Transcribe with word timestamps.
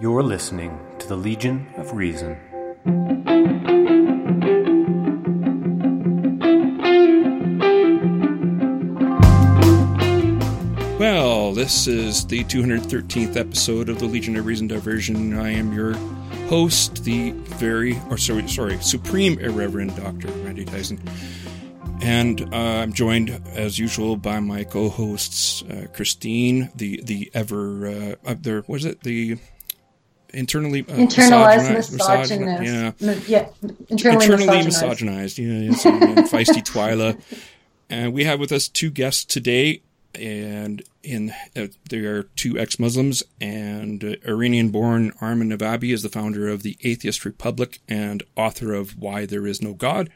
You're 0.00 0.22
listening 0.22 0.78
to 1.00 1.08
the 1.08 1.16
Legion 1.16 1.66
of 1.76 1.92
Reason. 1.92 2.38
Well, 11.00 11.52
this 11.52 11.88
is 11.88 12.24
the 12.26 12.44
213th 12.44 13.36
episode 13.36 13.88
of 13.88 13.98
the 13.98 14.04
Legion 14.04 14.36
of 14.36 14.46
Reason 14.46 14.68
Diversion. 14.68 15.36
I 15.36 15.50
am 15.50 15.72
your 15.72 15.94
host, 16.46 17.02
the 17.02 17.32
very, 17.32 18.00
or 18.08 18.18
sorry, 18.18 18.46
sorry, 18.46 18.78
Supreme 18.80 19.36
Irreverend 19.40 19.96
Dr. 19.96 20.28
Randy 20.44 20.64
Tyson. 20.64 21.02
And 22.00 22.42
uh, 22.54 22.56
I'm 22.56 22.92
joined, 22.92 23.30
as 23.48 23.80
usual, 23.80 24.16
by 24.16 24.38
my 24.38 24.62
co-hosts, 24.62 25.62
uh, 25.62 25.88
Christine, 25.92 26.70
the 26.76 27.02
the 27.02 27.32
ever 27.34 28.16
uh, 28.24 28.34
there. 28.40 28.62
Was 28.68 28.84
it 28.84 29.02
the 29.02 29.38
internally 30.34 30.80
uh, 30.80 30.92
internalized 30.92 31.92
misogynist? 31.92 32.62
Yeah, 32.62 33.14
yeah, 33.26 33.48
internally, 33.88 34.24
internally 34.24 34.64
misogynized. 34.64 35.38
misogynized. 35.38 35.38
Yeah, 35.38 35.74
so, 35.74 35.90
feisty 36.36 36.62
Twyla. 36.64 37.20
And 37.90 38.12
we 38.12 38.24
have 38.24 38.38
with 38.38 38.52
us 38.52 38.68
two 38.68 38.90
guests 38.90 39.24
today 39.24 39.80
and 40.14 40.82
in 41.02 41.32
uh, 41.56 41.68
there 41.90 42.16
are 42.16 42.22
two 42.22 42.58
ex-Muslims, 42.58 43.22
and 43.40 44.02
uh, 44.04 44.16
Iranian-born 44.26 45.12
Armin 45.20 45.50
Navabi 45.50 45.92
is 45.92 46.02
the 46.02 46.08
founder 46.08 46.48
of 46.48 46.62
the 46.62 46.76
Atheist 46.82 47.24
Republic 47.24 47.80
and 47.88 48.22
author 48.36 48.74
of 48.74 48.98
Why 48.98 49.26
There 49.26 49.46
Is 49.46 49.62
No 49.62 49.74
God. 49.74 50.10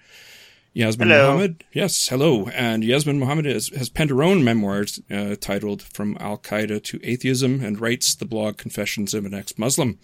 Yasmine 0.75 1.09
hello. 1.09 1.33
Mohammed, 1.33 1.65
yes, 1.73 2.09
hello, 2.09 2.47
and 2.49 2.83
Yasmine 2.83 3.19
Mohammed 3.19 3.45
has, 3.45 3.69
has 3.69 3.91
penned 3.91 4.09
her 4.09 4.23
own 4.23 4.43
memoirs 4.43 5.01
uh, 5.11 5.37
titled 5.39 5.83
"From 5.83 6.17
Al 6.19 6.39
Qaeda 6.39 6.83
to 6.85 7.01
Atheism" 7.03 7.63
and 7.63 7.79
writes 7.79 8.15
the 8.15 8.25
blog 8.25 8.57
"Confessions 8.57 9.13
of 9.13 9.27
an 9.27 9.35
Ex-Muslim." 9.35 9.99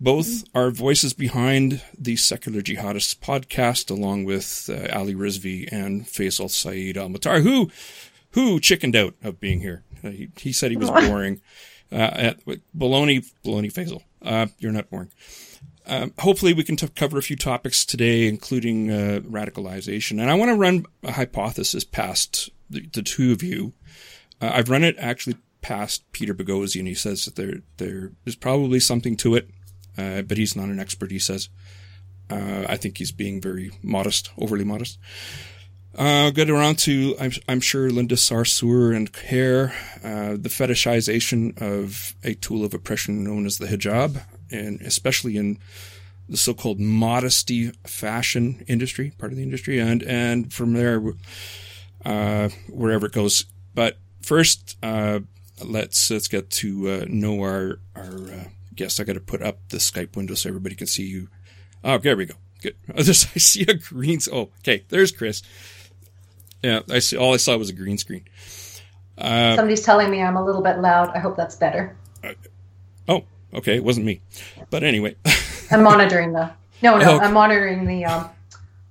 Both 0.00 0.44
are 0.54 0.70
voices 0.70 1.12
behind 1.12 1.82
the 1.96 2.16
Secular 2.16 2.62
Jihadists 2.62 3.16
podcast, 3.16 3.90
along 3.90 4.24
with 4.24 4.68
uh, 4.72 4.88
Ali 4.96 5.14
Rizvi 5.14 5.68
and 5.70 6.04
Faisal 6.04 6.50
Saeed 6.50 6.96
Al 6.96 7.08
Matar, 7.08 7.42
who 7.42 7.70
who 8.32 8.58
chickened 8.58 8.96
out 8.96 9.14
of 9.22 9.38
being 9.38 9.60
here. 9.60 9.84
Uh, 10.02 10.10
he, 10.10 10.30
he, 10.36 10.52
said 10.52 10.72
he 10.72 10.76
was 10.76 10.90
boring. 11.08 11.40
Uh, 11.92 11.96
at, 11.96 12.46
baloney, 12.76 13.28
baloney 13.44 13.72
Faisal. 13.72 14.02
Uh, 14.22 14.46
you're 14.58 14.72
not 14.72 14.90
boring. 14.90 15.10
Um, 15.86 16.12
hopefully, 16.18 16.52
we 16.52 16.64
can 16.64 16.76
t- 16.76 16.88
cover 16.88 17.18
a 17.18 17.22
few 17.22 17.36
topics 17.36 17.84
today, 17.84 18.28
including 18.28 18.90
uh, 18.90 19.20
radicalization. 19.24 20.20
And 20.20 20.30
I 20.30 20.34
want 20.34 20.50
to 20.50 20.56
run 20.56 20.86
a 21.02 21.12
hypothesis 21.12 21.84
past 21.84 22.50
the, 22.68 22.86
the 22.92 23.02
two 23.02 23.32
of 23.32 23.42
you. 23.42 23.72
Uh, 24.40 24.50
I've 24.54 24.70
run 24.70 24.84
it 24.84 24.96
actually 24.98 25.36
past 25.62 26.10
Peter 26.12 26.34
Boghossian. 26.34 26.80
And 26.80 26.88
he 26.88 26.94
says 26.94 27.24
that 27.24 27.36
there 27.36 27.62
there 27.78 28.12
is 28.24 28.36
probably 28.36 28.80
something 28.80 29.16
to 29.18 29.34
it, 29.34 29.48
uh, 29.98 30.22
but 30.22 30.38
he's 30.38 30.56
not 30.56 30.68
an 30.68 30.80
expert. 30.80 31.10
He 31.10 31.18
says. 31.18 31.48
I 32.32 32.76
think 32.76 32.98
he's 32.98 33.10
being 33.10 33.40
very 33.40 33.72
modest, 33.82 34.30
overly 34.38 34.62
modest. 34.62 35.00
Uh, 35.98 36.30
get 36.30 36.48
around 36.48 36.78
to, 36.78 37.16
I'm, 37.20 37.32
I'm 37.48 37.60
sure, 37.60 37.90
Linda 37.90 38.14
Sarsour 38.14 38.94
and 38.94 39.12
Hare, 39.16 39.74
uh, 40.04 40.36
the 40.36 40.48
fetishization 40.48 41.60
of 41.60 42.14
a 42.22 42.34
tool 42.34 42.64
of 42.64 42.72
oppression 42.72 43.24
known 43.24 43.46
as 43.46 43.58
the 43.58 43.66
hijab, 43.66 44.22
and 44.50 44.80
especially 44.82 45.36
in 45.36 45.58
the 46.28 46.36
so-called 46.36 46.78
modesty 46.78 47.72
fashion 47.86 48.64
industry, 48.68 49.12
part 49.18 49.32
of 49.32 49.36
the 49.36 49.42
industry, 49.42 49.80
and, 49.80 50.02
and 50.02 50.52
from 50.52 50.74
there, 50.74 51.02
uh, 52.04 52.48
wherever 52.68 53.06
it 53.06 53.12
goes. 53.12 53.46
But 53.74 53.98
first, 54.22 54.76
uh, 54.82 55.20
let's, 55.64 56.10
let's 56.10 56.28
get 56.28 56.50
to, 56.50 56.88
uh, 56.88 57.04
know 57.08 57.42
our, 57.42 57.80
our, 57.96 58.32
uh, 58.32 58.44
guest. 58.80 59.00
I 59.00 59.04
got 59.04 59.14
to 59.14 59.20
put 59.20 59.42
up 59.42 59.58
the 59.68 59.76
Skype 59.76 60.16
window 60.16 60.34
so 60.34 60.48
everybody 60.48 60.74
can 60.74 60.86
see 60.86 61.04
you. 61.04 61.28
Oh, 61.84 61.98
there 61.98 62.16
we 62.16 62.26
go. 62.26 62.34
Good. 62.62 62.76
I 62.96 63.02
see 63.02 63.62
a 63.62 63.74
green. 63.74 64.20
Oh, 64.32 64.50
okay. 64.60 64.84
There's 64.88 65.12
Chris. 65.12 65.42
Yeah, 66.62 66.80
I 66.90 66.98
see. 66.98 67.16
All 67.16 67.34
I 67.34 67.38
saw 67.38 67.56
was 67.56 67.70
a 67.70 67.74
green 67.74 67.98
screen. 67.98 68.24
Uh, 69.16 69.56
Somebody's 69.56 69.82
telling 69.82 70.10
me 70.10 70.22
I'm 70.22 70.36
a 70.36 70.44
little 70.44 70.62
bit 70.62 70.78
loud. 70.78 71.10
I 71.14 71.18
hope 71.18 71.36
that's 71.36 71.56
better. 71.56 71.96
Oh, 73.08 73.24
okay. 73.54 73.76
It 73.76 73.84
wasn't 73.84 74.06
me, 74.06 74.20
but 74.70 74.82
anyway. 74.82 75.16
I'm 75.70 75.82
monitoring 75.82 76.32
the. 76.32 76.50
No, 76.82 76.98
no, 76.98 77.18
I'm 77.18 77.34
monitoring 77.34 77.84
the 77.86 78.06
um, 78.06 78.30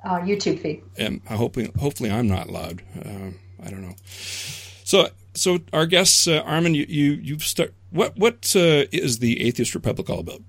uh, 0.04 0.20
YouTube 0.20 0.60
feed. 0.62 0.84
And 0.98 1.22
hopefully, 1.28 1.72
hopefully, 1.80 2.12
I'm 2.12 2.28
not 2.28 2.50
loud. 2.50 2.82
Uh, 2.96 3.32
I 3.64 3.70
don't 3.70 3.82
know. 3.82 3.96
So, 4.04 5.10
so 5.34 5.60
our 5.74 5.86
guests, 5.86 6.28
uh, 6.28 6.42
Armin, 6.46 6.76
you 6.76 6.86
you 6.88 7.12
you 7.14 7.40
start. 7.40 7.74
What 7.92 8.18
what 8.18 8.56
uh, 8.56 8.86
is 8.92 9.20
the 9.20 9.42
Atheist 9.46 9.76
Republic 9.76 10.10
all 10.10 10.20
about? 10.20 10.42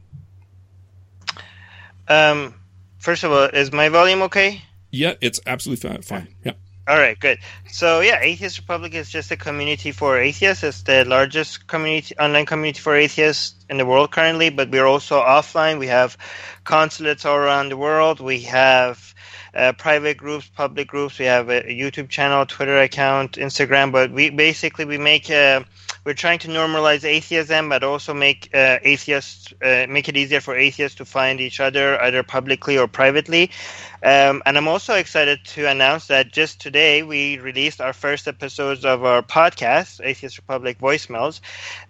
Um, 2.08 2.54
first 2.98 3.24
of 3.24 3.32
all, 3.32 3.44
is 3.44 3.72
my 3.72 3.88
volume 3.88 4.22
okay? 4.22 4.62
Yeah, 4.90 5.14
it's 5.20 5.40
absolutely 5.46 5.88
fine. 5.88 6.02
fine. 6.02 6.34
Yeah. 6.44 6.52
All 6.90 6.98
right, 6.98 7.16
good. 7.20 7.38
So 7.70 8.00
yeah, 8.00 8.18
Atheist 8.20 8.58
Republic 8.58 8.94
is 8.94 9.08
just 9.08 9.30
a 9.30 9.36
community 9.36 9.92
for 9.92 10.18
atheists. 10.18 10.64
It's 10.64 10.82
the 10.82 11.04
largest 11.04 11.68
community, 11.68 12.16
online 12.18 12.46
community 12.46 12.80
for 12.80 12.96
atheists 12.96 13.54
in 13.68 13.76
the 13.76 13.86
world 13.86 14.10
currently. 14.10 14.50
But 14.50 14.70
we're 14.72 14.86
also 14.86 15.20
offline. 15.20 15.78
We 15.78 15.86
have 15.86 16.18
consulates 16.64 17.24
all 17.24 17.36
around 17.36 17.68
the 17.68 17.76
world. 17.76 18.18
We 18.18 18.40
have 18.40 19.14
uh, 19.54 19.72
private 19.74 20.16
groups, 20.16 20.48
public 20.48 20.88
groups. 20.88 21.16
We 21.20 21.26
have 21.26 21.48
a, 21.48 21.62
YouTube 21.62 22.08
channel, 22.08 22.44
Twitter 22.44 22.80
account, 22.80 23.34
Instagram. 23.34 23.92
But 23.92 24.10
we 24.10 24.30
basically 24.30 24.84
we 24.84 24.98
make 24.98 25.30
a 25.30 25.64
we're 26.04 26.14
trying 26.14 26.38
to 26.40 26.48
normalize 26.48 27.04
atheism, 27.04 27.68
but 27.68 27.84
also 27.84 28.14
make 28.14 28.48
uh, 28.54 28.78
atheists 28.82 29.52
uh, 29.62 29.86
make 29.88 30.08
it 30.08 30.16
easier 30.16 30.40
for 30.40 30.56
atheists 30.56 30.96
to 30.98 31.04
find 31.04 31.40
each 31.40 31.60
other 31.60 32.00
either 32.02 32.22
publicly 32.22 32.78
or 32.78 32.88
privately. 32.88 33.50
Um, 34.02 34.42
and 34.46 34.56
I'm 34.56 34.68
also 34.68 34.94
excited 34.94 35.44
to 35.56 35.66
announce 35.66 36.06
that 36.06 36.32
just 36.32 36.60
today 36.60 37.02
we 37.02 37.38
released 37.38 37.80
our 37.80 37.92
first 37.92 38.26
episodes 38.28 38.84
of 38.84 39.04
our 39.04 39.22
podcast, 39.22 40.00
Atheist 40.04 40.38
Republic 40.38 40.78
Voicemails, 40.78 41.40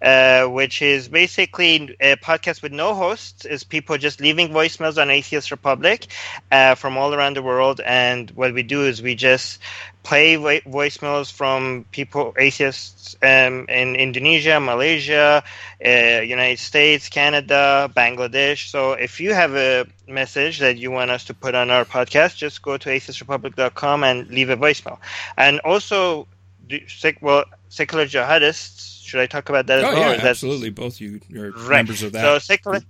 uh, 0.03 0.47
which 0.49 0.83
is 0.83 1.09
basically 1.09 1.97
a 2.01 2.17
podcast 2.17 2.63
with 2.63 2.73
no 2.73 2.95
hosts. 2.95 3.45
Is 3.45 3.63
people 3.65 3.97
just 3.99 4.21
leaving 4.21 4.49
voicemails 4.49 5.01
on 5.01 5.11
Atheist 5.11 5.51
Republic 5.51 6.07
uh, 6.51 6.75
from 6.75 6.97
all 6.97 7.15
around 7.15 7.37
the 7.37 7.43
world, 7.43 7.81
and 7.85 8.31
what 8.33 8.53
we 8.55 8.63
do 8.63 8.85
is 8.85 9.03
we 9.03 9.15
just 9.15 9.61
play 10.03 10.37
vo- 10.37 10.61
voicemails 10.61 11.31
from 11.33 11.85
people, 11.93 12.35
atheists 12.39 13.17
um, 13.23 13.67
in 13.69 13.95
Indonesia, 13.97 14.59
Malaysia, 14.59 15.43
uh, 15.85 16.21
United 16.23 16.59
States, 16.59 17.09
Canada, 17.09 17.91
Bangladesh. 17.95 18.69
So 18.69 18.93
if 18.93 19.21
you 19.21 19.35
have 19.35 19.55
a 19.55 19.87
message 20.11 20.59
that 20.59 20.77
you 20.79 20.91
want 20.91 21.11
us 21.11 21.25
to 21.25 21.35
put 21.35 21.55
on 21.55 21.71
our 21.71 21.85
podcast, 21.85 22.37
just 22.37 22.63
go 22.63 22.77
to 22.77 22.89
atheistrepublic.com 22.89 24.05
and 24.05 24.29
leave 24.29 24.51
a 24.51 24.57
voicemail. 24.57 24.99
And 25.37 25.61
also, 25.61 26.27
well, 27.21 27.45
secular 27.69 28.07
jihadists, 28.07 29.05
should 29.05 29.21
I 29.21 29.27
talk 29.27 29.49
about 29.49 29.67
that 29.67 29.81
as 29.81 29.85
oh, 29.85 29.93
well? 29.93 30.15
Yeah, 30.15 30.27
absolutely. 30.27 30.71
Both 30.71 31.01
you 31.01 31.21
are 31.35 31.51
right. 31.51 31.69
members 31.69 32.03
of 32.03 32.13
that. 32.13 32.23
So 32.23 32.39
secular. 32.39 32.81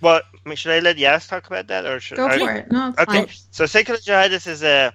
Well, 0.00 0.22
should 0.54 0.72
I 0.72 0.78
let 0.78 0.96
Yas 0.96 1.26
talk 1.26 1.46
about 1.46 1.66
that, 1.66 1.84
or 1.84 2.00
should 2.00 2.16
go 2.16 2.26
I, 2.26 2.38
for 2.38 2.52
it? 2.52 2.72
No, 2.72 2.94
okay. 2.98 3.04
Fine. 3.04 3.28
So 3.50 3.66
secular 3.66 4.00
jihadists 4.00 4.46
is 4.46 4.62
a 4.62 4.94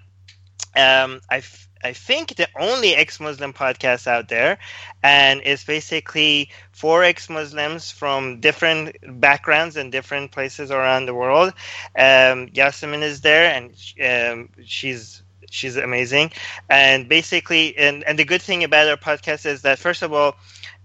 um, 0.76 1.22
I, 1.30 1.38
f- 1.38 1.65
I 1.86 1.94
think 1.94 2.36
the 2.36 2.48
only 2.60 2.96
ex-Muslim 2.96 3.54
podcast 3.54 4.08
out 4.08 4.28
there, 4.28 4.58
and 5.04 5.42
it's 5.46 5.64
basically 5.64 6.50
four 6.72 7.04
ex-Muslims 7.04 7.92
from 7.92 8.40
different 8.40 8.98
backgrounds 9.22 9.78
and 9.78 9.92
different 9.92 10.32
places 10.32 10.72
around 10.72 11.06
the 11.06 11.14
world. 11.14 11.50
Um, 11.96 12.48
Yasemin 12.50 13.04
is 13.04 13.22
there, 13.22 13.46
and 13.56 13.66
um, 14.10 14.50
she's 14.66 15.22
she's 15.50 15.78
amazing. 15.78 16.32
And 16.70 17.08
basically, 17.08 17.78
and 17.78 18.04
and 18.04 18.18
the 18.18 18.26
good 18.26 18.42
thing 18.42 18.64
about 18.64 18.88
our 18.88 18.98
podcast 18.98 19.46
is 19.46 19.62
that 19.62 19.80
first 19.80 20.02
of 20.02 20.12
all, 20.12 20.36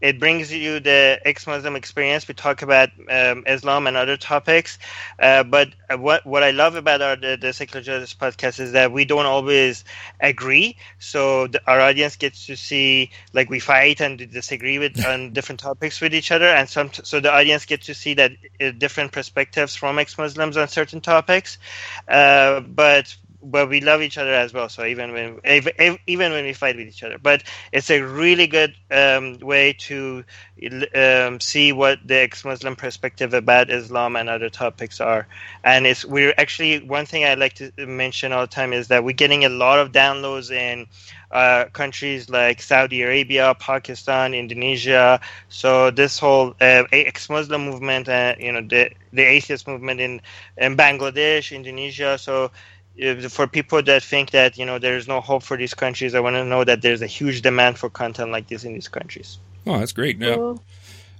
it 0.00 0.18
brings 0.18 0.52
you 0.52 0.80
the 0.80 1.20
ex-Muslim 1.24 1.76
experience. 1.76 2.26
We 2.28 2.34
talk 2.34 2.62
about 2.62 2.90
um, 3.08 3.44
Islam 3.46 3.86
and 3.86 3.96
other 3.96 4.16
topics, 4.16 4.78
uh, 5.18 5.42
but 5.44 5.68
what 5.96 6.24
what 6.26 6.42
I 6.42 6.50
love 6.50 6.74
about 6.74 7.02
our 7.02 7.16
the, 7.16 7.36
the 7.40 7.52
Secular 7.52 7.84
Jihadists 7.84 8.16
podcast 8.16 8.60
is 8.60 8.72
that 8.72 8.92
we 8.92 9.04
don't 9.04 9.26
always 9.26 9.84
agree. 10.20 10.76
So 10.98 11.46
the, 11.48 11.60
our 11.66 11.80
audience 11.80 12.16
gets 12.16 12.46
to 12.46 12.56
see 12.56 13.10
like 13.32 13.50
we 13.50 13.60
fight 13.60 14.00
and 14.00 14.18
disagree 14.30 14.78
with 14.78 15.04
on 15.06 15.32
different 15.32 15.60
topics 15.60 16.00
with 16.00 16.14
each 16.14 16.30
other, 16.30 16.46
and 16.46 16.68
some 16.68 16.90
so 16.92 17.20
the 17.20 17.32
audience 17.32 17.64
gets 17.66 17.86
to 17.86 17.94
see 17.94 18.14
that 18.14 18.32
uh, 18.60 18.70
different 18.70 19.12
perspectives 19.12 19.74
from 19.76 19.98
ex-Muslims 19.98 20.56
on 20.56 20.68
certain 20.68 21.00
topics. 21.00 21.58
Uh, 22.08 22.60
but 22.60 23.14
but 23.42 23.68
we 23.68 23.80
love 23.80 24.02
each 24.02 24.18
other 24.18 24.34
as 24.34 24.52
well. 24.52 24.68
So 24.68 24.84
even 24.84 25.12
when 25.12 25.40
even 26.06 26.32
when 26.32 26.44
we 26.44 26.52
fight 26.52 26.76
with 26.76 26.88
each 26.88 27.02
other, 27.02 27.18
but 27.18 27.42
it's 27.72 27.90
a 27.90 28.00
really 28.00 28.46
good 28.46 28.74
um, 28.90 29.38
way 29.40 29.72
to 29.74 30.24
um, 30.94 31.40
see 31.40 31.72
what 31.72 31.98
the 32.06 32.16
ex-Muslim 32.16 32.76
perspective 32.76 33.34
about 33.34 33.70
Islam 33.70 34.16
and 34.16 34.28
other 34.28 34.50
topics 34.50 35.00
are. 35.00 35.26
And 35.64 35.86
it's 35.86 36.04
we're 36.04 36.34
actually 36.36 36.80
one 36.80 37.06
thing 37.06 37.24
I 37.24 37.34
like 37.34 37.54
to 37.54 37.72
mention 37.86 38.32
all 38.32 38.42
the 38.42 38.46
time 38.46 38.72
is 38.72 38.88
that 38.88 39.04
we're 39.04 39.12
getting 39.12 39.44
a 39.44 39.48
lot 39.48 39.78
of 39.78 39.92
downloads 39.92 40.50
in 40.50 40.86
uh, 41.30 41.66
countries 41.72 42.28
like 42.28 42.60
Saudi 42.60 43.02
Arabia, 43.02 43.54
Pakistan, 43.58 44.34
Indonesia. 44.34 45.20
So 45.48 45.90
this 45.90 46.18
whole 46.18 46.54
uh, 46.60 46.84
ex-Muslim 46.92 47.64
movement, 47.64 48.08
uh, 48.08 48.34
you 48.38 48.52
know, 48.52 48.60
the 48.62 48.90
the 49.12 49.22
atheist 49.22 49.66
movement 49.66 50.00
in 50.00 50.20
in 50.56 50.76
Bangladesh, 50.76 51.54
Indonesia. 51.54 52.18
So 52.18 52.50
for 53.28 53.46
people 53.46 53.82
that 53.82 54.02
think 54.02 54.30
that 54.30 54.58
you 54.58 54.66
know 54.66 54.78
there's 54.78 55.08
no 55.08 55.20
hope 55.20 55.42
for 55.42 55.56
these 55.56 55.74
countries, 55.74 56.14
I 56.14 56.20
want 56.20 56.36
to 56.36 56.44
know 56.44 56.64
that 56.64 56.82
there's 56.82 57.02
a 57.02 57.06
huge 57.06 57.42
demand 57.42 57.78
for 57.78 57.88
content 57.88 58.30
like 58.30 58.48
this 58.48 58.64
in 58.64 58.74
these 58.74 58.88
countries. 58.88 59.38
Oh, 59.66 59.78
that's 59.78 59.92
great. 59.92 60.18
Yeah. 60.18 60.54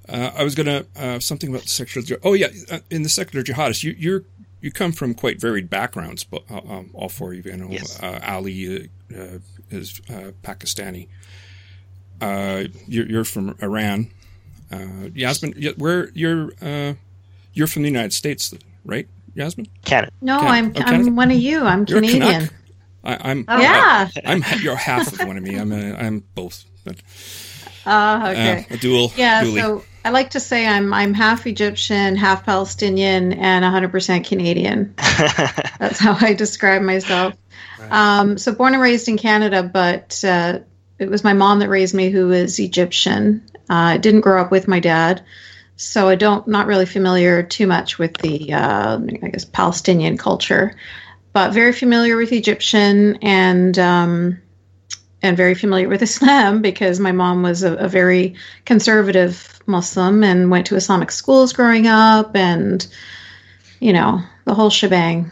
Uh, 0.09 0.31
I 0.37 0.45
was 0.45 0.55
gonna 0.55 0.85
uh, 0.97 1.21
something 1.21 1.51
about 1.51 1.63
the 1.63 1.69
secular. 1.69 2.19
Oh 2.23 2.33
yeah, 2.33 2.49
uh, 2.71 2.79
in 2.91 3.03
the 3.03 3.09
secular 3.09 3.45
jihadists, 3.45 3.85
you 3.85 3.95
you're 3.97 4.25
you 4.61 4.71
come 4.71 4.93
from 4.93 5.15
quite 5.15 5.41
varied 5.41 5.71
backgrounds, 5.71 6.25
but 6.25 6.43
uh, 6.51 6.61
um, 6.69 6.91
all 6.95 7.09
four 7.09 7.33
of 7.33 7.45
you. 7.47 7.53
You 7.53 7.57
know, 7.57 7.69
yes. 7.71 8.01
Uh, 8.03 8.19
Ali 8.27 8.89
uh, 9.15 9.39
is 9.71 10.01
Pakistani. 10.43 11.09
You're, 12.21 13.07
you're, 13.07 13.25
from 13.25 13.57
Iran. 13.63 14.11
Yasmine, 15.15 15.75
where 15.77 16.11
you're 16.11 16.53
you're 17.55 17.67
from 17.67 17.83
the 17.83 17.89
United 17.89 18.13
States, 18.13 18.53
right? 18.85 19.09
Yasmine? 19.35 19.69
Canada. 19.85 20.13
No, 20.21 20.41
Canada. 20.41 20.81
I'm 20.83 21.05
oh, 21.05 21.09
I'm 21.09 21.17
one 21.17 21.31
of 21.31 21.39
you. 21.39 21.63
I'm 21.63 21.85
You're 21.89 22.01
Canadian. 22.01 22.51
I, 23.03 23.31
am 23.31 23.45
oh, 23.49 23.59
yeah. 23.59 24.09
I, 24.27 24.33
am 24.33 24.43
you're 24.61 24.77
half 24.77 25.13
of 25.13 25.27
one 25.27 25.37
of 25.37 25.43
me. 25.43 25.57
I'm 25.57 25.73
a, 25.73 25.95
I'm 25.95 26.23
both. 26.35 26.65
But, 26.85 26.97
uh, 27.87 28.29
okay. 28.31 28.67
Uh, 28.71 28.75
a 28.75 28.77
dual. 28.77 29.13
Yeah. 29.17 29.45
Dually. 29.45 29.61
So 29.61 29.85
I 30.05 30.11
like 30.11 30.31
to 30.31 30.41
say 30.41 30.67
I'm 30.67 30.93
I'm 30.93 31.15
half 31.15 31.47
Egyptian, 31.47 32.17
half 32.17 32.45
Palestinian, 32.45 33.33
and 33.33 33.65
100% 33.65 34.27
Canadian. 34.27 34.95
That's 34.99 35.99
how 35.99 36.17
I 36.21 36.35
describe 36.35 36.83
myself. 36.83 37.35
Right. 37.79 37.93
Um, 37.93 38.39
so 38.39 38.53
born 38.53 38.75
and 38.75 38.83
raised 38.83 39.09
in 39.09 39.17
Canada, 39.17 39.63
but 39.63 40.23
uh, 40.25 40.61
it 40.99 41.11
was 41.11 41.25
my 41.25 41.33
mom 41.33 41.61
that 41.61 41.69
raised 41.69 41.95
me, 41.95 42.11
who 42.11 42.31
is 42.33 42.59
Egyptian. 42.59 43.45
Uh, 43.71 43.95
I 43.95 43.97
didn't 43.97 44.21
grow 44.21 44.43
up 44.43 44.51
with 44.51 44.69
my 44.69 44.81
dad 44.81 45.23
so 45.81 46.11
I 46.11 46.15
don't 46.15 46.47
not 46.47 46.67
really 46.67 46.85
familiar 46.85 47.43
too 47.43 47.67
much 47.67 47.99
with 47.99 48.15
the 48.19 48.53
uh, 48.53 49.01
I 49.23 49.29
guess 49.29 49.47
Palestinian 49.47 50.19
culture, 50.19 50.77
but 51.33 51.55
very 51.55 51.73
familiar 51.73 52.19
with 52.19 52.33
Egyptian 52.33 53.17
and 53.23 53.79
um, 53.79 54.39
and 55.23 55.39
very 55.39 55.55
familiar 55.55 55.89
with 55.89 56.03
Islam 56.11 56.61
because 56.61 57.01
my 57.01 57.13
mom 57.13 57.43
was 57.43 57.63
a, 57.63 57.75
a, 57.77 57.89
very 57.89 58.35
conservative 58.67 59.59
Muslim 59.65 60.23
and 60.23 60.51
went 60.51 60.67
to 60.67 60.77
Islamic 60.77 61.11
schools 61.11 61.55
growing 61.55 61.87
up, 61.87 62.37
and 62.37 62.87
you 63.81 63.95
know 63.95 64.21
the 64.45 64.55
whole 64.55 64.71
shebang. 64.71 65.31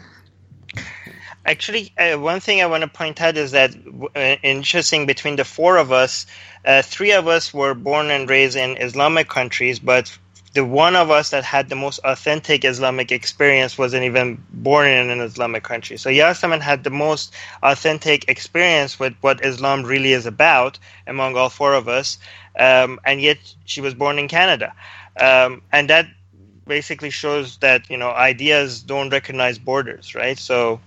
Actually, 1.45 1.93
uh, 1.95 2.17
one 2.17 2.39
thing 2.39 2.61
I 2.61 2.65
want 2.65 2.81
to 2.81 2.89
point 2.89 3.21
out 3.21 3.37
is 3.37 3.51
that 3.51 3.75
uh, 4.15 4.19
interesting 4.41 5.05
between 5.05 5.35
the 5.35 5.45
four 5.45 5.77
of 5.77 5.91
us, 5.91 6.25
uh, 6.65 6.81
three 6.81 7.11
of 7.11 7.27
us 7.27 7.53
were 7.53 7.75
born 7.75 8.09
and 8.09 8.27
raised 8.27 8.57
in 8.57 8.77
Islamic 8.77 9.29
countries, 9.29 9.77
but 9.77 10.15
the 10.53 10.65
one 10.65 10.95
of 10.95 11.11
us 11.11 11.29
that 11.29 11.43
had 11.43 11.69
the 11.69 11.75
most 11.75 11.99
authentic 12.03 12.65
Islamic 12.65 13.11
experience 13.11 13.77
wasn't 13.77 14.03
even 14.03 14.43
born 14.51 14.87
in 14.87 15.09
an 15.09 15.19
Islamic 15.19 15.63
country. 15.63 15.97
So 15.97 16.09
Yasaman 16.09 16.61
had 16.61 16.83
the 16.83 16.89
most 16.89 17.33
authentic 17.61 18.27
experience 18.27 18.99
with 18.99 19.13
what 19.21 19.43
Islam 19.45 19.83
really 19.83 20.13
is 20.13 20.25
about 20.25 20.79
among 21.07 21.35
all 21.35 21.49
four 21.49 21.73
of 21.73 21.87
us, 21.87 22.17
um, 22.57 22.99
and 23.05 23.21
yet 23.21 23.37
she 23.65 23.81
was 23.81 23.93
born 23.93 24.17
in 24.17 24.27
Canada, 24.27 24.73
um, 25.19 25.61
and 25.71 25.89
that 25.89 26.07
basically 26.67 27.09
shows 27.09 27.57
that 27.57 27.89
you 27.89 27.97
know 27.97 28.11
ideas 28.11 28.81
don't 28.81 29.09
recognize 29.09 29.57
borders, 29.59 30.15
right? 30.15 30.37
So. 30.37 30.79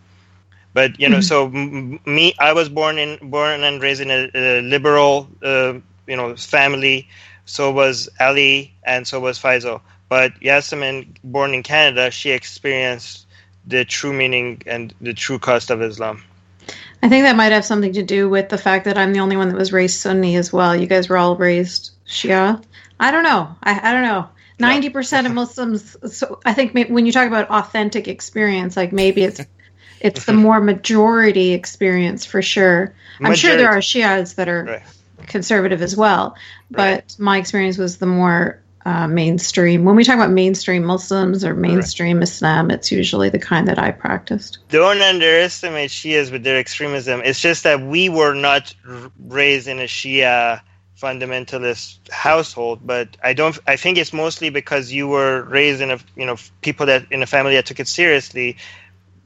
But 0.75 0.99
you 0.99 1.07
know, 1.07 1.19
mm-hmm. 1.19 1.23
so 1.23 1.47
m- 1.49 2.01
me, 2.07 2.35
I 2.39 2.55
was 2.55 2.71
born 2.71 2.97
in 2.97 3.19
born 3.31 3.63
and 3.63 3.83
raised 3.83 4.01
in 4.01 4.11
a, 4.11 4.31
a 4.35 4.63
liberal, 4.63 5.29
uh, 5.43 5.75
you 6.07 6.17
know, 6.17 6.35
family 6.35 7.09
so 7.45 7.71
was 7.73 8.09
Ali, 8.21 8.75
and 8.85 9.07
so 9.07 9.21
was 9.21 9.39
Faisal. 9.39 9.81
But 10.09 10.39
Yasemin, 10.41 11.17
born 11.25 11.55
in 11.55 11.63
Canada, 11.63 12.11
she 12.11 12.31
experienced 12.31 13.27
the 13.67 13.85
true 13.85 14.13
meaning 14.13 14.63
and 14.67 14.93
the 15.01 15.15
true 15.15 15.39
cost 15.39 15.71
of 15.71 15.83
Islam. 15.83 16.23
I 17.03 17.09
think 17.09 17.25
that 17.25 17.37
might 17.37 17.53
have 17.53 17.65
something 17.65 17.95
to 17.95 18.03
do 18.03 18.29
with 18.29 18.49
the 18.49 18.59
fact 18.59 18.85
that 18.85 18.97
I'm 18.97 19.13
the 19.13 19.21
only 19.21 19.37
one 19.37 19.49
that 19.49 19.57
was 19.57 19.73
raised 19.73 19.99
Sunni 19.99 20.37
as 20.37 20.53
well. 20.53 20.77
You 20.77 20.87
guys 20.87 21.09
were 21.09 21.17
all 21.17 21.37
raised 21.37 21.93
Shia. 22.07 22.63
I 23.01 23.11
don't 23.11 23.25
know. 23.25 23.57
I, 23.63 23.91
I 23.91 23.93
don't 23.93 24.03
know. 24.03 24.29
Ninety 24.59 24.91
percent 24.91 25.27
of 25.27 25.33
Muslims. 25.33 25.97
So 26.13 26.41
I 26.45 26.53
think 26.53 26.73
when 26.91 27.05
you 27.05 27.11
talk 27.11 27.27
about 27.27 27.51
authentic 27.51 28.07
experience, 28.07 28.77
like 28.77 28.93
maybe 28.93 29.23
it's 29.25 29.41
it's 30.01 30.25
the 30.25 30.33
more 30.47 30.61
majority 30.61 31.53
experience 31.53 32.25
for 32.25 32.43
sure. 32.43 32.95
Majority. 33.19 33.25
I'm 33.25 33.35
sure 33.35 33.57
there 33.57 33.71
are 33.71 33.79
Shias 33.79 34.37
that 34.37 34.49
are 34.49 34.65
right 34.65 34.83
conservative 35.27 35.83
as 35.83 35.97
well. 35.97 36.37
But 36.71 37.17
my 37.19 37.39
experience 37.39 37.79
was 37.79 37.99
the 37.99 38.07
more 38.07 38.63
uh, 38.85 39.07
mainstream. 39.07 39.85
When 39.85 39.97
we 39.97 40.05
talk 40.05 40.17
about 40.17 40.31
mainstream 40.31 40.85
Muslims 40.85 41.45
or 41.45 41.55
mainstream 41.55 42.19
right. 42.19 42.25
Islam, 42.25 42.71
it's 42.71 42.91
usually 42.91 43.29
the 43.29 43.39
kind 43.39 43.69
that 43.69 43.79
I 43.79 43.93
practiced. 43.93 44.59
Don't 44.69 45.01
underestimate 45.01 45.91
Shias 45.91 46.33
with 46.33 46.43
their 46.43 46.59
extremism. 46.59 47.23
It's 47.25 47.41
just 47.41 47.63
that 47.65 47.81
we 47.81 48.09
were 48.09 48.35
not 48.35 48.75
raised 49.19 49.69
in 49.69 49.79
a 49.79 49.85
Shia 49.85 50.63
fundamentalist 51.01 52.11
household, 52.11 52.81
but 52.85 53.17
I 53.23 53.35
don't. 53.35 53.59
I 53.67 53.77
think 53.77 53.99
it's 53.99 54.13
mostly 54.13 54.51
because 54.51 54.93
you 54.93 55.09
were 55.09 55.43
raised 55.43 55.81
in 55.81 55.91
a 55.91 55.99
you 56.17 56.27
know 56.27 56.37
people 56.61 56.87
that 56.87 57.11
in 57.11 57.23
a 57.23 57.27
family 57.27 57.55
that 57.55 57.67
took 57.67 57.81
it 57.81 57.89
seriously, 57.89 58.57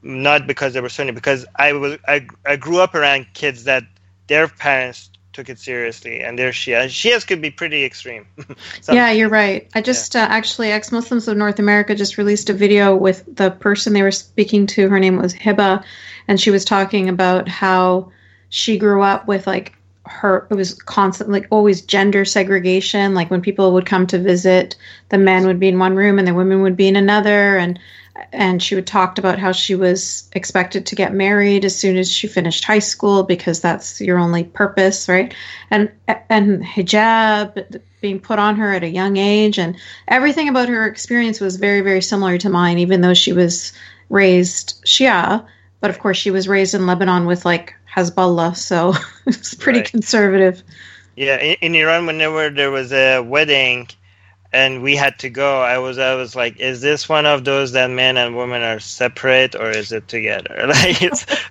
not 0.01 0.47
because 0.47 0.73
they 0.73 0.81
were 0.81 0.89
Sunni. 0.89 1.11
Because 1.11 1.45
I 1.55 1.73
was 1.73 1.97
I 2.07 2.27
I 2.45 2.55
grew 2.57 2.79
up 2.79 2.95
around 2.95 3.27
kids 3.33 3.65
that 3.65 3.83
their 4.27 4.47
parents 4.47 5.09
took 5.37 5.49
it 5.49 5.59
seriously, 5.59 6.21
and 6.21 6.37
their 6.37 6.49
Shia. 6.49 6.85
Shias 6.85 7.25
could 7.25 7.43
be 7.43 7.51
pretty 7.51 7.85
extreme. 7.85 8.25
yeah, 8.91 9.11
you're 9.11 9.29
right. 9.29 9.69
I 9.75 9.81
just 9.81 10.15
yeah. 10.15 10.23
uh, 10.23 10.27
actually, 10.29 10.71
ex 10.71 10.91
Muslims 10.91 11.27
of 11.27 11.37
North 11.37 11.59
America 11.59 11.93
just 11.93 12.17
released 12.17 12.49
a 12.49 12.53
video 12.53 12.95
with 12.95 13.23
the 13.35 13.51
person 13.51 13.93
they 13.93 14.01
were 14.01 14.11
speaking 14.11 14.65
to. 14.65 14.89
Her 14.89 14.99
name 14.99 15.17
was 15.17 15.35
Hiba, 15.35 15.83
and 16.27 16.41
she 16.41 16.49
was 16.49 16.65
talking 16.65 17.07
about 17.07 17.47
how 17.47 18.11
she 18.49 18.79
grew 18.79 19.03
up 19.03 19.27
with 19.27 19.45
like 19.45 19.75
her 20.07 20.47
it 20.49 20.55
was 20.55 20.73
constantly 20.73 21.41
like 21.41 21.47
always 21.51 21.81
gender 21.81 22.23
segregation 22.23 23.13
like 23.13 23.29
when 23.29 23.41
people 23.41 23.73
would 23.73 23.85
come 23.85 24.07
to 24.07 24.17
visit 24.17 24.77
the 25.09 25.17
men 25.17 25.45
would 25.45 25.59
be 25.59 25.67
in 25.67 25.77
one 25.77 25.97
room 25.97 26.17
and 26.17 26.25
the 26.25 26.33
women 26.33 26.61
would 26.61 26.77
be 26.77 26.87
in 26.87 26.95
another 26.95 27.57
and 27.57 27.77
and 28.31 28.61
she 28.61 28.75
would 28.75 28.87
talked 28.87 29.19
about 29.19 29.39
how 29.39 29.51
she 29.51 29.75
was 29.75 30.29
expected 30.33 30.85
to 30.85 30.95
get 30.95 31.13
married 31.13 31.65
as 31.65 31.77
soon 31.77 31.97
as 31.97 32.11
she 32.11 32.27
finished 32.27 32.63
high 32.63 32.79
school 32.79 33.23
because 33.23 33.61
that's 33.61 34.01
your 34.01 34.17
only 34.17 34.43
purpose, 34.43 35.07
right? 35.07 35.33
And 35.71 35.91
and 36.29 36.63
hijab 36.63 37.81
being 38.01 38.19
put 38.19 38.39
on 38.39 38.55
her 38.55 38.73
at 38.73 38.83
a 38.83 38.89
young 38.89 39.17
age 39.17 39.57
and 39.57 39.75
everything 40.07 40.49
about 40.49 40.69
her 40.69 40.85
experience 40.85 41.39
was 41.39 41.57
very 41.57 41.81
very 41.81 42.01
similar 42.01 42.37
to 42.37 42.49
mine 42.49 42.77
even 42.77 43.01
though 43.01 43.13
she 43.13 43.33
was 43.33 43.73
raised 44.09 44.83
Shia, 44.85 45.45
but 45.79 45.89
of 45.89 45.99
course 45.99 46.17
she 46.17 46.31
was 46.31 46.47
raised 46.47 46.73
in 46.73 46.85
Lebanon 46.87 47.25
with 47.25 47.45
like 47.45 47.75
Hezbollah, 47.93 48.55
so 48.55 48.93
it's 49.25 49.53
pretty 49.53 49.79
right. 49.79 49.91
conservative. 49.91 50.63
Yeah, 51.15 51.37
in, 51.37 51.55
in 51.61 51.75
Iran 51.75 52.05
whenever 52.05 52.49
there 52.49 52.71
was 52.71 52.93
a 52.93 53.21
wedding 53.21 53.87
and 54.53 54.81
we 54.81 54.95
had 54.95 55.19
to 55.19 55.29
go. 55.29 55.61
I 55.61 55.77
was 55.77 55.97
i 55.97 56.15
was 56.15 56.35
like 56.35 56.59
is 56.59 56.81
this 56.81 57.09
one 57.09 57.25
of 57.25 57.43
those 57.43 57.73
that 57.73 57.89
men 57.89 58.17
and 58.17 58.35
women 58.35 58.61
are 58.61 58.79
separate 58.79 59.55
or 59.55 59.69
is 59.69 59.91
it 59.91 60.07
together? 60.07 60.55
Like 60.67 60.97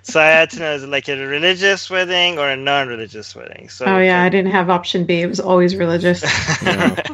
so 0.03 0.19
i 0.19 0.27
had 0.27 0.49
to 0.51 0.59
know 0.59 0.73
is 0.73 0.83
it 0.83 0.89
like 0.89 1.07
a 1.07 1.15
religious 1.15 1.89
wedding 1.89 2.39
or 2.39 2.49
a 2.49 2.55
non-religious 2.55 3.35
wedding? 3.35 3.69
So 3.69 3.85
oh 3.85 3.99
yeah 3.99 4.23
i 4.23 4.29
didn't 4.29 4.51
have 4.51 4.69
option 4.69 5.05
b. 5.05 5.21
It 5.21 5.27
was 5.27 5.39
always 5.39 5.75
religious. 5.75 6.23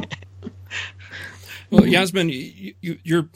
Well 1.69 1.87
yasmine 1.87 2.29
you, 2.29 2.75
you, 2.81 2.99
you're 3.03 3.29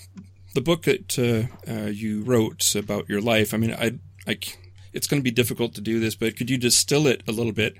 the 0.53 0.61
book 0.61 0.83
that 0.83 1.17
uh, 1.17 1.71
uh, 1.71 1.87
you 1.87 2.21
wrote 2.21 2.75
about 2.75 3.09
your 3.09 3.19
life 3.19 3.51
i 3.51 3.57
mean 3.57 3.73
i 3.73 3.97
i 4.27 4.37
it's 4.93 5.07
going 5.07 5.19
to 5.19 5.23
be 5.23 5.31
difficult 5.31 5.73
to 5.73 5.81
do 5.81 5.99
this 5.99 6.13
but 6.13 6.37
could 6.37 6.47
you 6.47 6.57
distill 6.57 7.07
it 7.07 7.23
a 7.27 7.31
little 7.31 7.51
bit 7.51 7.75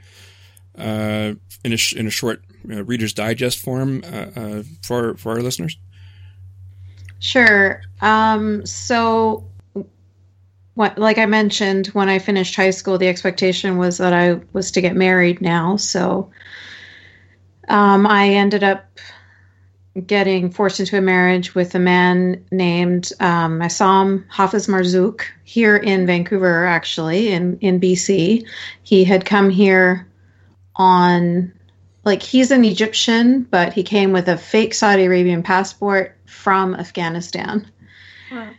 uh, 0.78 1.34
in 1.64 1.74
a 1.74 1.78
sh- 1.78 1.94
in 1.94 2.08
a 2.08 2.12
short 2.12 2.44
uh, 2.70 2.84
Reader's 2.84 3.14
Digest 3.14 3.60
form 3.60 4.04
uh, 4.06 4.40
uh, 4.40 4.64
for 4.82 5.16
for 5.18 5.34
our 5.34 5.42
listeners? 5.42 5.78
Sure. 7.20 7.82
Um, 8.02 8.66
so, 8.66 9.44
what, 10.76 10.98
like 10.98 11.18
I 11.18 11.26
mentioned, 11.26 11.88
when 11.88 12.10
I 12.10 12.20
finished 12.20 12.56
high 12.56 12.70
school, 12.70 12.98
the 12.98 13.08
expectation 13.08 13.78
was 13.78 13.98
that 13.98 14.14
I 14.14 14.40
was 14.54 14.72
to 14.72 14.82
get 14.82 14.96
married 14.96 15.42
now. 15.42 15.78
So, 15.78 16.30
um, 17.70 18.06
I 18.06 18.30
ended 18.30 18.64
up 18.64 18.86
getting 20.06 20.52
forced 20.52 20.80
into 20.80 20.96
a 20.96 21.02
marriage 21.02 21.56
with 21.56 21.74
a 21.74 21.80
man 21.80 22.46
named 22.52 23.12
um, 23.20 23.60
Essam 23.62 24.24
Hafiz 24.30 24.68
Marzouk 24.68 25.22
here 25.44 25.76
in 25.76 26.06
Vancouver, 26.06 26.66
actually, 26.66 27.30
in, 27.30 27.58
in 27.60 27.80
BC. 27.80 28.46
He 28.84 29.04
had 29.04 29.26
come 29.26 29.50
here 29.50 30.08
on, 30.78 31.54
like, 32.06 32.22
he's 32.24 32.52
an 32.52 32.64
Egyptian, 32.64 33.44
but 33.44 33.74
he 33.74 33.84
came 33.84 34.14
with 34.14 34.30
a 34.30 34.38
fake 34.38 34.74
Saudi 34.74 35.06
Arabian 35.06 35.44
passport 35.44 36.18
from 36.26 36.76
Afghanistan. 36.76 37.70
Huh. 38.30 38.52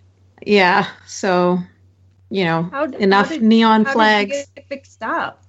Yeah, 0.45 0.87
so, 1.07 1.59
you 2.31 2.45
know, 2.45 2.65
how, 2.71 2.85
enough 2.85 3.31
did, 3.31 3.43
neon 3.43 3.85
flags. 3.85 4.47
fixed 4.69 5.03
up? 5.03 5.43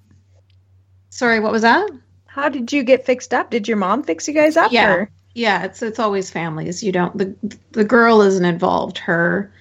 Sorry, 1.10 1.40
what 1.40 1.52
was 1.52 1.64
that? 1.64 1.90
How 2.26 2.50
did 2.50 2.72
you 2.72 2.84
get 2.84 3.06
fixed 3.06 3.34
up? 3.34 3.52
Did 3.52 3.68
your 3.68 3.78
mom 3.78 4.04
fix 4.04 4.28
you 4.28 4.34
guys 4.34 4.56
up? 4.56 4.72
Yeah. 4.72 4.94
Or? 4.94 5.12
Yeah, 5.34 5.64
it's 5.64 5.82
it's 5.82 6.00
always 6.00 6.32
families. 6.32 6.84
You 6.84 6.92
don't 6.92 7.18
the 7.18 7.36
the 7.72 7.84
girl 7.84 8.22
isn't 8.22 8.46
involved. 8.46 8.98
Her 8.98 9.52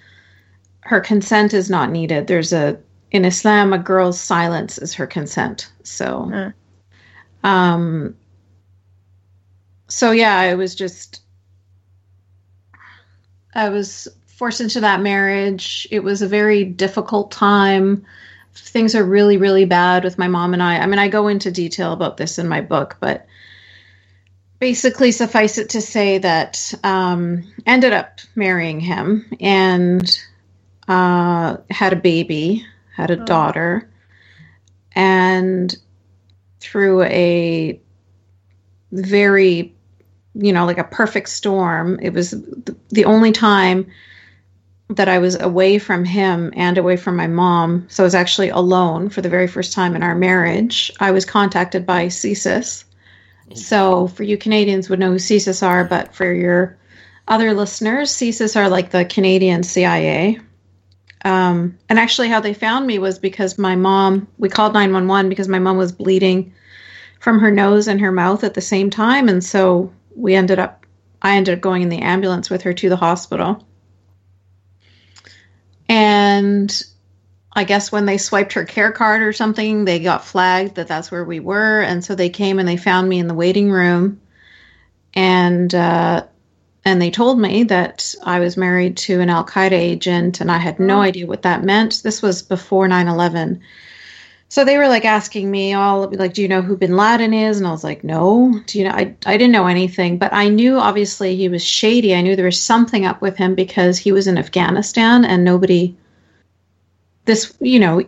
her 0.81 1.01
consent 1.01 1.55
is 1.55 1.71
not 1.71 1.91
needed. 1.91 2.27
There's 2.27 2.53
a 2.53 2.79
in 3.11 3.25
Islam 3.25 3.73
a 3.73 3.79
girl's 3.79 4.21
silence 4.21 4.79
is 4.79 4.95
her 4.95 5.07
consent. 5.07 5.71
So 5.83 6.31
uh. 6.33 6.51
Um 7.45 8.15
so 9.89 10.11
yeah, 10.11 10.37
I 10.37 10.55
was 10.55 10.75
just 10.75 11.23
I 13.55 13.71
was 13.71 14.07
forced 14.27 14.61
into 14.61 14.81
that 14.81 15.01
marriage. 15.01 15.89
It 15.91 16.01
was 16.01 16.23
a 16.23 16.29
very 16.29 16.65
difficult 16.65 17.33
time. 17.33 18.07
Things 18.55 18.95
are 18.95 19.05
really, 19.05 19.37
really 19.37 19.65
bad 19.65 20.05
with 20.05 20.19
my 20.19 20.29
mom 20.29 20.53
and 20.53 20.63
I. 20.63 20.79
I 20.79 20.87
mean, 20.87 20.99
I 20.99 21.09
go 21.09 21.29
into 21.29 21.51
detail 21.51 21.93
about 21.93 22.17
this 22.17 22.39
in 22.39 22.49
my 22.49 22.61
book, 22.61 22.99
but 23.01 23.27
basically 24.59 25.13
suffice 25.13 25.59
it 25.59 25.71
to 25.71 25.81
say 25.81 26.19
that 26.19 26.75
um, 26.85 27.53
ended 27.67 27.93
up 27.93 28.21
marrying 28.35 28.81
him 28.81 29.27
and 29.41 30.21
uh, 30.87 31.57
had 31.71 31.93
a 31.93 31.97
baby, 31.97 32.67
had 32.95 33.11
a 33.11 33.21
oh. 33.21 33.25
daughter, 33.25 33.89
and 34.93 35.75
through 36.61 37.03
a 37.05 37.81
very, 38.93 39.75
you 40.35 40.53
know, 40.53 40.67
like 40.67 40.79
a 40.79 40.85
perfect 40.85 41.29
storm, 41.29 41.99
it 42.03 42.13
was 42.13 42.35
the 42.89 43.05
only 43.05 43.33
time 43.33 43.91
that 44.91 45.09
I 45.09 45.19
was 45.19 45.39
away 45.39 45.79
from 45.79 46.05
him 46.05 46.53
and 46.57 46.79
away 46.79 46.97
from 46.97 47.17
my 47.17 47.27
mom. 47.27 47.87
So 47.91 48.03
I 48.03 48.07
was 48.07 48.15
actually 48.15 48.49
alone 48.49 49.11
for 49.11 49.21
the 49.21 49.29
very 49.29 49.47
first 49.47 49.75
time 49.75 49.95
in 49.95 50.03
our 50.03 50.15
marriage. 50.15 50.91
I 50.99 51.11
was 51.11 51.27
contacted 51.27 51.85
by 51.85 52.07
CSIS 52.07 52.85
so 53.55 54.09
for 54.09 54.23
you 54.23 54.37
Canadians 54.37 54.89
would 54.89 54.99
know 54.99 55.13
who 55.13 55.19
CSIS 55.19 55.67
are, 55.67 55.85
but 55.85 56.15
for 56.15 56.31
your 56.33 56.77
other 57.27 57.55
listeners, 57.55 58.11
CSIS 58.11 58.57
are 58.57 58.69
like 58.69 58.91
the 58.91 59.05
Canadian 59.05 59.63
CIA. 59.63 60.41
Um, 61.25 61.79
and 61.89 61.99
actually, 61.99 62.29
how 62.29 62.41
they 62.41 62.55
found 62.55 62.87
me 62.87 62.99
was 62.99 63.19
because 63.19 63.59
my 63.59 63.77
mom, 63.77 64.29
we 64.39 64.49
called 64.49 64.75
911 64.75 65.29
because 65.29 65.49
my 65.49 65.59
mom 65.59 65.77
was 65.77 65.93
bleeding 65.93 66.55
from 67.21 67.41
her 67.41 67.51
nose 67.51 67.89
and 67.89 68.01
her 68.01 68.13
mouth 68.13 68.45
at 68.45 68.55
the 68.55 68.61
same 68.61 68.91
time. 68.91 69.29
And 69.29 69.43
so 69.43 69.93
we 70.15 70.35
ended 70.35 70.59
up, 70.59 70.87
I 71.23 71.37
ended 71.37 71.55
up 71.55 71.61
going 71.61 71.83
in 71.83 71.89
the 71.89 72.03
ambulance 72.03 72.51
with 72.51 72.63
her 72.63 72.73
to 72.73 72.89
the 72.89 72.97
hospital. 72.97 73.67
And 75.89 76.85
I 77.53 77.65
guess 77.65 77.91
when 77.91 78.07
they 78.07 78.19
swiped 78.19 78.53
her 78.53 78.65
care 78.65 78.93
card 78.93 79.23
or 79.23 79.33
something, 79.33 79.85
they 79.85 79.99
got 79.99 80.25
flagged 80.25 80.77
that 80.77 80.87
that's 80.87 81.11
where 81.11 81.25
we 81.25 81.41
were, 81.41 81.81
and 81.81 82.05
so 82.05 82.15
they 82.15 82.29
came 82.29 82.59
and 82.59 82.69
they 82.69 82.77
found 82.77 83.09
me 83.09 83.19
in 83.19 83.27
the 83.27 83.35
waiting 83.35 83.71
room, 83.71 84.21
and 85.15 85.75
uh, 85.75 86.25
and 86.89 87.01
they 87.03 87.11
told 87.11 87.39
me 87.39 87.65
that 87.65 88.15
I 88.25 88.41
was 88.41 88.57
married 88.57 88.97
to 88.99 89.21
an 89.21 89.31
Al 89.31 89.45
Qaeda 89.45 89.73
agent, 89.73 90.41
and 90.41 90.51
I 90.51 90.59
had 90.59 90.81
no 90.81 90.97
mm. 90.97 91.03
idea 91.03 91.27
what 91.27 91.43
that 91.43 91.63
meant. 91.63 92.03
This 92.03 92.23
was 92.23 92.43
before 92.43 92.89
9/11. 92.89 93.61
So 94.49 94.65
they 94.65 94.79
were 94.79 94.89
like 94.89 95.05
asking 95.05 95.51
me 95.51 95.75
all 95.75 96.09
like, 96.11 96.33
"Do 96.33 96.41
you 96.41 96.49
know 96.49 96.63
who 96.63 96.77
Bin 96.77 96.97
Laden 96.97 97.35
is?" 97.35 97.59
And 97.59 97.67
I 97.67 97.71
was 97.71 97.85
like, 97.85 98.03
"No." 98.03 98.59
Do 98.67 98.79
you 98.79 98.85
know? 98.85 98.91
I 98.91 99.15
I 99.27 99.37
didn't 99.37 99.53
know 99.53 99.67
anything, 99.67 100.17
but 100.17 100.33
I 100.33 100.49
knew 100.49 100.79
obviously 100.79 101.37
he 101.37 101.51
was 101.51 101.63
shady. 101.63 102.15
I 102.15 102.23
knew 102.23 102.35
there 102.35 102.47
was 102.47 102.61
something 102.61 103.05
up 103.05 103.21
with 103.21 103.37
him 103.37 103.55
because 103.55 103.99
he 103.99 104.13
was 104.13 104.27
in 104.27 104.39
Afghanistan 104.39 105.27
and 105.27 105.45
nobody 105.45 105.95
this, 107.27 107.55
you 107.61 107.79
know, 107.79 108.03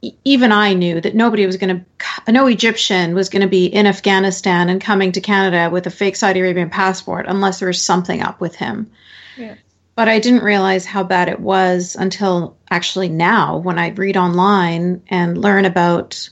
even 0.00 0.52
I 0.52 0.74
knew 0.74 1.00
that 1.00 1.14
nobody 1.14 1.46
was 1.46 1.56
going 1.56 1.84
to, 2.26 2.32
no 2.32 2.46
Egyptian 2.46 3.14
was 3.14 3.28
going 3.28 3.42
to 3.42 3.48
be 3.48 3.66
in 3.66 3.86
Afghanistan 3.86 4.68
and 4.68 4.80
coming 4.80 5.12
to 5.12 5.20
Canada 5.20 5.70
with 5.70 5.86
a 5.86 5.90
fake 5.90 6.16
Saudi 6.16 6.40
Arabian 6.40 6.70
passport 6.70 7.26
unless 7.28 7.58
there 7.58 7.68
was 7.68 7.82
something 7.82 8.22
up 8.22 8.40
with 8.40 8.54
him. 8.54 8.90
Yeah. 9.36 9.56
But 9.96 10.08
I 10.08 10.20
didn't 10.20 10.44
realize 10.44 10.86
how 10.86 11.02
bad 11.02 11.28
it 11.28 11.40
was 11.40 11.96
until 11.96 12.56
actually 12.70 13.08
now 13.08 13.58
when 13.58 13.78
I 13.78 13.88
read 13.88 14.16
online 14.16 15.02
and 15.08 15.36
learn 15.36 15.64
about 15.64 16.28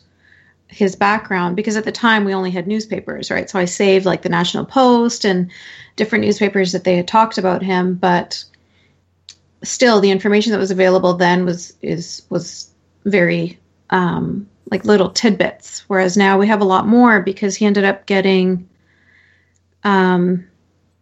his 0.68 0.94
background 0.94 1.56
because 1.56 1.76
at 1.76 1.85
the 1.85 1.92
time 1.92 2.25
we 2.25 2.35
only 2.35 2.52
had 2.52 2.68
newspapers, 2.68 3.30
right? 3.30 3.50
So 3.50 3.58
I 3.58 3.64
saved 3.64 4.06
like 4.06 4.23
the 4.23 4.28
National 4.28 4.64
Post 4.64 5.25
and 5.25 5.50
different 5.96 6.25
newspapers 6.25 6.73
that 6.73 6.85
they 6.85 6.96
had 6.96 7.08
talked 7.08 7.38
about 7.38 7.62
him, 7.62 7.94
but 7.94 8.44
still 9.64 10.00
the 10.00 10.11
information 10.11 10.52
that 10.52 10.58
was 10.58 10.70
available 10.70 11.14
then 11.14 11.44
was 11.44 11.75
is 11.82 12.23
was 12.30 12.70
very 13.06 13.58
um, 13.90 14.48
like 14.70 14.84
little 14.84 15.10
tidbits 15.10 15.84
whereas 15.88 16.16
now 16.16 16.38
we 16.38 16.46
have 16.46 16.60
a 16.60 16.64
lot 16.64 16.86
more 16.86 17.20
because 17.20 17.56
he 17.56 17.64
ended 17.64 17.84
up 17.84 18.04
getting 18.04 18.68
um, 19.84 20.46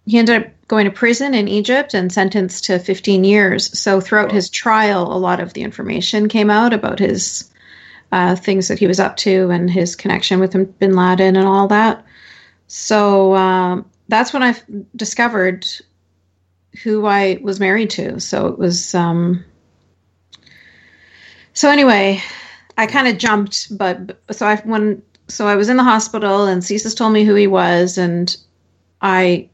he 0.07 0.19
ended 0.19 0.43
up 0.43 0.51
going 0.69 0.85
to 0.85 0.91
prison 0.91 1.35
in 1.35 1.49
Egypt 1.49 1.95
and 1.95 2.13
sentenced 2.13 2.65
to 2.65 2.79
15 2.79 3.25
years 3.25 3.77
so 3.79 4.01
throughout 4.01 4.31
his 4.31 4.51
trial 4.51 5.13
a 5.13 5.19
lot 5.19 5.41
of 5.41 5.55
the 5.55 5.63
information 5.63 6.29
came 6.29 6.51
out 6.51 6.73
about 6.73 6.99
his 6.99 7.51
uh, 8.13 8.37
things 8.37 8.69
that 8.69 8.79
he 8.79 8.87
was 8.87 9.01
up 9.01 9.17
to 9.17 9.51
and 9.51 9.71
his 9.71 9.97
connection 9.97 10.39
with 10.39 10.79
bin 10.79 10.95
Laden 10.95 11.37
and 11.37 11.49
all 11.49 11.67
that 11.69 12.05
so 12.67 13.35
um, 13.35 13.91
that's 14.09 14.33
when 14.33 14.43
I 14.43 14.55
discovered 14.95 15.67
who 16.83 17.07
I 17.07 17.39
was 17.43 17.61
married 17.61 17.91
to. 17.91 18.21
So 18.21 18.49
it 18.49 18.59
was. 18.59 18.95
Um, 18.95 19.45
so 21.55 21.71
anyway, 21.71 22.21
I 22.77 22.87
kind 22.87 23.09
of 23.09 23.19
jumped, 23.19 23.77
but 23.77 24.21
so 24.31 24.47
I 24.47 24.57
when 24.57 25.03
so 25.29 25.47
I 25.47 25.57
was 25.57 25.69
in 25.69 25.77
the 25.77 25.85
hospital 25.85 26.45
and 26.45 26.63
CSIS 26.63 26.97
told 26.97 27.13
me 27.13 27.25
who 27.25 27.35
he 27.35 27.47
was, 27.47 27.97
and 27.97 28.37
I 29.01 29.49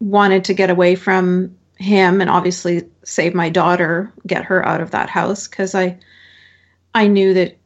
wanted 0.00 0.44
to 0.44 0.54
get 0.54 0.70
away 0.70 0.94
from 0.94 1.56
him 1.76 2.20
and 2.20 2.30
obviously 2.30 2.88
save 3.04 3.34
my 3.34 3.50
daughter, 3.50 4.12
get 4.26 4.44
her 4.44 4.66
out 4.66 4.80
of 4.80 4.92
that 4.92 5.10
house 5.10 5.46
because 5.48 5.74
I 5.74 5.98
I 6.94 7.06
knew 7.06 7.34
that 7.34 7.58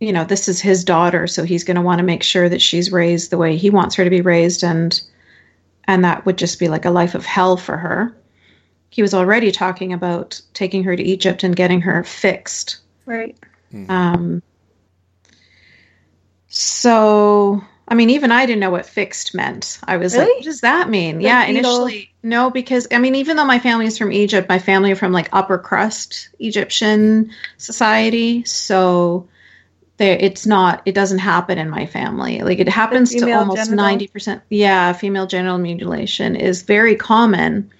you 0.00 0.12
know 0.12 0.24
this 0.24 0.48
is 0.48 0.60
his 0.60 0.84
daughter, 0.84 1.26
so 1.26 1.44
he's 1.44 1.64
going 1.64 1.76
to 1.76 1.82
want 1.82 2.00
to 2.00 2.04
make 2.04 2.22
sure 2.22 2.48
that 2.48 2.62
she's 2.62 2.92
raised 2.92 3.30
the 3.30 3.38
way 3.38 3.56
he 3.56 3.70
wants 3.70 3.94
her 3.94 4.04
to 4.04 4.10
be 4.10 4.20
raised, 4.20 4.62
and 4.62 5.00
and 5.84 6.04
that 6.04 6.26
would 6.26 6.38
just 6.38 6.58
be 6.58 6.68
like 6.68 6.84
a 6.84 6.90
life 6.90 7.14
of 7.14 7.24
hell 7.24 7.56
for 7.56 7.76
her 7.76 8.14
he 8.90 9.02
was 9.02 9.14
already 9.14 9.52
talking 9.52 9.92
about 9.92 10.40
taking 10.52 10.84
her 10.84 10.96
to 10.96 11.02
Egypt 11.02 11.44
and 11.44 11.56
getting 11.56 11.80
her 11.80 12.02
fixed. 12.04 12.78
Right. 13.10 13.36
Mm-hmm. 13.74 13.90
Um, 13.90 14.42
so, 16.46 17.60
I 17.88 17.94
mean, 17.94 18.10
even 18.10 18.30
I 18.30 18.46
didn't 18.46 18.60
know 18.60 18.70
what 18.70 18.86
fixed 18.86 19.34
meant. 19.34 19.80
I 19.82 19.96
was 19.96 20.14
really? 20.14 20.26
like, 20.26 20.34
what 20.36 20.44
does 20.44 20.60
that 20.60 20.88
mean? 20.88 21.18
The 21.18 21.24
yeah, 21.24 21.44
initially, 21.44 22.12
no, 22.22 22.50
because 22.50 22.86
I 22.92 22.98
mean, 22.98 23.16
even 23.16 23.36
though 23.36 23.44
my 23.44 23.58
family 23.58 23.86
is 23.86 23.98
from 23.98 24.12
Egypt, 24.12 24.48
my 24.48 24.60
family 24.60 24.92
are 24.92 24.96
from 24.96 25.10
like 25.12 25.28
upper 25.32 25.58
crust 25.58 26.28
Egyptian 26.38 27.32
society. 27.56 28.44
So, 28.44 29.28
there, 29.96 30.16
it's 30.20 30.46
not, 30.46 30.82
it 30.86 30.94
doesn't 30.94 31.18
happen 31.18 31.58
in 31.58 31.68
my 31.68 31.86
family. 31.86 32.42
Like, 32.42 32.60
it 32.60 32.68
happens 32.68 33.12
to 33.12 33.32
almost 33.32 33.70
genital? 33.70 34.06
90%. 34.06 34.40
Yeah, 34.50 34.92
female 34.92 35.26
genital 35.26 35.58
mutilation 35.58 36.36
is 36.36 36.62
very 36.62 36.94
common 36.94 37.72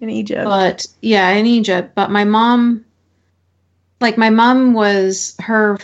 in 0.00 0.10
Egypt. 0.10 0.44
But 0.44 0.86
yeah, 1.00 1.30
in 1.30 1.46
Egypt. 1.46 1.94
But 1.94 2.10
my 2.10 2.24
mom, 2.24 2.84
like 4.00 4.16
my 4.18 4.30
mom 4.30 4.72
was 4.72 5.34
her 5.40 5.78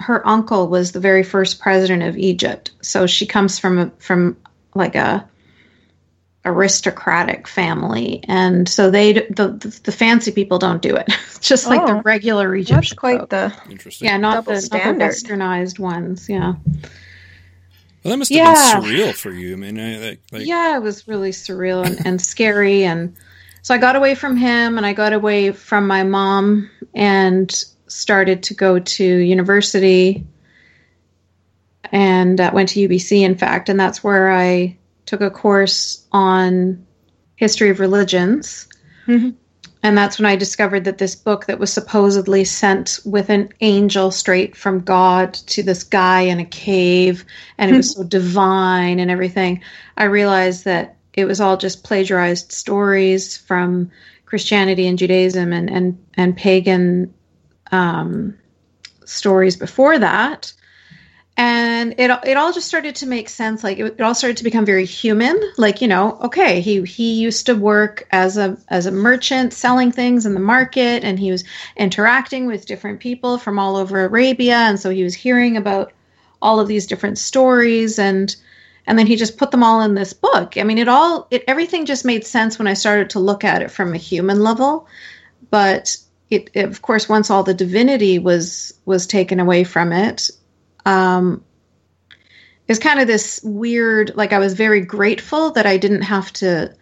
her 0.00 0.26
uncle 0.26 0.68
was 0.68 0.92
the 0.92 1.00
very 1.00 1.22
first 1.22 1.60
president 1.60 2.02
of 2.02 2.16
Egypt. 2.16 2.70
So 2.80 3.06
she 3.06 3.26
comes 3.26 3.58
from 3.58 3.78
a, 3.78 3.90
from 3.98 4.36
like 4.74 4.94
a 4.94 5.28
aristocratic 6.44 7.46
family, 7.46 8.22
and 8.24 8.68
so 8.68 8.90
they 8.90 9.12
the 9.12 9.48
the, 9.48 9.80
the 9.84 9.92
fancy 9.92 10.32
people 10.32 10.58
don't 10.58 10.82
do 10.82 10.96
it. 10.96 11.08
just 11.40 11.66
like 11.66 11.82
oh, 11.82 11.86
the 11.86 12.02
regular 12.02 12.54
Egyptian. 12.54 12.76
That's 12.76 12.92
quite 12.94 13.20
folk. 13.20 13.30
the 13.30 13.54
interesting. 13.70 14.08
Yeah, 14.08 14.16
not 14.16 14.44
the, 14.44 14.52
not 14.52 14.98
the 14.98 15.04
westernized 15.04 15.78
ones. 15.78 16.28
Yeah. 16.28 16.54
Well, 18.02 18.12
that 18.12 18.16
must 18.16 18.32
have 18.32 18.36
yeah. 18.36 18.80
been 18.80 18.90
surreal 18.90 19.14
for 19.14 19.30
you. 19.30 19.52
I 19.52 19.56
mean, 19.56 19.78
I, 19.78 19.98
like, 19.98 20.20
like... 20.32 20.46
yeah, 20.46 20.74
it 20.74 20.80
was 20.80 21.06
really 21.06 21.32
surreal 21.32 21.84
and, 21.84 22.06
and 22.06 22.20
scary, 22.20 22.84
and 22.84 23.14
so 23.62 23.74
I 23.74 23.78
got 23.78 23.96
away 23.96 24.14
from 24.14 24.36
him 24.36 24.76
and 24.76 24.86
I 24.86 24.92
got 24.92 25.12
away 25.12 25.52
from 25.52 25.86
my 25.86 26.02
mom 26.02 26.70
and 26.94 27.52
started 27.86 28.42
to 28.44 28.54
go 28.54 28.78
to 28.78 29.04
university 29.04 30.26
and 31.92 32.40
uh, 32.40 32.50
went 32.54 32.68
to 32.70 32.88
UBC, 32.88 33.22
in 33.22 33.36
fact. 33.36 33.68
And 33.68 33.78
that's 33.78 34.02
where 34.02 34.30
I 34.30 34.76
took 35.06 35.20
a 35.20 35.30
course 35.30 36.06
on 36.12 36.86
history 37.36 37.70
of 37.70 37.80
religions. 37.80 38.68
Mhm. 39.06 39.34
And 39.82 39.96
that's 39.96 40.18
when 40.18 40.26
I 40.26 40.36
discovered 40.36 40.84
that 40.84 40.98
this 40.98 41.14
book 41.14 41.46
that 41.46 41.58
was 41.58 41.72
supposedly 41.72 42.44
sent 42.44 43.00
with 43.04 43.30
an 43.30 43.48
angel 43.60 44.10
straight 44.10 44.54
from 44.54 44.80
God 44.80 45.32
to 45.32 45.62
this 45.62 45.82
guy 45.82 46.20
in 46.20 46.38
a 46.38 46.44
cave 46.44 47.24
and 47.56 47.70
it 47.70 47.76
was 47.78 47.94
so 47.94 48.04
divine 48.04 49.00
and 49.00 49.10
everything. 49.10 49.62
I 49.96 50.04
realized 50.04 50.66
that 50.66 50.96
it 51.20 51.26
was 51.26 51.40
all 51.40 51.56
just 51.56 51.84
plagiarized 51.84 52.52
stories 52.52 53.36
from 53.36 53.90
Christianity 54.24 54.86
and 54.86 54.98
Judaism 54.98 55.52
and, 55.52 55.70
and, 55.70 56.04
and 56.14 56.36
pagan 56.36 57.14
um, 57.70 58.38
stories 59.04 59.56
before 59.56 59.98
that. 59.98 60.52
And 61.36 61.94
it 61.96 62.10
it 62.24 62.36
all 62.36 62.52
just 62.52 62.66
started 62.66 62.96
to 62.96 63.06
make 63.06 63.30
sense 63.30 63.64
like 63.64 63.78
it, 63.78 63.84
it, 63.84 64.00
all 64.02 64.14
started 64.14 64.36
to 64.38 64.44
become 64.44 64.66
very 64.66 64.84
human. 64.84 65.40
Like 65.56 65.80
you 65.80 65.88
know 65.88 66.18
okay 66.24 66.60
he 66.60 66.82
he 66.82 67.14
used 67.14 67.46
to 67.46 67.54
work 67.54 68.06
as 68.10 68.36
a 68.36 68.58
as 68.68 68.84
a 68.84 68.90
merchant 68.90 69.54
selling 69.54 69.90
things 69.90 70.26
in 70.26 70.34
the 70.34 70.40
market 70.40 71.02
and 71.02 71.18
he 71.18 71.30
was 71.30 71.44
interacting 71.78 72.46
with 72.46 72.66
different 72.66 73.00
people 73.00 73.38
from 73.38 73.58
all 73.58 73.76
over 73.76 74.04
Arabia 74.04 74.56
and 74.56 74.78
so 74.78 74.90
he 74.90 75.02
was 75.02 75.14
hearing 75.14 75.56
about 75.56 75.92
all 76.42 76.60
of 76.60 76.68
these 76.68 76.86
different 76.86 77.18
stories. 77.18 77.98
And 77.98 78.34
and 78.90 78.98
then 78.98 79.06
he 79.06 79.14
just 79.14 79.38
put 79.38 79.52
them 79.52 79.62
all 79.62 79.80
in 79.82 79.94
this 79.94 80.12
book. 80.12 80.56
I 80.56 80.64
mean 80.64 80.78
it 80.78 80.88
all 80.88 81.28
it 81.30 81.44
everything 81.46 81.86
just 81.86 82.04
made 82.04 82.26
sense 82.26 82.58
when 82.58 82.66
i 82.66 82.74
started 82.74 83.10
to 83.10 83.20
look 83.20 83.44
at 83.44 83.62
it 83.62 83.70
from 83.70 83.94
a 83.94 83.98
human 83.98 84.40
level. 84.40 84.88
But 85.48 85.96
it, 86.28 86.50
it 86.54 86.64
of 86.64 86.82
course 86.82 87.08
once 87.08 87.30
all 87.30 87.44
the 87.44 87.54
divinity 87.54 88.18
was 88.18 88.74
was 88.84 89.06
taken 89.06 89.38
away 89.38 89.62
from 89.62 89.92
it 89.92 90.30
um, 90.86 91.44
it's 92.66 92.78
kind 92.78 93.00
of 93.00 93.06
this 93.06 93.40
weird 93.42 94.16
like 94.16 94.32
i 94.32 94.38
was 94.38 94.54
very 94.54 94.80
grateful 94.80 95.50
that 95.52 95.66
i 95.66 95.76
didn't 95.76 96.02
have 96.02 96.32
to 96.32 96.74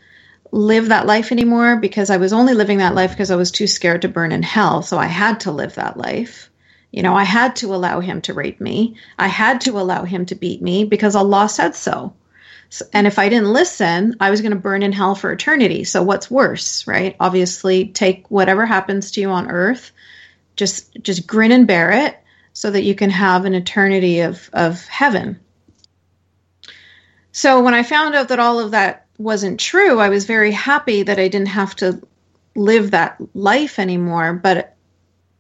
live 0.52 0.88
that 0.88 1.06
life 1.06 1.32
anymore 1.32 1.76
because 1.76 2.10
i 2.10 2.18
was 2.18 2.32
only 2.32 2.54
living 2.54 2.78
that 2.78 2.94
life 2.94 3.10
because 3.10 3.30
i 3.30 3.36
was 3.36 3.50
too 3.50 3.66
scared 3.66 4.02
to 4.02 4.08
burn 4.08 4.32
in 4.32 4.42
hell. 4.42 4.82
So 4.82 4.98
i 4.98 5.06
had 5.06 5.40
to 5.40 5.50
live 5.50 5.74
that 5.74 5.96
life 5.96 6.48
you 6.90 7.02
know 7.02 7.14
i 7.14 7.25
had 7.25 7.57
to 7.57 7.75
allow 7.75 8.00
him 8.00 8.21
to 8.21 8.35
rape 8.35 8.61
me 8.61 8.97
i 9.18 9.28
had 9.28 9.61
to 9.61 9.78
allow 9.78 10.04
him 10.04 10.26
to 10.26 10.35
beat 10.35 10.62
me 10.62 10.85
because 10.85 11.14
allah 11.14 11.49
said 11.49 11.75
so, 11.75 12.14
so 12.71 12.85
and 12.92 13.07
if 13.07 13.18
i 13.18 13.28
didn't 13.28 13.52
listen 13.52 14.16
i 14.21 14.30
was 14.30 14.40
going 14.40 14.52
to 14.52 14.59
burn 14.59 14.83
in 14.83 14.92
hell 14.92 15.14
for 15.14 15.33
eternity 15.33 15.85
so 15.85 16.02
what's 16.02 16.30
worse 16.30 16.87
right 16.87 17.16
obviously 17.21 17.88
take 17.88 18.30
whatever 18.30 18.66
happens 18.66 19.11
to 19.11 19.21
you 19.21 19.30
on 19.30 19.50
earth 19.50 19.92
just 20.57 20.95
just 21.02 21.26
grin 21.26 21.52
and 21.52 21.66
bear 21.66 21.90
it 21.92 22.18
so 22.59 22.73
that 22.73 22.83
you 22.83 22.92
can 22.92 23.09
have 23.09 23.45
an 23.45 23.54
eternity 23.54 24.18
of, 24.18 24.50
of 24.52 24.85
heaven. 24.88 25.38
So 27.30 27.62
when 27.62 27.73
I 27.73 27.85
found 27.85 28.16
out 28.16 28.30
that 28.30 28.40
all 28.40 28.59
of 28.59 28.73
that 28.73 29.07
wasn't 29.16 29.61
true, 29.61 30.00
I 30.00 30.09
was 30.09 30.25
very 30.25 30.50
happy 30.50 31.04
that 31.04 31.21
I 31.21 31.28
didn't 31.28 31.49
have 31.49 31.76
to 31.76 32.02
live 32.57 32.90
that 32.90 33.16
life 33.33 33.78
anymore. 33.78 34.33
But, 34.33 34.75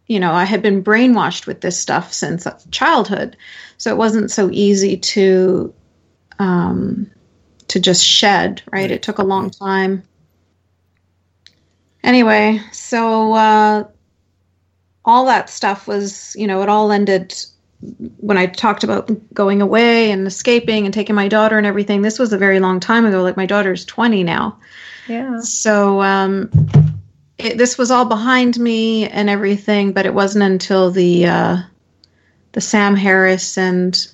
you 0.08 0.18
know, 0.18 0.32
I 0.32 0.44
had 0.44 0.62
been 0.62 0.82
brainwashed 0.82 1.46
with 1.46 1.60
this 1.60 1.78
stuff 1.78 2.12
since 2.12 2.46
childhood. 2.70 3.36
So 3.76 3.90
it 3.90 3.96
wasn't 3.96 4.30
so 4.30 4.48
easy 4.50 4.96
to, 4.96 5.74
um, 6.38 7.10
to 7.68 7.78
just 7.78 8.04
shed, 8.04 8.62
right? 8.72 8.80
right. 8.80 8.90
It 8.90 9.02
took 9.02 9.18
a 9.18 9.24
long 9.24 9.50
time. 9.50 10.02
Anyway, 12.02 12.60
so, 12.72 13.34
uh, 13.34 13.84
all 15.04 15.26
that 15.26 15.50
stuff 15.50 15.86
was, 15.86 16.34
you 16.36 16.46
know, 16.46 16.62
it 16.62 16.68
all 16.68 16.90
ended 16.90 17.34
when 17.80 18.36
I 18.36 18.46
talked 18.46 18.84
about 18.84 19.10
going 19.32 19.62
away 19.62 20.10
and 20.10 20.26
escaping 20.26 20.84
and 20.84 20.92
taking 20.92 21.14
my 21.14 21.28
daughter 21.28 21.56
and 21.58 21.66
everything. 21.66 22.02
This 22.02 22.18
was 22.18 22.32
a 22.32 22.38
very 22.38 22.60
long 22.60 22.80
time 22.80 23.06
ago. 23.06 23.22
Like 23.22 23.36
my 23.36 23.46
daughter's 23.46 23.84
20 23.84 24.24
now. 24.24 24.58
Yeah. 25.06 25.40
So 25.40 26.02
um, 26.02 26.50
it, 27.38 27.56
this 27.56 27.78
was 27.78 27.90
all 27.90 28.04
behind 28.04 28.58
me 28.58 29.08
and 29.08 29.30
everything, 29.30 29.92
but 29.92 30.06
it 30.06 30.14
wasn't 30.14 30.44
until 30.44 30.90
the 30.90 31.26
uh, 31.26 31.56
the 32.52 32.60
Sam 32.60 32.96
Harris 32.96 33.56
and 33.56 34.12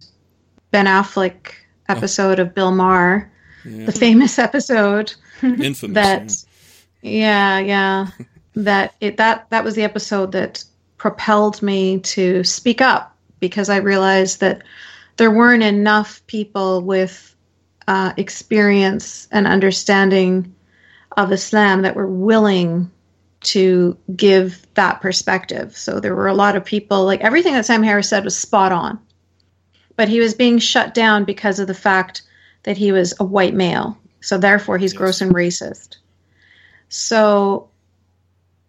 Ben 0.70 0.86
Affleck 0.86 1.52
episode 1.88 2.38
oh. 2.38 2.42
of 2.42 2.54
Bill 2.54 2.70
Maher, 2.70 3.30
yeah. 3.64 3.86
the 3.86 3.92
famous 3.92 4.38
episode, 4.38 5.14
infamous. 5.42 5.94
That 5.94 6.44
yeah, 7.02 7.58
yeah, 7.58 8.06
that 8.54 8.94
it 9.00 9.16
that 9.16 9.48
that 9.50 9.64
was 9.64 9.74
the 9.74 9.84
episode 9.84 10.32
that 10.32 10.62
propelled 10.98 11.62
me 11.62 12.00
to 12.00 12.44
speak 12.44 12.80
up 12.80 13.16
because 13.40 13.68
I 13.68 13.78
realized 13.78 14.40
that 14.40 14.62
there 15.16 15.30
weren't 15.30 15.62
enough 15.62 16.26
people 16.26 16.82
with 16.82 17.34
uh, 17.86 18.12
experience 18.16 19.28
and 19.30 19.46
understanding 19.46 20.54
of 21.16 21.32
Islam 21.32 21.82
that 21.82 21.94
were 21.94 22.06
willing 22.06 22.90
to 23.44 23.96
give 24.14 24.66
that 24.74 25.00
perspective. 25.00 25.76
So 25.76 26.00
there 26.00 26.14
were 26.14 26.28
a 26.28 26.34
lot 26.34 26.56
of 26.56 26.64
people, 26.64 27.04
like 27.04 27.20
everything 27.20 27.54
that 27.54 27.66
Sam 27.66 27.82
Harris 27.82 28.08
said 28.08 28.24
was 28.24 28.36
spot 28.36 28.72
on, 28.72 28.98
but 29.96 30.08
he 30.08 30.20
was 30.20 30.34
being 30.34 30.58
shut 30.58 30.94
down 30.94 31.24
because 31.24 31.58
of 31.58 31.66
the 31.66 31.74
fact 31.74 32.22
that 32.64 32.76
he 32.76 32.92
was 32.92 33.14
a 33.20 33.24
white 33.24 33.54
male. 33.54 33.98
So 34.20 34.38
therefore, 34.38 34.78
he's 34.78 34.92
yes. 34.92 34.98
gross 34.98 35.20
and 35.20 35.34
racist. 35.34 35.96
So 36.88 37.68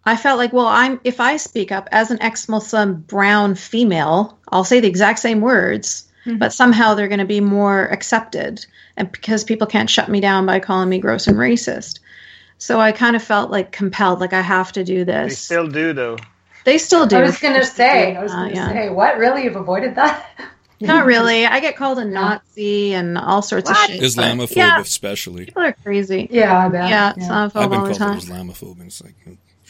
I 0.04 0.18
felt 0.18 0.38
like, 0.38 0.54
well, 0.54 0.68
I'm 0.68 1.00
if 1.04 1.20
I 1.20 1.38
speak 1.38 1.72
up 1.72 1.90
as 1.92 2.12
an 2.12 2.22
ex-Muslim 2.22 3.02
brown 3.02 3.56
female, 3.56 4.38
I'll 4.50 4.64
say 4.64 4.80
the 4.80 4.88
exact 4.88 5.20
same 5.20 5.42
words, 5.42 6.08
mm-hmm. 6.26 6.38
but 6.38 6.54
somehow 6.54 6.94
they're 6.94 7.08
going 7.08 7.20
to 7.20 7.26
be 7.26 7.42
more 7.42 7.86
accepted, 7.86 8.66
and 8.98 9.12
because 9.12 9.44
people 9.44 9.68
can't 9.68 9.90
shut 9.90 10.10
me 10.10 10.20
down 10.20 10.46
by 10.46 10.60
calling 10.60 10.90
me 10.90 11.00
gross 11.00 11.28
and 11.28 11.38
racist. 11.38 12.00
So 12.58 12.80
I 12.80 12.91
kind 12.91 13.15
of 13.15 13.24
felt 13.24 13.52
like 13.52 13.72
compelled, 13.72 14.20
like 14.20 14.34
I 14.34 14.41
have 14.41 14.72
to 14.74 14.84
do 14.84 15.06
this. 15.06 15.32
They 15.32 15.36
still 15.36 15.68
do, 15.68 15.94
though. 15.94 16.18
They 16.63 16.78
still 16.78 17.06
do. 17.06 17.18
I 17.18 17.22
was 17.22 17.38
going 17.38 17.60
to 17.60 17.65
say, 17.65 18.15
I 18.15 18.24
was 18.24 18.34
going 18.34 18.54
to 18.54 18.60
uh, 18.60 18.70
say, 18.70 18.89
what? 18.89 19.18
Really, 19.18 19.44
you've 19.44 19.56
avoided 19.56 19.96
that? 19.96 20.28
Not 20.82 21.06
really. 21.06 21.46
I 21.46 21.60
get 21.60 21.78
called 21.78 22.00
a 22.00 22.06
Nazi 22.06 22.94
and 22.94 23.18
all 23.18 23.41
sorts 23.41 23.70
what? 23.70 23.89
of 23.89 23.96
shit. 23.96 24.02
Islamophobe, 24.02 24.56
yeah, 24.56 24.80
especially. 24.80 25.46
People 25.46 25.63
are 25.63 25.74
crazy. 25.74 26.28
Yeah, 26.30 26.65
I 26.65 26.70
bet. 26.70 26.89
Yeah, 26.89 27.13
yeah. 27.15 27.24
Islamophobe 27.24 27.56
I've 27.56 27.70
been 27.70 27.80
all 27.80 27.86
the 27.86 27.96
called 27.96 28.00
time. 28.00 28.20
Islamophobe, 28.20 28.80
and 28.80 28.88
it's 28.88 29.04
like, 29.04 29.15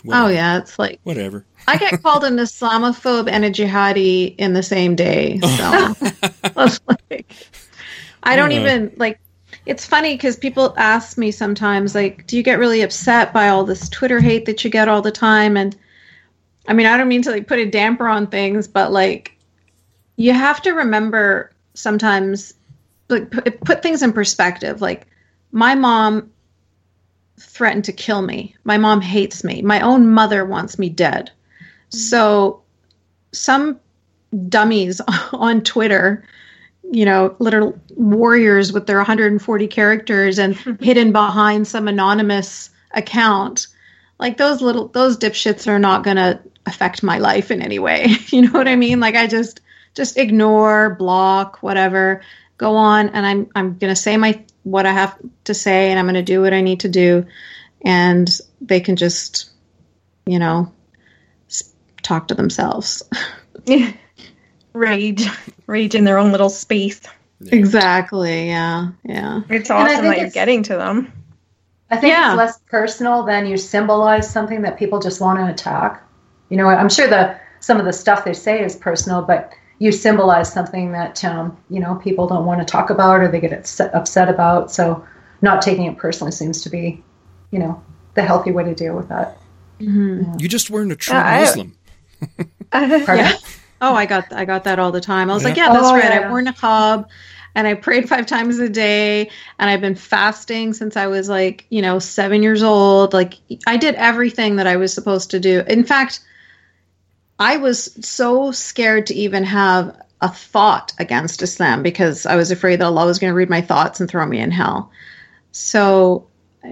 Whatever. 0.05 0.25
Oh 0.25 0.29
yeah, 0.29 0.57
it's 0.59 0.77
like 0.77 0.99
whatever. 1.01 1.45
I 1.67 1.77
get 1.77 1.99
called 2.03 2.23
an 2.25 2.35
Islamophobe 2.35 3.27
and 3.27 3.43
a 3.43 3.49
jihadi 3.49 4.35
in 4.37 4.53
the 4.53 4.61
same 4.61 4.95
day. 4.95 5.39
So 5.39 5.95
like, 7.09 7.33
I 8.21 8.35
don't 8.35 8.51
even 8.51 8.93
like. 8.97 9.19
It's 9.65 9.85
funny 9.85 10.13
because 10.13 10.35
people 10.35 10.73
ask 10.77 11.17
me 11.17 11.31
sometimes, 11.31 11.95
like, 11.95 12.27
"Do 12.27 12.37
you 12.37 12.43
get 12.43 12.59
really 12.59 12.81
upset 12.81 13.33
by 13.33 13.49
all 13.49 13.63
this 13.63 13.89
Twitter 13.89 14.19
hate 14.19 14.45
that 14.45 14.63
you 14.63 14.69
get 14.69 14.87
all 14.87 15.01
the 15.01 15.11
time?" 15.11 15.57
And 15.57 15.75
I 16.67 16.73
mean, 16.73 16.87
I 16.87 16.97
don't 16.97 17.07
mean 17.07 17.21
to 17.23 17.31
like 17.31 17.47
put 17.47 17.59
a 17.59 17.65
damper 17.65 18.07
on 18.07 18.27
things, 18.27 18.67
but 18.67 18.91
like, 18.91 19.35
you 20.15 20.33
have 20.33 20.61
to 20.63 20.71
remember 20.71 21.51
sometimes, 21.73 22.53
like, 23.09 23.29
put, 23.29 23.61
put 23.61 23.83
things 23.83 24.01
in 24.01 24.13
perspective. 24.13 24.81
Like, 24.81 25.07
my 25.51 25.75
mom 25.75 26.31
threatened 27.39 27.85
to 27.85 27.93
kill 27.93 28.21
me. 28.21 28.55
My 28.63 28.77
mom 28.77 29.01
hates 29.01 29.43
me. 29.43 29.61
My 29.61 29.81
own 29.81 30.11
mother 30.11 30.45
wants 30.45 30.79
me 30.79 30.89
dead. 30.89 31.31
Mm-hmm. 31.31 31.97
So 31.97 32.61
some 33.31 33.79
dummies 34.49 35.01
on 35.33 35.61
Twitter, 35.61 36.25
you 36.91 37.05
know, 37.05 37.35
little 37.39 37.79
warriors 37.95 38.71
with 38.71 38.87
their 38.87 38.97
140 38.97 39.67
characters 39.67 40.39
and 40.39 40.55
hidden 40.79 41.11
behind 41.11 41.67
some 41.67 41.87
anonymous 41.87 42.69
account, 42.91 43.67
like 44.19 44.37
those 44.37 44.61
little 44.61 44.87
those 44.87 45.17
dipshits 45.17 45.67
are 45.67 45.79
not 45.79 46.03
going 46.03 46.17
to 46.17 46.39
affect 46.65 47.03
my 47.03 47.19
life 47.19 47.51
in 47.51 47.61
any 47.61 47.79
way. 47.79 48.07
you 48.27 48.43
know 48.43 48.51
what 48.51 48.67
I 48.67 48.75
mean? 48.75 48.99
Like 48.99 49.15
I 49.15 49.27
just 49.27 49.61
just 49.93 50.17
ignore, 50.17 50.95
block, 50.95 51.61
whatever. 51.61 52.21
Go 52.57 52.75
on 52.75 53.09
and 53.09 53.25
I'm 53.25 53.49
I'm 53.55 53.77
going 53.77 53.91
to 53.91 53.95
say 53.95 54.17
my 54.17 54.43
what 54.63 54.85
I 54.85 54.93
have 54.93 55.17
to 55.45 55.53
say 55.53 55.91
and 55.91 55.99
I'm 55.99 56.05
going 56.05 56.15
to 56.15 56.21
do 56.23 56.41
what 56.41 56.53
I 56.53 56.61
need 56.61 56.81
to 56.81 56.89
do. 56.89 57.25
And 57.81 58.27
they 58.61 58.79
can 58.79 58.95
just, 58.95 59.51
you 60.25 60.39
know, 60.39 60.71
talk 62.01 62.29
to 62.29 62.35
themselves. 62.35 63.03
rage, 64.73 65.27
rage 65.67 65.95
in 65.95 66.03
their 66.03 66.17
own 66.17 66.31
little 66.31 66.49
space. 66.49 67.01
Yeah. 67.39 67.55
Exactly. 67.55 68.47
Yeah. 68.47 68.89
Yeah. 69.03 69.41
It's 69.49 69.69
awesome 69.69 70.05
that 70.05 70.19
you're 70.19 70.29
getting 70.29 70.63
to 70.63 70.75
them. 70.75 71.11
I 71.91 71.97
think 71.97 72.13
yeah. 72.13 72.31
it's 72.31 72.37
less 72.37 72.59
personal 72.69 73.23
than 73.23 73.45
you 73.45 73.57
symbolize 73.57 74.29
something 74.29 74.61
that 74.63 74.77
people 74.77 74.99
just 74.99 75.21
want 75.21 75.39
to 75.39 75.47
attack. 75.47 76.01
You 76.49 76.57
know, 76.57 76.67
I'm 76.67 76.89
sure 76.89 77.07
the 77.07 77.37
some 77.59 77.79
of 77.79 77.85
the 77.85 77.93
stuff 77.93 78.25
they 78.25 78.33
say 78.33 78.63
is 78.63 78.75
personal, 78.75 79.21
but 79.21 79.53
you 79.79 79.91
symbolize 79.91 80.51
something 80.51 80.91
that 80.93 81.23
um, 81.23 81.57
you 81.69 81.79
know 81.79 81.95
people 81.95 82.27
don't 82.27 82.45
want 82.45 82.59
to 82.59 82.65
talk 82.65 82.89
about 82.89 83.19
or 83.19 83.27
they 83.27 83.39
get 83.39 83.53
upset 83.53 84.29
about. 84.29 84.71
So 84.71 85.05
not 85.41 85.61
taking 85.61 85.85
it 85.85 85.97
personally 85.97 86.31
seems 86.31 86.61
to 86.61 86.69
be, 86.69 87.03
you 87.51 87.59
know, 87.59 87.81
the 88.13 88.23
healthy 88.23 88.51
way 88.51 88.63
to 88.63 88.73
deal 88.73 88.95
with 88.95 89.09
that. 89.09 89.37
Mm-hmm. 89.79 90.21
Yeah. 90.21 90.35
You 90.39 90.47
just 90.47 90.69
weren't 90.69 90.91
a 90.91 90.95
true 90.95 91.15
uh, 91.15 91.23
Muslim. 91.23 91.77
yeah. 92.73 93.37
Oh, 93.85 93.93
I 93.93 94.05
got 94.05 94.33
I 94.33 94.45
got 94.45 94.63
that 94.63 94.79
all 94.79 94.91
the 94.91 95.01
time. 95.01 95.29
I 95.29 95.33
was 95.33 95.43
yeah. 95.43 95.49
like, 95.49 95.57
yeah, 95.57 95.73
that's 95.73 95.85
oh, 95.85 95.93
right. 95.93 96.03
Yeah. 96.03 96.27
I 96.27 96.29
wore 96.29 96.41
niqab. 96.41 97.07
and 97.53 97.67
I 97.67 97.73
prayed 97.75 98.09
five 98.13 98.25
times 98.25 98.59
a 98.59 98.67
day 98.67 99.29
and 99.59 99.69
I've 99.69 99.81
been 99.81 99.95
fasting 99.95 100.73
since 100.73 100.97
I 100.97 101.07
was 101.07 101.29
like, 101.29 101.65
you 101.69 101.81
know, 101.81 101.99
7 101.99 102.41
years 102.41 102.63
old. 102.63 103.13
Like 103.13 103.35
I 103.67 103.77
did 103.77 103.95
everything 103.95 104.55
that 104.55 104.67
I 104.67 104.77
was 104.77 104.93
supposed 104.93 105.31
to 105.31 105.39
do. 105.39 105.61
In 105.67 105.83
fact, 105.83 106.19
I 107.37 107.57
was 107.57 107.93
so 108.05 108.51
scared 108.51 109.07
to 109.07 109.13
even 109.13 109.43
have 109.43 109.95
a 110.21 110.29
thought 110.29 110.93
against 110.97 111.41
Islam 111.41 111.83
because 111.83 112.25
I 112.25 112.35
was 112.35 112.49
afraid 112.49 112.79
that 112.79 112.85
Allah 112.85 113.05
was 113.05 113.19
going 113.19 113.31
to 113.31 113.35
read 113.35 113.49
my 113.49 113.61
thoughts 113.61 113.99
and 113.99 114.09
throw 114.09 114.25
me 114.25 114.39
in 114.39 114.51
hell. 114.51 114.91
So, 115.51 116.27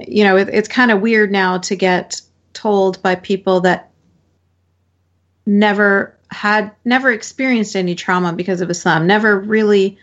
you 0.08 0.23
know, 0.23 0.38
it, 0.38 0.49
it's 0.49 0.67
kind 0.67 0.89
of 0.89 1.02
weird 1.02 1.32
now 1.32 1.58
to 1.60 1.76
get 1.76 2.21
told 2.54 3.02
by 3.04 3.15
people 3.15 3.62
that 3.62 3.91
never 5.45 6.12
had 6.34 6.72
never 6.84 7.12
experienced 7.12 7.76
any 7.76 7.96
trauma 7.96 8.34
because 8.34 8.62
of 8.62 8.69
Islam, 8.69 9.08
never 9.08 9.39
really 9.39 9.98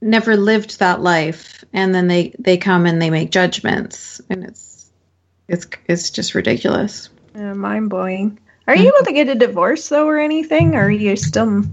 never 0.00 0.36
lived 0.36 0.78
that 0.80 1.00
life 1.00 1.64
and 1.72 1.94
then 1.94 2.08
they 2.08 2.34
they 2.38 2.56
come 2.56 2.86
and 2.86 3.00
they 3.00 3.10
make 3.10 3.30
judgments 3.30 4.20
and 4.28 4.44
it's 4.44 4.90
it's 5.48 5.66
it's 5.86 6.10
just 6.10 6.34
ridiculous. 6.34 7.08
Uh, 7.34 7.54
mind 7.54 7.90
blowing. 7.90 8.38
Are 8.66 8.76
you 8.76 8.88
able 8.88 9.04
to 9.04 9.12
get 9.12 9.28
a 9.28 9.34
divorce 9.34 9.88
though 9.88 10.06
or 10.06 10.18
anything 10.18 10.74
or 10.74 10.84
are 10.84 10.90
you 10.90 11.16
still 11.16 11.64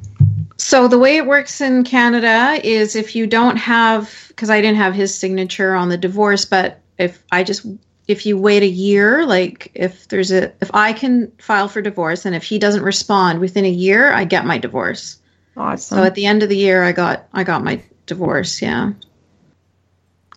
so 0.57 0.87
the 0.87 0.99
way 0.99 1.17
it 1.17 1.25
works 1.25 1.61
in 1.61 1.83
Canada 1.83 2.59
is 2.63 2.95
if 2.95 3.15
you 3.15 3.25
don't 3.27 3.55
have 3.57 4.25
because 4.27 4.49
I 4.49 4.61
didn't 4.61 4.77
have 4.77 4.93
his 4.93 5.15
signature 5.15 5.73
on 5.73 5.89
the 5.89 5.97
divorce, 5.97 6.45
but 6.45 6.81
if 6.97 7.23
I 7.31 7.43
just 7.43 7.65
if 8.09 8.25
you 8.25 8.39
wait 8.39 8.63
a 8.63 8.67
year, 8.67 9.23
like 9.23 9.71
if 9.75 10.07
there's 10.07 10.31
a 10.31 10.51
if 10.61 10.71
I 10.73 10.93
can 10.93 11.31
file 11.37 11.67
for 11.67 11.79
divorce 11.79 12.25
and 12.25 12.35
if 12.35 12.43
he 12.43 12.57
doesn't 12.57 12.81
respond 12.81 13.39
within 13.39 13.65
a 13.65 13.69
year, 13.69 14.11
I 14.11 14.23
get 14.23 14.47
my 14.47 14.57
divorce. 14.57 15.19
Awesome. 15.55 15.97
So 15.99 16.03
at 16.03 16.15
the 16.15 16.25
end 16.25 16.41
of 16.41 16.49
the 16.49 16.57
year, 16.57 16.83
I 16.83 16.91
got 16.91 17.27
I 17.33 17.43
got 17.43 17.63
my 17.63 17.83
divorce. 18.07 18.63
Yeah. 18.63 18.93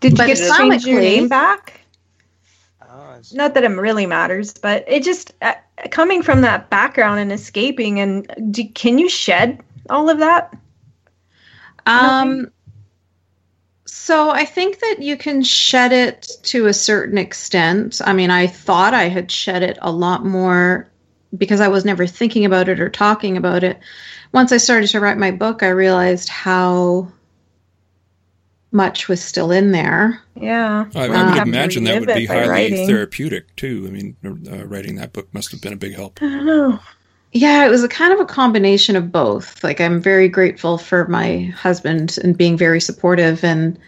Did 0.00 0.18
you 0.18 0.26
get 0.26 0.36
to 0.36 0.54
change 0.58 0.84
your 0.84 1.00
name 1.00 1.28
back? 1.28 1.80
Oh, 2.82 3.18
Not 3.32 3.54
that 3.54 3.64
it 3.64 3.68
really 3.68 4.04
matters, 4.04 4.52
but 4.52 4.84
it 4.86 5.02
just 5.02 5.32
uh, 5.40 5.54
coming 5.90 6.22
from 6.22 6.42
that 6.42 6.68
background 6.68 7.20
and 7.20 7.32
escaping, 7.32 8.00
and 8.00 8.52
do, 8.52 8.68
can 8.68 8.98
you 8.98 9.08
shed 9.08 9.62
all 9.88 10.10
of 10.10 10.18
that? 10.18 10.54
Um. 11.86 12.36
Nothing? 12.36 12.52
So 14.04 14.30
I 14.30 14.44
think 14.44 14.80
that 14.80 14.96
you 14.98 15.16
can 15.16 15.44
shed 15.44 15.92
it 15.92 16.28
to 16.42 16.66
a 16.66 16.74
certain 16.74 17.18
extent. 17.18 18.00
I 18.04 18.12
mean, 18.12 18.32
I 18.32 18.48
thought 18.48 18.94
I 18.94 19.04
had 19.04 19.30
shed 19.30 19.62
it 19.62 19.78
a 19.80 19.92
lot 19.92 20.26
more 20.26 20.90
because 21.38 21.60
I 21.60 21.68
was 21.68 21.84
never 21.84 22.08
thinking 22.08 22.44
about 22.44 22.68
it 22.68 22.80
or 22.80 22.88
talking 22.88 23.36
about 23.36 23.62
it. 23.62 23.78
Once 24.32 24.50
I 24.50 24.56
started 24.56 24.88
to 24.88 24.98
write 24.98 25.18
my 25.18 25.30
book, 25.30 25.62
I 25.62 25.68
realized 25.68 26.28
how 26.28 27.12
much 28.72 29.06
was 29.06 29.22
still 29.22 29.52
in 29.52 29.70
there. 29.70 30.20
Yeah. 30.34 30.86
I, 30.96 31.06
I 31.06 31.34
would 31.34 31.46
imagine 31.46 31.84
that 31.84 32.00
would 32.00 32.08
be 32.08 32.26
highly 32.26 32.48
writing. 32.48 32.88
therapeutic 32.88 33.54
too. 33.54 33.84
I 33.86 33.90
mean, 33.92 34.16
uh, 34.24 34.66
writing 34.66 34.96
that 34.96 35.12
book 35.12 35.32
must 35.32 35.52
have 35.52 35.60
been 35.60 35.74
a 35.74 35.76
big 35.76 35.94
help. 35.94 36.20
I 36.20 36.26
don't 36.26 36.44
know. 36.44 36.80
Yeah, 37.32 37.66
it 37.66 37.70
was 37.70 37.82
a 37.82 37.88
kind 37.88 38.12
of 38.12 38.20
a 38.20 38.26
combination 38.26 38.94
of 38.94 39.10
both. 39.10 39.64
Like, 39.64 39.80
I'm 39.80 40.00
very 40.00 40.28
grateful 40.28 40.76
for 40.76 41.08
my 41.08 41.44
husband 41.56 42.18
and 42.22 42.36
being 42.36 42.58
very 42.58 42.80
supportive. 42.80 43.42
And 43.42 43.78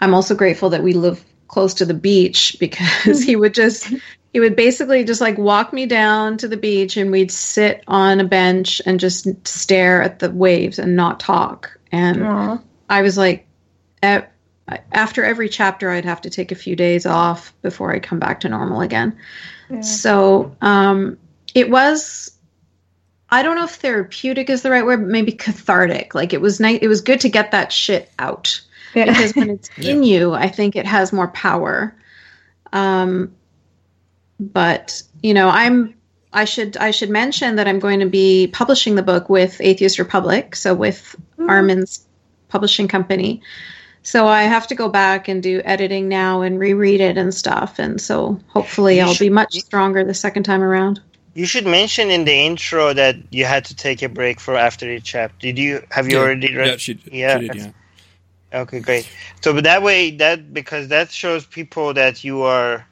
I'm 0.00 0.12
also 0.12 0.34
grateful 0.34 0.68
that 0.70 0.82
we 0.82 0.92
live 0.92 1.24
close 1.48 1.72
to 1.74 1.86
the 1.86 1.94
beach 1.94 2.56
because 2.60 3.22
he 3.22 3.36
would 3.36 3.54
just, 3.54 3.88
he 4.34 4.40
would 4.40 4.54
basically 4.54 5.02
just 5.02 5.22
like 5.22 5.38
walk 5.38 5.72
me 5.72 5.86
down 5.86 6.36
to 6.38 6.48
the 6.48 6.58
beach 6.58 6.98
and 6.98 7.10
we'd 7.10 7.30
sit 7.30 7.82
on 7.88 8.20
a 8.20 8.24
bench 8.24 8.82
and 8.84 9.00
just 9.00 9.26
stare 9.46 10.02
at 10.02 10.18
the 10.18 10.30
waves 10.30 10.78
and 10.78 10.94
not 10.94 11.20
talk. 11.20 11.78
And 11.90 12.18
Aww. 12.18 12.62
I 12.90 13.00
was 13.00 13.16
like, 13.16 13.46
after 14.02 15.24
every 15.24 15.48
chapter, 15.48 15.90
I'd 15.90 16.04
have 16.04 16.20
to 16.22 16.30
take 16.30 16.52
a 16.52 16.56
few 16.56 16.76
days 16.76 17.06
off 17.06 17.54
before 17.62 17.94
I 17.94 17.98
come 17.98 18.18
back 18.18 18.40
to 18.40 18.48
normal 18.48 18.82
again. 18.82 19.16
Yeah. 19.70 19.80
So 19.80 20.54
um, 20.60 21.16
it 21.54 21.70
was 21.70 22.33
I 23.34 23.42
don't 23.42 23.56
know 23.56 23.64
if 23.64 23.74
therapeutic 23.74 24.48
is 24.48 24.62
the 24.62 24.70
right 24.70 24.84
word, 24.84 25.00
but 25.00 25.08
maybe 25.08 25.32
cathartic. 25.32 26.14
Like 26.14 26.32
it 26.32 26.40
was 26.40 26.60
nice. 26.60 26.78
It 26.80 26.86
was 26.86 27.00
good 27.00 27.20
to 27.22 27.28
get 27.28 27.50
that 27.50 27.72
shit 27.72 28.08
out 28.20 28.60
yeah. 28.94 29.06
because 29.06 29.34
when 29.34 29.50
it's 29.56 29.68
yeah. 29.76 29.90
in 29.90 30.04
you, 30.04 30.34
I 30.34 30.46
think 30.46 30.76
it 30.76 30.86
has 30.86 31.12
more 31.12 31.26
power. 31.26 31.96
Um, 32.72 33.34
but 34.38 35.02
you 35.20 35.34
know, 35.34 35.48
I'm. 35.48 35.94
I 36.32 36.44
should 36.44 36.76
I 36.76 36.92
should 36.92 37.10
mention 37.10 37.56
that 37.56 37.66
I'm 37.66 37.80
going 37.80 38.00
to 38.00 38.06
be 38.06 38.48
publishing 38.48 38.94
the 38.94 39.02
book 39.02 39.28
with 39.28 39.60
Atheist 39.60 39.98
Republic, 39.98 40.54
so 40.54 40.72
with 40.72 41.16
mm. 41.36 41.48
Armin's 41.48 42.06
publishing 42.48 42.86
company. 42.86 43.42
So 44.04 44.28
I 44.28 44.42
have 44.42 44.68
to 44.68 44.76
go 44.76 44.88
back 44.88 45.26
and 45.26 45.42
do 45.42 45.60
editing 45.64 46.08
now 46.08 46.42
and 46.42 46.58
reread 46.58 47.00
it 47.00 47.16
and 47.16 47.34
stuff, 47.34 47.80
and 47.80 48.00
so 48.00 48.40
hopefully 48.48 48.96
you 48.96 49.02
I'll 49.02 49.14
should, 49.14 49.24
be 49.24 49.30
much 49.30 49.54
stronger 49.54 50.04
the 50.04 50.14
second 50.14 50.44
time 50.44 50.62
around. 50.62 51.00
You 51.34 51.46
should 51.46 51.66
mention 51.66 52.10
in 52.10 52.24
the 52.24 52.32
intro 52.32 52.92
that 52.92 53.16
you 53.30 53.44
had 53.44 53.64
to 53.66 53.76
take 53.76 54.02
a 54.02 54.08
break 54.08 54.40
for 54.40 54.56
after 54.56 54.90
each 54.90 55.04
chapter. 55.04 55.36
Did 55.40 55.58
you 55.58 55.82
have 55.90 56.06
you 56.06 56.16
yeah, 56.16 56.22
already 56.22 56.54
read? 56.54 56.68
Yeah, 56.68 56.76
she, 56.76 56.98
yeah. 57.10 57.40
She 57.40 57.48
did, 57.48 57.56
yeah. 57.56 58.60
Okay, 58.60 58.78
great. 58.78 59.08
So, 59.40 59.52
but 59.52 59.64
that 59.64 59.82
way, 59.82 60.12
that 60.12 60.54
because 60.54 60.88
that 60.88 61.10
shows 61.10 61.44
people 61.44 61.94
that 61.94 62.22
you 62.22 62.42
are 62.42 62.86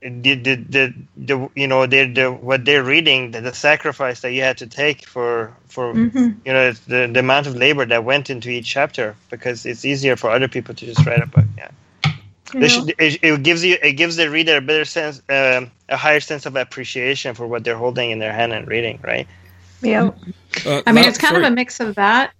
the 0.00 0.34
the 0.34 0.54
the, 0.54 0.94
the 1.16 1.50
you 1.54 1.66
know 1.66 1.86
they 1.86 2.06
the 2.06 2.30
what 2.30 2.64
they're 2.64 2.84
reading 2.84 3.30
the, 3.30 3.40
the 3.40 3.52
sacrifice 3.52 4.20
that 4.20 4.32
you 4.32 4.42
had 4.42 4.58
to 4.58 4.66
take 4.66 5.06
for 5.06 5.54
for 5.66 5.94
mm-hmm. 5.94 6.38
you 6.44 6.52
know 6.52 6.72
the 6.72 7.06
the 7.12 7.20
amount 7.20 7.46
of 7.46 7.54
labor 7.54 7.84
that 7.84 8.04
went 8.04 8.30
into 8.30 8.50
each 8.50 8.66
chapter 8.66 9.16
because 9.30 9.66
it's 9.66 9.84
easier 9.84 10.16
for 10.16 10.30
other 10.30 10.48
people 10.48 10.74
to 10.74 10.86
just 10.86 11.04
write 11.06 11.22
a 11.22 11.26
book. 11.26 11.44
Yeah. 12.54 12.68
Should, 12.68 12.94
it, 12.98 13.18
it, 13.22 13.42
gives 13.42 13.64
you 13.64 13.76
it 13.82 13.92
gives 13.92 14.16
the 14.16 14.30
reader 14.30 14.56
a 14.56 14.60
better 14.60 14.84
sense, 14.84 15.20
uh, 15.28 15.66
a 15.88 15.96
higher 15.96 16.20
sense 16.20 16.46
of 16.46 16.56
appreciation 16.56 17.34
for 17.34 17.46
what 17.46 17.64
they're 17.64 17.76
holding 17.76 18.10
in 18.10 18.18
their 18.18 18.32
hand 18.32 18.52
and 18.52 18.66
reading, 18.68 19.00
right? 19.02 19.26
Yeah. 19.82 20.10
Uh, 20.64 20.82
I 20.86 20.92
mean, 20.92 21.04
it's 21.04 21.18
kind 21.18 21.32
sorry. 21.32 21.44
of 21.44 21.52
a 21.52 21.54
mix 21.54 21.80
of 21.80 21.96
that. 21.96 22.32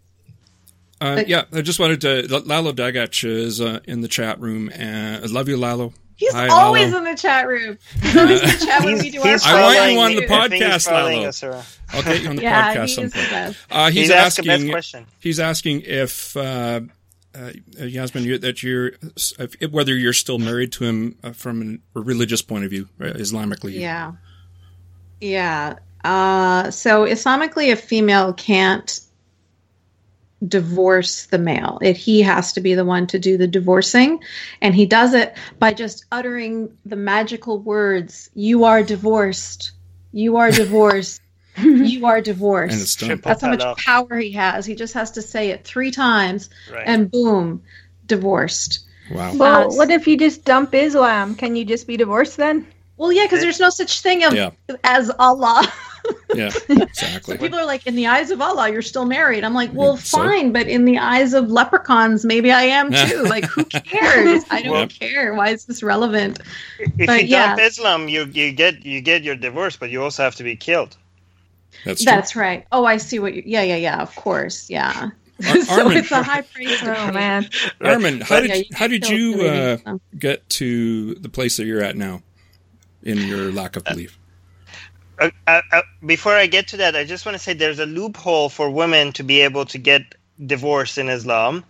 Uh, 1.00 1.22
yeah, 1.26 1.44
I 1.52 1.60
just 1.60 1.78
wanted 1.78 2.00
to. 2.02 2.38
Lalo 2.46 2.72
Dagach 2.72 3.24
is 3.28 3.60
uh, 3.60 3.80
in 3.84 4.00
the 4.00 4.08
chat 4.08 4.40
room, 4.40 4.70
and 4.72 5.24
I 5.24 5.26
love 5.26 5.48
you, 5.48 5.56
Lalo. 5.56 5.92
He's 6.16 6.32
Hi, 6.32 6.48
always 6.48 6.92
Lalo. 6.92 6.98
in 6.98 7.04
the 7.04 7.20
chat 7.20 7.48
room. 7.48 7.76
He's 8.00 8.16
always 8.16 8.40
in 8.40 8.46
the 8.46 8.66
chat 8.66 8.84
when 8.84 8.98
we 8.98 9.10
do 9.10 9.20
our. 9.20 9.36
I 9.42 9.96
want 9.96 10.14
you 10.14 10.20
on 10.20 10.26
the 10.26 10.26
podcast, 10.26 10.90
Lalo. 10.90 11.28
Us, 11.28 11.42
I'll 11.90 12.02
get 12.02 12.22
you 12.22 12.28
on 12.30 12.36
the 12.36 12.42
yeah, 12.42 12.74
podcast 12.74 12.94
sometime. 12.94 13.54
Uh, 13.70 13.90
he's, 13.90 14.02
he's 14.02 14.10
asking. 14.10 15.04
He's 15.18 15.40
asking 15.40 15.82
if 15.82 16.36
uh, 17.34 17.52
uh, 17.80 17.84
Yasmine, 17.84 18.24
you, 18.24 18.38
that 18.38 18.62
you're 18.62 18.92
whether 19.70 19.96
you're 19.96 20.12
still 20.12 20.38
married 20.38 20.72
to 20.72 20.84
him 20.84 21.18
uh, 21.22 21.32
from 21.32 21.80
a 21.94 22.00
religious 22.00 22.42
point 22.42 22.64
of 22.64 22.70
view, 22.70 22.88
uh, 23.00 23.04
Islamically. 23.04 23.78
Yeah, 23.78 24.12
yeah. 25.20 25.76
Uh, 26.04 26.70
so 26.70 27.04
Islamically, 27.04 27.72
a 27.72 27.76
female 27.76 28.32
can't 28.32 29.00
divorce 30.46 31.26
the 31.26 31.38
male. 31.38 31.78
It, 31.82 31.96
he 31.96 32.20
has 32.22 32.52
to 32.52 32.60
be 32.60 32.74
the 32.74 32.84
one 32.84 33.06
to 33.08 33.18
do 33.18 33.36
the 33.36 33.46
divorcing, 33.46 34.22
and 34.60 34.74
he 34.74 34.86
does 34.86 35.14
it 35.14 35.36
by 35.58 35.72
just 35.72 36.04
uttering 36.12 36.76
the 36.84 36.96
magical 36.96 37.58
words, 37.58 38.30
"You 38.34 38.64
are 38.64 38.82
divorced. 38.82 39.72
You 40.12 40.36
are 40.36 40.50
divorced." 40.50 41.20
you 41.62 42.06
are 42.06 42.20
divorced. 42.20 43.00
That's 43.00 43.42
how 43.42 43.50
much 43.50 43.78
power 43.78 44.18
he 44.18 44.32
has. 44.32 44.66
He 44.66 44.74
just 44.74 44.94
has 44.94 45.12
to 45.12 45.22
say 45.22 45.50
it 45.50 45.64
three 45.64 45.90
times, 45.90 46.50
right. 46.72 46.84
and 46.86 47.10
boom, 47.10 47.62
divorced. 48.06 48.80
Wow. 49.10 49.34
Well, 49.34 49.72
uh, 49.72 49.74
what 49.74 49.90
if 49.90 50.06
you 50.06 50.16
just 50.16 50.44
dump 50.44 50.74
Islam? 50.74 51.34
Can 51.34 51.56
you 51.56 51.64
just 51.64 51.86
be 51.86 51.96
divorced 51.96 52.36
then? 52.36 52.66
Well, 52.96 53.12
yeah, 53.12 53.24
because 53.24 53.40
there's 53.40 53.60
no 53.60 53.70
such 53.70 54.00
thing 54.00 54.24
of, 54.24 54.34
yeah. 54.34 54.50
as 54.84 55.10
Allah. 55.18 55.66
yeah, 56.34 56.50
exactly. 56.68 57.34
So 57.34 57.38
people 57.38 57.58
are 57.58 57.66
like, 57.66 57.86
in 57.86 57.96
the 57.96 58.06
eyes 58.06 58.30
of 58.30 58.40
Allah, 58.40 58.70
you're 58.70 58.82
still 58.82 59.04
married. 59.04 59.42
I'm 59.42 59.54
like, 59.54 59.72
well, 59.72 59.96
so? 59.96 60.18
fine, 60.18 60.52
but 60.52 60.68
in 60.68 60.84
the 60.84 60.98
eyes 60.98 61.34
of 61.34 61.50
leprechauns, 61.50 62.24
maybe 62.24 62.52
I 62.52 62.62
am 62.62 62.92
too. 63.08 63.24
like, 63.24 63.44
who 63.44 63.64
cares? 63.64 64.44
I 64.50 64.62
don't 64.62 64.92
care. 64.92 65.34
Why 65.34 65.50
is 65.50 65.64
this 65.64 65.82
relevant? 65.82 66.40
If 66.78 67.06
but, 67.06 67.22
you 67.22 67.28
yeah. 67.28 67.56
dump 67.56 67.60
Islam, 67.62 68.08
you 68.08 68.24
you 68.26 68.52
get 68.52 68.84
you 68.86 69.00
get 69.00 69.24
your 69.24 69.34
divorce, 69.34 69.76
but 69.76 69.90
you 69.90 70.02
also 70.02 70.22
have 70.22 70.36
to 70.36 70.44
be 70.44 70.54
killed. 70.54 70.96
That's 71.84 72.04
That's 72.04 72.36
right. 72.36 72.66
Oh, 72.72 72.84
I 72.84 72.96
see 72.96 73.18
what 73.18 73.34
you. 73.34 73.42
Yeah, 73.44 73.62
yeah, 73.62 73.76
yeah. 73.76 74.00
Of 74.00 74.14
course, 74.16 74.70
yeah. 74.70 75.10
Ar- 75.48 75.60
so 75.62 75.82
Armin, 75.82 75.96
it's 75.98 76.10
a 76.10 76.22
high 76.22 76.42
praise. 76.42 76.82
Oh 76.82 77.12
man, 77.12 77.48
Armin, 77.80 78.20
how 78.20 78.40
did 78.40 78.50
yeah, 78.50 78.62
how 78.76 78.86
did 78.86 79.08
you 79.08 79.42
uh, 79.42 79.98
get 80.18 80.48
to 80.50 81.14
the 81.16 81.28
place 81.28 81.56
that 81.56 81.66
you're 81.66 81.82
at 81.82 81.96
now 81.96 82.22
in 83.02 83.18
your 83.18 83.52
lack 83.52 83.76
of 83.76 83.84
belief? 83.84 84.18
Uh, 85.18 85.30
uh, 85.46 85.60
uh, 85.72 85.82
before 86.04 86.34
I 86.34 86.46
get 86.46 86.68
to 86.68 86.76
that, 86.78 86.96
I 86.96 87.04
just 87.04 87.24
want 87.24 87.36
to 87.36 87.42
say 87.42 87.52
there's 87.52 87.78
a 87.78 87.86
loophole 87.86 88.48
for 88.48 88.70
women 88.70 89.12
to 89.12 89.22
be 89.22 89.42
able 89.42 89.64
to 89.66 89.78
get 89.78 90.02
divorced 90.44 90.98
in 90.98 91.08
Islam 91.08 91.64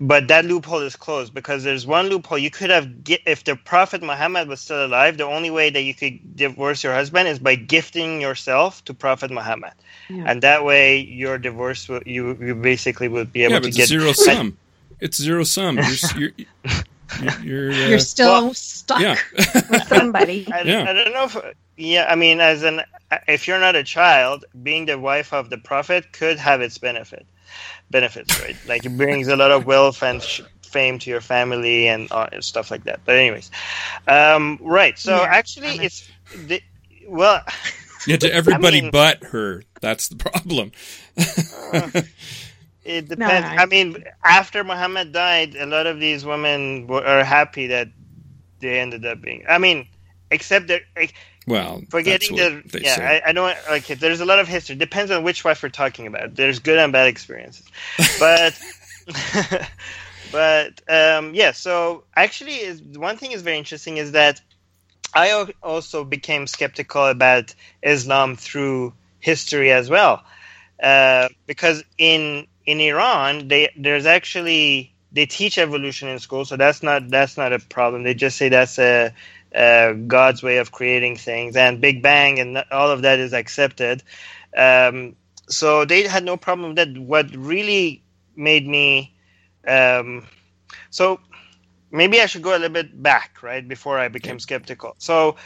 but 0.00 0.28
that 0.28 0.44
loophole 0.44 0.80
is 0.80 0.96
closed 0.96 1.34
because 1.34 1.64
there's 1.64 1.86
one 1.86 2.08
loophole 2.08 2.38
you 2.38 2.50
could 2.50 2.70
have 2.70 2.88
if 3.26 3.44
the 3.44 3.56
prophet 3.56 4.02
muhammad 4.02 4.48
was 4.48 4.60
still 4.60 4.86
alive 4.86 5.16
the 5.16 5.24
only 5.24 5.50
way 5.50 5.70
that 5.70 5.82
you 5.82 5.94
could 5.94 6.36
divorce 6.36 6.84
your 6.84 6.94
husband 6.94 7.26
is 7.26 7.38
by 7.38 7.54
gifting 7.54 8.20
yourself 8.20 8.84
to 8.84 8.94
prophet 8.94 9.30
muhammad 9.30 9.72
yeah. 10.08 10.24
and 10.26 10.42
that 10.42 10.64
way 10.64 10.98
your 10.98 11.36
divorce 11.38 11.88
will, 11.88 12.02
you 12.06 12.36
you 12.40 12.54
basically 12.54 13.08
would 13.08 13.32
be 13.32 13.42
able 13.42 13.54
yeah, 13.54 13.60
to 13.60 13.70
get 13.70 13.88
zero 13.88 14.12
sum 14.12 14.56
It's 15.00 15.20
zero 15.20 15.44
sum. 15.44 15.78
You're, 16.16 16.32
you're, 16.32 17.40
you're, 17.42 17.72
uh, 17.72 17.88
you're 17.88 17.98
still 17.98 18.32
well, 18.32 18.54
stuck 18.54 19.00
yeah. 19.00 19.16
with 19.70 19.86
somebody. 19.86 20.46
I, 20.52 20.62
yeah. 20.62 20.84
I 20.88 20.92
don't 20.92 21.12
know 21.12 21.24
if, 21.24 21.54
yeah, 21.76 22.06
I 22.08 22.16
mean, 22.16 22.40
as 22.40 22.62
an, 22.62 22.82
if 23.26 23.46
you're 23.46 23.60
not 23.60 23.76
a 23.76 23.84
child, 23.84 24.44
being 24.62 24.86
the 24.86 24.98
wife 24.98 25.32
of 25.32 25.50
the 25.50 25.58
prophet 25.58 26.12
could 26.12 26.38
have 26.38 26.60
its 26.60 26.78
benefit, 26.78 27.26
benefits, 27.90 28.40
right? 28.42 28.56
Like 28.66 28.84
it 28.84 28.96
brings 28.96 29.28
a 29.28 29.36
lot 29.36 29.50
of 29.50 29.66
wealth 29.66 30.02
and 30.02 30.22
sh- 30.22 30.42
fame 30.62 30.98
to 31.00 31.10
your 31.10 31.20
family 31.20 31.88
and 31.88 32.10
uh, 32.12 32.40
stuff 32.40 32.70
like 32.70 32.84
that. 32.84 33.00
But 33.04 33.16
anyways, 33.16 33.50
um, 34.06 34.58
right. 34.62 34.98
So 34.98 35.16
yeah, 35.16 35.22
actually, 35.22 35.84
it's 35.84 36.08
the, 36.46 36.62
well. 37.06 37.42
Yeah, 38.06 38.16
to 38.16 38.32
everybody 38.32 38.78
I 38.78 38.80
mean, 38.82 38.90
but 38.90 39.22
her. 39.24 39.64
That's 39.82 40.08
the 40.08 40.16
problem. 40.16 40.72
uh, 41.18 41.90
it 42.84 43.08
depends. 43.08 43.18
No, 43.18 43.62
I 43.62 43.66
mean, 43.66 44.02
after 44.24 44.64
Muhammad 44.64 45.12
died, 45.12 45.54
a 45.56 45.66
lot 45.66 45.86
of 45.86 46.00
these 46.00 46.24
women 46.24 46.86
were, 46.86 47.04
are 47.04 47.24
happy 47.24 47.66
that 47.66 47.88
they 48.60 48.78
ended 48.80 49.04
up 49.04 49.20
being. 49.20 49.44
I 49.46 49.58
mean, 49.58 49.88
except 50.30 50.68
that. 50.68 50.82
Well, 51.48 51.82
forgetting 51.88 52.36
the 52.36 52.62
yeah, 52.82 53.20
I, 53.24 53.30
I, 53.30 53.32
don't 53.32 53.56
like. 53.70 53.86
There's 53.86 54.20
a 54.20 54.26
lot 54.26 54.38
of 54.38 54.48
history. 54.48 54.76
Depends 54.76 55.10
on 55.10 55.22
which 55.22 55.44
wife 55.44 55.62
we're 55.62 55.70
talking 55.70 56.06
about. 56.06 56.34
There's 56.34 56.58
good 56.58 56.78
and 56.78 56.92
bad 56.92 57.08
experiences, 57.08 57.64
but 58.18 58.60
but 60.32 60.82
um, 60.88 61.34
yeah. 61.34 61.52
So 61.52 62.04
actually, 62.14 62.56
is 62.56 62.82
one 62.82 63.16
thing 63.16 63.32
is 63.32 63.42
very 63.42 63.56
interesting 63.56 63.96
is 63.96 64.12
that 64.12 64.40
I 65.14 65.46
also 65.62 66.04
became 66.04 66.46
skeptical 66.46 67.06
about 67.06 67.54
Islam 67.82 68.36
through 68.36 68.92
history 69.20 69.72
as 69.72 69.88
well, 69.88 70.22
uh, 70.82 71.28
because 71.46 71.82
in 71.96 72.46
in 72.66 72.80
Iran, 72.80 73.48
they 73.48 73.70
there's 73.76 74.04
actually 74.04 74.92
they 75.12 75.26
teach 75.26 75.56
evolution 75.58 76.08
in 76.08 76.18
school, 76.18 76.44
so 76.44 76.56
that's 76.56 76.82
not 76.82 77.08
that's 77.08 77.36
not 77.36 77.52
a 77.52 77.58
problem. 77.58 78.02
They 78.02 78.14
just 78.14 78.36
say 78.36 78.50
that's 78.50 78.78
a, 78.78 79.14
a 79.52 79.94
God's 79.94 80.42
way 80.42 80.58
of 80.58 80.72
creating 80.72 81.16
things, 81.16 81.56
and 81.56 81.80
Big 81.80 82.02
Bang 82.02 82.38
and 82.38 82.64
all 82.70 82.90
of 82.90 83.02
that 83.02 83.18
is 83.18 83.32
accepted. 83.32 84.02
Um, 84.56 85.16
so 85.48 85.84
they 85.84 86.06
had 86.06 86.24
no 86.24 86.36
problem 86.36 86.74
with 86.74 86.76
that. 86.76 86.98
What 86.98 87.34
really 87.34 88.02
made 88.36 88.66
me 88.66 89.14
um, 89.66 90.26
so 90.90 91.20
maybe 91.90 92.20
I 92.20 92.26
should 92.26 92.42
go 92.42 92.50
a 92.50 92.58
little 92.58 92.68
bit 92.70 93.02
back, 93.02 93.42
right, 93.42 93.66
before 93.66 93.98
I 93.98 94.08
became 94.08 94.38
skeptical. 94.38 94.94
So 94.98 95.36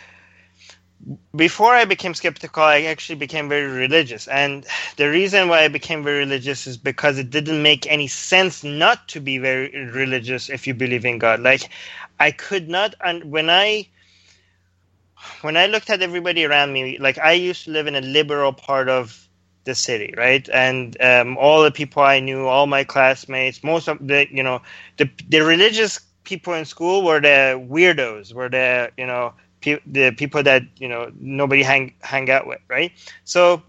before 1.35 1.75
I 1.75 1.85
became 1.85 2.15
skeptical, 2.15 2.63
I 2.63 2.83
actually 2.83 3.17
became 3.17 3.49
very 3.49 3.67
religious. 3.67 4.29
And 4.29 4.65
the 4.97 5.11
reason 5.11 5.49
why 5.49 5.65
I 5.65 5.69
became 5.69 6.05
very 6.05 6.19
religious 6.19 6.67
is 6.69 6.77
because 6.77 7.19
it 7.19 7.31
didn't 7.31 7.61
make 7.61 7.91
any 7.91 8.07
sense 8.07 8.63
not 8.63 9.09
to 9.09 9.21
be 9.21 9.39
very 9.39 9.87
religious 9.87 10.49
if 10.49 10.67
you 10.67 10.75
believe 10.75 11.05
in 11.05 11.19
God. 11.19 11.41
Like, 11.41 11.71
I 12.19 12.31
could 12.31 12.69
not, 12.69 12.95
and 13.05 13.25
when 13.31 13.51
I, 13.51 13.89
when 15.43 15.57
I 15.57 15.67
looked 15.67 15.91
at 15.91 16.03
everybody 16.03 16.45
around 16.45 16.73
me, 16.73 16.99
like 16.99 17.19
I 17.19 17.33
used 17.33 17.65
to 17.65 17.71
live 17.71 17.87
in 17.87 17.95
a 17.95 18.01
liberal 18.01 18.53
part 18.53 18.89
of 18.89 19.29
the 19.65 19.75
city, 19.75 20.15
right? 20.17 20.49
And 20.53 21.01
um, 21.01 21.37
all 21.39 21.63
the 21.63 21.71
people 21.71 22.03
I 22.03 22.21
knew, 22.21 22.47
all 22.47 22.67
my 22.67 22.85
classmates, 22.85 23.63
most 23.63 23.89
of 23.89 24.07
the, 24.07 24.27
you 24.31 24.43
know, 24.43 24.63
the 24.97 25.09
the 25.29 25.41
religious 25.41 26.01
people 26.25 26.55
in 26.55 26.65
school 26.65 27.05
were 27.05 27.21
the 27.21 27.65
weirdos, 27.71 28.33
were 28.35 28.49
the, 28.49 28.91
you 28.97 29.07
know, 29.07 29.35
pe- 29.61 29.81
the 29.87 30.11
people 30.13 30.43
that 30.43 30.63
you 30.79 30.89
know 30.89 31.11
nobody 31.19 31.63
hang 31.63 31.95
hang 32.01 32.31
out 32.31 32.47
with, 32.47 32.61
right? 32.69 32.93
So, 33.25 33.63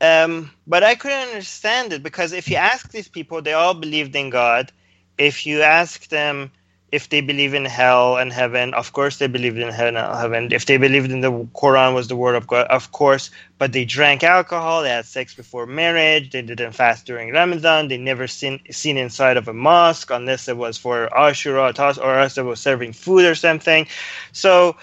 um, 0.00 0.50
but 0.66 0.82
I 0.84 0.94
couldn't 0.94 1.28
understand 1.28 1.92
it 1.92 2.02
because 2.02 2.32
if 2.32 2.48
you 2.48 2.56
ask 2.56 2.90
these 2.90 3.08
people, 3.08 3.42
they 3.42 3.52
all 3.52 3.74
believed 3.74 4.14
in 4.14 4.30
God. 4.30 4.72
If 5.18 5.46
you 5.46 5.62
ask 5.62 6.08
them 6.08 6.50
if 6.90 7.10
they 7.10 7.20
believe 7.20 7.52
in 7.52 7.66
hell 7.66 8.16
and 8.16 8.32
heaven, 8.32 8.72
of 8.72 8.92
course 8.92 9.18
they 9.18 9.26
believed 9.26 9.58
in 9.58 9.68
heaven. 9.68 10.52
If 10.52 10.64
they 10.64 10.78
believed 10.78 11.10
in 11.10 11.20
the 11.20 11.30
Quran 11.30 11.94
was 11.94 12.08
the 12.08 12.16
word 12.16 12.34
of 12.34 12.46
God, 12.46 12.66
of 12.68 12.92
course. 12.92 13.30
But 13.58 13.72
they 13.72 13.84
drank 13.84 14.22
alcohol, 14.22 14.82
they 14.82 14.88
had 14.88 15.04
sex 15.04 15.34
before 15.34 15.66
marriage, 15.66 16.30
they 16.30 16.40
didn't 16.40 16.72
fast 16.72 17.04
during 17.04 17.32
Ramadan, 17.32 17.88
they 17.88 17.98
never 17.98 18.26
seen 18.26 18.60
seen 18.70 18.96
inside 18.96 19.36
of 19.36 19.48
a 19.48 19.52
mosque 19.52 20.10
unless 20.10 20.48
it 20.48 20.56
was 20.56 20.78
for 20.78 21.08
Ashura 21.08 21.98
or 21.98 22.18
else 22.18 22.38
it 22.38 22.42
was 22.42 22.60
serving 22.60 22.94
food 22.94 23.24
or 23.26 23.34
something. 23.34 23.86
So 24.32 24.76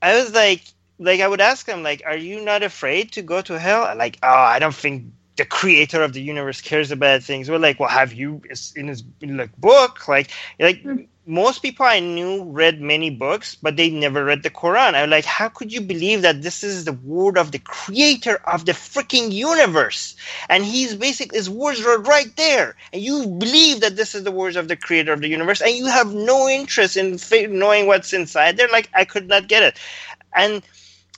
I 0.00 0.16
was 0.16 0.32
like, 0.32 0.62
like 0.98 1.20
I 1.20 1.26
would 1.26 1.40
ask 1.40 1.66
them, 1.66 1.82
like, 1.82 2.02
are 2.06 2.16
you 2.16 2.40
not 2.40 2.62
afraid 2.62 3.12
to 3.12 3.22
go 3.22 3.42
to 3.42 3.58
hell? 3.58 3.92
Like, 3.96 4.18
oh, 4.22 4.28
I 4.28 4.60
don't 4.60 4.74
think 4.74 5.06
the 5.34 5.44
creator 5.44 6.02
of 6.02 6.12
the 6.12 6.22
universe 6.22 6.60
cares 6.60 6.92
about 6.92 7.22
things. 7.24 7.50
We're 7.50 7.58
like, 7.58 7.80
well, 7.80 7.88
have 7.88 8.12
you 8.12 8.42
in 8.76 8.86
his 8.86 9.02
like 9.20 9.54
book? 9.56 10.06
Like, 10.06 10.30
like 10.60 10.84
mm-hmm 10.84 11.02
most 11.26 11.60
people 11.60 11.84
I 11.84 11.98
knew 11.98 12.44
read 12.44 12.80
many 12.80 13.10
books, 13.10 13.56
but 13.56 13.76
they 13.76 13.90
never 13.90 14.24
read 14.24 14.44
the 14.44 14.50
Quran. 14.50 14.94
I'm 14.94 15.10
like, 15.10 15.24
how 15.24 15.48
could 15.48 15.72
you 15.72 15.80
believe 15.80 16.22
that 16.22 16.42
this 16.42 16.62
is 16.62 16.84
the 16.84 16.92
word 16.92 17.36
of 17.36 17.50
the 17.50 17.58
creator 17.58 18.40
of 18.46 18.64
the 18.64 18.72
freaking 18.72 19.32
universe? 19.32 20.14
And 20.48 20.64
he's 20.64 20.94
basically, 20.94 21.36
his 21.36 21.50
words 21.50 21.84
are 21.84 21.98
right 21.98 22.34
there. 22.36 22.76
And 22.92 23.02
you 23.02 23.26
believe 23.26 23.80
that 23.80 23.96
this 23.96 24.14
is 24.14 24.22
the 24.22 24.30
words 24.30 24.54
of 24.54 24.68
the 24.68 24.76
creator 24.76 25.12
of 25.12 25.20
the 25.20 25.28
universe, 25.28 25.60
and 25.60 25.74
you 25.74 25.86
have 25.86 26.14
no 26.14 26.48
interest 26.48 26.96
in 26.96 27.18
knowing 27.58 27.88
what's 27.88 28.12
inside 28.12 28.56
there. 28.56 28.68
Like, 28.68 28.88
I 28.94 29.04
could 29.04 29.26
not 29.26 29.48
get 29.48 29.64
it. 29.64 29.78
And, 30.32 30.62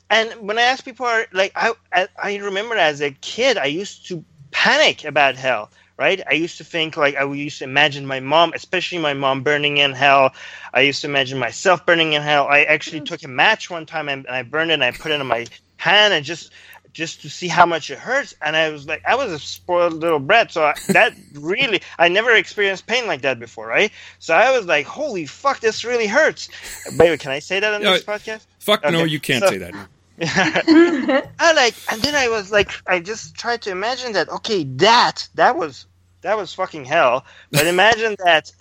and 0.08 0.30
when 0.40 0.58
I 0.58 0.62
ask 0.62 0.84
people, 0.84 1.06
like, 1.32 1.52
I, 1.54 1.74
I 1.92 2.36
remember 2.36 2.76
as 2.76 3.02
a 3.02 3.10
kid, 3.10 3.58
I 3.58 3.66
used 3.66 4.08
to 4.08 4.24
panic 4.52 5.04
about 5.04 5.36
hell 5.36 5.70
right? 5.98 6.20
I 6.26 6.34
used 6.34 6.58
to 6.58 6.64
think 6.64 6.96
like 6.96 7.16
I 7.16 7.30
used 7.32 7.58
to 7.58 7.64
imagine 7.64 8.06
my 8.06 8.20
mom, 8.20 8.52
especially 8.54 8.98
my 8.98 9.14
mom, 9.14 9.42
burning 9.42 9.78
in 9.78 9.92
hell. 9.92 10.32
I 10.72 10.82
used 10.82 11.02
to 11.02 11.08
imagine 11.08 11.38
myself 11.38 11.84
burning 11.84 12.12
in 12.12 12.22
hell. 12.22 12.46
I 12.46 12.62
actually 12.62 12.98
mm-hmm. 12.98 13.06
took 13.06 13.24
a 13.24 13.28
match 13.28 13.68
one 13.68 13.84
time 13.84 14.08
and, 14.08 14.26
I 14.28 14.42
burned 14.42 14.70
it 14.70 14.74
and 14.74 14.84
I 14.84 14.92
put 14.92 15.10
it 15.10 15.20
in 15.20 15.26
my 15.26 15.46
hand 15.76 16.14
and 16.14 16.24
just 16.24 16.52
just 16.92 17.20
to 17.22 17.30
see 17.30 17.48
how 17.48 17.66
much 17.66 17.90
it 17.90 17.98
hurts. 17.98 18.34
And 18.40 18.56
I 18.56 18.70
was 18.70 18.86
like, 18.86 19.02
I 19.06 19.14
was 19.14 19.30
a 19.30 19.38
spoiled 19.38 19.92
little 19.94 20.18
brat, 20.18 20.50
so 20.50 20.64
I, 20.64 20.74
that 20.88 21.14
really, 21.34 21.82
I 21.98 22.08
never 22.08 22.34
experienced 22.34 22.86
pain 22.86 23.06
like 23.06 23.22
that 23.22 23.38
before, 23.38 23.66
right? 23.66 23.92
So 24.18 24.34
I 24.34 24.56
was 24.56 24.66
like, 24.66 24.86
holy 24.86 25.26
fuck, 25.26 25.60
this 25.60 25.84
really 25.84 26.06
hurts. 26.06 26.48
Baby, 26.96 27.18
can 27.18 27.30
I 27.30 27.38
say 27.40 27.60
that 27.60 27.74
on 27.74 27.82
this 27.82 28.02
podcast? 28.02 28.46
Fuck 28.58 28.84
okay. 28.84 28.90
no, 28.90 29.04
you 29.04 29.20
can't 29.20 29.44
so, 29.44 29.50
say 29.50 29.58
that. 29.58 29.74
I 30.22 31.52
like, 31.54 31.74
and 31.90 32.02
then 32.02 32.14
I 32.14 32.28
was 32.28 32.50
like, 32.50 32.70
I 32.86 33.00
just 33.00 33.36
tried 33.36 33.62
to 33.62 33.70
imagine 33.70 34.12
that. 34.12 34.28
Okay, 34.28 34.64
that 34.64 35.28
that 35.34 35.56
was 35.56 35.86
that 36.22 36.36
was 36.36 36.52
fucking 36.54 36.84
hell. 36.84 37.24
But 37.52 37.66
imagine 37.66 38.16
that 38.24 38.52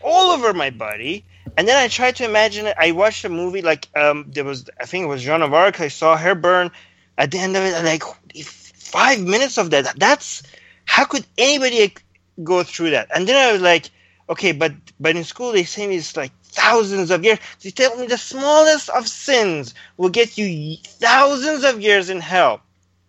all 0.00 0.30
over 0.30 0.52
my 0.52 0.70
body. 0.70 1.24
And 1.56 1.68
then 1.68 1.76
I 1.76 1.88
tried 1.88 2.16
to 2.16 2.24
imagine 2.24 2.66
it. 2.66 2.76
I 2.78 2.92
watched 2.92 3.24
a 3.24 3.28
movie 3.28 3.62
like 3.62 3.88
um, 3.96 4.26
there 4.28 4.44
was, 4.44 4.68
I 4.80 4.86
think 4.86 5.04
it 5.04 5.08
was 5.08 5.22
Joan 5.22 5.42
of 5.42 5.54
Arc. 5.54 5.80
I 5.80 5.88
saw 5.88 6.16
her 6.16 6.34
burn 6.34 6.70
at 7.18 7.30
the 7.30 7.38
end 7.38 7.56
of 7.56 7.62
it. 7.62 7.84
like 7.84 8.02
five 8.44 9.20
minutes 9.20 9.58
of 9.58 9.70
that. 9.70 9.98
That's 9.98 10.42
how 10.86 11.04
could 11.04 11.26
anybody 11.38 11.94
go 12.42 12.62
through 12.62 12.90
that? 12.90 13.08
And 13.14 13.28
then 13.28 13.36
I 13.36 13.52
was 13.52 13.62
like, 13.62 13.90
okay, 14.28 14.52
but 14.52 14.72
but 15.00 15.16
in 15.16 15.24
school 15.24 15.52
they 15.52 15.64
say 15.64 15.94
it's 15.94 16.16
like 16.16 16.32
thousands 16.42 17.10
of 17.10 17.24
years. 17.24 17.38
They 17.62 17.70
tell 17.70 17.96
me 17.96 18.06
the 18.06 18.18
smallest 18.18 18.88
of 18.90 19.08
sins 19.08 19.74
will 19.96 20.10
get 20.10 20.38
you 20.38 20.76
thousands 20.84 21.64
of 21.64 21.80
years 21.80 22.10
in 22.10 22.20
hell. 22.20 22.60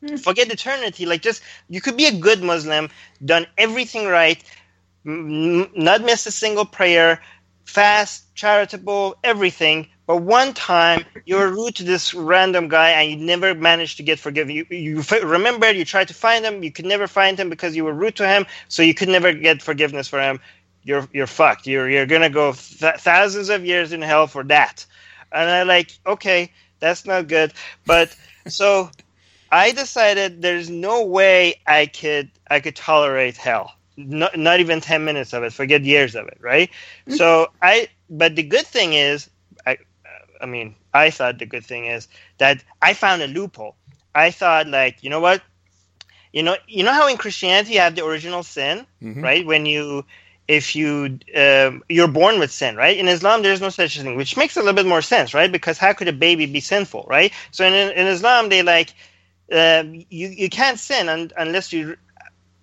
Hmm. 0.05 0.17
Forget 0.17 0.51
eternity. 0.51 1.05
Like 1.05 1.21
just 1.21 1.41
you 1.69 1.81
could 1.81 1.97
be 1.97 2.05
a 2.05 2.11
good 2.19 2.43
Muslim, 2.43 2.89
done 3.23 3.47
everything 3.57 4.07
right, 4.07 4.41
m- 5.05 5.69
not 5.75 6.01
miss 6.01 6.25
a 6.25 6.31
single 6.31 6.65
prayer, 6.65 7.21
fast, 7.65 8.33
charitable, 8.35 9.15
everything. 9.23 9.87
But 10.07 10.17
one 10.21 10.53
time 10.53 11.05
you 11.25 11.37
were 11.37 11.49
rude 11.49 11.75
to 11.77 11.83
this 11.83 12.13
random 12.13 12.67
guy 12.67 12.89
and 12.91 13.09
you 13.09 13.25
never 13.25 13.55
managed 13.55 13.97
to 13.97 14.03
get 14.03 14.19
forgiven. 14.19 14.55
You, 14.55 14.65
you 14.69 14.99
f- 14.99 15.23
remember 15.23 15.71
you 15.71 15.83
tried 15.85 16.09
to 16.09 16.13
find 16.13 16.45
him, 16.45 16.63
you 16.63 16.71
could 16.71 16.85
never 16.85 17.07
find 17.07 17.39
him 17.39 17.49
because 17.49 17.75
you 17.75 17.85
were 17.85 17.93
rude 17.93 18.15
to 18.17 18.27
him, 18.27 18.45
so 18.67 18.83
you 18.83 18.93
could 18.93 19.09
never 19.09 19.33
get 19.33 19.63
forgiveness 19.63 20.07
for 20.07 20.21
him 20.21 20.39
you're 20.85 21.09
you're 21.11 21.27
fucked. 21.27 21.67
You're 21.67 21.89
you're 21.89 22.05
gonna 22.05 22.29
go 22.29 22.53
th- 22.53 22.95
thousands 22.99 23.49
of 23.49 23.65
years 23.65 23.91
in 23.91 24.01
hell 24.01 24.27
for 24.27 24.43
that. 24.45 24.85
And 25.31 25.49
I 25.49 25.63
like, 25.63 25.91
okay, 26.05 26.51
that's 26.79 27.05
not 27.05 27.27
good. 27.27 27.51
But 27.85 28.15
so 28.47 28.89
I 29.51 29.71
decided 29.71 30.41
there's 30.41 30.69
no 30.69 31.03
way 31.03 31.55
I 31.67 31.87
could 31.87 32.29
I 32.49 32.59
could 32.61 32.75
tolerate 32.75 33.35
hell. 33.35 33.73
Not, 33.97 34.37
not 34.37 34.59
even 34.59 34.81
10 34.81 35.05
minutes 35.05 35.31
of 35.31 35.43
it 35.43 35.53
forget 35.53 35.85
years 35.85 36.15
of 36.15 36.27
it 36.27 36.37
right 36.41 36.69
mm-hmm. 36.69 37.13
so 37.13 37.47
i 37.61 37.87
but 38.09 38.35
the 38.35 38.43
good 38.43 38.67
thing 38.67 38.91
is 38.91 39.29
i 39.65 39.77
i 40.41 40.45
mean 40.45 40.75
i 40.93 41.09
thought 41.09 41.39
the 41.39 41.45
good 41.45 41.65
thing 41.65 41.85
is 41.85 42.09
that 42.37 42.61
i 42.81 42.93
found 42.93 43.21
a 43.21 43.27
loophole 43.27 43.77
i 44.13 44.31
thought 44.31 44.67
like 44.67 45.01
you 45.01 45.09
know 45.09 45.21
what 45.21 45.41
you 46.33 46.43
know 46.43 46.57
you 46.67 46.83
know 46.83 46.91
how 46.91 47.07
in 47.07 47.15
christianity 47.15 47.75
you 47.75 47.79
have 47.79 47.95
the 47.95 48.03
original 48.03 48.43
sin 48.43 48.85
mm-hmm. 49.01 49.23
right 49.23 49.45
when 49.45 49.65
you 49.65 50.03
if 50.47 50.75
you 50.75 51.19
um, 51.35 51.83
you're 51.89 52.07
born 52.07 52.39
with 52.39 52.51
sin, 52.51 52.75
right? 52.75 52.97
In 52.97 53.07
Islam, 53.07 53.41
there's 53.41 53.61
no 53.61 53.69
such 53.69 53.99
thing, 53.99 54.15
which 54.15 54.37
makes 54.37 54.55
a 54.55 54.59
little 54.59 54.73
bit 54.73 54.85
more 54.85 55.01
sense, 55.01 55.33
right? 55.33 55.51
Because 55.51 55.77
how 55.77 55.93
could 55.93 56.07
a 56.07 56.13
baby 56.13 56.45
be 56.45 56.59
sinful, 56.59 57.05
right? 57.09 57.33
So 57.51 57.65
in, 57.65 57.73
in 57.73 58.07
Islam, 58.07 58.49
they 58.49 58.61
like 58.61 58.93
uh, 59.51 59.83
you 60.09 60.27
you 60.27 60.49
can't 60.49 60.79
sin 60.79 61.09
un, 61.09 61.31
unless 61.37 61.73
you 61.73 61.97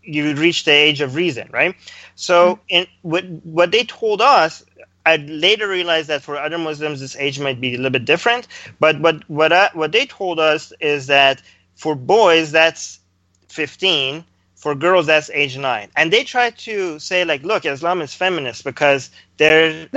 you 0.03 0.35
reach 0.35 0.65
the 0.65 0.73
age 0.73 1.01
of 1.01 1.15
reason, 1.15 1.49
right? 1.53 1.75
So, 2.15 2.57
mm-hmm. 2.57 2.65
in 2.69 2.87
what 3.03 3.25
what 3.45 3.71
they 3.71 3.85
told 3.85 4.21
us, 4.21 4.65
I 5.05 5.17
later 5.17 5.69
realized 5.69 6.09
that 6.09 6.23
for 6.23 6.37
other 6.37 6.59
Muslims, 6.59 7.01
this 7.01 7.17
age 7.17 7.41
might 7.41 7.61
be 7.61 7.75
a 7.75 7.77
little 7.77 7.91
bit 7.91 8.05
different. 8.05 8.47
But 8.79 9.01
what 9.01 9.29
what 9.29 9.53
I, 9.53 9.71
what 9.73 9.93
they 9.93 10.07
told 10.07 10.39
us 10.39 10.73
is 10.81 11.07
that 11.07 11.43
for 11.75 11.95
boys, 11.95 12.53
that's 12.53 13.01
fifteen. 13.49 14.25
For 14.63 14.77
girls, 14.77 15.07
that's 15.07 15.29
age 15.31 15.59
nine. 15.59 15.89
And 15.97 16.13
they 16.13 16.23
try 16.23 16.51
to 16.51 17.01
say 17.01 17.25
like, 17.25 17.43
look, 17.43 17.67
Islam 17.67 18.01
is 18.01 18.15
feminist 18.15 18.63
because 18.63 19.11
they're 19.37 19.89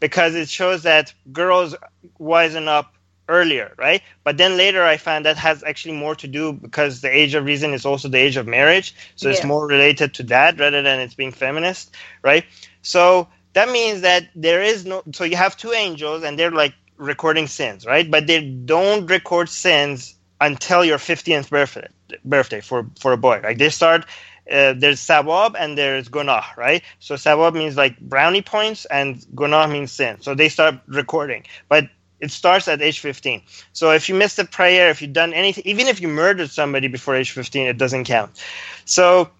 because 0.00 0.34
it 0.34 0.48
shows 0.48 0.82
that 0.82 1.14
girls 1.32 1.76
wisen 2.18 2.66
up 2.66 2.92
earlier, 3.28 3.72
right? 3.78 4.02
But 4.24 4.36
then 4.36 4.56
later 4.56 4.82
I 4.82 4.96
found 4.96 5.26
that 5.26 5.36
has 5.36 5.62
actually 5.62 5.94
more 5.94 6.16
to 6.16 6.26
do 6.26 6.52
because 6.52 7.02
the 7.02 7.16
age 7.16 7.34
of 7.34 7.44
reason 7.44 7.72
is 7.72 7.86
also 7.86 8.08
the 8.08 8.18
age 8.18 8.36
of 8.36 8.48
marriage. 8.48 8.96
So 9.14 9.28
yeah. 9.28 9.36
it's 9.36 9.44
more 9.44 9.64
related 9.64 10.14
to 10.14 10.24
that 10.24 10.58
rather 10.58 10.82
than 10.82 10.98
it's 10.98 11.14
being 11.14 11.30
feminist, 11.32 11.94
right? 12.20 12.44
So 12.82 13.28
that 13.52 13.68
means 13.68 14.00
that 14.00 14.28
there 14.34 14.62
is 14.62 14.84
no, 14.84 15.04
so 15.12 15.22
you 15.22 15.36
have 15.36 15.56
two 15.56 15.72
angels 15.72 16.24
and 16.24 16.36
they're 16.36 16.50
like 16.50 16.74
recording 16.96 17.46
sins, 17.46 17.86
right? 17.86 18.10
But 18.10 18.26
they 18.26 18.44
don't 18.44 19.06
record 19.06 19.48
sins 19.48 20.16
until 20.40 20.84
your 20.84 20.98
50th 20.98 21.48
birthday, 21.48 21.88
birthday 22.24 22.60
for, 22.60 22.86
for 22.98 23.12
a 23.12 23.16
boy. 23.16 23.40
Like 23.42 23.58
they 23.58 23.70
start 23.70 24.06
uh, 24.50 24.74
there's 24.74 25.00
sawab 25.00 25.56
and 25.58 25.78
there's 25.78 26.08
gunah, 26.08 26.56
right? 26.56 26.82
So 27.00 27.14
sawab 27.14 27.54
means 27.54 27.76
like 27.76 27.98
brownie 27.98 28.42
points 28.42 28.84
and 28.84 29.16
gunah 29.34 29.70
means 29.70 29.92
sin. 29.92 30.20
So 30.20 30.34
they 30.34 30.50
start 30.50 30.76
recording. 30.86 31.44
But 31.68 31.88
it 32.20 32.30
starts 32.30 32.68
at 32.68 32.80
age 32.80 33.00
15. 33.00 33.42
So 33.72 33.90
if 33.90 34.08
you 34.08 34.14
missed 34.14 34.38
a 34.38 34.44
prayer, 34.44 34.90
if 34.90 35.02
you've 35.02 35.12
done 35.12 35.32
anything, 35.34 35.64
even 35.66 35.88
if 35.88 36.00
you 36.00 36.08
murdered 36.08 36.50
somebody 36.50 36.88
before 36.88 37.16
age 37.16 37.30
15, 37.32 37.66
it 37.66 37.78
doesn't 37.78 38.04
count. 38.04 38.42
So 38.84 39.30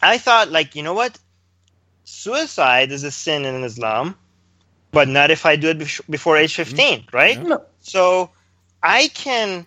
I 0.00 0.18
thought, 0.18 0.50
like, 0.50 0.76
you 0.76 0.82
know 0.82 0.94
what? 0.94 1.18
Suicide 2.04 2.92
is 2.92 3.04
a 3.04 3.10
sin 3.10 3.44
in 3.44 3.64
Islam, 3.64 4.16
but 4.92 5.08
not 5.08 5.30
if 5.30 5.44
I 5.44 5.56
do 5.56 5.68
it 5.70 5.78
before 6.08 6.36
age 6.36 6.54
15, 6.54 7.00
mm-hmm. 7.00 7.16
right? 7.16 7.42
Yeah. 7.42 7.56
So 7.80 8.30
I 8.82 9.08
can, 9.08 9.66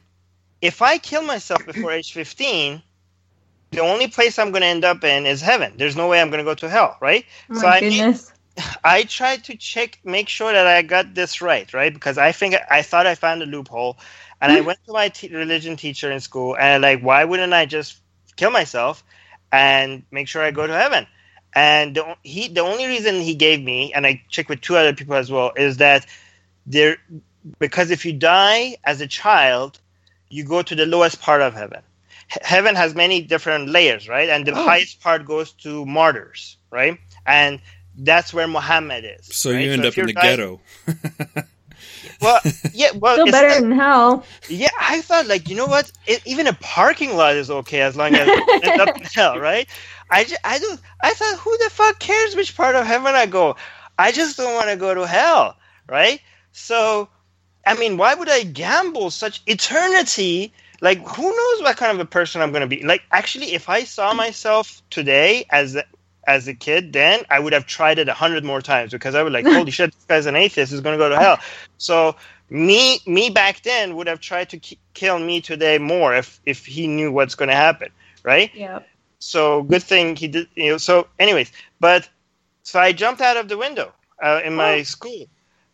if 0.62 0.82
I 0.82 0.98
kill 0.98 1.24
myself 1.24 1.66
before 1.66 1.92
age 1.92 2.14
15, 2.14 2.82
the 3.72 3.80
only 3.80 4.08
place 4.08 4.40
I'm 4.40 4.52
going 4.52 4.62
to 4.62 4.68
end 4.68 4.84
up 4.84 5.04
in 5.04 5.26
is 5.26 5.42
heaven. 5.42 5.74
There's 5.78 5.96
no 5.96 6.08
way 6.08 6.22
I'm 6.22 6.30
going 6.30 6.40
to 6.40 6.50
go 6.50 6.56
to 6.56 6.70
hell, 6.70 6.98
right? 7.00 7.26
Oh 7.52 7.60
so 7.60 7.68
I 7.68 7.80
goodness. 7.80 8.34
I 8.84 9.04
tried 9.04 9.46
to 9.46 9.56
check, 9.56 10.00
make 10.04 10.28
sure 10.28 10.52
that 10.52 10.68
I 10.68 10.82
got 10.82 11.14
this 11.14 11.42
right, 11.42 11.72
right? 11.74 11.94
Because 11.94 12.18
I 12.18 12.32
think 12.32 12.56
I 12.70 12.82
thought 12.82 13.08
I 13.08 13.16
found 13.16 13.42
a 13.42 13.46
loophole, 13.46 13.98
and 14.42 14.52
I 14.52 14.62
went 14.68 14.80
to 14.86 14.94
my 14.94 15.10
t- 15.10 15.34
religion 15.34 15.76
teacher 15.76 16.12
in 16.12 16.20
school, 16.20 16.58
and 16.58 16.82
like, 16.82 17.02
why 17.02 17.24
wouldn't 17.24 17.54
I 17.54 17.66
just 17.66 17.98
kill 18.36 18.52
myself 18.52 19.04
and 19.52 20.04
make 20.12 20.28
sure 20.28 20.42
I 20.42 20.52
go 20.52 20.66
to 20.66 20.74
heaven? 20.74 21.08
And 21.54 21.96
the, 21.96 22.16
he, 22.24 22.48
the 22.48 22.62
only 22.62 22.86
reason 22.88 23.22
he 23.22 23.36
gave 23.36 23.62
me, 23.62 23.94
and 23.94 24.06
I 24.06 24.22
checked 24.30 24.50
with 24.50 24.62
two 24.62 24.76
other 24.76 24.94
people 24.94 25.16
as 25.16 25.32
well, 25.32 25.52
is 25.56 25.78
that 25.78 26.06
there, 26.66 26.98
because 27.60 27.92
if 27.92 28.06
you 28.06 28.14
die 28.14 28.78
as 28.84 29.02
a 29.02 29.08
child, 29.08 29.80
you 30.30 30.44
go 30.44 30.62
to 30.62 30.76
the 30.76 30.86
lowest 30.86 31.22
part 31.22 31.42
of 31.42 31.54
heaven. 31.54 31.82
heaven 32.42 32.76
has 32.76 32.96
many 32.96 33.22
different 33.22 33.70
layers, 33.70 34.08
right? 34.08 34.30
And 34.30 34.46
the 34.46 34.52
oh. 34.52 34.64
highest 34.64 35.02
part 35.02 35.26
goes 35.26 35.52
to 35.64 35.86
martyrs, 35.86 36.58
right? 36.72 37.00
And 37.26 37.60
that's 37.98 38.34
where 38.34 38.48
Muhammad 38.48 39.06
is. 39.06 39.26
So 39.36 39.52
right? 39.52 39.64
you 39.64 39.72
end 39.72 39.84
so 39.84 39.90
up 39.90 39.98
in 39.98 40.06
the 40.06 40.14
dying, 40.14 40.38
ghetto. 40.38 40.62
well, 42.22 42.40
yeah, 42.74 42.92
well, 42.96 43.16
still 43.16 43.26
better 43.26 43.50
like, 43.50 43.62
than 43.62 43.72
hell. 43.72 44.24
Yeah, 44.48 44.70
I 44.80 45.02
thought 45.02 45.28
like 45.28 45.50
you 45.50 45.56
know 45.56 45.66
what? 45.66 45.92
It, 46.08 46.22
even 46.26 46.48
a 46.48 46.54
parking 46.54 47.16
lot 47.16 47.36
is 47.36 47.50
okay 47.50 47.82
as 47.82 47.96
long 47.96 48.16
as 48.16 48.28
it 48.32 48.68
ends 48.68 48.82
up 48.82 48.98
in 48.98 49.04
hell, 49.04 49.40
right? 49.40 49.68
I 50.10 50.24
just, 50.24 50.40
I 50.44 50.60
don't 50.60 50.80
I 51.02 51.14
thought 51.14 51.40
who 51.40 51.58
the 51.58 51.70
fuck 51.70 52.00
cares 52.00 52.36
which 52.36 52.56
part 52.56 52.76
of 52.76 52.86
heaven 52.86 53.16
I 53.16 53.26
go? 53.26 53.56
I 53.98 54.12
just 54.12 54.38
don't 54.38 54.54
want 54.54 54.70
to 54.70 54.78
go 54.78 54.94
to 54.94 55.06
hell, 55.06 55.58
right? 55.88 56.22
So, 56.52 57.10
I 57.66 57.76
mean, 57.76 57.98
why 57.98 58.16
would 58.16 58.30
I 58.30 58.44
gamble 58.44 59.12
such 59.12 59.42
eternity? 59.46 60.54
Like, 60.82 61.06
who 61.08 61.24
knows 61.24 61.62
what 61.62 61.78
kind 61.78 61.92
of 61.92 62.00
a 62.00 62.06
person 62.06 62.42
I'm 62.42 62.52
going 62.52 62.62
to 62.62 62.68
be? 62.68 62.84
Like, 62.84 63.04
actually, 63.12 63.54
if 63.54 63.70
I 63.70 63.84
saw 63.84 64.14
myself 64.14 64.82
today 64.90 65.46
as 65.50 65.78
as 66.26 66.48
a 66.48 66.54
kid, 66.54 66.94
then 66.94 67.24
I 67.30 67.40
would 67.40 67.54
have 67.54 67.66
tried 67.66 67.98
it 67.98 68.08
a 68.08 68.14
hundred 68.14 68.44
more 68.44 68.62
times 68.62 68.92
because 68.92 69.16
I 69.16 69.24
would 69.24 69.34
like, 69.34 69.46
holy 69.48 69.72
shit, 69.72 69.94
this 69.94 70.06
guy's 70.06 70.26
an 70.26 70.36
atheist, 70.36 70.72
he's 70.72 70.82
going 70.82 70.98
to 70.98 71.04
go 71.04 71.10
to 71.10 71.18
hell. 71.18 71.40
So 71.78 72.16
me, 72.50 73.00
me 73.06 73.30
back 73.30 73.62
then 73.64 73.96
would 73.96 74.08
have 74.08 74.20
tried 74.20 74.50
to 74.50 74.60
k- 74.60 74.78
kill 74.94 75.20
me 75.20 75.42
today 75.42 75.78
more 75.78 76.14
if 76.16 76.40
if 76.46 76.66
he 76.66 76.88
knew 76.88 77.12
what's 77.12 77.36
going 77.36 77.50
to 77.50 77.56
happen, 77.56 77.90
right? 78.24 78.52
Yeah. 78.54 78.80
So 79.20 79.64
good 79.64 79.84
thing 79.84 80.16
he 80.16 80.28
did. 80.28 80.48
You 80.56 80.72
know. 80.72 80.78
So, 80.78 81.08
anyways, 81.20 81.52
but 81.80 82.08
so 82.64 82.80
I 82.80 82.94
jumped 82.94 83.22
out 83.22 83.38
of 83.38 83.50
the 83.50 83.58
window 83.58 83.92
uh, 84.24 84.42
in 84.44 84.56
my 84.56 84.80
oh. 84.80 84.84
school, 84.84 85.26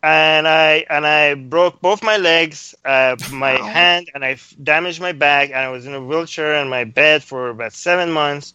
and 0.06 0.46
I 0.46 0.86
and 0.88 1.04
I 1.04 1.34
broke 1.34 1.80
both 1.80 2.04
my 2.04 2.16
legs, 2.16 2.76
uh, 2.84 3.16
my 3.32 3.58
hand, 3.60 4.08
and 4.14 4.24
I 4.24 4.38
damaged 4.62 5.00
my 5.00 5.10
back, 5.10 5.48
and 5.48 5.58
I 5.58 5.70
was 5.70 5.84
in 5.84 5.94
a 5.94 6.00
wheelchair 6.00 6.62
in 6.62 6.68
my 6.68 6.84
bed 6.84 7.24
for 7.24 7.48
about 7.48 7.72
seven 7.72 8.12
months. 8.12 8.54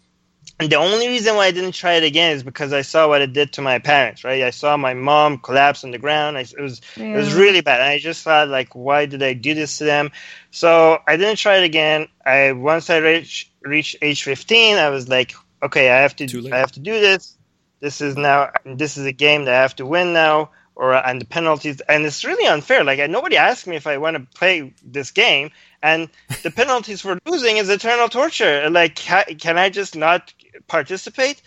And 0.61 0.71
the 0.71 0.77
only 0.77 1.09
reason 1.09 1.35
why 1.35 1.47
I 1.47 1.51
didn't 1.51 1.73
try 1.73 1.95
it 1.95 2.03
again 2.03 2.31
is 2.37 2.43
because 2.43 2.71
I 2.71 2.83
saw 2.83 3.09
what 3.09 3.21
it 3.21 3.33
did 3.33 3.51
to 3.53 3.61
my 3.61 3.79
parents. 3.79 4.23
Right, 4.23 4.43
I 4.43 4.51
saw 4.51 4.77
my 4.77 4.93
mom 4.93 5.39
collapse 5.39 5.83
on 5.83 5.91
the 5.91 5.97
ground. 5.97 6.37
I, 6.37 6.41
it 6.41 6.61
was 6.61 6.79
yeah. 6.95 7.07
it 7.07 7.17
was 7.17 7.33
really 7.33 7.59
bad. 7.59 7.81
And 7.81 7.89
I 7.89 7.99
just 7.99 8.23
thought 8.23 8.47
like, 8.47 8.73
why 8.73 9.05
did 9.05 9.21
I 9.21 9.33
do 9.33 9.53
this 9.53 9.79
to 9.79 9.83
them? 9.83 10.11
So 10.51 10.99
I 11.05 11.17
didn't 11.17 11.35
try 11.35 11.57
it 11.57 11.65
again. 11.65 12.07
I 12.25 12.53
once 12.53 12.89
I 12.89 12.97
reached 12.99 13.51
reached 13.61 13.97
age 14.01 14.23
fifteen, 14.23 14.77
I 14.77 14.87
was 14.87 15.09
like, 15.09 15.33
okay, 15.61 15.89
I 15.89 15.97
have 15.97 16.15
to 16.15 16.49
I 16.49 16.59
have 16.59 16.71
to 16.73 16.79
do 16.79 16.93
this. 16.93 17.35
This 17.81 17.99
is 17.99 18.15
now 18.15 18.51
this 18.63 18.95
is 18.95 19.05
a 19.05 19.11
game 19.11 19.45
that 19.45 19.55
I 19.55 19.61
have 19.63 19.75
to 19.77 19.85
win 19.85 20.13
now 20.13 20.51
or 20.75 20.93
and 20.93 21.21
the 21.21 21.25
penalties 21.25 21.81
and 21.81 22.05
it's 22.05 22.23
really 22.23 22.47
unfair 22.47 22.83
like 22.83 23.09
nobody 23.09 23.37
asked 23.37 23.67
me 23.67 23.75
if 23.75 23.85
i 23.85 23.97
want 23.97 24.15
to 24.15 24.37
play 24.37 24.73
this 24.83 25.11
game 25.11 25.51
and 25.83 26.09
the 26.43 26.51
penalties 26.61 27.01
for 27.01 27.19
losing 27.25 27.57
is 27.57 27.69
eternal 27.69 28.07
torture 28.07 28.69
like 28.69 28.95
can 28.95 29.57
i 29.57 29.69
just 29.69 29.95
not 29.95 30.33
participate. 30.67 31.41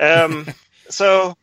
Um, 0.00 0.46
so, 0.88 1.36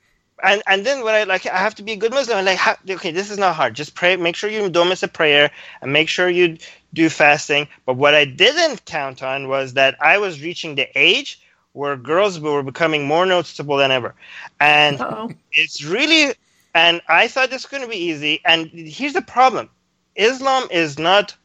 and 0.44 0.62
and 0.68 0.86
then 0.86 1.04
when 1.04 1.16
I 1.16 1.24
like, 1.24 1.46
I 1.46 1.58
have 1.58 1.76
to 1.76 1.84
be 1.84 1.94
a 1.94 1.98
good 1.98 2.12
Muslim. 2.12 2.38
I'm 2.38 2.46
like, 2.46 2.58
how, 2.58 2.76
okay, 2.90 3.12
this 3.12 3.30
is 3.30 3.38
not 3.38 3.56
hard. 3.56 3.76
Just 3.76 3.96
pray. 3.96 4.16
Make 4.18 4.36
sure 4.36 4.50
you 4.50 4.70
don't 4.70 4.90
miss 4.90 5.04
a 5.04 5.08
prayer, 5.08 5.52
and 5.82 5.94
make 5.94 6.10
sure 6.10 6.30
you 6.30 6.58
do 6.94 7.10
fasting. 7.10 7.68
But 7.86 7.96
what 7.96 8.16
I 8.16 8.26
didn't 8.26 8.86
count 8.86 9.24
on 9.24 9.48
was 9.48 9.74
that 9.74 9.96
I 10.02 10.18
was 10.18 10.42
reaching 10.42 10.76
the 10.76 10.90
age 10.96 11.40
where 11.74 11.96
girls 11.96 12.38
were 12.40 12.64
becoming 12.64 13.06
more 13.08 13.26
noticeable 13.26 13.78
than 13.78 13.92
ever, 13.92 14.16
and 14.60 15.00
Uh-oh. 15.00 15.32
it's 15.54 15.84
really. 15.84 16.34
And 16.74 17.02
I 17.08 17.28
thought 17.28 17.50
this 17.50 17.64
was 17.64 17.72
going 17.72 17.84
to 17.84 17.90
be 17.90 17.98
easy. 17.98 18.42
And 18.46 18.70
here's 18.70 19.14
the 19.14 19.22
problem: 19.22 19.70
Islam 20.16 20.68
is 20.72 20.98
not, 20.98 21.36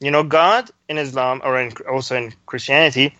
you 0.00 0.10
know, 0.10 0.22
God 0.22 0.70
in 0.88 0.98
Islam 0.98 1.40
or 1.44 1.60
in, 1.60 1.72
also 1.90 2.16
in 2.16 2.34
Christianity 2.46 3.14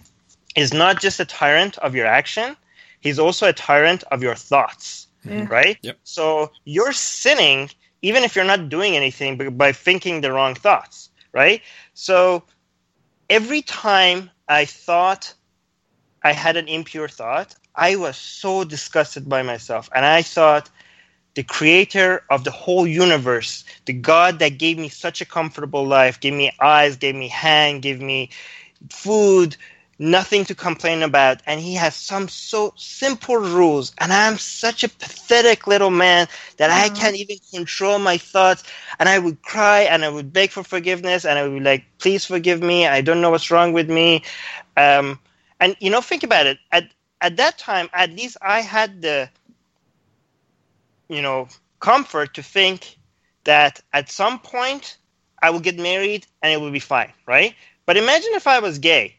is 0.56 0.72
not 0.72 1.00
just 1.00 1.20
a 1.20 1.24
tyrant 1.24 1.78
of 1.78 1.94
your 1.94 2.06
action, 2.06 2.56
he's 3.00 3.18
also 3.18 3.48
a 3.48 3.52
tyrant 3.52 4.02
of 4.10 4.22
your 4.22 4.34
thoughts, 4.34 5.06
mm-hmm. 5.24 5.46
right? 5.46 5.78
Yep. 5.82 5.98
So 6.04 6.50
you're 6.64 6.92
sinning 6.92 7.70
even 8.02 8.24
if 8.24 8.34
you're 8.34 8.44
not 8.44 8.68
doing 8.68 8.96
anything 8.96 9.36
but 9.36 9.56
by 9.56 9.72
thinking 9.72 10.20
the 10.20 10.32
wrong 10.32 10.54
thoughts, 10.54 11.10
right? 11.32 11.62
So 11.94 12.44
every 13.28 13.62
time 13.62 14.30
I 14.48 14.64
thought 14.64 15.34
I 16.22 16.32
had 16.32 16.56
an 16.56 16.68
impure 16.68 17.08
thought, 17.08 17.54
I 17.74 17.96
was 17.96 18.16
so 18.16 18.64
disgusted 18.64 19.28
by 19.28 19.42
myself. 19.42 19.88
And 19.94 20.04
I 20.04 20.22
thought, 20.22 20.68
the 21.34 21.42
creator 21.42 22.22
of 22.30 22.44
the 22.44 22.50
whole 22.50 22.86
universe, 22.86 23.64
the 23.86 23.92
God 23.92 24.38
that 24.40 24.58
gave 24.58 24.78
me 24.78 24.88
such 24.88 25.20
a 25.20 25.26
comfortable 25.26 25.86
life, 25.86 26.20
gave 26.20 26.34
me 26.34 26.52
eyes, 26.60 26.96
gave 26.96 27.14
me 27.14 27.28
hand, 27.28 27.82
gave 27.82 28.00
me 28.00 28.30
food, 28.90 29.56
nothing 29.98 30.44
to 30.46 30.54
complain 30.54 31.02
about. 31.02 31.42
And 31.46 31.60
he 31.60 31.74
has 31.74 31.94
some 31.94 32.28
so 32.28 32.72
simple 32.76 33.36
rules. 33.36 33.92
And 33.98 34.12
i'm 34.12 34.38
such 34.38 34.82
a 34.84 34.88
pathetic 34.88 35.66
little 35.66 35.90
man 35.90 36.26
that 36.56 36.70
i 36.70 36.88
can't 36.88 37.16
even 37.16 37.36
control 37.52 37.98
my 37.98 38.16
thoughts. 38.18 38.62
And 38.98 39.08
i 39.08 39.18
would 39.18 39.42
cry 39.42 39.80
and 39.82 40.04
i 40.04 40.08
would 40.08 40.32
beg 40.32 40.50
for 40.50 40.62
forgiveness 40.64 41.24
and 41.24 41.38
i 41.38 41.42
would 41.46 41.54
be 41.54 41.60
like 41.64 41.84
please 41.98 42.24
forgive 42.24 42.62
me. 42.62 42.86
I 42.86 43.00
don't 43.02 43.20
know 43.20 43.30
what's 43.30 43.50
wrong 43.50 43.72
with 43.72 43.90
me. 43.90 44.22
Um, 44.76 45.18
and 45.60 45.76
you 45.80 45.90
know 45.90 46.00
think 46.00 46.22
about 46.22 46.46
it. 46.46 46.58
At 46.72 46.90
at 47.20 47.36
that 47.36 47.58
time 47.58 47.88
at 47.92 48.10
least 48.10 48.36
i 48.42 48.60
had 48.60 49.02
the 49.02 49.28
you 51.10 51.22
know 51.22 51.48
comfort 51.80 52.34
to 52.34 52.42
think 52.42 52.96
that 53.44 53.80
at 53.92 54.10
some 54.10 54.38
point 54.38 54.96
i 55.42 55.50
will 55.50 55.60
get 55.60 55.78
married 55.78 56.26
and 56.42 56.52
it 56.52 56.60
will 56.60 56.70
be 56.70 56.80
fine 56.80 57.12
right 57.26 57.54
but 57.86 57.96
imagine 57.96 58.30
if 58.34 58.46
i 58.46 58.58
was 58.58 58.78
gay 58.78 59.16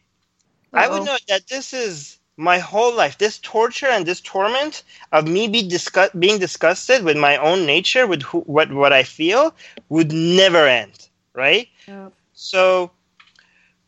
I 0.72 0.88
would 0.88 1.04
know 1.04 1.16
that 1.28 1.48
this 1.48 1.72
is 1.72 2.18
my 2.36 2.58
whole 2.58 2.94
life. 2.94 3.18
This 3.18 3.38
torture 3.38 3.88
and 3.88 4.06
this 4.06 4.20
torment 4.20 4.84
of 5.12 5.28
me 5.28 5.48
be 5.48 5.62
disgust- 5.68 6.18
being 6.18 6.38
disgusted 6.38 7.04
with 7.04 7.16
my 7.16 7.36
own 7.36 7.66
nature, 7.66 8.06
with 8.06 8.22
who, 8.22 8.40
what 8.40 8.72
what 8.72 8.92
I 8.92 9.02
feel, 9.02 9.54
would 9.88 10.12
never 10.12 10.66
end. 10.66 11.08
Right. 11.34 11.68
Yep. 11.86 12.12
So, 12.32 12.90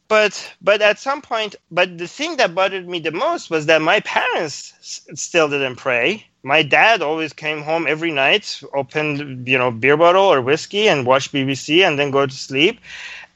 but 0.09 0.55
but 0.61 0.83
at 0.83 0.99
some 0.99 1.23
point, 1.23 1.57
but 1.71 1.97
the 1.97 2.09
thing 2.09 2.37
that 2.37 2.55
bothered 2.55 2.87
me 2.89 3.01
the 3.01 3.13
most 3.13 3.51
was 3.51 3.67
that 3.67 3.81
my 3.83 4.01
parents 4.01 4.75
still 5.15 5.49
didn't 5.49 5.77
pray. 5.77 6.27
My 6.45 6.63
dad 6.63 7.01
always 7.01 7.33
came 7.33 7.63
home 7.63 7.87
every 7.89 8.13
night, 8.13 8.63
opened 8.75 9.49
you 9.49 9.57
know 9.57 9.71
beer 9.71 9.97
bottle 9.97 10.25
or 10.25 10.43
whiskey, 10.43 10.89
and 10.89 11.07
watch 11.07 11.33
BBC, 11.33 11.87
and 11.87 11.99
then 11.99 12.11
go 12.11 12.27
to 12.27 12.35
sleep. 12.35 12.81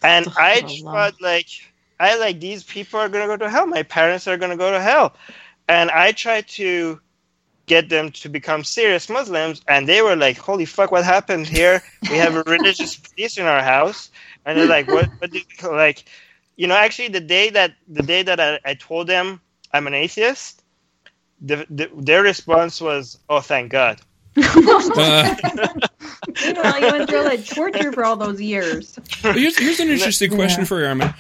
And 0.03 0.29
oh, 0.29 0.35
I 0.37 0.61
thought 0.61 1.15
like 1.21 1.49
I 1.99 2.19
like 2.19 2.39
these 2.39 2.63
people 2.63 3.01
are 3.01 3.09
gonna 3.09 3.27
go 3.27 3.39
to 3.39 3.49
hell. 3.49 3.67
My 3.67 3.83
parents 3.83 4.29
are 4.29 4.37
gonna 4.37 4.59
go 4.59 4.71
to 4.71 4.81
hell, 4.81 5.17
and 5.69 5.91
I 5.91 6.13
tried 6.13 6.49
to 6.61 7.01
get 7.67 7.89
them 7.89 8.11
to 8.13 8.29
become 8.29 8.63
serious 8.63 9.09
Muslims, 9.09 9.63
and 9.67 9.89
they 9.89 10.03
were 10.03 10.17
like, 10.17 10.37
"Holy 10.37 10.67
fuck, 10.67 10.93
what 10.93 11.05
happened 11.05 11.47
here? 11.47 11.83
We 12.11 12.19
have 12.19 12.35
a 12.35 12.43
religious 12.43 12.97
police 13.05 13.39
in 13.39 13.47
our 13.47 13.63
house." 13.63 14.11
And 14.45 14.59
they're 14.59 14.67
like, 14.67 14.87
"What? 14.89 15.09
What? 15.19 15.31
Do 15.31 15.39
you, 15.39 15.71
like, 15.71 16.05
you 16.57 16.67
know, 16.67 16.77
actually, 16.77 17.09
the 17.09 17.21
day 17.21 17.49
that 17.51 17.75
the 17.89 18.03
day 18.03 18.23
that 18.23 18.39
I, 18.39 18.61
I 18.67 18.75
told 18.75 19.07
them 19.07 19.41
I'm 19.73 19.87
an 19.87 19.95
atheist, 19.95 20.58
the, 21.41 21.67
the, 21.71 21.91
their 21.97 22.23
response 22.23 22.81
was, 22.81 23.19
"Oh, 23.29 23.41
thank 23.41 23.73
God." 23.73 24.01
uh. 24.37 25.35
Meanwhile, 26.45 26.81
you 26.81 26.87
went 26.87 27.11
through 27.11 27.25
like 27.25 27.45
torture 27.45 27.93
for 27.93 28.05
all 28.05 28.17
those 28.17 28.41
years. 28.41 28.99
Here's, 29.21 29.59
here's 29.59 29.81
an 29.81 29.89
interesting 29.91 30.31
question 30.31 30.61
yeah. 30.61 30.67
for 30.67 30.87
Armin. 30.87 31.15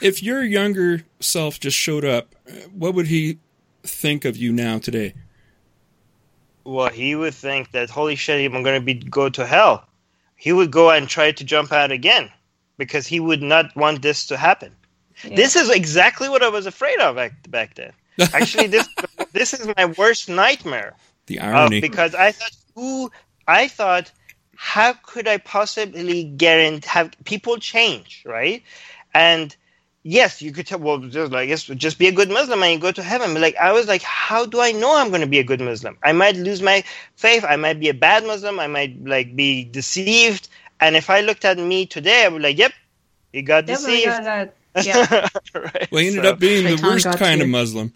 If 0.00 0.22
your 0.22 0.42
younger 0.42 1.04
self 1.20 1.58
just 1.58 1.76
showed 1.76 2.04
up, 2.04 2.34
what 2.72 2.94
would 2.94 3.06
he 3.06 3.38
think 3.82 4.24
of 4.24 4.36
you 4.36 4.52
now 4.52 4.78
today? 4.78 5.14
Well, 6.64 6.90
he 6.90 7.14
would 7.14 7.34
think 7.34 7.70
that 7.72 7.88
holy 7.88 8.14
shit, 8.14 8.52
I'm 8.52 8.62
going 8.62 8.80
to 8.80 8.84
be 8.84 8.94
go 8.94 9.28
to 9.30 9.46
hell. 9.46 9.84
He 10.36 10.52
would 10.52 10.70
go 10.70 10.90
and 10.90 11.08
try 11.08 11.32
to 11.32 11.44
jump 11.44 11.72
out 11.72 11.90
again 11.90 12.30
because 12.76 13.06
he 13.06 13.20
would 13.20 13.42
not 13.42 13.74
want 13.74 14.02
this 14.02 14.26
to 14.26 14.36
happen. 14.36 14.74
Yeah. 15.24 15.34
This 15.34 15.56
is 15.56 15.70
exactly 15.70 16.28
what 16.28 16.42
I 16.42 16.48
was 16.48 16.66
afraid 16.66 17.00
of 17.00 17.16
back, 17.16 17.32
back 17.50 17.74
then. 17.74 17.92
Actually, 18.32 18.68
this 18.68 18.88
this 19.32 19.54
is 19.54 19.70
my 19.76 19.86
worst 19.86 20.28
nightmare. 20.28 20.94
The 21.26 21.40
irony, 21.40 21.78
uh, 21.78 21.80
because 21.80 22.14
I 22.14 22.32
thought, 22.32 22.56
who 22.74 23.10
I 23.46 23.68
thought, 23.68 24.10
how 24.56 24.92
could 24.92 25.28
I 25.28 25.38
possibly 25.38 26.24
guarantee 26.24 26.88
have 26.88 27.12
people 27.24 27.58
change, 27.58 28.22
right? 28.26 28.62
And 29.14 29.54
yes, 30.02 30.42
you 30.42 30.52
could 30.52 30.66
tell, 30.66 30.78
well, 30.78 30.98
just 30.98 31.32
like, 31.32 31.48
yes, 31.48 31.64
just 31.64 31.98
be 31.98 32.08
a 32.08 32.12
good 32.12 32.30
Muslim 32.30 32.62
and 32.62 32.72
you 32.72 32.78
go 32.78 32.92
to 32.92 33.02
heaven. 33.02 33.34
But 33.34 33.42
like, 33.42 33.56
I 33.56 33.72
was 33.72 33.86
like, 33.86 34.02
how 34.02 34.46
do 34.46 34.60
I 34.60 34.72
know 34.72 34.96
I'm 34.96 35.08
going 35.08 35.20
to 35.20 35.26
be 35.26 35.38
a 35.38 35.44
good 35.44 35.60
Muslim? 35.60 35.96
I 36.02 36.12
might 36.12 36.36
lose 36.36 36.62
my 36.62 36.82
faith. 37.16 37.44
I 37.48 37.56
might 37.56 37.78
be 37.78 37.88
a 37.88 37.94
bad 37.94 38.24
Muslim. 38.24 38.58
I 38.58 38.66
might 38.66 39.04
like 39.04 39.36
be 39.36 39.64
deceived. 39.64 40.48
And 40.80 40.96
if 40.96 41.10
I 41.10 41.20
looked 41.20 41.44
at 41.44 41.58
me 41.58 41.86
today, 41.86 42.24
I 42.24 42.28
would 42.28 42.38
be 42.38 42.42
like, 42.44 42.58
yep, 42.58 42.72
he 43.32 43.42
got 43.42 43.66
deceived. 43.66 44.06
Got 44.06 44.54
yeah. 44.84 45.28
right. 45.54 45.88
Well, 45.90 46.02
he 46.02 46.08
ended 46.08 46.24
so, 46.24 46.30
up 46.30 46.38
being 46.38 46.64
the 46.64 46.82
worst 46.82 47.06
kind 47.16 47.38
you. 47.38 47.44
of 47.44 47.50
Muslim. 47.50 47.92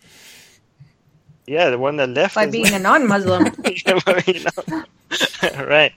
Yeah, 1.53 1.68
the 1.68 1.76
one 1.76 1.96
that 1.96 2.09
left 2.09 2.34
by 2.34 2.46
being 2.46 2.68
a 2.72 2.78
non-Muslim. 2.78 3.44
right. 5.68 5.92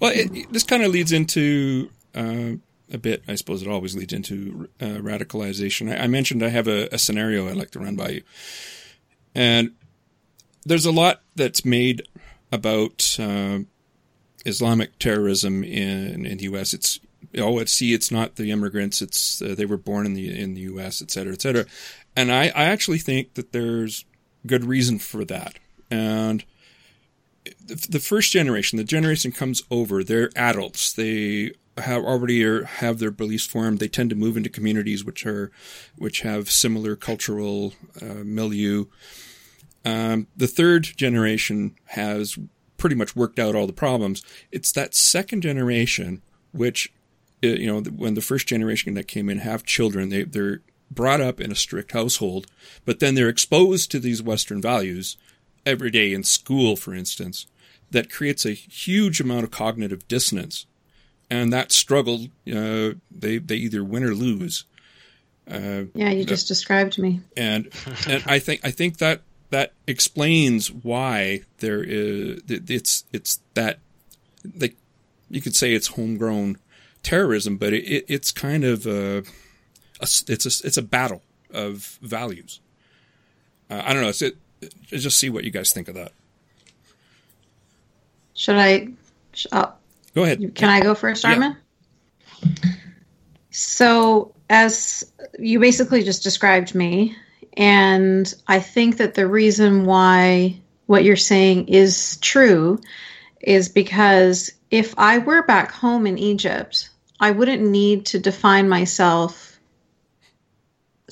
Well, 0.00 0.10
it, 0.12 0.52
this 0.52 0.64
kind 0.64 0.82
of 0.82 0.90
leads 0.90 1.12
into 1.12 1.88
uh, 2.16 2.54
a 2.92 2.98
bit. 2.98 3.22
I 3.28 3.36
suppose 3.36 3.62
it 3.62 3.68
always 3.68 3.94
leads 3.94 4.12
into 4.12 4.68
uh, 4.80 4.98
radicalization. 4.98 5.96
I, 5.96 6.02
I, 6.02 6.06
mentioned 6.08 6.42
I 6.42 6.48
have 6.48 6.66
a, 6.66 6.92
a 6.92 6.98
scenario 6.98 7.48
I'd 7.48 7.54
like 7.54 7.70
to 7.72 7.78
run 7.78 7.94
by 7.94 8.08
you, 8.08 8.22
and 9.36 9.70
there's 10.66 10.84
a 10.84 10.90
lot 10.90 11.22
that's 11.36 11.64
made 11.64 12.02
about 12.50 13.16
uh, 13.20 13.60
Islamic 14.44 14.98
terrorism 14.98 15.62
in, 15.62 16.26
in 16.26 16.38
the 16.38 16.44
U.S. 16.44 16.74
It's 16.74 16.98
oh, 17.38 17.60
at 17.60 17.68
see, 17.68 17.94
it's 17.94 18.10
not 18.10 18.34
the 18.34 18.50
immigrants. 18.50 19.00
It's 19.00 19.40
uh, 19.40 19.54
they 19.56 19.64
were 19.64 19.76
born 19.76 20.06
in 20.06 20.14
the 20.14 20.36
in 20.36 20.54
the 20.54 20.62
U.S., 20.62 21.00
et 21.00 21.12
cetera, 21.12 21.34
et 21.34 21.40
cetera. 21.40 21.66
And 22.16 22.32
I, 22.32 22.46
I 22.46 22.64
actually 22.64 22.98
think 22.98 23.34
that 23.34 23.52
there's 23.52 24.04
good 24.46 24.64
reason 24.64 24.98
for 24.98 25.24
that. 25.24 25.58
And 25.90 26.44
the, 27.66 28.00
first 28.00 28.32
generation, 28.32 28.76
the 28.76 28.84
generation 28.84 29.32
comes 29.32 29.62
over, 29.70 30.02
they're 30.04 30.30
adults. 30.36 30.92
They 30.92 31.52
have 31.78 32.04
already 32.04 32.62
have 32.64 32.98
their 32.98 33.10
beliefs 33.10 33.46
formed. 33.46 33.78
They 33.78 33.88
tend 33.88 34.10
to 34.10 34.16
move 34.16 34.36
into 34.36 34.50
communities 34.50 35.04
which 35.04 35.24
are 35.26 35.50
which 35.96 36.20
have 36.20 36.50
similar 36.50 36.96
cultural 36.96 37.74
uh, 38.00 38.22
milieu. 38.24 38.86
Um, 39.84 40.28
the 40.36 40.46
third 40.46 40.84
generation 40.84 41.76
has 41.86 42.38
pretty 42.76 42.94
much 42.96 43.16
worked 43.16 43.38
out 43.38 43.54
all 43.54 43.66
the 43.66 43.72
problems. 43.72 44.22
It's 44.50 44.72
that 44.72 44.94
second 44.94 45.42
generation, 45.42 46.22
which, 46.52 46.92
uh, 47.42 47.48
you 47.48 47.66
know, 47.66 47.80
when 47.80 48.14
the 48.14 48.20
first 48.20 48.46
generation 48.46 48.94
that 48.94 49.08
came 49.08 49.28
in 49.28 49.38
have 49.38 49.64
children, 49.64 50.08
they, 50.10 50.24
they're 50.24 50.60
brought 50.94 51.20
up 51.20 51.40
in 51.40 51.52
a 51.52 51.56
strict 51.56 51.92
household, 51.92 52.46
but 52.84 53.00
then 53.00 53.14
they're 53.14 53.28
exposed 53.28 53.90
to 53.90 54.00
these 54.00 54.22
Western 54.22 54.60
values 54.60 55.16
every 55.64 55.90
day 55.90 56.12
in 56.12 56.24
school, 56.24 56.76
for 56.76 56.94
instance, 56.94 57.46
that 57.90 58.10
creates 58.10 58.44
a 58.44 58.52
huge 58.52 59.20
amount 59.20 59.44
of 59.44 59.50
cognitive 59.50 60.06
dissonance. 60.08 60.66
And 61.30 61.52
that 61.52 61.72
struggle, 61.72 62.26
uh, 62.46 62.92
they, 63.10 63.38
they 63.38 63.56
either 63.56 63.82
win 63.82 64.04
or 64.04 64.14
lose. 64.14 64.64
Uh, 65.50 65.84
yeah, 65.94 66.10
you 66.10 66.24
just 66.24 66.48
described 66.48 66.98
me. 66.98 67.20
And, 67.36 67.70
and 68.06 68.22
I 68.26 68.38
think, 68.38 68.60
I 68.64 68.70
think 68.70 68.98
that 68.98 69.22
that 69.52 69.74
explains 69.86 70.72
why 70.72 71.42
there 71.58 71.84
is 71.84 72.40
it's 72.48 73.04
it's 73.12 73.40
that 73.52 73.78
like 74.58 74.76
you 75.28 75.42
could 75.42 75.54
say 75.54 75.74
it's 75.74 75.88
homegrown 75.88 76.56
terrorism, 77.02 77.58
but 77.58 77.74
it, 77.74 78.04
it's 78.08 78.32
kind 78.32 78.64
of 78.64 78.86
a, 78.86 79.22
a, 80.02 80.32
it's 80.32 80.46
a 80.46 80.66
it's 80.66 80.76
a 80.76 80.82
battle 80.82 81.22
of 81.52 81.98
values. 82.02 82.60
Uh, 83.70 83.82
I 83.84 83.92
don't 83.92 84.02
know. 84.02 84.08
It's 84.08 84.22
it. 84.22 84.36
Just 84.86 85.18
see 85.18 85.30
what 85.30 85.44
you 85.44 85.50
guys 85.50 85.72
think 85.72 85.88
of 85.88 85.94
that. 85.94 86.12
Should 88.34 88.56
I? 88.56 88.88
Uh, 89.50 89.72
go 90.14 90.24
ahead. 90.24 90.54
Can. 90.54 90.68
I 90.68 90.80
go 90.80 90.94
first, 90.94 91.24
Armin? 91.24 91.56
Yeah. 92.42 92.48
So, 93.50 94.34
as 94.48 95.10
you 95.38 95.60
basically 95.60 96.02
just 96.02 96.22
described 96.22 96.74
me, 96.74 97.16
and 97.54 98.32
I 98.48 98.60
think 98.60 98.96
that 98.96 99.14
the 99.14 99.26
reason 99.26 99.84
why 99.84 100.60
what 100.86 101.04
you're 101.04 101.16
saying 101.16 101.68
is 101.68 102.16
true 102.18 102.80
is 103.40 103.68
because 103.68 104.52
if 104.70 104.94
I 104.98 105.18
were 105.18 105.42
back 105.42 105.70
home 105.70 106.06
in 106.06 106.18
Egypt, 106.18 106.88
I 107.20 107.30
wouldn't 107.30 107.62
need 107.62 108.06
to 108.06 108.18
define 108.18 108.68
myself 108.68 109.51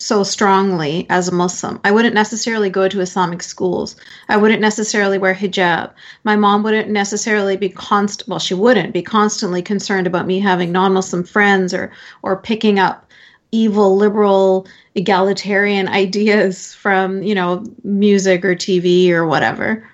so 0.01 0.23
strongly 0.23 1.07
as 1.11 1.29
a 1.29 1.35
Muslim. 1.35 1.79
I 1.85 1.91
wouldn't 1.91 2.15
necessarily 2.15 2.71
go 2.71 2.89
to 2.89 3.01
Islamic 3.01 3.43
schools. 3.43 3.97
I 4.29 4.39
wouldn't 4.39 4.61
necessarily 4.61 5.19
wear 5.19 5.35
hijab. 5.35 5.93
My 6.25 6.37
mom 6.37 6.63
wouldn't 6.63 6.89
necessarily 6.89 7.57
be 7.57 7.69
constant 7.69 8.29
well, 8.29 8.39
she 8.39 8.55
wouldn't 8.55 8.95
be 8.95 9.03
constantly 9.03 9.63
concerned 9.63 10.07
about 10.07 10.27
me 10.27 10.41
having 10.41 10.73
non-Muslim 10.73 11.25
friends 11.25 11.75
or 11.75 11.93
or 12.23 12.37
picking 12.37 12.79
up 12.79 13.07
evil 13.53 13.97
liberal 13.97 14.67
egalitarian 14.95 15.89
ideas 16.05 16.75
from 16.75 17.23
you 17.23 17.35
know 17.35 17.65
music 17.83 18.45
or 18.45 18.55
tv 18.55 19.11
or 19.11 19.27
whatever 19.27 19.89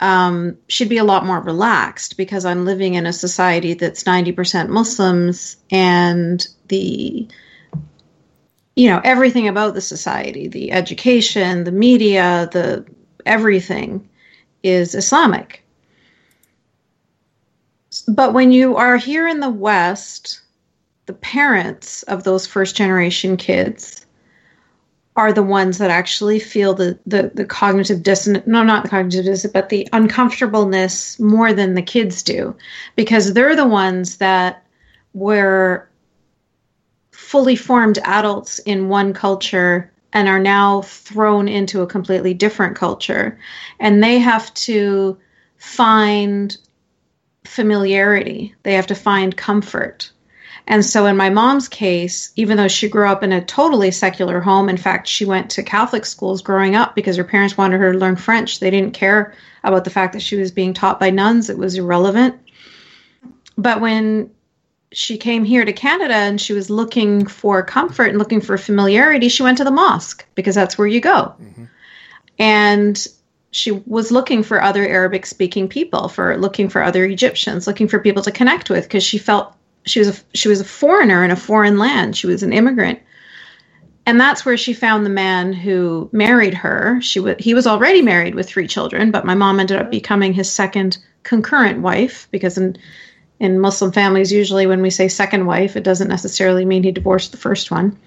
um, 0.00 0.56
should 0.68 0.88
be 0.88 0.98
a 0.98 1.04
lot 1.04 1.26
more 1.26 1.40
relaxed 1.40 2.16
because 2.16 2.44
i'm 2.44 2.64
living 2.64 2.94
in 2.94 3.06
a 3.06 3.12
society 3.12 3.74
that's 3.74 4.04
90% 4.04 4.68
muslims 4.68 5.56
and 5.70 6.46
the 6.68 7.26
you 8.78 8.88
know 8.88 9.00
everything 9.02 9.48
about 9.48 9.74
the 9.74 9.80
society 9.80 10.46
the 10.46 10.70
education 10.70 11.64
the 11.64 11.72
media 11.72 12.48
the 12.52 12.86
everything 13.26 14.08
is 14.62 14.94
islamic. 14.94 15.64
But 18.06 18.32
when 18.34 18.52
you 18.52 18.76
are 18.76 18.96
here 18.96 19.26
in 19.26 19.40
the 19.40 19.50
west 19.50 20.40
the 21.06 21.12
parents 21.12 22.04
of 22.04 22.22
those 22.22 22.46
first 22.46 22.76
generation 22.76 23.36
kids 23.36 24.06
are 25.16 25.32
the 25.32 25.42
ones 25.42 25.78
that 25.78 25.90
actually 25.90 26.38
feel 26.38 26.74
the, 26.74 26.96
the, 27.04 27.32
the 27.34 27.44
cognitive 27.44 28.04
dissonance, 28.04 28.46
no, 28.46 28.62
not 28.62 28.84
the 28.84 28.88
cognitive 28.88 29.24
dissonance, 29.24 29.52
but 29.52 29.68
the 29.68 29.88
uncomfortableness 29.92 31.18
more 31.18 31.52
than 31.52 31.74
the 31.74 31.82
kids 31.82 32.22
do, 32.22 32.54
because 32.94 33.32
they're 33.32 33.56
the 33.56 33.66
ones 33.66 34.18
that 34.18 34.64
were 35.14 35.87
fully 37.28 37.56
formed 37.56 37.98
adults 38.04 38.58
in 38.60 38.88
one 38.88 39.12
culture 39.12 39.92
and 40.14 40.28
are 40.28 40.38
now 40.38 40.80
thrown 40.80 41.46
into 41.46 41.82
a 41.82 41.86
completely 41.86 42.32
different 42.32 42.74
culture. 42.74 43.38
And 43.78 44.02
they 44.02 44.18
have 44.18 44.52
to 44.54 45.18
find 45.58 46.56
familiarity, 47.44 48.54
they 48.62 48.72
have 48.72 48.86
to 48.86 48.94
find 48.94 49.36
comfort. 49.36 50.10
And 50.66 50.82
so, 50.82 51.04
in 51.04 51.18
my 51.18 51.28
mom's 51.28 51.68
case, 51.68 52.32
even 52.36 52.56
though 52.56 52.66
she 52.66 52.88
grew 52.88 53.06
up 53.06 53.22
in 53.22 53.32
a 53.32 53.44
totally 53.44 53.90
secular 53.90 54.40
home, 54.40 54.70
in 54.70 54.78
fact, 54.78 55.06
she 55.06 55.26
went 55.26 55.50
to 55.50 55.62
Catholic 55.62 56.06
schools 56.06 56.40
growing 56.40 56.76
up 56.76 56.94
because 56.94 57.16
her 57.18 57.24
parents 57.24 57.58
wanted 57.58 57.78
her 57.80 57.92
to 57.92 57.98
learn 57.98 58.16
French. 58.16 58.58
They 58.58 58.70
didn't 58.70 58.94
care 58.94 59.34
about 59.64 59.84
the 59.84 59.90
fact 59.90 60.14
that 60.14 60.22
she 60.22 60.36
was 60.36 60.50
being 60.50 60.72
taught 60.72 60.98
by 60.98 61.10
nuns, 61.10 61.50
it 61.50 61.58
was 61.58 61.74
irrelevant. 61.74 62.40
But 63.58 63.82
when 63.82 64.30
she 64.92 65.18
came 65.18 65.44
here 65.44 65.64
to 65.64 65.72
Canada 65.72 66.14
and 66.14 66.40
she 66.40 66.52
was 66.52 66.70
looking 66.70 67.26
for 67.26 67.62
comfort 67.62 68.06
and 68.06 68.18
looking 68.18 68.40
for 68.40 68.56
familiarity, 68.56 69.28
she 69.28 69.42
went 69.42 69.58
to 69.58 69.64
the 69.64 69.70
mosque 69.70 70.24
because 70.34 70.54
that's 70.54 70.78
where 70.78 70.86
you 70.86 71.00
go. 71.00 71.34
Mm-hmm. 71.40 71.64
And 72.38 73.06
she 73.50 73.72
was 73.72 74.10
looking 74.10 74.42
for 74.42 74.62
other 74.62 74.86
Arabic 74.86 75.26
speaking 75.26 75.68
people, 75.68 76.08
for 76.08 76.36
looking 76.36 76.68
for 76.68 76.82
other 76.82 77.04
Egyptians, 77.04 77.66
looking 77.66 77.88
for 77.88 77.98
people 77.98 78.22
to 78.22 78.30
connect 78.30 78.70
with 78.70 78.84
because 78.84 79.02
she 79.02 79.18
felt 79.18 79.54
she 79.84 79.98
was 79.98 80.08
a, 80.08 80.22
she 80.34 80.48
was 80.48 80.60
a 80.60 80.64
foreigner 80.64 81.24
in 81.24 81.30
a 81.30 81.36
foreign 81.36 81.78
land. 81.78 82.16
She 82.16 82.26
was 82.26 82.42
an 82.42 82.52
immigrant. 82.52 83.00
And 84.06 84.18
that's 84.18 84.44
where 84.44 84.56
she 84.56 84.72
found 84.72 85.04
the 85.04 85.10
man 85.10 85.52
who 85.52 86.08
married 86.12 86.54
her. 86.54 86.98
She 87.02 87.22
he 87.38 87.52
was 87.52 87.66
already 87.66 88.00
married 88.00 88.34
with 88.34 88.48
three 88.48 88.66
children, 88.66 89.10
but 89.10 89.26
my 89.26 89.34
mom 89.34 89.60
ended 89.60 89.78
up 89.78 89.90
becoming 89.90 90.32
his 90.32 90.50
second 90.50 90.96
concurrent 91.24 91.80
wife 91.80 92.26
because 92.30 92.56
in 92.56 92.76
in 93.40 93.60
Muslim 93.60 93.92
families, 93.92 94.32
usually 94.32 94.66
when 94.66 94.82
we 94.82 94.90
say 94.90 95.08
second 95.08 95.46
wife, 95.46 95.76
it 95.76 95.84
doesn't 95.84 96.08
necessarily 96.08 96.64
mean 96.64 96.82
he 96.82 96.92
divorced 96.92 97.30
the 97.30 97.38
first 97.38 97.70
one. 97.70 97.98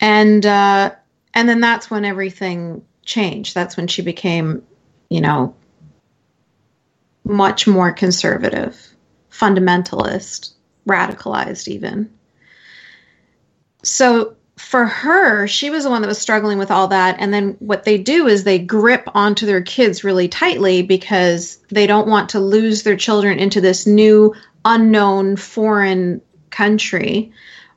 And 0.00 0.44
uh, 0.44 0.92
and 1.34 1.48
then 1.48 1.60
that's 1.60 1.90
when 1.90 2.04
everything 2.04 2.84
changed. 3.04 3.54
That's 3.54 3.76
when 3.76 3.86
she 3.86 4.02
became, 4.02 4.62
you 5.08 5.20
know, 5.20 5.54
much 7.24 7.66
more 7.66 7.92
conservative, 7.92 8.94
fundamentalist, 9.30 10.52
radicalized 10.88 11.68
even. 11.68 12.10
So 13.82 14.36
for 14.60 14.86
her, 14.86 15.46
she 15.46 15.70
was 15.70 15.84
the 15.84 15.90
one 15.90 16.02
that 16.02 16.08
was 16.08 16.20
struggling 16.20 16.58
with 16.58 16.70
all 16.70 16.88
that. 16.88 17.16
And 17.18 17.34
then 17.34 17.56
what 17.58 17.84
they 17.84 17.98
do 17.98 18.28
is 18.28 18.44
they 18.44 18.58
grip 18.58 19.08
onto 19.14 19.46
their 19.46 19.62
kids 19.62 20.04
really 20.04 20.28
tightly 20.28 20.82
because 20.82 21.56
they 21.70 21.86
don't 21.86 22.06
want 22.06 22.30
to 22.30 22.40
lose 22.40 22.82
their 22.82 22.96
children 22.96 23.38
into 23.38 23.60
this 23.60 23.86
new, 23.86 24.34
unknown, 24.64 25.36
foreign 25.36 26.20
country. 26.50 27.32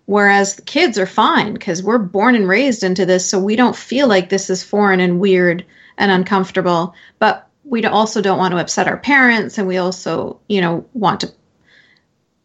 Whereas 0.06 0.58
the 0.58 0.62
kids 0.62 1.00
are 1.00 1.08
fine 1.08 1.54
because 1.54 1.82
we're 1.82 1.98
born 1.98 2.36
and 2.36 2.48
raised 2.48 2.84
into 2.84 3.06
this, 3.06 3.28
so 3.28 3.40
we 3.40 3.56
don't 3.56 3.76
feel 3.76 4.08
like 4.08 4.30
this 4.30 4.50
is 4.50 4.62
foreign 4.62 5.00
and 5.00 5.20
weird 5.20 5.66
and 5.98 6.12
uncomfortable. 6.12 6.94
But 7.18 7.48
we 7.64 7.84
also 7.86 8.22
don't 8.22 8.38
want 8.38 8.52
to 8.54 8.60
upset 8.60 8.88
our 8.88 8.98
parents, 8.98 9.58
and 9.58 9.68
we 9.68 9.78
also, 9.78 10.42
you 10.50 10.60
know, 10.60 10.86
want 10.94 11.22
to, 11.22 11.34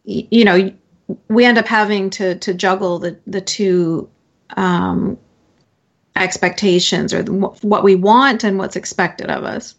you 0.05 0.45
know, 0.45 0.71
we 1.27 1.45
end 1.45 1.57
up 1.57 1.67
having 1.67 2.09
to 2.11 2.35
to 2.35 2.53
juggle 2.53 2.99
the 2.99 3.19
the 3.27 3.41
two 3.41 4.09
um, 4.57 5.17
expectations 6.15 7.13
or 7.13 7.23
what 7.23 7.83
we 7.83 7.95
want 7.95 8.43
and 8.43 8.57
what's 8.57 8.75
expected 8.75 9.29
of 9.29 9.43
us. 9.43 9.75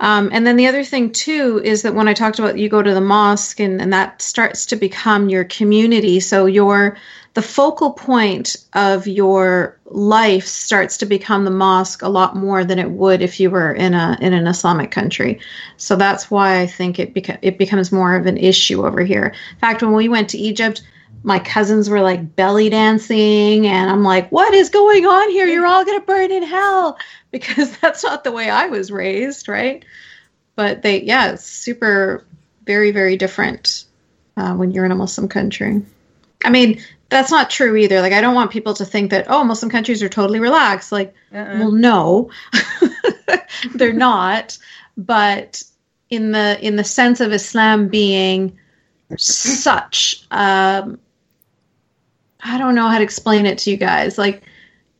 Um, 0.00 0.30
and 0.32 0.46
then 0.46 0.56
the 0.56 0.66
other 0.66 0.82
thing 0.82 1.12
too 1.12 1.60
is 1.62 1.82
that 1.82 1.94
when 1.94 2.08
I 2.08 2.14
talked 2.14 2.38
about 2.38 2.58
you 2.58 2.70
go 2.70 2.82
to 2.82 2.94
the 2.94 3.02
mosque 3.02 3.60
and, 3.60 3.82
and 3.82 3.92
that 3.92 4.22
starts 4.22 4.64
to 4.66 4.76
become 4.76 5.28
your 5.28 5.44
community, 5.44 6.20
so 6.20 6.46
your 6.46 6.96
the 7.34 7.42
focal 7.42 7.92
point 7.92 8.56
of 8.72 9.06
your 9.06 9.78
life 9.84 10.46
starts 10.46 10.96
to 10.96 11.06
become 11.06 11.44
the 11.44 11.50
mosque 11.50 12.02
a 12.02 12.08
lot 12.08 12.34
more 12.34 12.64
than 12.64 12.78
it 12.78 12.90
would 12.90 13.22
if 13.22 13.38
you 13.38 13.50
were 13.50 13.72
in 13.72 13.92
a 13.92 14.16
in 14.22 14.32
an 14.32 14.46
Islamic 14.46 14.90
country. 14.90 15.38
So 15.76 15.96
that's 15.96 16.30
why 16.30 16.60
I 16.60 16.66
think 16.66 16.98
it 16.98 17.12
beca- 17.12 17.38
it 17.42 17.58
becomes 17.58 17.92
more 17.92 18.16
of 18.16 18.24
an 18.24 18.38
issue 18.38 18.86
over 18.86 19.04
here. 19.04 19.34
In 19.52 19.58
fact, 19.58 19.82
when 19.82 19.92
we 19.92 20.08
went 20.08 20.30
to 20.30 20.38
Egypt, 20.38 20.80
my 21.22 21.38
cousins 21.38 21.90
were 21.90 22.00
like 22.00 22.34
belly 22.34 22.70
dancing 22.70 23.66
and 23.66 23.90
i'm 23.90 24.02
like 24.02 24.30
what 24.30 24.54
is 24.54 24.70
going 24.70 25.04
on 25.04 25.30
here? 25.30 25.46
You're 25.46 25.66
all 25.66 25.84
going 25.84 26.00
to 26.00 26.06
burn 26.06 26.30
in 26.30 26.42
hell. 26.42 26.98
Because 27.30 27.78
that's 27.78 28.02
not 28.02 28.24
the 28.24 28.32
way 28.32 28.50
i 28.50 28.66
was 28.66 28.90
raised 28.90 29.48
right? 29.48 29.84
But 30.56 30.82
they 30.82 31.02
yeah 31.02 31.32
it's 31.32 31.46
super 31.46 32.24
very 32.66 32.90
very 32.90 33.16
different 33.16 33.84
uh, 34.36 34.54
when 34.54 34.72
you're 34.72 34.84
in 34.84 34.90
a 34.90 34.96
muslim 34.96 35.28
country. 35.28 35.82
I 36.44 36.50
mean 36.50 36.82
that's 37.08 37.30
not 37.30 37.50
true 37.50 37.76
either. 37.76 38.00
Like 38.00 38.12
i 38.12 38.20
don't 38.20 38.34
want 38.34 38.50
people 38.50 38.74
to 38.74 38.84
think 38.84 39.12
that 39.12 39.26
oh 39.28 39.44
muslim 39.44 39.70
countries 39.70 40.02
are 40.02 40.08
totally 40.08 40.40
relaxed. 40.40 40.90
Like 40.90 41.14
uh-uh. 41.32 41.58
well 41.60 41.70
no. 41.70 42.30
They're 43.74 43.92
not. 43.92 44.58
But 44.96 45.62
in 46.08 46.32
the 46.32 46.58
in 46.60 46.74
the 46.74 46.84
sense 46.84 47.20
of 47.20 47.32
islam 47.32 47.86
being 47.86 48.58
such 49.16 50.26
um, 50.30 50.98
I 52.42 52.58
don't 52.58 52.74
know 52.74 52.88
how 52.88 52.98
to 52.98 53.04
explain 53.04 53.46
it 53.46 53.58
to 53.58 53.70
you 53.70 53.76
guys. 53.76 54.18
Like, 54.18 54.42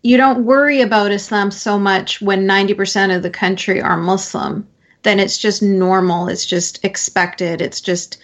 you 0.03 0.16
don't 0.16 0.45
worry 0.45 0.80
about 0.80 1.12
Islam 1.12 1.51
so 1.51 1.78
much 1.78 2.20
when 2.20 2.47
90% 2.47 3.14
of 3.14 3.22
the 3.22 3.30
country 3.30 3.80
are 3.80 3.97
Muslim. 3.97 4.66
Then 5.03 5.20
it's 5.20 5.38
just 5.38 5.62
normal. 5.62 6.28
It's 6.28 6.47
just 6.47 6.84
expected. 6.84 7.61
It's 7.61 7.80
just, 7.80 8.18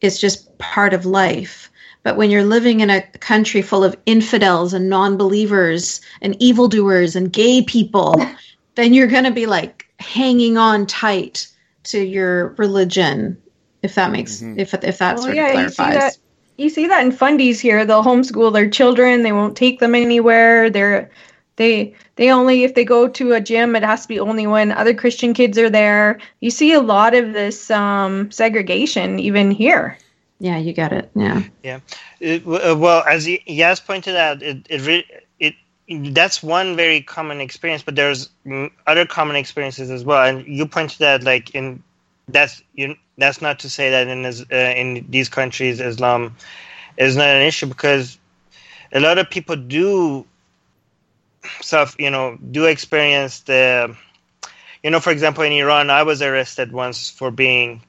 it's 0.00 0.18
just 0.18 0.56
part 0.58 0.94
of 0.94 1.06
life. 1.06 1.70
But 2.02 2.16
when 2.16 2.30
you're 2.30 2.44
living 2.44 2.80
in 2.80 2.90
a 2.90 3.02
country 3.02 3.62
full 3.62 3.82
of 3.82 3.96
infidels 4.06 4.72
and 4.72 4.88
non-believers 4.88 6.00
and 6.20 6.40
evildoers 6.40 7.16
and 7.16 7.32
gay 7.32 7.62
people, 7.62 8.24
then 8.76 8.94
you're 8.94 9.08
going 9.08 9.24
to 9.24 9.32
be 9.32 9.46
like 9.46 9.86
hanging 9.98 10.56
on 10.56 10.86
tight 10.86 11.48
to 11.84 12.00
your 12.00 12.48
religion, 12.58 13.40
if 13.82 13.94
that 13.94 14.10
makes 14.10 14.36
mm-hmm. 14.36 14.58
if 14.58 14.74
if 14.74 14.98
that 14.98 15.16
well, 15.16 15.24
sort 15.24 15.36
yeah, 15.36 15.46
of 15.46 15.52
clarifies 15.74 16.18
you 16.56 16.68
see 16.68 16.86
that 16.86 17.04
in 17.04 17.12
fundies 17.12 17.60
here. 17.60 17.84
They'll 17.84 18.02
homeschool 18.02 18.52
their 18.52 18.68
children. 18.68 19.22
They 19.22 19.32
won't 19.32 19.56
take 19.56 19.80
them 19.80 19.94
anywhere. 19.94 20.70
They're 20.70 21.10
they 21.56 21.94
they 22.16 22.30
only 22.30 22.64
if 22.64 22.74
they 22.74 22.84
go 22.84 23.08
to 23.08 23.32
a 23.32 23.40
gym, 23.40 23.76
it 23.76 23.82
has 23.82 24.02
to 24.02 24.08
be 24.08 24.20
only 24.20 24.46
when 24.46 24.72
other 24.72 24.94
Christian 24.94 25.34
kids 25.34 25.58
are 25.58 25.70
there. 25.70 26.18
You 26.40 26.50
see 26.50 26.72
a 26.72 26.80
lot 26.80 27.14
of 27.14 27.32
this 27.32 27.70
um, 27.70 28.30
segregation 28.30 29.18
even 29.18 29.50
here. 29.50 29.98
Yeah, 30.38 30.58
you 30.58 30.72
get 30.72 30.92
it. 30.92 31.10
Yeah. 31.14 31.42
Yeah. 31.62 31.80
It, 32.20 32.46
uh, 32.46 32.76
well, 32.76 33.02
as 33.08 33.26
Yas 33.28 33.80
pointed 33.80 34.16
out, 34.16 34.42
it 34.42 34.66
it 34.68 35.06
it 35.38 35.54
that's 36.12 36.42
one 36.42 36.76
very 36.76 37.00
common 37.00 37.40
experience, 37.40 37.82
but 37.82 37.96
there's 37.96 38.28
other 38.86 39.06
common 39.06 39.36
experiences 39.36 39.90
as 39.90 40.04
well. 40.04 40.24
And 40.24 40.46
you 40.46 40.66
pointed 40.66 41.02
out 41.02 41.22
like 41.22 41.54
in 41.54 41.82
that's 42.28 42.62
you 42.74 42.96
that's 43.18 43.40
not 43.40 43.60
to 43.60 43.70
say 43.70 43.90
that 43.90 44.08
in 44.08 44.24
uh, 44.24 44.54
in 44.54 45.06
these 45.08 45.28
countries 45.28 45.80
Islam 45.80 46.36
is 46.96 47.16
not 47.16 47.28
an 47.28 47.42
issue 47.42 47.66
because 47.66 48.18
a 48.92 49.00
lot 49.00 49.18
of 49.18 49.30
people 49.30 49.56
do 49.56 50.26
stuff 51.60 51.96
you 51.98 52.10
know 52.10 52.36
do 52.36 52.64
experience 52.64 53.40
the 53.40 53.94
you 54.82 54.90
know 54.90 55.00
for 55.00 55.10
example 55.10 55.44
in 55.44 55.52
Iran 55.52 55.90
I 55.90 56.02
was 56.02 56.22
arrested 56.22 56.72
once 56.72 57.10
for 57.10 57.30
being 57.30 57.82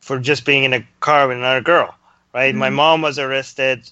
for 0.00 0.18
just 0.18 0.44
being 0.44 0.64
in 0.64 0.72
a 0.72 0.86
car 1.00 1.28
with 1.28 1.38
another 1.38 1.60
girl 1.60 1.94
right 2.32 2.50
mm-hmm. 2.50 2.58
my 2.58 2.70
mom 2.70 3.02
was 3.02 3.18
arrested 3.18 3.88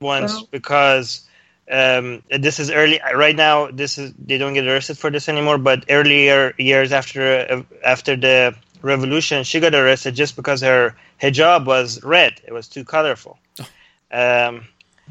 once 0.00 0.34
well. 0.34 0.48
because 0.50 1.24
um, 1.70 2.22
this 2.30 2.60
is 2.60 2.70
early 2.70 3.00
right 3.14 3.36
now 3.36 3.70
this 3.70 3.98
is 3.98 4.14
they 4.14 4.38
don't 4.38 4.54
get 4.54 4.66
arrested 4.66 4.96
for 4.96 5.10
this 5.10 5.28
anymore 5.28 5.58
but 5.58 5.84
earlier 5.90 6.54
years 6.56 6.92
after 6.92 7.22
uh, 7.22 7.62
after 7.84 8.16
the 8.16 8.54
revolution, 8.82 9.44
she 9.44 9.60
got 9.60 9.74
arrested 9.74 10.14
just 10.14 10.36
because 10.36 10.60
her 10.62 10.96
hijab 11.20 11.64
was 11.64 12.02
red. 12.02 12.40
It 12.46 12.52
was 12.52 12.68
too 12.68 12.84
colorful. 12.84 13.38
Um, 14.10 14.66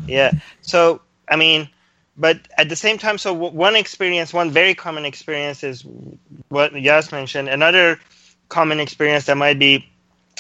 yeah. 0.06 0.32
So 0.62 1.02
I 1.28 1.36
mean, 1.36 1.70
but 2.18 2.40
at 2.58 2.70
the 2.70 2.76
same 2.76 2.98
time, 2.98 3.18
so 3.18 3.34
one 3.34 3.76
experience, 3.76 4.34
one 4.34 4.50
very 4.50 4.74
common 4.74 5.06
experience 5.06 5.64
is 5.64 5.86
what 6.50 6.74
Yas 6.74 7.12
mentioned. 7.12 7.50
Another 7.50 8.00
common 8.50 8.80
experience 8.80 9.26
that 9.26 9.38
might 9.38 9.60
be 9.60 9.88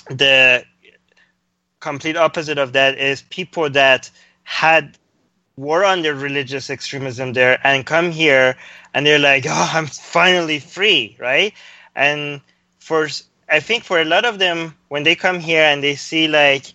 the 0.09 0.65
complete 1.79 2.17
opposite 2.17 2.57
of 2.57 2.73
that 2.73 2.97
is 2.97 3.21
people 3.23 3.69
that 3.69 4.09
had 4.43 4.97
were 5.55 5.83
under 5.83 6.13
religious 6.13 6.69
extremism 6.69 7.33
there 7.33 7.59
and 7.63 7.85
come 7.85 8.11
here 8.11 8.55
and 8.93 9.05
they're 9.05 9.19
like, 9.19 9.45
oh, 9.47 9.69
I'm 9.73 9.87
finally 9.87 10.59
free, 10.59 11.17
right? 11.19 11.53
And 11.95 12.41
for 12.87 13.09
I 13.49 13.59
think 13.59 13.83
for 13.83 13.99
a 13.99 14.05
lot 14.05 14.23
of 14.23 14.39
them 14.39 14.75
when 14.87 15.03
they 15.03 15.15
come 15.15 15.39
here 15.41 15.63
and 15.63 15.83
they 15.83 15.95
see 15.95 16.27
like 16.29 16.73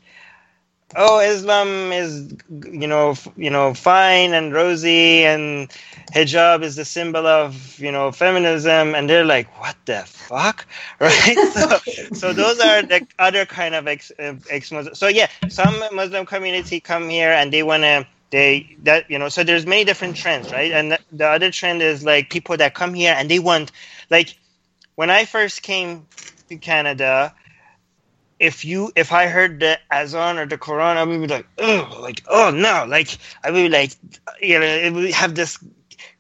oh 0.94 1.20
Islam 1.20 1.90
is 1.90 2.34
you 2.70 2.86
know 2.86 3.14
you 3.36 3.48
know 3.48 3.72
fine 3.72 4.34
and 4.34 4.52
rosy 4.52 5.24
and 5.24 5.70
hijab 6.14 6.62
is 6.62 6.76
the 6.76 6.84
symbol 6.84 7.26
of 7.26 7.78
you 7.78 7.90
know 7.90 8.12
feminism 8.12 8.94
and 8.94 9.08
they're 9.08 9.24
like 9.24 9.48
what 9.58 9.76
the 9.86 10.02
fuck? 10.06 10.66
Right? 11.00 11.38
So, 11.54 11.78
so 12.12 12.32
those 12.34 12.60
are 12.60 12.82
the 12.82 13.00
other 13.18 13.46
kind 13.46 13.74
of 13.74 13.88
ex, 13.88 14.12
ex 14.18 14.72
so 14.92 15.08
yeah 15.08 15.28
some 15.48 15.82
muslim 15.92 16.26
community 16.26 16.78
come 16.78 17.08
here 17.08 17.32
and 17.32 17.50
they 17.50 17.62
want 17.62 17.84
to 17.84 18.06
they 18.30 18.76
that 18.82 19.10
you 19.10 19.18
know 19.18 19.28
so 19.30 19.44
there's 19.44 19.66
many 19.66 19.84
different 19.84 20.16
trends 20.16 20.52
right? 20.52 20.72
And 20.72 20.92
the, 20.92 20.98
the 21.12 21.26
other 21.26 21.50
trend 21.50 21.80
is 21.80 22.04
like 22.04 22.28
people 22.30 22.56
that 22.58 22.74
come 22.74 22.92
here 22.92 23.14
and 23.16 23.30
they 23.30 23.38
want 23.38 23.72
like 24.10 24.36
when 25.02 25.10
I 25.10 25.24
first 25.24 25.62
came 25.62 26.06
to 26.48 26.56
Canada, 26.58 27.34
if 28.38 28.64
you 28.64 28.92
if 28.94 29.10
I 29.10 29.26
heard 29.26 29.58
the 29.58 29.76
Azan 29.90 30.38
or 30.38 30.46
the 30.46 30.56
Quran, 30.56 30.96
I 30.96 31.02
would 31.02 31.20
be 31.20 31.26
like, 31.26 31.48
oh, 31.58 31.98
like 32.00 32.22
oh 32.28 32.52
no, 32.54 32.84
like 32.86 33.18
I 33.42 33.50
would 33.50 33.64
be 33.64 33.68
like, 33.68 33.96
you 34.40 34.60
know, 34.60 34.64
it 34.64 34.92
would 34.92 35.10
have 35.10 35.34
this 35.34 35.58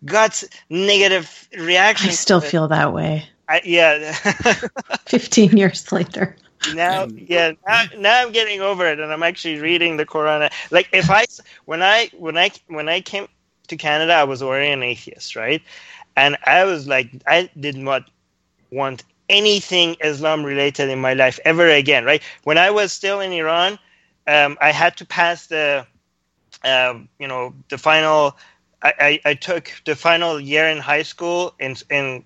guts 0.04 0.44
negative 0.68 1.48
reaction. 1.56 2.08
I 2.08 2.14
still 2.14 2.40
feel 2.40 2.66
that 2.66 2.92
way. 2.92 3.24
I, 3.48 3.60
yeah. 3.64 4.14
Fifteen 5.06 5.56
years 5.56 5.92
later. 5.92 6.36
now 6.74 7.06
yeah 7.06 7.52
now, 7.66 7.84
now, 7.98 8.22
i'm 8.22 8.30
getting 8.30 8.60
over 8.60 8.86
it 8.86 9.00
and 9.00 9.12
i'm 9.12 9.24
actually 9.24 9.58
reading 9.58 9.96
the 9.96 10.06
quran 10.06 10.48
like 10.70 10.88
if 10.92 11.10
i 11.10 11.24
when 11.64 11.82
i 11.82 12.08
when 12.16 12.38
i 12.38 12.48
when 12.68 12.88
i 12.88 13.00
came 13.00 13.26
to 13.66 13.76
canada 13.76 14.12
i 14.12 14.22
was 14.22 14.42
already 14.42 14.70
an 14.70 14.80
atheist 14.80 15.34
right 15.34 15.60
and 16.14 16.38
i 16.46 16.62
was 16.62 16.86
like 16.86 17.10
i 17.26 17.50
did 17.58 17.74
not 17.76 18.04
want 18.72 19.04
anything 19.28 19.96
islam 20.04 20.44
related 20.44 20.90
in 20.90 21.00
my 21.00 21.14
life 21.14 21.38
ever 21.44 21.68
again 21.68 22.04
right? 22.04 22.22
When 22.44 22.58
i 22.58 22.70
was 22.70 22.92
still 22.92 23.20
in 23.20 23.32
iran 23.32 23.78
um, 24.26 24.58
i 24.60 24.72
had 24.72 24.96
to 24.98 25.06
pass 25.06 25.46
the 25.46 25.86
um, 26.64 27.08
you 27.18 27.28
know 27.28 27.54
the 27.70 27.78
final 27.78 28.36
I, 28.82 28.94
I, 29.00 29.30
I 29.30 29.34
took 29.34 29.72
the 29.86 29.96
final 29.96 30.40
year 30.40 30.66
in 30.68 30.78
high 30.78 31.02
school 31.02 31.54
in 31.60 31.76
in 31.90 32.24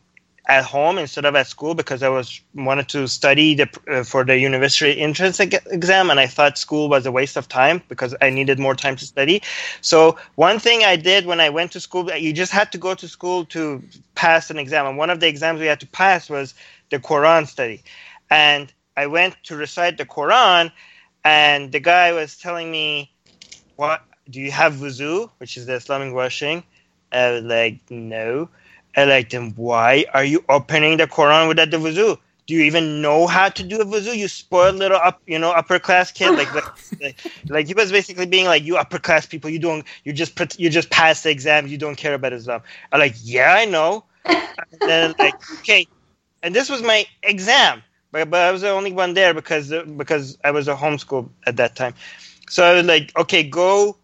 at 0.49 0.64
home 0.64 0.97
instead 0.97 1.24
of 1.24 1.34
at 1.34 1.47
school 1.47 1.74
because 1.74 2.03
I 2.03 2.09
was 2.09 2.40
wanted 2.55 2.88
to 2.90 3.09
study 3.09 3.55
the, 3.55 3.68
uh, 3.90 4.05
for 4.05 4.24
the 4.24 4.38
university 4.38 5.01
entrance 5.01 5.40
exam, 5.40 6.09
and 6.11 6.20
I 6.20 6.26
thought 6.26 6.57
school 6.57 6.88
was 6.88 7.05
a 7.05 7.11
waste 7.12 7.36
of 7.36 7.49
time 7.49 7.82
because 7.88 8.14
I 8.22 8.30
needed 8.30 8.59
more 8.59 8.74
time 8.76 8.94
to 8.97 9.05
study. 9.05 9.42
So 9.80 10.18
one 10.36 10.61
thing 10.61 10.84
I 10.84 10.97
did 10.97 11.26
when 11.26 11.40
I 11.40 11.51
went 11.51 11.72
to 11.72 11.80
school, 11.80 12.12
you 12.12 12.32
just 12.32 12.53
had 12.53 12.70
to 12.72 12.78
go 12.78 12.94
to 12.94 13.09
school 13.09 13.44
to 13.47 13.82
pass 14.14 14.51
an 14.51 14.59
exam, 14.59 14.86
and 14.86 14.97
one 14.97 15.11
of 15.11 15.18
the 15.18 15.26
exams 15.26 15.61
we 15.61 15.66
had 15.66 15.80
to 15.80 15.86
pass 15.88 16.30
was 16.30 16.55
the 16.90 16.99
Quran 16.99 17.47
study, 17.49 17.82
and 18.30 18.72
I 18.97 19.09
went 19.09 19.36
to 19.44 19.57
recite 19.57 19.99
the 19.99 20.07
Quran, 20.07 20.70
and 21.24 21.72
the 21.72 21.80
guy 21.80 22.12
was 22.12 22.38
telling 22.38 22.70
me, 22.70 23.11
"What 23.74 24.03
do 24.30 24.40
you 24.40 24.53
have 24.53 24.74
wuzu, 24.74 25.28
which 25.38 25.57
is 25.57 25.66
the 25.66 25.74
Islamic 25.74 26.14
washing?" 26.14 26.62
I 27.11 27.30
was 27.32 27.42
like, 27.42 27.80
"No." 27.90 28.49
I 28.97 29.05
like 29.05 29.30
them. 29.30 29.53
Why 29.55 30.07
are 30.14 30.24
you 30.24 30.44
opening 30.49 30.97
the 30.97 31.07
Quran 31.07 31.49
without 31.49 31.70
the 31.70 31.76
wuzu? 31.76 32.18
Do 32.47 32.55
you 32.55 32.62
even 32.62 33.03
know 33.03 33.26
how 33.26 33.49
to 33.49 33.62
do 33.62 33.80
a 33.80 33.84
wuzu? 33.84 34.16
You 34.16 34.28
spoiled 34.28 34.76
little 34.76 34.99
up, 34.99 35.20
you 35.26 35.38
know, 35.38 35.51
upper 35.51 35.78
class 35.78 36.12
kid. 36.12 36.30
Like, 36.30 36.55
like, 36.55 37.16
like, 37.49 37.66
he 37.66 37.74
was 37.74 37.90
basically 37.90 38.26
being 38.26 38.47
like, 38.47 38.62
you 38.64 38.76
upper 38.76 38.99
class 38.99 39.26
people, 39.26 39.51
you 39.51 39.59
don't, 39.59 39.84
you 40.05 40.12
just, 40.12 40.59
you 40.59 40.70
just 40.70 40.90
pass 40.90 41.22
the 41.22 41.30
exam, 41.30 41.66
you 41.66 41.76
don't 41.76 41.97
care 41.97 42.14
about 42.14 42.32
Islam. 42.32 42.62
I'm 42.92 43.01
like, 43.01 43.16
yeah, 43.22 43.55
I 43.55 43.64
know. 43.64 44.05
and 44.24 44.47
then 44.80 45.14
like, 45.18 45.34
okay, 45.59 45.86
and 46.42 46.55
this 46.55 46.70
was 46.70 46.82
my 46.82 47.05
exam, 47.22 47.82
but, 48.12 48.30
but 48.30 48.40
I 48.40 48.53
was 48.53 48.62
the 48.62 48.70
only 48.70 48.92
one 48.92 49.14
there 49.14 49.34
because 49.34 49.72
because 49.97 50.38
I 50.44 50.53
was 50.53 50.68
a 50.68 50.76
homeschool 50.76 51.28
at 51.47 51.57
that 51.57 51.76
time. 51.76 51.94
So 52.49 52.64
I 52.64 52.74
was 52.74 52.86
like, 52.86 53.12
okay, 53.18 53.42
go 53.42 53.97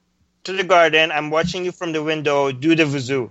to 0.45 0.53
the 0.53 0.65
garden. 0.65 1.13
I'm 1.13 1.31
watching 1.31 1.65
you 1.65 1.73
from 1.73 1.93
the 1.93 2.03
window. 2.03 2.51
Do 2.51 2.75
the 2.75 2.83
wuzu. 2.85 3.31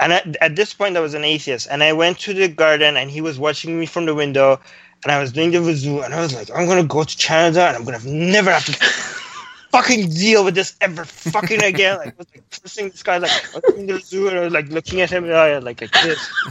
And 0.00 0.14
at, 0.14 0.36
at 0.40 0.56
this 0.56 0.72
point, 0.72 0.96
I 0.96 1.00
was 1.00 1.12
an 1.12 1.24
atheist, 1.24 1.68
and 1.70 1.82
I 1.82 1.92
went 1.92 2.18
to 2.20 2.32
the 2.32 2.48
garden, 2.48 2.96
and 2.96 3.10
he 3.10 3.20
was 3.20 3.38
watching 3.38 3.78
me 3.78 3.84
from 3.84 4.06
the 4.06 4.14
window, 4.14 4.58
and 5.02 5.12
I 5.12 5.20
was 5.20 5.30
doing 5.30 5.50
the 5.50 5.58
wuzu, 5.58 6.02
and 6.02 6.14
I 6.14 6.20
was 6.20 6.34
like, 6.34 6.50
I'm 6.50 6.66
gonna 6.66 6.84
go 6.84 7.04
to 7.04 7.16
Canada, 7.18 7.66
and 7.66 7.76
I'm 7.76 7.84
gonna 7.84 8.00
never 8.04 8.50
have 8.50 8.64
to 8.64 8.72
fucking 9.70 10.08
deal 10.08 10.42
with 10.42 10.54
this 10.54 10.74
ever 10.80 11.04
fucking 11.04 11.62
again. 11.62 11.98
Like, 11.98 12.08
I 12.08 12.14
was 12.16 12.26
like 12.34 12.50
cursing 12.50 12.88
this 12.88 13.02
guy, 13.02 13.18
like, 13.18 13.30
I 13.30 13.60
was 13.60 13.74
doing 13.74 13.86
the 13.86 13.92
wuzu, 13.92 14.28
and 14.28 14.38
I 14.38 14.40
was 14.40 14.52
like 14.54 14.68
looking 14.68 15.02
at 15.02 15.10
him, 15.10 15.24
and 15.24 15.34
I 15.34 15.58
like, 15.58 15.82
like 15.82 15.92
this. 15.92 16.18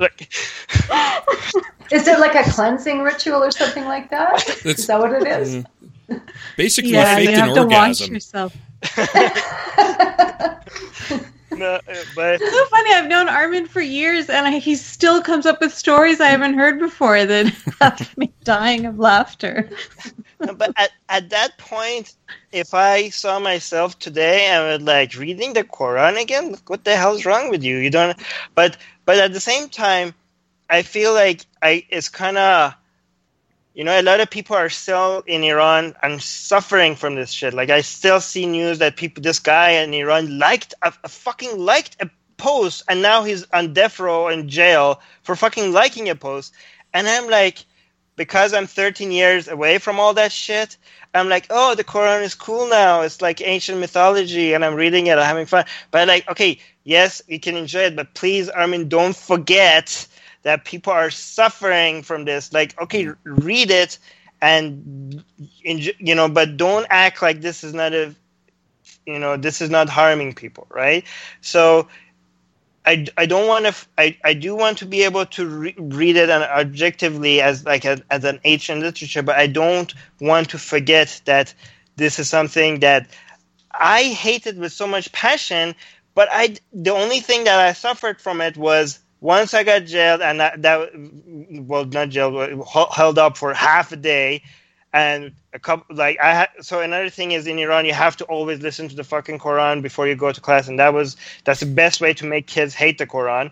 like, 0.00 0.34
is 1.92 2.08
it 2.08 2.18
like 2.18 2.34
a 2.34 2.50
cleansing 2.50 3.02
ritual 3.02 3.44
or 3.44 3.52
something 3.52 3.84
like 3.84 4.10
that? 4.10 4.64
Is 4.64 4.86
that 4.88 4.98
what 4.98 5.12
it 5.12 5.26
is? 5.26 5.56
Mm. 5.56 5.66
Basically, 6.56 6.92
yeah, 6.92 7.18
you 7.18 7.30
have 7.30 7.56
orgasm. 7.56 7.68
to 7.68 7.76
wash 7.76 8.08
yourself. 8.08 8.56
no, 11.56 11.80
eh, 11.86 12.04
but 12.14 12.40
it's 12.40 12.52
so 12.52 12.64
funny. 12.66 12.92
I've 12.92 13.08
known 13.08 13.28
Armin 13.28 13.66
for 13.66 13.80
years, 13.80 14.28
and 14.28 14.46
I, 14.46 14.58
he 14.58 14.76
still 14.76 15.22
comes 15.22 15.46
up 15.46 15.60
with 15.60 15.74
stories 15.74 16.20
I 16.20 16.28
haven't 16.28 16.54
heard 16.54 16.78
before 16.78 17.24
that 17.24 17.46
have 17.80 18.18
me 18.18 18.32
dying 18.44 18.86
of 18.86 18.98
laughter. 18.98 19.68
but 20.38 20.72
at, 20.76 20.90
at 21.08 21.30
that 21.30 21.56
point, 21.58 22.14
if 22.52 22.74
I 22.74 23.10
saw 23.10 23.38
myself 23.38 23.98
today, 23.98 24.50
I 24.50 24.72
would 24.72 24.82
like 24.82 25.16
reading 25.16 25.52
the 25.52 25.64
Quran 25.64 26.20
again. 26.20 26.56
What 26.66 26.84
the 26.84 26.96
hell's 26.96 27.24
wrong 27.24 27.50
with 27.50 27.62
you? 27.62 27.76
You 27.76 27.90
don't. 27.90 28.18
But 28.54 28.76
but 29.04 29.18
at 29.18 29.32
the 29.32 29.40
same 29.40 29.68
time, 29.68 30.14
I 30.68 30.82
feel 30.82 31.14
like 31.14 31.46
I 31.62 31.84
it's 31.88 32.08
kind 32.08 32.38
of 32.38 32.74
you 33.74 33.82
know, 33.82 34.00
a 34.00 34.02
lot 34.02 34.20
of 34.20 34.30
people 34.30 34.56
are 34.56 34.70
still 34.70 35.24
in 35.26 35.42
Iran 35.42 35.94
and 36.00 36.22
suffering 36.22 36.94
from 36.94 37.16
this 37.16 37.32
shit. 37.32 37.54
Like, 37.54 37.70
I 37.70 37.80
still 37.80 38.20
see 38.20 38.46
news 38.46 38.78
that 38.78 38.96
people, 38.96 39.22
this 39.22 39.40
guy 39.40 39.70
in 39.70 39.92
Iran 39.92 40.38
liked 40.38 40.74
a, 40.80 40.92
a 41.02 41.08
fucking 41.08 41.58
liked 41.58 41.96
a 42.00 42.08
post, 42.36 42.84
and 42.88 43.02
now 43.02 43.24
he's 43.24 43.44
on 43.52 43.72
death 43.74 43.98
row 43.98 44.28
in 44.28 44.48
jail 44.48 45.00
for 45.22 45.34
fucking 45.34 45.72
liking 45.72 46.08
a 46.08 46.14
post. 46.14 46.54
And 46.92 47.08
I'm 47.08 47.28
like, 47.28 47.64
because 48.14 48.54
I'm 48.54 48.68
13 48.68 49.10
years 49.10 49.48
away 49.48 49.78
from 49.78 49.98
all 49.98 50.14
that 50.14 50.30
shit, 50.30 50.76
I'm 51.12 51.28
like, 51.28 51.46
oh, 51.50 51.74
the 51.74 51.82
Quran 51.82 52.22
is 52.22 52.36
cool 52.36 52.68
now. 52.68 53.00
It's 53.00 53.20
like 53.20 53.40
ancient 53.40 53.80
mythology, 53.80 54.54
and 54.54 54.64
I'm 54.64 54.74
reading 54.74 55.08
it, 55.08 55.18
I'm 55.18 55.26
having 55.26 55.46
fun. 55.46 55.64
But 55.90 56.06
like, 56.06 56.30
okay, 56.30 56.60
yes, 56.84 57.22
you 57.26 57.40
can 57.40 57.56
enjoy 57.56 57.80
it, 57.80 57.96
but 57.96 58.14
please, 58.14 58.48
Armin, 58.48 58.88
don't 58.88 59.16
forget 59.16 60.06
that 60.44 60.64
people 60.64 60.92
are 60.92 61.10
suffering 61.10 62.02
from 62.02 62.24
this. 62.24 62.52
Like, 62.52 62.80
okay, 62.80 63.06
mm. 63.06 63.16
read 63.24 63.70
it 63.70 63.98
and 64.40 65.24
you 65.62 66.14
know, 66.14 66.28
but 66.28 66.56
don't 66.56 66.86
act 66.88 67.20
like 67.20 67.40
this 67.40 67.64
is 67.64 67.74
not 67.74 67.92
a 67.92 68.14
you 69.06 69.18
know 69.18 69.36
this 69.36 69.60
is 69.60 69.70
not 69.70 69.88
harming 69.88 70.34
people, 70.34 70.66
right? 70.70 71.04
So. 71.40 71.88
I, 72.86 73.06
I 73.16 73.24
don't 73.24 73.48
want 73.48 73.64
to 73.64 73.74
I, 73.96 74.18
I 74.22 74.34
do 74.34 74.54
want 74.54 74.76
to 74.76 74.84
be 74.84 75.04
able 75.04 75.24
to 75.24 75.46
re- 75.46 75.74
read 75.78 76.16
it 76.16 76.28
and 76.28 76.44
objectively 76.44 77.40
as 77.40 77.64
like 77.64 77.86
a, 77.86 78.02
as 78.10 78.24
an 78.24 78.40
ancient 78.44 78.82
literature 78.82 79.22
but 79.22 79.36
I 79.36 79.46
don't 79.46 79.90
want 80.20 80.50
to 80.50 80.58
forget 80.58 81.22
that 81.24 81.54
this 81.96 82.18
is 82.18 82.28
something 82.28 82.80
that 82.80 83.08
I 83.72 84.02
hated 84.02 84.58
with 84.58 84.74
so 84.74 84.86
much 84.86 85.12
passion 85.12 85.74
but 86.14 86.28
I 86.30 86.56
the 86.74 86.92
only 86.92 87.20
thing 87.20 87.44
that 87.44 87.58
I 87.58 87.72
suffered 87.72 88.20
from 88.20 88.42
it 88.42 88.54
was 88.54 88.98
once 89.24 89.54
I 89.54 89.64
got 89.64 89.86
jailed, 89.86 90.20
and 90.20 90.38
that, 90.38 90.60
that 90.60 90.90
well, 91.66 91.86
not 91.86 92.10
jailed, 92.10 92.62
held 92.92 93.18
up 93.18 93.38
for 93.38 93.54
half 93.54 93.90
a 93.90 93.96
day, 93.96 94.42
and 94.92 95.32
a 95.54 95.58
couple 95.58 95.96
like 95.96 96.18
I 96.20 96.34
had. 96.34 96.48
So 96.60 96.80
another 96.80 97.08
thing 97.08 97.32
is 97.32 97.46
in 97.46 97.58
Iran, 97.58 97.86
you 97.86 97.94
have 97.94 98.18
to 98.18 98.24
always 98.26 98.60
listen 98.60 98.86
to 98.90 98.94
the 98.94 99.02
fucking 99.02 99.38
Quran 99.38 99.80
before 99.80 100.06
you 100.06 100.14
go 100.14 100.30
to 100.30 100.40
class, 100.42 100.68
and 100.68 100.78
that 100.78 100.92
was 100.92 101.16
that's 101.44 101.60
the 101.60 101.66
best 101.66 102.02
way 102.02 102.12
to 102.12 102.26
make 102.26 102.46
kids 102.46 102.74
hate 102.74 102.98
the 102.98 103.06
Quran. 103.06 103.50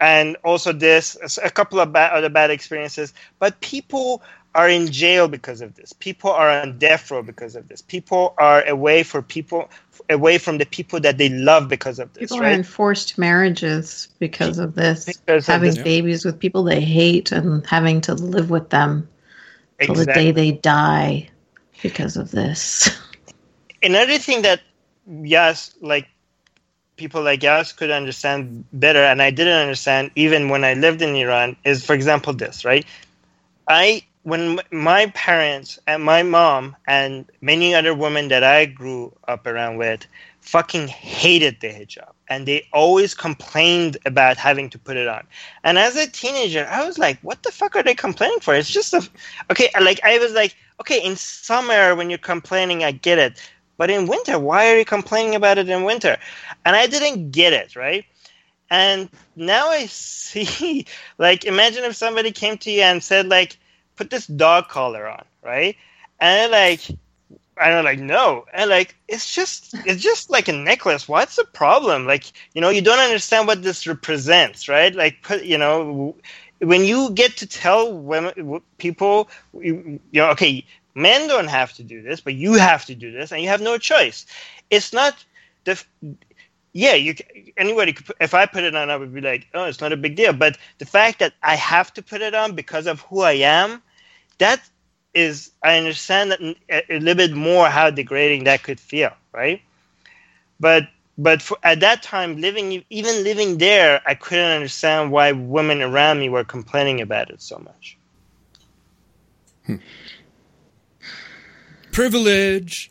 And 0.00 0.36
also 0.42 0.72
this, 0.72 1.16
a 1.40 1.48
couple 1.48 1.78
of 1.78 1.92
bad, 1.92 2.12
other 2.12 2.28
bad 2.28 2.50
experiences. 2.50 3.14
But 3.38 3.60
people 3.60 4.20
are 4.54 4.68
in 4.68 4.90
jail 4.90 5.28
because 5.28 5.60
of 5.60 5.74
this. 5.74 5.92
People 5.92 6.30
are 6.30 6.48
on 6.48 6.78
death 6.78 7.10
row 7.10 7.22
because 7.22 7.56
of 7.56 7.68
this. 7.68 7.82
People 7.82 8.34
are 8.38 8.66
away 8.66 9.02
for 9.02 9.20
people 9.20 9.68
away 10.08 10.38
from 10.38 10.58
the 10.58 10.66
people 10.66 11.00
that 11.00 11.18
they 11.18 11.28
love 11.28 11.68
because 11.68 11.98
of 11.98 12.12
this. 12.12 12.22
People 12.30 12.40
right? 12.40 12.52
are 12.52 12.54
in 12.54 12.62
forced 12.62 13.18
marriages 13.18 14.08
because 14.18 14.58
of 14.58 14.74
this. 14.74 15.04
Because 15.04 15.46
having 15.46 15.70
of 15.70 15.74
this. 15.76 15.84
babies 15.84 16.24
with 16.24 16.38
people 16.38 16.62
they 16.62 16.80
hate 16.80 17.32
and 17.32 17.66
having 17.66 18.00
to 18.02 18.14
live 18.14 18.50
with 18.50 18.70
them 18.70 19.08
exactly. 19.78 19.86
till 19.86 20.04
the 20.04 20.12
day 20.12 20.30
they 20.32 20.52
die 20.52 21.30
because 21.82 22.16
of 22.16 22.30
this. 22.30 22.96
Another 23.82 24.18
thing 24.18 24.42
that 24.42 24.60
yes, 25.06 25.74
like 25.80 26.08
people 26.96 27.22
like 27.22 27.42
us 27.44 27.72
could 27.72 27.90
understand 27.90 28.64
better, 28.72 29.00
and 29.00 29.20
I 29.20 29.30
didn't 29.30 29.58
understand 29.58 30.10
even 30.14 30.48
when 30.48 30.64
I 30.64 30.74
lived 30.74 31.02
in 31.02 31.16
Iran, 31.16 31.56
is 31.64 31.84
for 31.84 31.94
example 31.94 32.32
this, 32.34 32.64
right? 32.64 32.86
I 33.68 34.02
when 34.24 34.58
my 34.72 35.06
parents 35.14 35.78
and 35.86 36.02
my 36.02 36.22
mom 36.22 36.76
and 36.86 37.30
many 37.42 37.74
other 37.74 37.94
women 37.94 38.28
that 38.28 38.42
I 38.42 38.66
grew 38.66 39.14
up 39.28 39.46
around 39.46 39.76
with 39.78 40.06
fucking 40.40 40.88
hated 40.88 41.60
the 41.60 41.68
hijab 41.68 42.12
and 42.28 42.46
they 42.46 42.66
always 42.72 43.14
complained 43.14 43.98
about 44.06 44.36
having 44.38 44.70
to 44.70 44.78
put 44.78 44.96
it 44.96 45.08
on. 45.08 45.26
And 45.62 45.78
as 45.78 45.96
a 45.96 46.10
teenager, 46.10 46.66
I 46.70 46.84
was 46.86 46.98
like, 46.98 47.18
what 47.22 47.42
the 47.42 47.52
fuck 47.52 47.76
are 47.76 47.82
they 47.82 47.94
complaining 47.94 48.40
for? 48.40 48.54
It's 48.54 48.70
just 48.70 48.94
a 48.94 49.08
okay, 49.50 49.70
like 49.80 50.00
I 50.04 50.18
was 50.18 50.32
like, 50.32 50.56
okay, 50.80 51.02
in 51.02 51.16
summer 51.16 51.94
when 51.94 52.10
you're 52.10 52.18
complaining, 52.18 52.82
I 52.84 52.92
get 52.92 53.18
it. 53.18 53.40
But 53.76 53.90
in 53.90 54.06
winter, 54.06 54.38
why 54.38 54.70
are 54.72 54.78
you 54.78 54.84
complaining 54.84 55.34
about 55.34 55.58
it 55.58 55.68
in 55.68 55.84
winter? 55.84 56.16
And 56.64 56.76
I 56.76 56.86
didn't 56.86 57.30
get 57.32 57.52
it, 57.52 57.76
right? 57.76 58.04
And 58.70 59.10
now 59.36 59.68
I 59.70 59.86
see 59.88 60.86
like 61.18 61.44
imagine 61.44 61.84
if 61.84 61.96
somebody 61.96 62.32
came 62.32 62.58
to 62.58 62.70
you 62.70 62.82
and 62.82 63.02
said 63.02 63.28
like 63.28 63.58
put 63.96 64.10
this 64.10 64.26
dog 64.26 64.68
collar 64.68 65.08
on, 65.08 65.24
right? 65.42 65.76
And 66.20 66.52
like, 66.52 66.80
I 67.56 67.70
don't 67.70 67.84
like 67.84 68.00
no, 68.00 68.46
and 68.52 68.68
like 68.68 68.96
it's 69.06 69.32
just 69.32 69.74
it's 69.86 70.02
just 70.02 70.30
like 70.30 70.48
a 70.48 70.52
necklace. 70.52 71.08
What's 71.08 71.36
the 71.36 71.44
problem? 71.44 72.06
Like 72.06 72.24
you 72.52 72.60
know, 72.60 72.70
you 72.70 72.82
don't 72.82 72.98
understand 72.98 73.46
what 73.46 73.62
this 73.62 73.86
represents, 73.86 74.68
right? 74.68 74.94
Like 74.94 75.22
put 75.22 75.44
you 75.44 75.58
know, 75.58 76.16
when 76.58 76.84
you 76.84 77.12
get 77.12 77.36
to 77.38 77.46
tell 77.46 77.92
women 77.92 78.60
people, 78.78 79.28
you 79.52 80.00
know, 80.12 80.30
okay, 80.30 80.64
men 80.94 81.28
don't 81.28 81.48
have 81.48 81.72
to 81.74 81.84
do 81.84 82.02
this, 82.02 82.20
but 82.20 82.34
you 82.34 82.54
have 82.54 82.86
to 82.86 82.94
do 82.94 83.12
this, 83.12 83.30
and 83.30 83.40
you 83.40 83.48
have 83.48 83.60
no 83.60 83.78
choice. 83.78 84.26
It's 84.70 84.92
not 84.92 85.24
the 85.64 85.82
yeah, 86.74 86.94
you 86.94 87.14
anybody 87.56 87.92
could. 87.92 88.14
If 88.20 88.34
I 88.34 88.46
put 88.46 88.64
it 88.64 88.74
on, 88.74 88.90
I 88.90 88.96
would 88.96 89.14
be 89.14 89.20
like, 89.20 89.46
oh, 89.54 89.64
it's 89.64 89.80
not 89.80 89.92
a 89.92 89.96
big 89.96 90.16
deal. 90.16 90.32
But 90.32 90.58
the 90.78 90.84
fact 90.84 91.20
that 91.20 91.32
I 91.40 91.54
have 91.54 91.94
to 91.94 92.02
put 92.02 92.20
it 92.20 92.34
on 92.34 92.56
because 92.56 92.88
of 92.88 93.00
who 93.02 93.20
I 93.22 93.34
am, 93.34 93.80
that 94.38 94.60
is, 95.14 95.52
I 95.62 95.78
understand 95.78 96.32
that 96.32 96.40
a, 96.42 96.96
a 96.96 96.98
little 96.98 97.14
bit 97.14 97.32
more 97.32 97.68
how 97.68 97.90
degrading 97.90 98.44
that 98.44 98.64
could 98.64 98.80
feel, 98.80 99.12
right? 99.32 99.62
But 100.58 100.88
but 101.16 101.40
for, 101.40 101.56
at 101.62 101.78
that 101.78 102.02
time, 102.02 102.40
living 102.40 102.84
even 102.90 103.22
living 103.22 103.58
there, 103.58 104.02
I 104.04 104.14
couldn't 104.14 104.50
understand 104.50 105.12
why 105.12 105.30
women 105.30 105.80
around 105.80 106.18
me 106.18 106.28
were 106.28 106.42
complaining 106.42 107.00
about 107.00 107.30
it 107.30 107.40
so 107.40 107.56
much. 107.58 107.96
Hmm. 109.66 109.76
Privilege. 111.92 112.90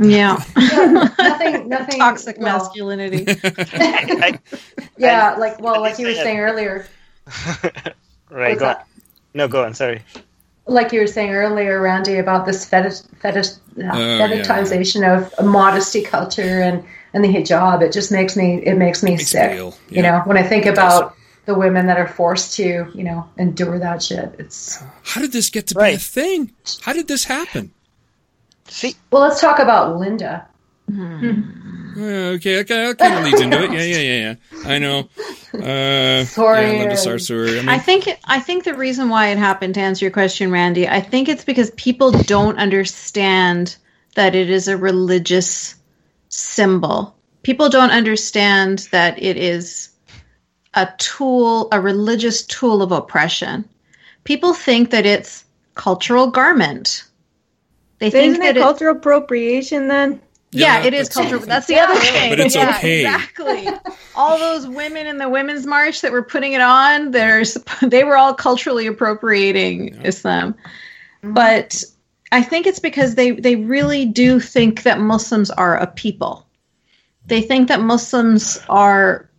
Yeah. 0.00 0.42
yeah. 0.56 1.08
nothing. 1.18 1.68
Nothing. 1.68 1.98
Toxic 1.98 2.38
well, 2.38 2.58
masculinity. 2.58 3.26
Yeah, 4.96 5.36
like 5.38 5.58
well, 5.60 5.80
like 5.80 5.98
you 5.98 6.06
were 6.06 6.14
saying 6.14 6.38
earlier. 6.38 6.86
right. 8.30 8.58
Go 8.58 8.68
on. 8.68 8.76
No, 9.32 9.48
go 9.48 9.64
on. 9.64 9.72
Sorry. 9.72 10.02
Like 10.66 10.92
you 10.92 11.00
were 11.00 11.06
saying 11.06 11.30
earlier, 11.30 11.80
Randy, 11.80 12.16
about 12.16 12.44
this 12.44 12.66
fetish, 12.66 13.00
fetish, 13.20 13.46
uh, 13.78 13.90
oh, 13.92 14.20
fetishization 14.20 15.00
yeah. 15.00 15.26
of 15.38 15.46
modesty 15.46 16.02
culture 16.02 16.60
and 16.60 16.84
and 17.14 17.24
the 17.24 17.28
hijab. 17.28 17.80
It 17.80 17.92
just 17.92 18.12
makes 18.12 18.36
me 18.36 18.62
it 18.62 18.76
makes 18.76 19.02
me 19.02 19.12
makes 19.12 19.28
sick. 19.28 19.56
Yeah. 19.56 19.70
You 19.88 20.02
know, 20.02 20.20
when 20.26 20.36
I 20.36 20.42
think 20.42 20.66
about 20.66 21.16
the 21.46 21.54
women 21.54 21.86
that 21.86 21.96
are 21.96 22.08
forced 22.08 22.56
to, 22.56 22.90
you 22.94 23.04
know, 23.04 23.26
endure 23.38 23.78
that 23.78 24.02
shit. 24.02 24.34
It's 24.38 24.82
how 25.02 25.22
did 25.22 25.32
this 25.32 25.48
get 25.48 25.68
to 25.68 25.74
right. 25.76 25.92
be 25.92 25.96
a 25.96 25.98
thing? 25.98 26.52
How 26.82 26.92
did 26.92 27.08
this 27.08 27.24
happen? 27.24 27.72
See, 28.70 28.94
well, 29.10 29.22
let's 29.22 29.40
talk 29.40 29.58
about 29.58 29.98
Linda. 29.98 30.46
Hmm. 30.88 31.40
okay, 31.96 32.60
okay, 32.60 32.86
that 32.86 32.98
kind 32.98 33.18
of 33.18 33.24
leads 33.24 33.40
into 33.40 33.62
it. 33.64 33.72
Yeah, 33.72 33.82
yeah, 33.82 33.98
yeah, 33.98 34.34
yeah. 34.52 34.70
I 34.70 34.78
know. 34.78 35.08
Uh, 35.52 36.24
Sorry, 36.24 36.66
yeah, 36.66 36.78
Linda 36.78 36.94
Sarsour. 36.94 37.48
I, 37.48 37.60
mean, 37.60 37.68
I 37.68 37.78
think 37.78 38.08
I 38.24 38.38
think 38.40 38.64
the 38.64 38.74
reason 38.74 39.08
why 39.08 39.28
it 39.28 39.38
happened 39.38 39.74
to 39.74 39.80
answer 39.80 40.04
your 40.04 40.12
question, 40.12 40.52
Randy, 40.52 40.88
I 40.88 41.00
think 41.00 41.28
it's 41.28 41.44
because 41.44 41.70
people 41.72 42.12
don't 42.12 42.58
understand 42.58 43.76
that 44.14 44.34
it 44.34 44.50
is 44.50 44.68
a 44.68 44.76
religious 44.76 45.74
symbol. 46.28 47.16
People 47.42 47.68
don't 47.68 47.90
understand 47.90 48.88
that 48.92 49.20
it 49.20 49.36
is 49.36 49.90
a 50.74 50.88
tool, 50.98 51.68
a 51.72 51.80
religious 51.80 52.44
tool 52.46 52.82
of 52.82 52.92
oppression. 52.92 53.68
People 54.24 54.54
think 54.54 54.90
that 54.90 55.06
it's 55.06 55.44
cultural 55.74 56.30
garment. 56.30 57.04
They 58.00 58.10
think 58.10 58.30
Isn't 58.32 58.42
that 58.42 58.56
it 58.56 58.60
cultural 58.60 58.96
appropriation 58.96 59.88
then? 59.88 60.20
Yeah, 60.52 60.80
yeah 60.80 60.86
it 60.86 60.94
is 60.94 61.08
cultural. 61.08 61.40
That's 61.42 61.66
the 61.66 61.78
other 61.78 61.94
thing. 62.00 62.30
But 62.30 62.40
it's 62.40 62.54
yeah, 62.56 62.70
okay. 62.76 63.04
Exactly. 63.04 63.68
all 64.16 64.38
those 64.38 64.66
women 64.66 65.06
in 65.06 65.18
the 65.18 65.28
women's 65.28 65.66
march 65.66 66.00
that 66.00 66.10
were 66.10 66.24
putting 66.24 66.54
it 66.54 66.60
on, 66.60 67.12
there's 67.12 67.56
they 67.82 68.02
were 68.02 68.16
all 68.16 68.34
culturally 68.34 68.86
appropriating 68.86 69.94
yeah. 69.94 70.00
Islam. 70.04 70.54
Mm-hmm. 70.54 71.34
But 71.34 71.84
I 72.32 72.42
think 72.42 72.66
it's 72.66 72.80
because 72.80 73.14
they 73.14 73.32
they 73.32 73.56
really 73.56 74.06
do 74.06 74.40
think 74.40 74.82
that 74.82 74.98
Muslims 74.98 75.50
are 75.50 75.76
a 75.76 75.86
people. 75.86 76.46
They 77.26 77.42
think 77.42 77.68
that 77.68 77.80
Muslims 77.80 78.58
are 78.68 79.29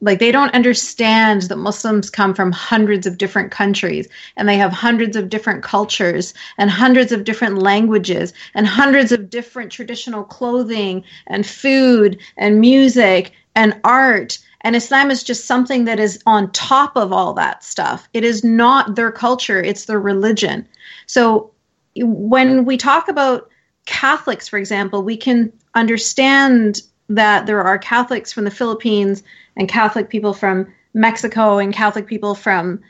like 0.00 0.18
they 0.18 0.32
don't 0.32 0.54
understand 0.54 1.42
that 1.42 1.56
Muslims 1.56 2.10
come 2.10 2.34
from 2.34 2.52
hundreds 2.52 3.06
of 3.06 3.18
different 3.18 3.50
countries 3.50 4.08
and 4.36 4.48
they 4.48 4.56
have 4.56 4.72
hundreds 4.72 5.16
of 5.16 5.28
different 5.28 5.62
cultures 5.62 6.34
and 6.58 6.70
hundreds 6.70 7.12
of 7.12 7.24
different 7.24 7.58
languages 7.58 8.32
and 8.54 8.66
hundreds 8.66 9.12
of 9.12 9.30
different 9.30 9.72
traditional 9.72 10.24
clothing 10.24 11.04
and 11.26 11.46
food 11.46 12.20
and 12.36 12.60
music 12.60 13.32
and 13.54 13.78
art 13.84 14.38
and 14.62 14.76
Islam 14.76 15.10
is 15.10 15.22
just 15.22 15.46
something 15.46 15.84
that 15.84 15.98
is 15.98 16.22
on 16.24 16.50
top 16.52 16.96
of 16.96 17.12
all 17.12 17.34
that 17.34 17.64
stuff. 17.64 18.08
It 18.12 18.24
is 18.24 18.44
not 18.44 18.94
their 18.94 19.10
culture, 19.10 19.60
it's 19.60 19.86
their 19.86 20.00
religion. 20.00 20.66
So 21.06 21.50
when 21.96 22.64
we 22.64 22.76
talk 22.76 23.08
about 23.08 23.48
Catholics, 23.86 24.48
for 24.48 24.58
example, 24.58 25.02
we 25.02 25.16
can 25.16 25.52
understand 25.74 26.82
that 27.14 27.46
there 27.46 27.62
are 27.62 27.78
Catholics 27.78 28.32
from 28.32 28.44
the 28.44 28.50
Philippines 28.50 29.22
and 29.56 29.68
Catholic 29.68 30.08
people 30.08 30.34
from 30.34 30.72
Mexico 30.94 31.58
and 31.58 31.72
Catholic 31.72 32.06
people 32.06 32.34
from 32.34 32.80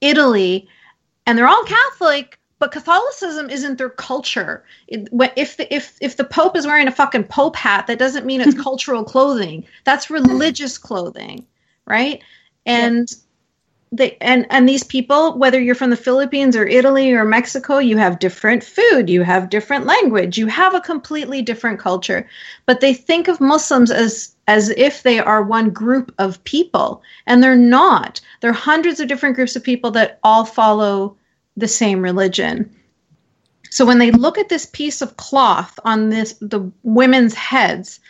Italy, 0.00 0.68
and 1.26 1.36
they're 1.36 1.48
all 1.48 1.64
Catholic, 1.64 2.38
but 2.58 2.72
Catholicism 2.72 3.50
isn't 3.50 3.78
their 3.78 3.90
culture. 3.90 4.64
It, 4.86 5.08
if 5.36 5.56
the, 5.56 5.72
if 5.74 5.96
if 6.00 6.16
the 6.16 6.24
Pope 6.24 6.56
is 6.56 6.66
wearing 6.66 6.88
a 6.88 6.92
fucking 6.92 7.24
Pope 7.24 7.56
hat, 7.56 7.86
that 7.86 7.98
doesn't 7.98 8.26
mean 8.26 8.40
it's 8.40 8.60
cultural 8.62 9.04
clothing. 9.04 9.64
That's 9.84 10.10
religious 10.10 10.78
clothing, 10.78 11.46
right? 11.86 12.22
And 12.66 13.08
they 13.90 14.16
and 14.20 14.46
and 14.50 14.68
these 14.68 14.84
people 14.84 15.38
whether 15.38 15.60
you're 15.60 15.74
from 15.74 15.90
the 15.90 15.96
philippines 15.96 16.54
or 16.56 16.66
italy 16.66 17.12
or 17.12 17.24
mexico 17.24 17.78
you 17.78 17.96
have 17.96 18.18
different 18.18 18.62
food 18.62 19.08
you 19.08 19.22
have 19.22 19.48
different 19.48 19.86
language 19.86 20.36
you 20.36 20.46
have 20.46 20.74
a 20.74 20.80
completely 20.80 21.42
different 21.42 21.78
culture. 21.78 22.28
But 22.66 22.80
they 22.80 22.94
think 22.94 23.28
of 23.28 23.40
muslims 23.40 23.90
as 23.90 24.34
as 24.46 24.70
if 24.70 25.02
they 25.02 25.18
are 25.18 25.42
one 25.42 25.70
group 25.70 26.14
of 26.18 26.42
people 26.44 27.02
and 27.26 27.42
they're 27.42 27.54
not. 27.54 28.20
There 28.40 28.50
are 28.50 28.54
hundreds 28.54 29.00
of 29.00 29.08
different 29.08 29.36
groups 29.36 29.56
of 29.56 29.62
people 29.62 29.90
that 29.92 30.18
all 30.22 30.44
follow 30.44 31.16
the 31.56 31.68
same 31.68 32.00
religion. 32.02 32.74
So 33.70 33.84
when 33.84 33.98
they 33.98 34.10
look 34.10 34.38
at 34.38 34.48
this 34.48 34.66
piece 34.66 35.02
of 35.02 35.16
cloth 35.16 35.78
on 35.84 36.08
this 36.08 36.34
the 36.40 36.70
women's 36.82 37.34
heads 37.34 38.00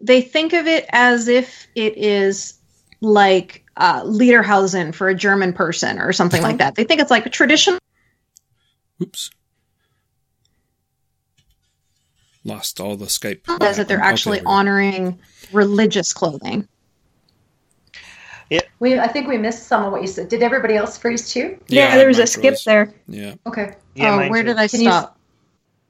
they 0.00 0.20
think 0.20 0.52
of 0.52 0.66
it 0.66 0.84
as 0.90 1.28
if 1.28 1.66
it 1.74 1.96
is 1.96 2.54
like 3.04 3.64
uh, 3.76 4.02
Lederhosen 4.02 4.94
for 4.94 5.08
a 5.08 5.14
German 5.14 5.52
person 5.52 5.98
or 5.98 6.12
something 6.12 6.42
like 6.42 6.58
that. 6.58 6.74
They 6.74 6.84
think 6.84 7.00
it's 7.00 7.10
like 7.10 7.26
a 7.26 7.30
traditional. 7.30 7.78
Oops. 9.02 9.30
Lost 12.44 12.80
all 12.80 12.96
the 12.96 13.06
Skype. 13.06 13.46
Says 13.62 13.78
that 13.78 13.88
they're 13.88 14.00
actually 14.00 14.38
okay, 14.38 14.46
honoring 14.46 15.18
religious 15.52 16.12
clothing. 16.12 16.68
Yeah. 18.50 18.60
We, 18.78 18.98
I 18.98 19.08
think 19.08 19.28
we 19.28 19.38
missed 19.38 19.66
some 19.66 19.84
of 19.84 19.92
what 19.92 20.02
you 20.02 20.06
said. 20.06 20.28
Did 20.28 20.42
everybody 20.42 20.76
else 20.76 20.98
freeze 20.98 21.32
too? 21.32 21.58
Yeah, 21.68 21.88
yeah 21.88 21.96
there 21.96 22.08
was 22.08 22.18
a 22.18 22.26
skip 22.26 22.56
there. 22.66 22.92
Yeah. 23.08 23.34
Okay. 23.46 23.74
Yeah, 23.94 24.26
oh, 24.26 24.30
where 24.30 24.42
did 24.42 24.58
I 24.58 24.68
Can 24.68 24.80
stop? 24.80 25.18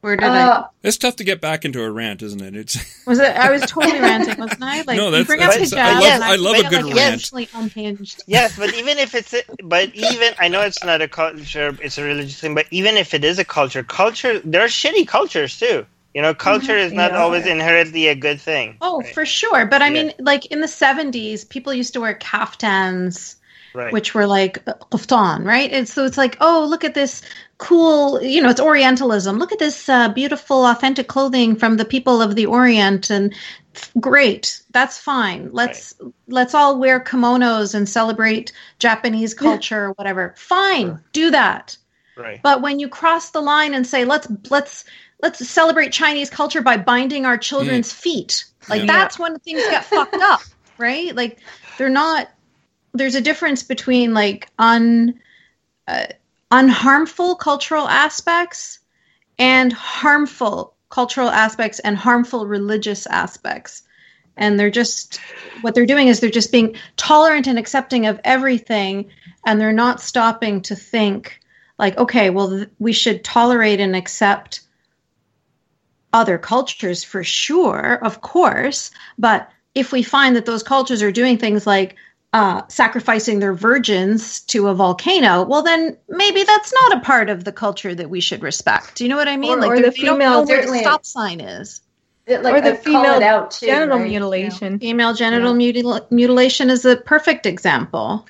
Where 0.04 0.16
did 0.16 0.28
uh, 0.28 0.64
I? 0.66 0.86
It's 0.86 0.98
tough 0.98 1.16
to 1.16 1.24
get 1.24 1.40
back 1.40 1.64
into 1.64 1.82
a 1.82 1.90
rant, 1.90 2.20
isn't 2.20 2.42
it? 2.42 2.54
It's 2.54 2.76
was 3.06 3.18
it? 3.18 3.34
I 3.34 3.50
was 3.50 3.62
totally 3.62 3.98
ranting, 3.98 4.38
wasn't 4.38 4.62
I? 4.62 4.82
Like, 4.82 4.98
no, 4.98 5.10
that's, 5.10 5.26
that's 5.26 5.72
I 5.72 5.94
love, 5.94 6.02
yes, 6.02 6.20
I 6.20 6.36
love 6.36 6.56
a 6.56 6.68
good 6.68 6.84
like, 6.84 6.94
rant. 6.94 7.54
unhinged. 7.54 8.22
Yes, 8.26 8.58
but 8.58 8.74
even 8.74 8.98
if 8.98 9.14
it's, 9.14 9.32
a, 9.32 9.40
but 9.62 9.94
even 9.94 10.34
I 10.38 10.48
know 10.48 10.60
it's 10.60 10.84
not 10.84 11.00
a 11.00 11.08
culture, 11.08 11.74
it's 11.80 11.96
a 11.96 12.04
religious 12.04 12.38
thing. 12.38 12.54
But 12.54 12.66
even 12.70 12.98
if 12.98 13.14
it 13.14 13.24
is 13.24 13.38
a 13.38 13.46
culture, 13.46 13.82
culture 13.82 14.40
there 14.40 14.60
are 14.60 14.68
shitty 14.68 15.08
cultures 15.08 15.58
too. 15.58 15.86
You 16.12 16.20
know, 16.20 16.34
culture 16.34 16.74
mm-hmm. 16.74 16.86
is 16.86 16.92
not 16.92 17.12
yeah. 17.12 17.22
always 17.22 17.46
inherently 17.46 18.08
a 18.08 18.14
good 18.14 18.42
thing. 18.42 18.76
Oh, 18.82 19.00
right? 19.00 19.14
for 19.14 19.24
sure. 19.24 19.64
But 19.64 19.80
I 19.80 19.86
yeah. 19.86 20.02
mean, 20.02 20.12
like 20.18 20.44
in 20.46 20.60
the 20.60 20.66
'70s, 20.66 21.48
people 21.48 21.72
used 21.72 21.94
to 21.94 22.02
wear 22.02 22.14
kaftans. 22.14 23.36
Right. 23.74 23.92
which 23.92 24.14
were 24.14 24.28
like 24.28 24.64
kaftan, 24.64 25.44
right? 25.44 25.68
And 25.72 25.88
so 25.88 26.04
it's 26.04 26.16
like, 26.16 26.36
oh, 26.40 26.64
look 26.70 26.84
at 26.84 26.94
this 26.94 27.22
cool, 27.58 28.22
you 28.22 28.40
know, 28.40 28.48
it's 28.48 28.60
Orientalism. 28.60 29.36
Look 29.36 29.50
at 29.50 29.58
this 29.58 29.88
uh, 29.88 30.10
beautiful, 30.10 30.64
authentic 30.64 31.08
clothing 31.08 31.56
from 31.56 31.76
the 31.76 31.84
people 31.84 32.22
of 32.22 32.36
the 32.36 32.46
Orient, 32.46 33.10
and 33.10 33.34
great, 33.98 34.62
that's 34.70 34.98
fine. 34.98 35.50
Let's 35.50 35.94
right. 36.00 36.12
let's 36.28 36.54
all 36.54 36.78
wear 36.78 37.00
kimonos 37.00 37.74
and 37.74 37.88
celebrate 37.88 38.52
Japanese 38.78 39.34
culture, 39.34 39.88
yeah. 39.88 39.92
whatever. 39.96 40.34
Fine, 40.36 40.86
sure. 40.86 41.04
do 41.12 41.30
that. 41.32 41.76
Right. 42.16 42.40
But 42.42 42.62
when 42.62 42.78
you 42.78 42.88
cross 42.88 43.30
the 43.30 43.40
line 43.40 43.74
and 43.74 43.84
say, 43.84 44.04
let's 44.04 44.28
let's 44.50 44.84
let's 45.20 45.48
celebrate 45.48 45.92
Chinese 45.92 46.30
culture 46.30 46.62
by 46.62 46.76
binding 46.76 47.26
our 47.26 47.38
children's 47.38 47.92
mm. 47.92 47.96
feet, 47.96 48.44
like 48.68 48.82
yeah. 48.82 48.86
that's 48.86 49.18
when 49.18 49.38
things 49.40 49.62
get 49.62 49.84
fucked 49.84 50.14
up, 50.14 50.42
right? 50.78 51.14
Like 51.14 51.40
they're 51.76 51.88
not. 51.88 52.30
There's 52.94 53.14
a 53.14 53.20
difference 53.20 53.62
between 53.62 54.14
like 54.14 54.48
un. 54.58 55.20
Uh, 55.86 56.06
unharmful 56.54 57.36
cultural 57.38 57.88
aspects 57.88 58.78
and 59.40 59.72
harmful 59.72 60.74
cultural 60.88 61.28
aspects 61.28 61.80
and 61.80 61.96
harmful 61.96 62.46
religious 62.46 63.06
aspects. 63.06 63.82
And 64.36 64.58
they're 64.58 64.70
just, 64.70 65.18
what 65.62 65.74
they're 65.74 65.86
doing 65.86 66.06
is 66.06 66.20
they're 66.20 66.30
just 66.30 66.52
being 66.52 66.76
tolerant 66.96 67.48
and 67.48 67.58
accepting 67.58 68.06
of 68.06 68.20
everything. 68.22 69.10
And 69.44 69.60
they're 69.60 69.72
not 69.72 70.00
stopping 70.00 70.62
to 70.62 70.76
think, 70.76 71.40
like, 71.76 71.98
okay, 71.98 72.30
well, 72.30 72.50
th- 72.50 72.68
we 72.78 72.92
should 72.92 73.24
tolerate 73.24 73.80
and 73.80 73.96
accept 73.96 74.60
other 76.12 76.38
cultures 76.38 77.02
for 77.02 77.24
sure, 77.24 77.98
of 78.00 78.20
course. 78.20 78.92
But 79.18 79.50
if 79.74 79.90
we 79.90 80.04
find 80.04 80.36
that 80.36 80.46
those 80.46 80.62
cultures 80.62 81.02
are 81.02 81.10
doing 81.10 81.38
things 81.38 81.66
like 81.66 81.96
uh, 82.34 82.66
sacrificing 82.66 83.38
their 83.38 83.54
virgins 83.54 84.40
to 84.40 84.66
a 84.66 84.74
volcano, 84.74 85.44
well, 85.44 85.62
then 85.62 85.96
maybe 86.08 86.42
that's 86.42 86.72
not 86.72 86.96
a 86.96 87.00
part 87.00 87.30
of 87.30 87.44
the 87.44 87.52
culture 87.52 87.94
that 87.94 88.10
we 88.10 88.20
should 88.20 88.42
respect. 88.42 88.96
Do 88.96 89.04
you 89.04 89.08
know 89.08 89.16
what 89.16 89.28
I 89.28 89.36
mean? 89.36 89.52
Or, 89.52 89.60
like 89.60 89.70
or 89.70 89.80
the 89.80 89.92
female 89.92 90.44
where 90.44 90.66
the 90.66 90.78
stop 90.78 91.06
sign 91.06 91.40
is. 91.40 91.80
it, 92.26 92.42
like, 92.42 92.54
or 92.56 92.60
the 92.60 92.74
female 92.74 93.22
out 93.22 93.52
too, 93.52 93.66
genital 93.66 93.98
right? 93.98 94.10
mutilation. 94.10 94.72
Yeah. 94.72 94.78
Female 94.78 95.14
genital 95.14 95.56
yeah. 95.60 95.72
mutil- 95.72 96.10
mutilation 96.10 96.70
is 96.70 96.84
a 96.84 96.96
perfect 96.96 97.46
example. 97.46 98.26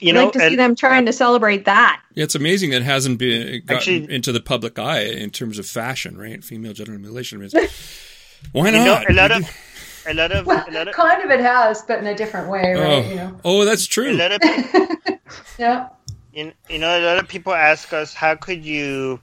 You 0.00 0.12
know, 0.12 0.20
I'd 0.20 0.24
like 0.24 0.32
to 0.34 0.48
see 0.50 0.56
them 0.56 0.76
trying 0.76 1.06
to 1.06 1.12
celebrate 1.14 1.64
that. 1.64 2.02
Yeah, 2.12 2.24
it's 2.24 2.34
amazing 2.34 2.70
that 2.70 2.82
it 2.82 2.84
hasn't 2.84 3.18
been 3.18 3.62
gotten 3.64 3.76
actually, 3.76 4.14
into 4.14 4.32
the 4.32 4.40
public 4.40 4.78
eye 4.78 5.04
in 5.04 5.30
terms 5.30 5.58
of 5.58 5.64
fashion, 5.64 6.18
right? 6.18 6.44
Female 6.44 6.74
genital 6.74 6.98
mutilation. 6.98 7.40
why 8.52 8.70
not? 8.70 8.78
You 8.78 8.84
know, 8.84 9.02
a 9.08 9.14
lot 9.14 9.32
of 9.32 9.50
a 10.06 10.14
lot 10.14 10.32
of, 10.32 10.46
well, 10.46 10.64
a 10.68 10.70
lot 10.70 10.88
of 10.88 10.94
kind 10.94 11.22
of 11.22 11.30
it 11.30 11.40
has, 11.40 11.82
but 11.82 11.98
in 11.98 12.06
a 12.06 12.14
different 12.14 12.48
way, 12.48 12.74
right? 12.74 13.04
Oh, 13.04 13.08
you 13.08 13.14
know? 13.16 13.40
oh 13.44 13.64
that's 13.64 13.86
true. 13.86 14.10
A 14.10 14.12
lot 14.12 14.32
of 14.32 14.40
people, 14.40 15.18
yeah. 15.58 15.88
You, 16.32 16.52
you 16.68 16.78
know, 16.78 16.98
a 16.98 17.04
lot 17.04 17.18
of 17.18 17.28
people 17.28 17.54
ask 17.54 17.92
us, 17.92 18.12
how 18.12 18.34
could 18.34 18.64
you 18.64 19.20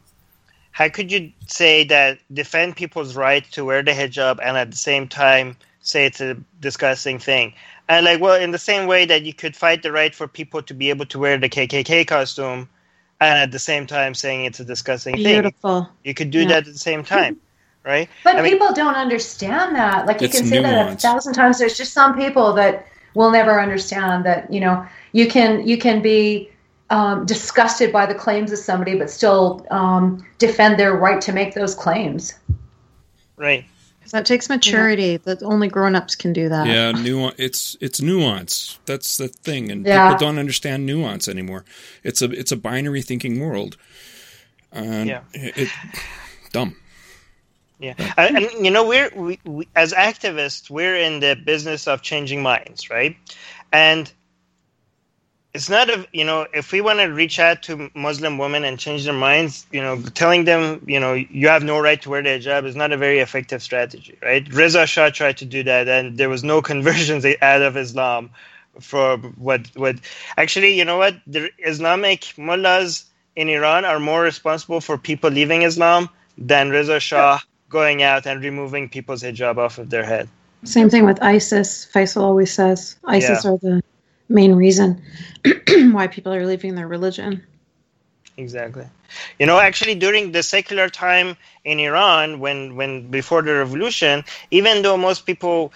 how 0.72 0.90
could 0.90 1.12
you 1.12 1.32
say 1.48 1.84
that 1.86 2.20
defend 2.34 2.76
people's 2.76 3.16
right 3.16 3.46
to 3.52 3.64
wear 3.64 3.84
the 3.84 3.92
hijab 3.92 4.40
and 4.44 4.58
at 4.58 4.72
the 4.72 4.78
same 4.78 5.08
time 5.08 5.56
say 5.82 6.08
it's 6.08 6.20
a 6.20 6.36
disgusting 6.60 7.20
thing? 7.20 7.54
And 7.88 8.06
like, 8.06 8.20
well, 8.20 8.42
in 8.42 8.52
the 8.52 8.58
same 8.58 8.88
way 8.88 9.06
that 9.06 9.24
you 9.24 9.34
could 9.34 9.56
fight 9.56 9.84
the 9.84 9.92
right 9.92 10.16
for 10.16 10.28
people 10.28 10.64
to 10.64 10.74
be 10.74 10.90
able 10.90 11.06
to 11.08 11.20
wear 11.20 11.38
the 11.38 11.50
KKK 11.50 12.08
costume, 12.08 12.68
and 13.22 13.40
at 13.40 13.52
the 13.52 13.60
same 13.60 13.86
time 13.86 14.16
saying 14.16 14.46
it's 14.46 14.60
a 14.60 14.66
disgusting 14.66 15.16
Beautiful. 15.16 15.84
thing, 15.84 15.92
you 16.04 16.14
could 16.14 16.32
do 16.32 16.42
yeah. 16.42 16.48
that 16.48 16.58
at 16.68 16.74
the 16.74 16.80
same 16.80 17.04
time, 17.04 17.38
right? 17.84 18.10
But 18.24 18.38
I 18.38 18.50
people 18.50 18.74
don't 18.74 18.96
understand 18.96 19.76
that. 19.76 20.06
Like 20.06 20.22
you 20.22 20.30
can 20.30 20.46
say 20.46 20.62
that 20.62 20.94
a 20.94 20.96
thousand 20.96 21.34
times. 21.34 21.60
There's 21.60 21.78
just 21.78 21.94
some 21.94 22.18
people 22.18 22.54
that 22.54 22.88
will 23.14 23.32
never 23.32 23.60
understand 23.60 24.26
that. 24.26 24.52
You 24.52 24.62
know, 24.62 24.86
you 25.12 25.28
can 25.28 25.68
you 25.68 25.78
can 25.78 26.02
be 26.02 26.50
um, 26.90 27.26
disgusted 27.26 27.92
by 27.92 28.06
the 28.06 28.16
claims 28.16 28.52
of 28.52 28.60
somebody, 28.60 28.96
but 28.98 29.10
still 29.10 29.66
um, 29.72 30.26
defend 30.38 30.80
their 30.80 30.96
right 30.96 31.22
to 31.22 31.32
make 31.32 31.54
those 31.56 31.76
claims. 31.76 32.34
Right. 33.36 33.66
Because 34.00 34.12
that 34.12 34.26
takes 34.26 34.50
maturity. 34.50 35.04
Yeah. 35.04 35.18
That 35.24 35.44
only 35.44 35.70
grown-ups 35.70 36.16
can 36.16 36.34
do 36.34 36.50
that. 36.50 36.68
Yeah, 36.68 36.92
nuance. 36.92 37.36
It's 37.38 37.78
it's 37.80 38.02
nuance. 38.02 38.78
That's 38.86 39.18
the 39.18 39.30
thing, 39.30 39.72
and 39.72 39.86
yeah. 39.86 40.10
people 40.10 40.28
don't 40.28 40.40
understand 40.40 40.86
nuance 40.86 41.28
anymore. 41.28 41.64
It's 42.04 42.22
a 42.22 42.30
it's 42.30 42.52
a 42.52 42.58
binary 42.58 43.02
thinking 43.02 43.40
world. 43.40 43.78
And 44.74 45.08
yeah. 45.08 45.22
It, 45.34 45.58
it, 45.58 45.70
dumb. 46.52 46.76
Yeah, 47.84 47.96
and, 48.16 48.38
and, 48.38 48.66
you 48.66 48.72
know 48.72 48.88
we're 48.88 49.12
we, 49.14 49.40
we, 49.44 49.68
as 49.76 49.92
activists 49.92 50.70
we're 50.70 50.96
in 50.96 51.20
the 51.20 51.36
business 51.36 51.86
of 51.86 52.02
changing 52.02 52.42
minds, 52.42 52.90
right? 52.90 53.18
And 53.74 54.10
it's 55.54 55.70
not 55.70 55.90
a 55.90 56.08
you 56.14 56.24
know 56.24 56.48
if 56.54 56.72
we 56.72 56.80
want 56.80 57.00
to 57.00 57.08
reach 57.08 57.40
out 57.40 57.62
to 57.64 57.92
muslim 57.94 58.38
women 58.38 58.64
and 58.64 58.80
change 58.80 59.04
their 59.04 59.14
minds 59.14 59.68
you 59.72 59.82
know 59.82 60.02
telling 60.16 60.46
them 60.46 60.82
you 60.88 60.98
know 60.98 61.14
you 61.14 61.50
have 61.50 61.64
no 61.64 61.78
right 61.78 62.02
to 62.02 62.10
wear 62.10 62.24
the 62.24 62.30
hijab 62.30 62.66
is 62.66 62.76
not 62.76 62.94
a 62.94 62.98
very 62.98 63.20
effective 63.20 63.62
strategy 63.62 64.18
right? 64.24 64.52
Reza 64.54 64.88
shah 64.88 65.10
tried 65.10 65.38
to 65.38 65.46
do 65.46 65.62
that 65.64 65.90
and 65.90 66.18
there 66.18 66.30
was 66.30 66.44
no 66.44 66.62
conversions 66.72 67.26
out 67.42 67.62
of 67.62 67.76
islam 67.76 68.30
for 68.80 69.18
what 69.18 69.68
what 69.76 69.98
actually 70.38 70.74
you 70.74 70.86
know 70.86 70.98
what? 70.98 71.16
The 71.28 71.50
islamic 71.60 72.34
mullahs 72.38 73.06
in 73.36 73.50
iran 73.50 73.84
are 73.84 74.00
more 74.00 74.22
responsible 74.22 74.80
for 74.80 74.98
people 74.98 75.30
leaving 75.30 75.64
islam 75.64 76.10
than 76.38 76.70
reza 76.70 77.00
shah 77.00 77.40
going 77.80 78.04
out 78.12 78.26
and 78.26 78.44
removing 78.50 78.88
people's 78.98 79.24
hijab 79.24 79.58
off 79.58 79.78
of 79.84 79.90
their 79.90 80.06
head 80.14 80.30
same 80.64 80.90
thing 80.90 81.06
with 81.10 81.22
isis 81.22 81.88
faisal 81.94 82.22
always 82.30 82.52
says 82.60 82.96
isis 83.18 83.44
yeah. 83.44 83.52
are 83.52 83.58
the 83.58 83.82
main 84.30 84.56
reason 84.56 85.02
why 85.92 86.08
people 86.08 86.34
are 86.34 86.46
leaving 86.46 86.76
their 86.76 86.88
religion. 86.88 87.44
Exactly. 88.36 88.88
You 89.38 89.46
know, 89.46 89.60
actually, 89.60 89.94
during 89.94 90.32
the 90.32 90.42
secular 90.42 90.90
time 90.90 91.38
in 91.64 91.80
Iran, 91.80 92.40
when, 92.40 92.76
when 92.76 93.12
before 93.12 93.44
the 93.44 93.54
revolution, 93.54 94.24
even 94.50 94.82
though 94.82 94.98
most 94.98 95.28
people, 95.28 95.72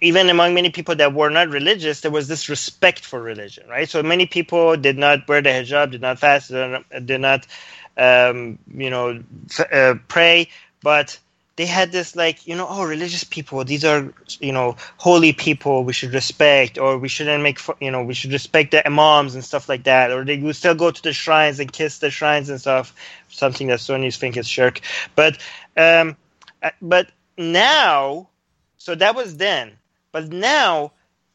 even 0.00 0.30
among 0.30 0.54
many 0.54 0.70
people 0.70 0.96
that 0.96 1.12
were 1.12 1.28
not 1.28 1.50
religious, 1.50 2.00
there 2.00 2.10
was 2.10 2.28
this 2.28 2.48
respect 2.48 3.04
for 3.04 3.20
religion, 3.20 3.68
right? 3.68 3.90
So 3.90 4.02
many 4.02 4.24
people 4.24 4.78
did 4.78 4.96
not 4.96 5.28
wear 5.28 5.42
the 5.42 5.50
hijab, 5.50 5.90
did 5.90 6.00
not 6.00 6.18
fast, 6.18 6.50
did 6.50 7.20
not, 7.20 7.46
um, 7.98 8.58
you 8.74 8.88
know, 8.88 9.22
f- 9.50 9.70
uh, 9.70 9.94
pray, 10.08 10.48
but 10.82 11.18
they 11.56 11.66
had 11.66 11.92
this 11.92 12.16
like 12.16 12.46
you 12.46 12.56
know 12.56 12.66
oh 12.68 12.84
religious 12.84 13.24
people 13.24 13.64
these 13.64 13.84
are 13.84 14.12
you 14.40 14.52
know 14.52 14.76
holy 14.96 15.32
people 15.32 15.84
we 15.84 15.92
should 15.92 16.12
respect 16.12 16.78
or 16.78 16.98
we 16.98 17.08
shouldn't 17.08 17.42
make 17.42 17.58
you 17.80 17.90
know 17.90 18.02
we 18.02 18.14
should 18.14 18.32
respect 18.32 18.70
the 18.70 18.86
imams 18.86 19.34
and 19.34 19.44
stuff 19.44 19.68
like 19.68 19.84
that 19.84 20.10
or 20.10 20.24
they 20.24 20.38
would 20.38 20.56
still 20.56 20.74
go 20.74 20.90
to 20.90 21.02
the 21.02 21.12
shrines 21.12 21.60
and 21.60 21.72
kiss 21.72 21.98
the 21.98 22.10
shrines 22.10 22.48
and 22.48 22.60
stuff 22.60 22.94
something 23.28 23.68
that 23.68 23.80
sunnis 23.80 24.16
think 24.16 24.36
is 24.36 24.48
shirk. 24.48 24.80
But 25.14 25.38
um 25.76 26.16
uh, 26.62 26.70
but 26.80 27.10
now 27.36 28.28
so 28.78 28.94
that 28.94 29.14
was 29.14 29.36
then 29.36 29.72
but 30.10 30.28
now 30.28 30.92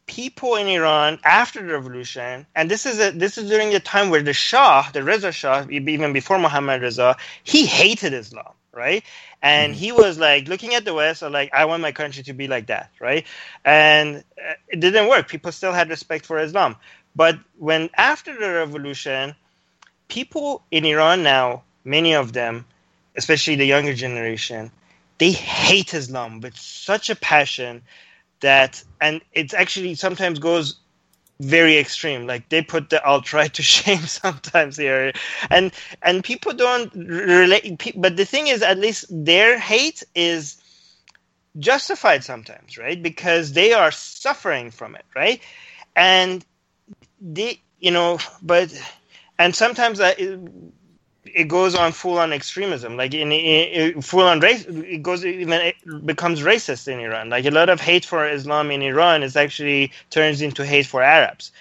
people 0.08 0.56
in 0.56 0.66
Iran 0.66 1.20
after 1.22 1.64
the 1.64 1.72
revolution, 1.72 2.44
and 2.56 2.68
this 2.68 2.84
is 2.84 2.98
a, 2.98 3.12
this 3.12 3.38
is 3.38 3.48
during 3.48 3.70
the 3.70 3.78
time 3.78 4.10
where 4.10 4.22
the 4.22 4.32
Shah, 4.32 4.90
the 4.92 5.04
Reza 5.04 5.30
Shah, 5.30 5.66
even 5.70 6.12
before 6.12 6.40
Muhammad 6.40 6.82
Reza, 6.82 7.16
he 7.44 7.66
hated 7.66 8.12
Islam, 8.12 8.52
right? 8.72 9.04
and 9.42 9.72
mm-hmm. 9.72 9.80
he 9.80 9.92
was 9.92 10.18
like 10.18 10.48
looking 10.48 10.74
at 10.74 10.84
the 10.84 10.94
west 10.94 11.22
like 11.22 11.50
i 11.52 11.64
want 11.64 11.82
my 11.82 11.92
country 11.92 12.22
to 12.22 12.32
be 12.32 12.48
like 12.48 12.66
that 12.66 12.90
right 13.00 13.26
and 13.64 14.16
uh, 14.16 14.54
it 14.68 14.80
didn't 14.80 15.08
work 15.08 15.28
people 15.28 15.52
still 15.52 15.72
had 15.72 15.88
respect 15.88 16.26
for 16.26 16.38
islam 16.38 16.76
but 17.14 17.38
when 17.58 17.88
after 17.96 18.34
the 18.38 18.50
revolution 18.50 19.34
people 20.08 20.62
in 20.70 20.84
iran 20.84 21.22
now 21.22 21.62
many 21.84 22.14
of 22.14 22.32
them 22.32 22.64
especially 23.16 23.56
the 23.56 23.66
younger 23.66 23.94
generation 23.94 24.70
they 25.18 25.30
hate 25.30 25.94
islam 25.94 26.40
with 26.40 26.56
such 26.56 27.10
a 27.10 27.16
passion 27.16 27.82
that 28.40 28.82
and 29.00 29.22
it 29.32 29.54
actually 29.54 29.94
sometimes 29.94 30.38
goes 30.38 30.76
very 31.40 31.78
extreme. 31.78 32.26
Like 32.26 32.48
they 32.48 32.62
put 32.62 32.90
the 32.90 33.04
alt 33.04 33.32
right 33.32 33.52
to 33.54 33.62
shame 33.76 34.00
sometimes 34.00 34.76
here, 34.76 35.12
and 35.50 35.72
and 36.02 36.24
people 36.24 36.52
don't 36.52 36.92
relate. 36.94 37.92
But 37.96 38.16
the 38.16 38.24
thing 38.24 38.48
is, 38.48 38.62
at 38.62 38.78
least 38.78 39.06
their 39.10 39.58
hate 39.58 40.02
is 40.14 40.56
justified 41.58 42.24
sometimes, 42.24 42.78
right? 42.78 43.02
Because 43.02 43.52
they 43.52 43.72
are 43.72 43.90
suffering 43.90 44.70
from 44.70 44.94
it, 44.94 45.04
right? 45.14 45.40
And 45.96 46.44
they, 47.20 47.60
you 47.80 47.90
know, 47.90 48.18
but 48.42 48.72
and 49.38 49.54
sometimes 49.54 49.98
that 49.98 50.18
it 51.34 51.48
goes 51.48 51.74
on 51.74 51.92
full 51.92 52.18
on 52.18 52.32
extremism, 52.32 52.96
like 52.96 53.14
in, 53.14 53.32
in, 53.32 53.94
in 53.94 54.02
full 54.02 54.22
on 54.22 54.40
race. 54.40 54.64
It 54.66 55.02
goes 55.02 55.24
even 55.24 55.60
it 55.60 56.06
becomes 56.06 56.40
racist 56.40 56.88
in 56.88 56.98
Iran. 57.00 57.30
Like 57.30 57.44
a 57.44 57.50
lot 57.50 57.68
of 57.68 57.80
hate 57.80 58.04
for 58.04 58.28
Islam 58.28 58.70
in 58.70 58.82
Iran 58.82 59.22
is 59.22 59.36
actually 59.36 59.92
turns 60.10 60.42
into 60.42 60.64
hate 60.64 60.86
for 60.86 61.02
Arabs. 61.02 61.52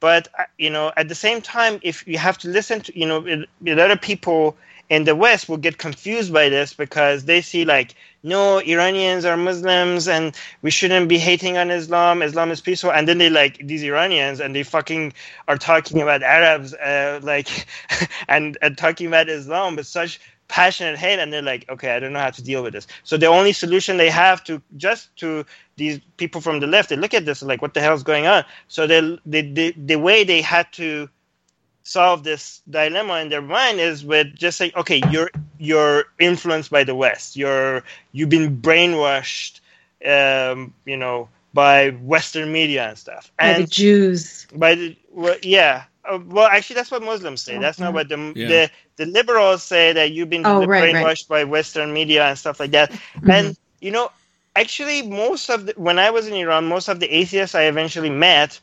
But 0.00 0.28
uh, 0.38 0.44
you 0.58 0.70
know, 0.70 0.92
at 0.96 1.08
the 1.08 1.14
same 1.14 1.40
time, 1.40 1.80
if 1.82 2.06
you 2.06 2.18
have 2.18 2.38
to 2.38 2.48
listen 2.48 2.80
to, 2.82 2.98
you 2.98 3.06
know, 3.06 3.26
a 3.26 3.74
lot 3.74 3.90
of 3.90 4.00
people 4.00 4.56
in 4.88 5.04
the 5.04 5.16
West 5.16 5.48
will 5.48 5.56
get 5.56 5.78
confused 5.78 6.32
by 6.32 6.48
this 6.48 6.74
because 6.74 7.24
they 7.24 7.40
see 7.40 7.64
like, 7.64 7.94
no, 8.26 8.58
Iranians 8.58 9.24
are 9.24 9.36
Muslims 9.36 10.08
and 10.08 10.36
we 10.60 10.70
shouldn't 10.72 11.08
be 11.08 11.16
hating 11.16 11.56
on 11.56 11.70
Islam. 11.70 12.22
Islam 12.22 12.50
is 12.50 12.60
peaceful. 12.60 12.90
And 12.90 13.06
then 13.06 13.18
they 13.18 13.30
like 13.30 13.64
these 13.64 13.84
Iranians 13.84 14.40
and 14.40 14.54
they 14.54 14.64
fucking 14.64 15.12
are 15.46 15.56
talking 15.56 16.02
about 16.02 16.24
Arabs, 16.24 16.74
uh, 16.74 17.20
like, 17.22 17.68
and, 18.28 18.58
and 18.60 18.76
talking 18.76 19.06
about 19.06 19.28
Islam 19.28 19.76
with 19.76 19.86
such 19.86 20.20
passionate 20.48 20.98
hate. 20.98 21.20
And 21.20 21.32
they're 21.32 21.40
like, 21.40 21.68
okay, 21.68 21.94
I 21.94 22.00
don't 22.00 22.12
know 22.12 22.18
how 22.18 22.30
to 22.30 22.42
deal 22.42 22.64
with 22.64 22.72
this. 22.72 22.88
So 23.04 23.16
the 23.16 23.26
only 23.26 23.52
solution 23.52 23.96
they 23.96 24.10
have 24.10 24.42
to 24.44 24.60
just 24.76 25.14
to 25.18 25.46
these 25.76 26.00
people 26.16 26.40
from 26.40 26.58
the 26.58 26.66
left, 26.66 26.88
they 26.88 26.96
look 26.96 27.14
at 27.14 27.26
this 27.26 27.42
like, 27.42 27.62
what 27.62 27.74
the 27.74 27.80
hell 27.80 27.94
is 27.94 28.02
going 28.02 28.26
on? 28.26 28.44
So 28.66 28.88
they, 28.88 29.18
they, 29.24 29.42
they, 29.42 29.70
the 29.70 29.96
way 29.96 30.24
they 30.24 30.42
had 30.42 30.72
to 30.72 31.08
solve 31.86 32.24
this 32.24 32.62
dilemma 32.68 33.20
in 33.20 33.28
their 33.28 33.40
mind 33.40 33.78
is 33.78 34.04
with 34.04 34.34
just 34.34 34.58
saying, 34.58 34.72
okay, 34.76 35.00
you're 35.10 35.30
you're 35.58 36.06
influenced 36.18 36.70
by 36.70 36.82
the 36.82 36.94
West. 36.94 37.36
You're 37.36 37.84
you've 38.10 38.28
been 38.28 38.60
brainwashed, 38.60 39.60
um, 40.04 40.74
you 40.84 40.96
know, 40.96 41.28
by 41.54 41.90
Western 41.90 42.50
media 42.52 42.88
and 42.88 42.98
stuff. 42.98 43.30
And 43.38 43.56
by 43.56 43.60
the 43.62 43.66
Jews. 43.68 44.46
By 44.52 44.74
the 44.74 44.96
well, 45.12 45.36
yeah. 45.42 45.84
Uh, 46.04 46.18
well, 46.26 46.48
actually, 46.48 46.74
that's 46.74 46.90
what 46.90 47.02
Muslims 47.02 47.42
say. 47.42 47.58
That's 47.58 47.78
not 47.78 47.94
what 47.94 48.08
the 48.08 48.32
yeah. 48.34 48.48
the, 48.48 48.70
the 48.96 49.06
liberals 49.06 49.62
say 49.62 49.92
that 49.92 50.10
you've 50.10 50.30
been 50.30 50.44
oh, 50.44 50.66
right, 50.66 50.92
brainwashed 50.92 51.30
right. 51.30 51.44
by 51.44 51.44
Western 51.44 51.92
media 51.92 52.24
and 52.26 52.38
stuff 52.38 52.58
like 52.58 52.72
that. 52.72 52.90
Mm-hmm. 52.90 53.30
And 53.30 53.58
you 53.80 53.92
know, 53.92 54.10
actually, 54.56 55.02
most 55.02 55.50
of 55.50 55.66
the, 55.66 55.74
when 55.76 56.00
I 56.00 56.10
was 56.10 56.26
in 56.26 56.34
Iran, 56.34 56.66
most 56.66 56.88
of 56.88 56.98
the 56.98 57.06
atheists 57.14 57.54
I 57.54 57.64
eventually 57.64 58.10
met 58.10 58.58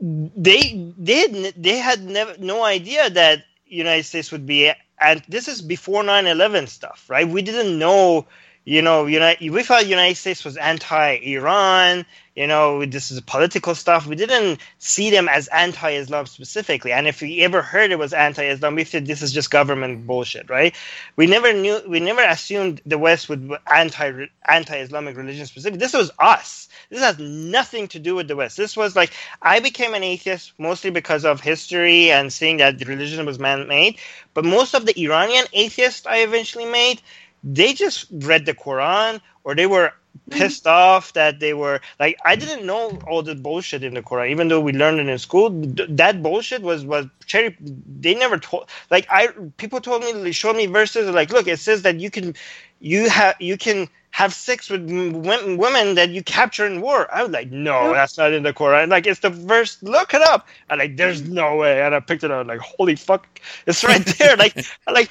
they 0.00 0.92
they 0.98 1.52
they 1.56 1.78
had 1.78 2.02
never 2.04 2.36
no 2.38 2.64
idea 2.64 3.10
that 3.10 3.44
United 3.66 4.04
States 4.04 4.32
would 4.32 4.46
be 4.46 4.72
and 5.00 5.22
this 5.28 5.48
is 5.48 5.62
before 5.62 6.02
9/11 6.02 6.68
stuff, 6.68 7.06
right? 7.08 7.28
We 7.28 7.42
didn't 7.42 7.78
know 7.78 8.26
you 8.64 8.82
know, 8.82 9.06
United, 9.06 9.50
we 9.50 9.62
thought 9.64 9.86
United 9.86 10.16
States 10.16 10.44
was 10.44 10.56
anti-Iran. 10.56 12.06
You 12.36 12.46
know, 12.46 12.84
this 12.84 13.10
is 13.10 13.20
political 13.22 13.74
stuff. 13.74 14.06
We 14.06 14.14
didn't 14.14 14.60
see 14.78 15.10
them 15.10 15.28
as 15.28 15.48
anti-Islam 15.48 16.26
specifically. 16.26 16.92
And 16.92 17.08
if 17.08 17.20
we 17.20 17.40
ever 17.40 17.60
heard 17.60 17.90
it 17.90 17.98
was 17.98 18.12
anti-Islam, 18.12 18.76
we 18.76 18.84
said 18.84 19.04
this 19.04 19.20
is 19.20 19.32
just 19.32 19.50
government 19.50 20.06
bullshit, 20.06 20.48
right? 20.48 20.74
We 21.16 21.26
never 21.26 21.52
knew, 21.52 21.80
we 21.88 21.98
never 21.98 22.22
assumed 22.22 22.80
the 22.86 22.98
West 22.98 23.28
would 23.28 23.50
anti 23.66 24.26
anti-Islamic 24.46 25.16
religion 25.16 25.44
specifically. 25.46 25.80
This 25.80 25.92
was 25.92 26.12
us. 26.20 26.68
This 26.88 27.00
has 27.00 27.18
nothing 27.18 27.88
to 27.88 27.98
do 27.98 28.14
with 28.14 28.28
the 28.28 28.36
West. 28.36 28.56
This 28.56 28.76
was 28.76 28.94
like 28.94 29.12
I 29.42 29.58
became 29.58 29.94
an 29.94 30.04
atheist 30.04 30.52
mostly 30.56 30.90
because 30.90 31.24
of 31.24 31.40
history 31.40 32.12
and 32.12 32.32
seeing 32.32 32.58
that 32.58 32.86
religion 32.86 33.26
was 33.26 33.40
man-made. 33.40 33.98
But 34.34 34.44
most 34.44 34.74
of 34.74 34.86
the 34.86 34.98
Iranian 35.00 35.46
atheists 35.52 36.06
I 36.06 36.18
eventually 36.18 36.66
made 36.66 37.02
they 37.42 37.72
just 37.72 38.06
read 38.10 38.46
the 38.46 38.54
Quran 38.54 39.20
or 39.44 39.54
they 39.54 39.66
were 39.66 39.92
pissed 40.30 40.66
off 40.66 41.12
that 41.14 41.40
they 41.40 41.54
were 41.54 41.80
like 41.98 42.16
I 42.24 42.36
didn't 42.36 42.64
know 42.64 42.98
all 43.08 43.22
the 43.22 43.34
bullshit 43.34 43.82
in 43.82 43.94
the 43.94 44.02
Quran 44.02 44.30
even 44.30 44.48
though 44.48 44.60
we 44.60 44.72
learned 44.72 45.00
it 45.00 45.08
in 45.08 45.18
school 45.18 45.50
that 45.50 46.22
bullshit 46.22 46.62
was 46.62 46.84
was 46.84 47.06
cherry 47.26 47.56
they 47.60 48.14
never 48.14 48.38
told 48.38 48.68
like 48.90 49.06
I 49.10 49.28
people 49.56 49.80
told 49.80 50.04
me 50.04 50.12
they 50.12 50.32
showed 50.32 50.56
me 50.56 50.66
verses 50.66 51.10
like 51.10 51.30
look 51.30 51.48
it 51.48 51.58
says 51.58 51.82
that 51.82 51.98
you 51.98 52.10
can 52.10 52.34
you 52.80 53.08
have 53.08 53.36
you 53.40 53.56
can 53.56 53.88
have 54.12 54.34
sex 54.34 54.68
with 54.68 54.82
women 54.90 55.94
that 55.94 56.10
you 56.10 56.22
capture 56.22 56.66
in 56.66 56.80
war. 56.80 57.12
I 57.14 57.22
was 57.22 57.30
like, 57.30 57.50
no, 57.50 57.92
that's 57.92 58.18
not 58.18 58.32
in 58.32 58.42
the 58.42 58.52
Quran. 58.52 58.88
Like, 58.88 59.06
it's 59.06 59.20
the 59.20 59.30
verse. 59.30 59.80
Look 59.82 60.14
it 60.14 60.22
up. 60.22 60.48
And 60.68 60.78
like, 60.78 60.96
there's 60.96 61.22
no 61.22 61.56
way. 61.56 61.80
And 61.80 61.94
I 61.94 62.00
picked 62.00 62.24
it 62.24 62.30
up. 62.30 62.46
Like, 62.46 62.60
holy 62.60 62.96
fuck, 62.96 63.40
it's 63.66 63.84
right 63.84 64.04
there. 64.04 64.36
like, 64.36 64.66
like 64.90 65.10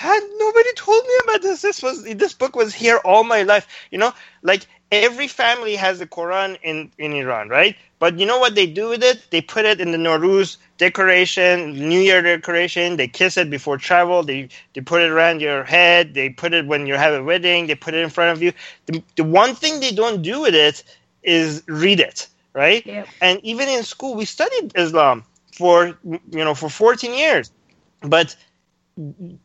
had 0.00 0.22
nobody 0.38 0.72
told 0.76 1.04
me 1.04 1.12
about 1.24 1.42
this. 1.42 1.60
This 1.60 1.82
was 1.82 2.04
this 2.04 2.32
book 2.32 2.56
was 2.56 2.72
here 2.72 2.96
all 3.04 3.22
my 3.22 3.42
life. 3.42 3.66
You 3.90 3.98
know, 3.98 4.14
like 4.42 4.66
every 4.90 5.28
family 5.28 5.76
has 5.76 5.98
the 5.98 6.06
Quran 6.06 6.58
in 6.62 6.90
in 6.96 7.12
Iran, 7.12 7.50
right? 7.50 7.76
But 7.98 8.18
you 8.18 8.24
know 8.24 8.38
what 8.38 8.54
they 8.54 8.66
do 8.66 8.88
with 8.88 9.04
it? 9.04 9.20
They 9.28 9.42
put 9.42 9.66
it 9.66 9.78
in 9.78 9.92
the 9.92 9.98
Nowruz 9.98 10.56
decoration, 10.78 11.74
New 11.74 12.00
Year 12.00 12.22
decoration. 12.22 12.96
They 12.96 13.08
kiss 13.08 13.36
it 13.36 13.50
before 13.50 13.76
travel. 13.76 14.22
They 14.22 14.48
they 14.72 14.80
put 14.80 15.02
it 15.02 15.10
around 15.10 15.42
your 15.42 15.64
head. 15.64 16.14
They 16.14 16.30
put 16.30 16.54
it 16.54 16.66
when 16.66 16.86
you 16.86 16.94
have 16.94 17.12
a 17.12 17.22
wedding. 17.22 17.66
They 17.66 17.74
put 17.74 17.92
it 17.92 18.02
in 18.02 18.08
front 18.08 18.34
of 18.34 18.42
you. 18.42 18.54
The, 18.86 19.02
the 19.16 19.24
one 19.24 19.54
thing 19.54 19.80
they 19.80 19.92
don't 19.92 20.22
do 20.22 20.40
with 20.40 20.54
it 20.54 20.82
is 21.22 21.62
read 21.66 22.00
it, 22.00 22.26
right? 22.54 22.86
Yep. 22.86 23.06
And 23.20 23.38
even 23.44 23.68
in 23.68 23.82
school, 23.82 24.14
we 24.14 24.24
studied 24.24 24.72
Islam 24.76 25.24
for 25.52 25.98
you 26.04 26.44
know 26.46 26.54
for 26.54 26.70
14 26.70 27.12
years, 27.12 27.52
but 28.00 28.34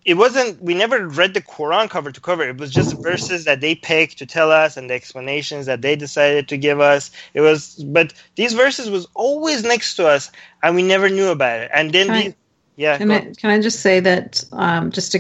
it 0.04 0.16
wasn't 0.16 0.62
we 0.62 0.74
never 0.74 1.08
read 1.08 1.34
the 1.34 1.42
quran 1.42 1.90
cover 1.90 2.12
to 2.12 2.22
cover. 2.22 2.44
It 2.44 2.58
was 2.58 2.72
just 2.72 3.02
verses 3.02 3.46
that 3.46 3.62
they 3.62 3.76
picked 3.76 4.18
to 4.18 4.26
tell 4.26 4.52
us 4.52 4.78
and 4.78 4.90
the 4.90 4.94
explanations 4.94 5.66
that 5.66 5.82
they 5.82 5.96
decided 5.96 6.48
to 6.50 6.58
give 6.58 6.80
us. 6.80 7.12
It 7.34 7.42
was 7.42 7.76
but 7.88 8.14
these 8.36 8.54
verses 8.54 8.90
was 8.90 9.08
always 9.14 9.64
next 9.64 9.96
to 9.96 10.08
us 10.08 10.32
and 10.64 10.76
we 10.76 10.84
never 10.84 11.10
knew 11.10 11.30
about 11.30 11.60
it. 11.60 11.72
And 11.74 11.94
then 11.94 12.08
can 12.08 12.16
these, 12.16 12.34
I, 12.34 12.36
yeah 12.76 12.98
can 12.98 13.12
I, 13.12 13.34
can 13.34 13.50
I 13.50 13.62
just 13.62 13.80
say 13.82 14.00
that 14.00 14.44
um, 14.52 14.92
just 14.92 15.12
to 15.14 15.20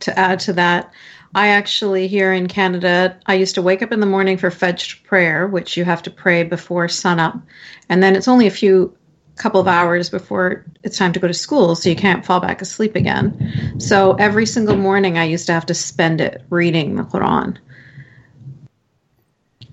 to 0.00 0.18
add 0.18 0.40
to 0.40 0.52
that 0.54 0.92
I 1.34 1.48
actually 1.48 2.08
here 2.08 2.32
in 2.32 2.46
Canada, 2.46 3.18
I 3.26 3.34
used 3.34 3.54
to 3.54 3.62
wake 3.62 3.82
up 3.82 3.90
in 3.90 4.00
the 4.00 4.06
morning 4.06 4.36
for 4.36 4.50
Fajr 4.50 5.02
prayer, 5.04 5.46
which 5.46 5.76
you 5.76 5.84
have 5.84 6.02
to 6.02 6.10
pray 6.10 6.42
before 6.42 6.88
sunup, 6.88 7.40
and 7.88 8.02
then 8.02 8.14
it's 8.14 8.28
only 8.28 8.46
a 8.46 8.50
few 8.50 8.94
couple 9.42 9.60
of 9.60 9.66
hours 9.66 10.08
before 10.08 10.64
it's 10.84 10.96
time 10.96 11.12
to 11.12 11.18
go 11.18 11.26
to 11.26 11.34
school 11.34 11.74
so 11.74 11.88
you 11.88 11.96
can't 11.96 12.24
fall 12.24 12.38
back 12.38 12.62
asleep 12.62 12.94
again. 12.94 13.74
So 13.80 14.12
every 14.14 14.46
single 14.46 14.76
morning 14.76 15.18
i 15.18 15.24
used 15.24 15.46
to 15.46 15.52
have 15.52 15.66
to 15.66 15.74
spend 15.74 16.20
it 16.20 16.42
reading 16.48 16.94
the 16.94 17.02
quran. 17.02 17.58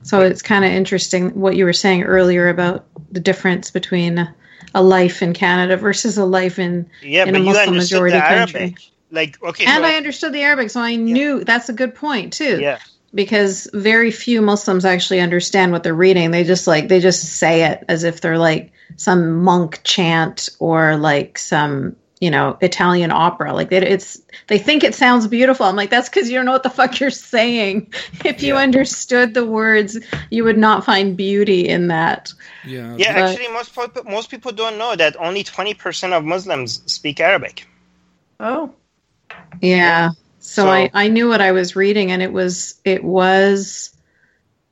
So 0.02 0.22
it's 0.22 0.42
kind 0.42 0.66
of 0.66 0.72
interesting 0.72 1.40
what 1.40 1.56
you 1.56 1.66
were 1.66 1.74
saying 1.74 2.04
earlier 2.04 2.50
about 2.50 2.88
the 3.12 3.20
difference 3.20 3.70
between 3.70 4.28
a 4.74 4.82
life 4.82 5.22
in 5.22 5.34
canada 5.34 5.78
versus 5.78 6.18
a 6.18 6.26
life 6.26 6.58
in, 6.58 6.90
yeah, 7.04 7.26
in 7.26 7.36
a 7.36 7.40
muslim 7.40 7.76
majority 7.76 8.20
country. 8.20 8.76
Like 9.12 9.42
okay 9.44 9.66
and 9.66 9.84
so 9.84 9.90
i 9.90 9.96
understood 9.96 10.34
the 10.34 10.42
arabic 10.42 10.70
so 10.70 10.82
i 10.82 10.96
knew 10.96 11.40
yeah. 11.40 11.44
that's 11.44 11.70
a 11.70 11.74
good 11.74 11.94
point 11.94 12.34
too. 12.34 12.60
Yeah 12.60 12.80
because 13.14 13.70
very 13.74 14.12
few 14.12 14.42
muslims 14.42 14.86
actually 14.86 15.20
understand 15.20 15.72
what 15.72 15.84
they're 15.84 15.94
reading 15.94 16.32
they 16.32 16.44
just 16.44 16.68
like 16.68 16.88
they 16.88 17.00
just 17.00 17.24
say 17.38 17.64
it 17.64 17.84
as 17.88 18.04
if 18.04 18.22
they're 18.22 18.38
like 18.38 18.72
some 18.98 19.44
monk 19.44 19.82
chant 19.84 20.50
or 20.60 20.98
like 20.98 21.38
some 21.38 21.96
you 22.20 22.30
know 22.30 22.58
Italian 22.62 23.12
opera. 23.12 23.54
Like 23.54 23.72
it, 23.72 23.84
it's 23.84 24.22
they 24.48 24.58
think 24.58 24.84
it 24.84 24.94
sounds 24.94 25.28
beautiful. 25.28 25.66
I'm 25.66 25.76
like 25.76 25.90
that's 25.90 26.10
because 26.10 26.30
you 26.30 26.38
don't 26.38 26.46
know 26.46 26.52
what 26.52 26.64
the 26.64 26.70
fuck 26.80 27.00
you're 27.00 27.10
saying. 27.10 27.94
If 28.26 28.44
you 28.44 28.56
yeah. 28.56 28.62
understood 28.62 29.34
the 29.34 29.46
words, 29.46 29.98
you 30.30 30.44
would 30.44 30.58
not 30.58 30.86
find 30.86 31.16
beauty 31.16 31.68
in 31.68 31.88
that. 31.88 32.34
Yeah, 32.66 32.96
yeah. 32.98 33.14
But, 33.14 33.22
actually, 33.24 33.54
most 33.54 33.76
people, 33.76 34.04
most 34.04 34.30
people 34.30 34.52
don't 34.52 34.78
know 34.78 34.96
that 34.96 35.16
only 35.20 35.44
twenty 35.44 35.74
percent 35.74 36.14
of 36.14 36.24
Muslims 36.24 36.82
speak 36.92 37.20
Arabic. 37.20 37.66
Oh, 38.40 38.74
yeah. 39.62 40.12
So, 40.50 40.64
so 40.64 40.70
I 40.70 40.90
I 40.94 41.08
knew 41.10 41.30
what 41.30 41.42
I 41.42 41.52
was 41.52 41.76
reading, 41.76 42.12
and 42.12 42.22
it 42.22 42.34
was 42.34 42.80
it 42.84 43.04
was. 43.04 43.96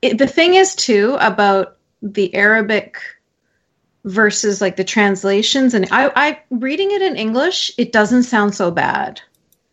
It, 0.01 0.17
the 0.17 0.27
thing 0.27 0.53
is 0.53 0.75
too 0.75 1.17
about 1.19 1.77
the 2.01 2.33
Arabic 2.35 2.99
versus 4.07 4.61
like 4.61 4.77
the 4.77 4.83
translations 4.83 5.73
and 5.73 5.87
I, 5.91 6.11
I 6.15 6.39
reading 6.49 6.91
it 6.91 7.01
in 7.01 7.17
English, 7.17 7.71
it 7.77 7.91
doesn't 7.91 8.23
sound 8.23 8.55
so 8.55 8.71
bad. 8.71 9.21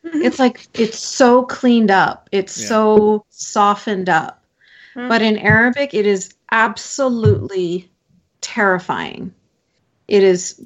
Mm-hmm. 0.05 0.23
It's 0.23 0.39
like 0.39 0.67
it's 0.75 0.99
so 0.99 1.45
cleaned 1.45 1.91
up. 1.91 2.29
It's 2.33 2.61
yeah. 2.61 2.69
so 2.69 3.27
softened 3.31 4.09
up. 4.09 4.43
Mm-hmm. 4.97 5.09
But 5.09 5.23
in 5.23 5.39
Arabic 5.39 5.95
it 5.95 6.07
is 6.07 6.35
absolutely 6.51 7.91
terrifying. 8.41 9.33
It 10.09 10.23
is 10.23 10.61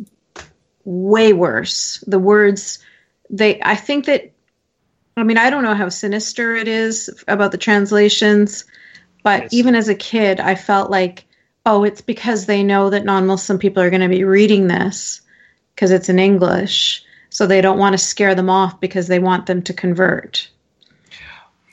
way 0.84 1.32
worse. 1.32 2.02
The 2.06 2.18
words 2.18 2.78
they 3.28 3.60
I 3.62 3.74
think 3.76 4.06
that 4.06 4.32
I 5.18 5.24
mean 5.24 5.38
I 5.38 5.50
don't 5.50 5.64
know 5.64 5.74
how 5.74 5.88
sinister 5.88 6.54
it 6.54 6.68
is 6.68 7.10
about 7.28 7.52
the 7.52 7.58
translations, 7.58 8.64
but 9.22 9.44
yes. 9.44 9.52
even 9.52 9.74
as 9.74 9.88
a 9.88 9.94
kid 9.94 10.40
I 10.40 10.54
felt 10.54 10.90
like 10.90 11.24
oh, 11.68 11.84
it's 11.84 12.00
because 12.00 12.46
they 12.46 12.62
know 12.62 12.90
that 12.90 13.04
non 13.04 13.26
Muslim 13.26 13.58
people 13.58 13.82
are 13.82 13.90
going 13.90 14.02
to 14.02 14.08
be 14.08 14.24
reading 14.24 14.68
this 14.68 15.20
because 15.74 15.90
it's 15.90 16.08
in 16.08 16.18
English. 16.18 17.04
So 17.30 17.46
they 17.46 17.60
don't 17.60 17.78
want 17.78 17.92
to 17.92 17.98
scare 17.98 18.34
them 18.34 18.48
off 18.48 18.80
because 18.80 19.06
they 19.06 19.18
want 19.18 19.46
them 19.46 19.62
to 19.62 19.74
convert. 19.74 20.48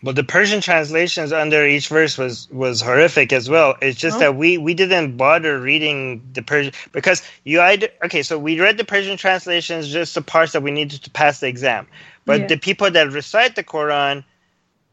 Well, 0.04 0.14
the 0.14 0.24
Persian 0.24 0.60
translations 0.62 1.32
under 1.32 1.66
each 1.66 1.88
verse 1.88 2.18
was 2.18 2.48
was 2.52 2.82
horrific 2.82 3.32
as 3.32 3.50
well. 3.50 3.76
It's 3.82 3.98
just 3.98 4.18
oh. 4.18 4.20
that 4.20 4.36
we 4.36 4.58
we 4.58 4.74
didn't 4.74 5.16
bother 5.16 5.60
reading 5.60 6.30
the 6.34 6.44
Persian 6.44 6.74
because 6.92 7.24
you 7.44 7.62
either 7.62 7.88
okay. 8.04 8.22
So 8.22 8.38
we 8.38 8.60
read 8.60 8.78
the 8.78 8.84
Persian 8.84 9.18
translations 9.18 9.88
just 9.88 10.14
the 10.14 10.22
parts 10.22 10.52
that 10.52 10.62
we 10.62 10.72
needed 10.72 11.04
to 11.04 11.10
pass 11.10 11.40
the 11.40 11.48
exam, 11.48 11.88
but 12.26 12.42
yeah. 12.42 12.48
the 12.48 12.58
people 12.58 12.90
that 12.92 13.12
recite 13.12 13.56
the 13.56 13.64
Quran 13.64 14.24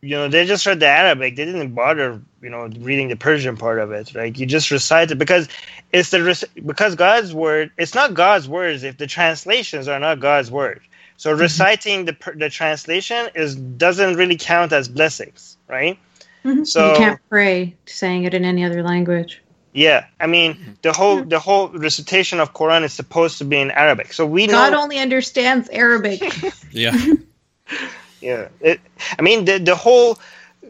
you 0.03 0.17
know 0.17 0.29
they 0.29 0.45
just 0.45 0.67
read 0.67 0.81
the 0.81 0.87
arabic 0.87 1.37
they 1.37 1.45
didn't 1.45 1.75
bother 1.75 2.21
you 2.43 2.51
know 2.51 2.67
reading 2.81 3.09
the 3.09 3.17
persian 3.17 3.57
part 3.57 3.79
of 3.79 3.93
it 3.93 4.13
right 4.15 4.37
you 4.37 4.45
just 4.45 4.71
recite 4.71 5.11
it 5.11 5.15
because 5.15 5.49
it's 5.93 6.11
the 6.11 6.49
because 6.67 6.95
god's 6.97 7.33
word 7.33 7.71
it's 7.79 7.95
not 7.95 8.13
god's 8.13 8.49
words 8.49 8.83
if 8.83 8.99
the 8.99 9.07
translations 9.07 9.89
are 9.89 10.01
not 10.01 10.21
god's 10.21 10.51
word 10.51 10.83
so 11.17 11.31
mm-hmm. 11.31 11.41
reciting 11.41 12.05
the 12.05 12.17
the 12.35 12.51
translation 12.51 13.29
is 13.35 13.55
doesn't 13.55 14.17
really 14.17 14.37
count 14.37 14.73
as 14.73 14.89
blessings 14.89 15.57
right 15.69 15.99
mm-hmm. 16.45 16.65
so 16.65 16.91
you 16.91 16.99
can't 16.99 17.21
pray 17.31 17.75
saying 17.87 18.25
it 18.25 18.35
in 18.35 18.45
any 18.45 18.65
other 18.65 18.83
language 18.83 19.41
yeah, 19.73 20.07
I 20.21 20.27
mean 20.27 20.55
hmm. 20.55 20.73
the 20.83 20.93
whole 20.93 21.25
the 21.25 21.39
whole 21.39 21.69
recitation 21.69 22.41
of 22.41 22.53
Quran 22.53 22.85
is 22.85 22.93
supposed 22.93 23.39
to 23.39 23.45
be 23.45 23.61
in 23.61 23.71
Arabic. 23.71 24.13
So 24.13 24.27
we 24.27 24.47
know 24.47 24.71
only 24.75 24.99
understands 24.99 25.69
Arabic. 25.71 26.23
yeah. 26.71 26.97
yeah. 28.21 28.49
It, 28.61 28.81
I 29.19 29.23
mean, 29.23 29.45
the 29.45 29.59
the 29.59 29.75
whole 29.75 30.19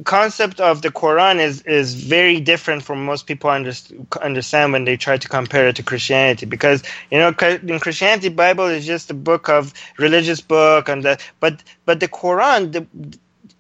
concept 0.05 0.61
of 0.61 0.83
the 0.83 0.91
Quran 0.91 1.39
is 1.39 1.63
is 1.63 1.95
very 1.95 2.41
different 2.41 2.83
from 2.83 3.05
most 3.05 3.27
people 3.27 3.51
understand 3.51 4.73
when 4.73 4.85
they 4.85 4.97
try 4.97 5.19
to 5.19 5.29
compare 5.29 5.69
it 5.69 5.77
to 5.77 5.83
Christianity 5.83 6.47
because 6.47 6.83
you 7.11 7.19
know 7.19 7.35
in 7.39 7.79
Christianity 7.79 8.31
Bible 8.31 8.67
is 8.67 8.87
just 8.87 9.11
a 9.11 9.15
book 9.15 9.49
of 9.49 9.75
religious 9.99 10.41
book 10.41 10.89
and 10.89 11.03
the, 11.03 11.19
but 11.41 11.63
but 11.85 12.01
the 12.01 12.09
Quran 12.09 12.73
the, 12.73 12.87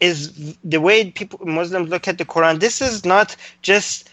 is 0.00 0.56
the 0.64 0.80
way 0.80 1.10
people 1.10 1.40
Muslims 1.44 1.90
look 1.90 2.08
at 2.08 2.16
the 2.16 2.24
Quran 2.24 2.60
this 2.60 2.80
is 2.80 3.04
not 3.04 3.36
just 3.60 4.08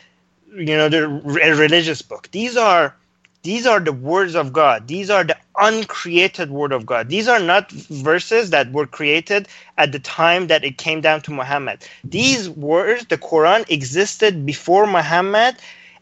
you 0.56 0.78
know 0.78 0.90
the 0.90 1.06
a 1.06 1.56
religious 1.56 2.02
book 2.02 2.30
these 2.32 2.58
are 2.58 2.96
these 3.42 3.66
are 3.66 3.80
the 3.80 3.94
words 3.94 4.36
of 4.36 4.52
God. 4.52 4.88
These 4.88 5.10
are 5.10 5.24
the 5.24 5.38
uncreated 5.58 6.52
word 6.52 6.74
of 6.74 6.86
God. 6.86 7.08
These 7.08 7.30
are 7.30 7.40
not 7.40 7.72
verses 7.72 8.50
that 8.50 8.72
were 8.74 8.86
created 8.86 9.48
at 9.78 9.94
the 9.94 10.00
time 10.00 10.48
that 10.48 10.66
it 10.66 10.78
came 10.78 11.00
down 11.00 11.22
to 11.22 11.32
Muhammad. 11.32 11.86
These 12.04 12.50
words, 12.50 13.06
the 13.06 13.18
Quran, 13.18 13.70
existed 13.70 14.46
before 14.46 14.86
Muhammad 14.88 15.56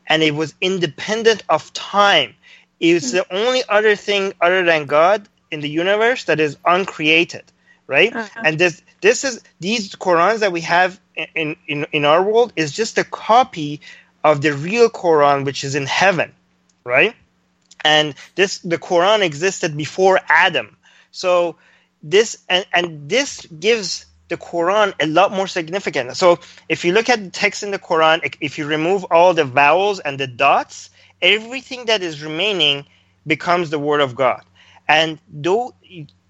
and 0.07 0.23
it 0.23 0.33
was 0.33 0.55
independent 0.61 1.43
of 1.49 1.71
time. 1.73 2.33
It's 2.79 3.11
the 3.11 3.25
only 3.31 3.63
other 3.69 3.95
thing 3.95 4.33
other 4.41 4.63
than 4.63 4.85
God 4.85 5.27
in 5.51 5.61
the 5.61 5.69
universe 5.69 6.23
that 6.25 6.39
is 6.39 6.57
uncreated. 6.65 7.43
right? 7.87 8.15
Uh-huh. 8.15 8.41
And 8.43 8.57
this 8.59 8.81
this 9.01 9.23
is 9.23 9.43
these 9.59 9.95
Qurans 9.95 10.39
that 10.39 10.51
we 10.51 10.61
have 10.61 10.99
in, 11.35 11.55
in 11.67 11.85
in 11.91 12.05
our 12.05 12.21
world 12.23 12.51
is 12.55 12.71
just 12.71 12.97
a 12.97 13.03
copy 13.03 13.79
of 14.31 14.41
the 14.41 14.53
real 14.53 14.89
Quran, 14.89 15.45
which 15.45 15.63
is 15.63 15.75
in 15.75 15.85
heaven, 15.85 16.33
right? 16.83 17.15
And 17.83 18.15
this 18.35 18.59
the 18.59 18.77
Quran 18.77 19.21
existed 19.21 19.77
before 19.77 20.19
Adam, 20.27 20.75
so 21.11 21.55
this 22.03 22.37
and, 22.49 22.65
and 22.73 23.09
this 23.09 23.45
gives 23.45 24.05
the 24.27 24.37
Quran 24.37 24.93
a 24.99 25.07
lot 25.07 25.31
more 25.31 25.47
significant. 25.47 26.17
So 26.17 26.39
if 26.67 26.83
you 26.83 26.91
look 26.91 27.09
at 27.09 27.23
the 27.23 27.29
text 27.29 27.63
in 27.63 27.71
the 27.71 27.79
Quran, 27.79 28.35
if 28.41 28.57
you 28.57 28.65
remove 28.67 29.05
all 29.05 29.33
the 29.33 29.45
vowels 29.45 29.99
and 29.99 30.19
the 30.19 30.27
dots, 30.27 30.89
everything 31.21 31.85
that 31.85 32.01
is 32.01 32.21
remaining 32.21 32.85
becomes 33.25 33.69
the 33.69 33.79
word 33.79 34.01
of 34.01 34.15
God. 34.15 34.43
And 34.87 35.19
though, 35.29 35.73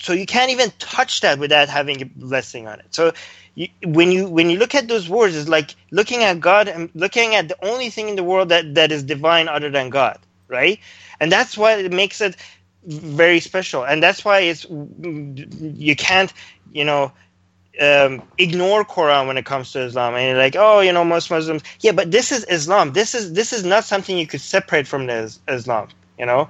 so 0.02 0.14
you 0.14 0.26
can't 0.26 0.52
even 0.52 0.72
touch 0.80 1.22
that 1.22 1.40
without 1.40 1.70
having 1.70 2.02
a 2.02 2.06
blessing 2.06 2.68
on 2.68 2.80
it. 2.80 2.88
So 2.92 3.14
you, 3.56 3.68
when 3.84 4.12
you 4.12 4.28
when 4.28 4.50
you 4.50 4.58
look 4.58 4.76
at 4.76 4.88
those 4.88 5.10
words, 5.10 5.36
it's 5.36 5.50
like 5.50 5.76
looking 5.92 6.24
at 6.24 6.40
God 6.40 6.68
and 6.68 6.90
looking 6.94 7.36
at 7.36 7.48
the 7.48 7.66
only 7.66 7.90
thing 7.90 8.10
in 8.10 8.16
the 8.16 8.24
world 8.24 8.50
that, 8.50 8.76
that 8.76 8.92
is 8.92 9.04
divine 9.04 9.48
other 9.48 9.70
than 9.70 9.90
God, 9.90 10.20
right? 10.48 10.80
And 11.20 11.32
that's 11.32 11.58
why 11.58 11.74
it 11.76 11.92
makes 11.92 12.22
it 12.22 12.36
very 12.84 13.40
special. 13.40 13.84
And 13.84 14.02
that's 14.02 14.24
why 14.24 14.40
it's 14.42 14.66
you 14.70 15.96
can't, 15.96 16.32
you 16.72 16.86
know, 16.86 17.12
um, 17.82 18.24
ignore 18.38 18.84
Quran 18.86 19.28
when 19.28 19.38
it 19.38 19.46
comes 19.46 19.72
to 19.74 19.82
Islam, 19.82 20.16
and 20.16 20.30
you're 20.30 20.38
like, 20.38 20.56
oh, 20.58 20.80
you 20.80 20.92
know, 20.92 21.04
most 21.04 21.30
Muslims, 21.30 21.64
yeah, 21.82 21.92
but 21.92 22.12
this 22.12 22.32
is 22.32 22.44
Islam. 22.46 22.94
This 22.94 23.14
is 23.14 23.34
this 23.34 23.54
is 23.54 23.64
not 23.64 23.86
something 23.86 24.18
you 24.18 24.28
could 24.28 24.42
separate 24.42 24.88
from 24.88 25.06
the 25.08 25.36
Islam, 25.48 25.90
you 26.18 26.26
know. 26.26 26.50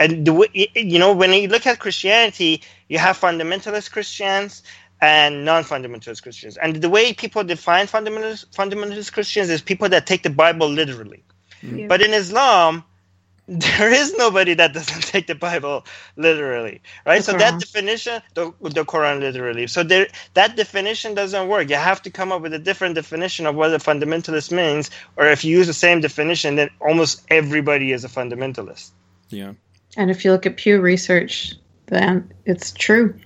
And 0.00 0.26
the 0.26 0.48
you 0.74 0.98
know, 0.98 1.12
when 1.12 1.32
you 1.34 1.46
look 1.46 1.66
at 1.66 1.78
Christianity, 1.78 2.62
you 2.88 2.98
have 2.98 3.20
fundamentalist 3.20 3.92
Christians 3.92 4.62
and 5.02 5.44
non-fundamentalist 5.44 6.22
Christians, 6.22 6.56
and 6.56 6.76
the 6.76 6.88
way 6.88 7.12
people 7.12 7.44
define 7.44 7.86
fundamentalist 7.86 8.46
fundamentalist 8.48 9.12
Christians 9.12 9.50
is 9.50 9.60
people 9.60 9.90
that 9.90 10.06
take 10.06 10.22
the 10.22 10.30
Bible 10.30 10.68
literally. 10.70 11.22
Mm-hmm. 11.62 11.88
But 11.88 12.00
in 12.00 12.14
Islam, 12.14 12.82
there 13.46 13.92
is 13.92 14.14
nobody 14.16 14.54
that 14.54 14.72
doesn't 14.72 15.02
take 15.02 15.26
the 15.26 15.34
Bible 15.34 15.84
literally, 16.16 16.80
right? 17.04 17.18
The 17.18 17.22
so 17.24 17.32
Quran. 17.34 17.38
that 17.38 17.60
definition, 17.60 18.22
the, 18.32 18.54
the 18.60 18.84
Quran 18.86 19.20
literally. 19.20 19.66
So 19.66 19.82
there, 19.82 20.06
that 20.32 20.56
definition 20.56 21.14
doesn't 21.14 21.46
work. 21.48 21.68
You 21.68 21.76
have 21.76 22.00
to 22.02 22.10
come 22.10 22.32
up 22.32 22.40
with 22.40 22.54
a 22.54 22.58
different 22.58 22.94
definition 22.94 23.44
of 23.44 23.54
what 23.54 23.74
a 23.74 23.78
fundamentalist 23.78 24.50
means, 24.50 24.90
or 25.16 25.26
if 25.26 25.44
you 25.44 25.58
use 25.58 25.66
the 25.66 25.74
same 25.74 26.00
definition, 26.00 26.56
then 26.56 26.70
almost 26.80 27.26
everybody 27.28 27.92
is 27.92 28.04
a 28.04 28.08
fundamentalist. 28.08 28.92
Yeah. 29.28 29.52
And 29.96 30.10
if 30.10 30.24
you 30.24 30.32
look 30.32 30.46
at 30.46 30.56
Pew 30.56 30.80
Research, 30.80 31.54
then 31.86 32.32
it's 32.44 32.72
true. 32.72 33.18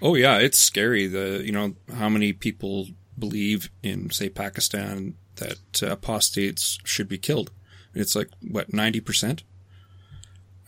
Oh 0.00 0.14
yeah, 0.14 0.38
it's 0.38 0.58
scary. 0.58 1.06
The 1.06 1.42
you 1.44 1.52
know 1.52 1.74
how 1.96 2.08
many 2.08 2.32
people 2.32 2.88
believe 3.18 3.70
in 3.82 4.10
say 4.10 4.28
Pakistan 4.28 5.14
that 5.36 5.82
uh, 5.82 5.90
apostates 5.90 6.78
should 6.84 7.08
be 7.08 7.18
killed. 7.18 7.50
It's 7.94 8.14
like 8.14 8.28
what 8.42 8.72
ninety 8.72 9.00
percent. 9.00 9.42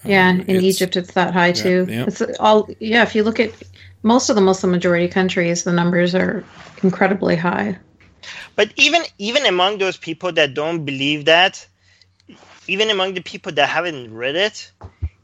Yeah, 0.04 0.28
um, 0.28 0.40
in 0.42 0.62
Egypt 0.62 0.96
it's 0.96 1.12
that 1.14 1.32
high 1.32 1.52
too. 1.52 1.86
Yeah, 1.88 1.94
yeah. 1.94 2.04
It's 2.06 2.22
all 2.40 2.68
yeah. 2.80 3.02
If 3.02 3.14
you 3.14 3.24
look 3.24 3.40
at 3.40 3.52
most 4.02 4.30
of 4.30 4.36
the 4.36 4.42
Muslim 4.42 4.72
majority 4.72 5.08
countries, 5.08 5.64
the 5.64 5.72
numbers 5.72 6.14
are 6.14 6.44
incredibly 6.82 7.36
high. 7.36 7.78
But 8.54 8.72
even 8.76 9.02
even 9.18 9.46
among 9.46 9.78
those 9.78 9.96
people 9.96 10.32
that 10.32 10.54
don't 10.54 10.84
believe 10.84 11.26
that, 11.26 11.66
even 12.68 12.90
among 12.90 13.14
the 13.14 13.20
people 13.20 13.52
that 13.52 13.68
haven't 13.68 14.14
read 14.14 14.36
it, 14.36 14.72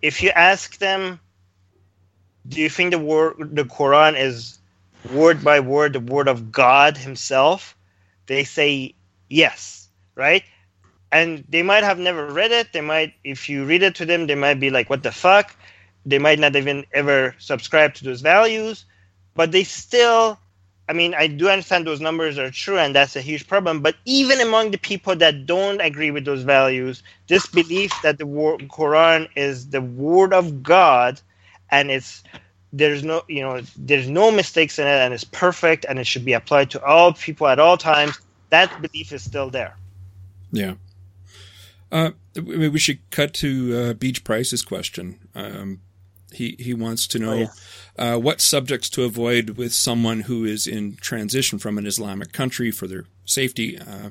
if 0.03 0.22
you 0.22 0.30
ask 0.30 0.78
them, 0.78 1.20
do 2.48 2.61
you 2.61 2.70
think 2.70 2.92
the 2.92 2.98
word 3.00 3.57
the 3.57 3.64
Quran 3.64 4.18
is 4.18 4.59
word 5.12 5.44
by 5.44 5.61
word 5.61 5.94
the 5.94 6.00
word 6.00 6.28
of 6.28 6.53
God 6.53 6.96
Himself? 6.98 7.76
They 8.26 8.44
say 8.44 8.94
yes, 9.30 9.88
right? 10.16 10.44
and 11.11 11.44
they 11.48 11.62
might 11.62 11.84
have 11.84 11.98
never 11.98 12.26
read 12.26 12.53
it. 12.53 12.72
They 12.72 12.80
might, 12.80 13.14
if 13.24 13.48
you 13.48 13.64
read 13.64 13.82
it 13.82 13.94
to 13.96 14.07
them, 14.07 14.26
they 14.26 14.34
might 14.34 14.61
be 14.61 14.70
like, 14.70 14.90
"What 14.90 15.03
the 15.03 15.12
fuck?" 15.12 15.57
They 16.07 16.18
might 16.18 16.38
not 16.38 16.57
even 16.57 16.84
ever 16.92 17.34
subscribe 17.38 17.94
to 17.94 18.05
those 18.05 18.20
values, 18.20 18.84
but 19.34 19.53
they 19.53 19.64
still. 19.64 20.38
I 20.93 20.95
mean, 20.95 21.14
I 21.14 21.26
do 21.26 21.49
understand 21.49 21.86
those 21.86 22.03
numbers 22.03 22.36
are 22.36 22.51
true, 22.51 22.76
and 22.76 22.95
that's 22.95 23.16
a 23.16 23.22
huge 23.22 23.49
problem. 23.49 23.80
But 23.80 23.97
even 24.05 24.43
among 24.43 24.72
the 24.72 24.76
people 24.76 25.16
that 25.16 25.47
don't 25.47 25.80
agree 25.80 26.11
with 26.11 26.26
those 26.26 26.43
values, 26.43 27.03
this 27.28 27.47
belief 27.47 27.90
that 28.03 28.18
the 28.18 28.26
Quran 28.26 29.26
is 29.34 29.70
the 29.70 29.80
word 29.80 30.34
of 30.34 30.62
God, 30.62 31.18
and 31.70 31.90
it's 31.90 32.22
there's 32.74 33.03
no 33.03 33.22
you 33.26 33.40
know 33.40 33.62
there's 33.74 34.07
no 34.07 34.30
mistakes 34.30 34.78
in 34.78 34.86
it, 34.86 34.90
and 34.90 35.14
it's 35.14 35.24
perfect, 35.24 35.86
and 35.88 35.99
it 35.99 36.07
should 36.07 36.26
be 36.26 36.34
applied 36.34 36.70
to 36.72 36.84
all 36.84 37.14
people 37.14 37.47
at 37.47 37.59
all 37.59 37.78
times. 37.78 38.20
That 38.51 38.68
belief 38.82 39.12
is 39.12 39.24
still 39.24 39.49
there. 39.49 39.74
Yeah. 40.53 40.74
Uh, 41.90 42.11
we 42.36 42.78
should 42.78 42.99
cut 43.11 43.32
to 43.34 43.76
uh, 43.78 43.93
Beach 43.95 44.24
Price's 44.24 44.61
question. 44.61 45.20
Um, 45.34 45.80
he 46.35 46.57
he 46.59 46.74
wants 46.74 47.07
to 47.09 47.18
know 47.18 47.33
oh, 47.33 47.49
yeah. 47.99 48.14
uh, 48.14 48.18
what 48.18 48.41
subjects 48.41 48.89
to 48.91 49.05
avoid 49.05 49.51
with 49.51 49.72
someone 49.72 50.20
who 50.20 50.45
is 50.45 50.66
in 50.66 50.97
transition 50.97 51.59
from 51.59 51.78
an 51.78 51.87
Islamic 51.87 52.33
country 52.33 52.70
for 52.70 52.87
their 52.87 53.05
safety, 53.24 53.78
uh, 53.78 54.11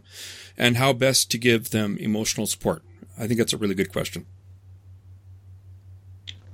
and 0.57 0.77
how 0.77 0.93
best 0.93 1.31
to 1.31 1.37
give 1.37 1.71
them 1.71 1.97
emotional 1.97 2.47
support. 2.47 2.83
I 3.17 3.27
think 3.27 3.37
that's 3.37 3.53
a 3.53 3.57
really 3.57 3.75
good 3.75 3.91
question. 3.91 4.25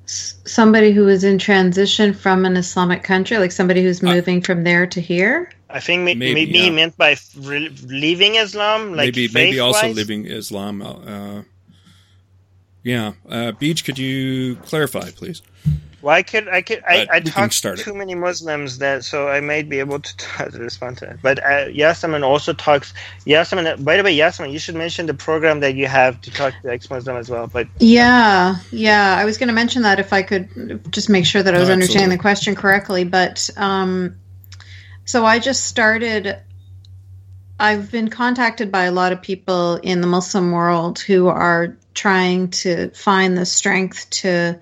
Somebody 0.06 0.94
who 0.94 1.10
is 1.10 1.26
in 1.26 1.38
transition 1.38 2.14
from 2.14 2.46
an 2.46 2.56
Islamic 2.56 3.04
country, 3.04 3.38
like 3.38 3.52
somebody 3.52 3.84
who's 3.84 4.02
uh, 4.02 4.08
moving 4.08 4.42
from 4.42 4.64
there 4.64 4.88
to 4.88 5.02
here. 5.02 5.52
I 5.70 5.82
think 5.82 6.04
maybe, 6.04 6.34
maybe 6.34 6.52
yeah. 6.52 6.64
he 6.64 6.70
meant 6.70 6.96
by 6.96 7.18
re- 7.38 7.76
leaving 7.84 8.36
Islam, 8.36 8.92
like 8.92 9.16
maybe 9.16 9.28
maybe 9.34 9.60
also 9.60 9.90
leaving 9.90 10.26
Islam. 10.26 10.82
Uh, 12.88 12.90
yeah, 12.90 13.14
uh, 13.30 13.52
Beach, 13.54 13.84
could 13.84 13.98
you 13.98 14.56
clarify, 14.58 15.12
please? 15.12 15.42
Well, 16.02 16.16
I 16.16 16.22
could, 16.22 16.48
I 16.48 16.62
could, 16.62 16.84
I, 16.88 17.08
I 17.12 17.20
talk 17.20 17.52
to 17.52 17.76
too 17.76 17.96
many 17.96 18.14
Muslims 18.14 18.78
that, 18.78 19.04
so 19.04 19.28
I 19.28 19.42
might 19.42 19.68
be 19.68 19.80
able 19.80 20.00
to, 20.00 20.18
to 20.52 20.58
respond 20.60 21.00
to 21.00 21.10
it. 21.10 21.20
But 21.22 21.40
uh, 21.40 21.68
Yasaman 21.68 22.24
also 22.24 22.54
talks. 22.54 22.94
Yasaman, 23.26 23.84
by 23.84 23.98
the 23.98 24.04
way, 24.04 24.16
Yasaman, 24.16 24.52
you 24.52 24.60
should 24.60 24.76
mention 24.76 25.08
the 25.08 25.16
program 25.16 25.60
that 25.62 25.76
you 25.76 25.88
have 25.88 26.22
to 26.22 26.32
talk 26.32 26.54
to 26.62 26.72
ex-Muslim 26.72 27.18
as 27.18 27.30
well. 27.30 27.48
But 27.48 27.68
yeah, 27.80 28.58
yeah, 28.72 29.16
I 29.18 29.26
was 29.26 29.38
going 29.38 29.48
to 29.48 29.54
mention 29.54 29.82
that 29.82 30.00
if 30.00 30.14
I 30.14 30.22
could 30.22 30.92
just 30.92 31.10
make 31.10 31.26
sure 31.26 31.42
that 31.44 31.56
I 31.56 31.60
was 31.60 31.70
oh, 31.70 31.74
understanding 31.74 32.10
the 32.10 32.22
question 32.22 32.56
correctly. 32.56 33.04
But 33.04 33.50
um, 33.58 34.18
so 35.04 35.26
I 35.26 35.40
just 35.40 35.66
started. 35.66 36.38
I've 37.60 37.92
been 37.92 38.10
contacted 38.10 38.72
by 38.72 38.84
a 38.84 38.92
lot 38.92 39.12
of 39.12 39.22
people 39.22 39.76
in 39.78 40.02
the 40.02 40.08
Muslim 40.08 40.52
world 40.52 41.00
who 41.00 41.28
are 41.28 41.76
trying 41.94 42.50
to 42.50 42.90
find 42.92 43.36
the 43.36 43.48
strength 43.48 44.08
to, 44.12 44.60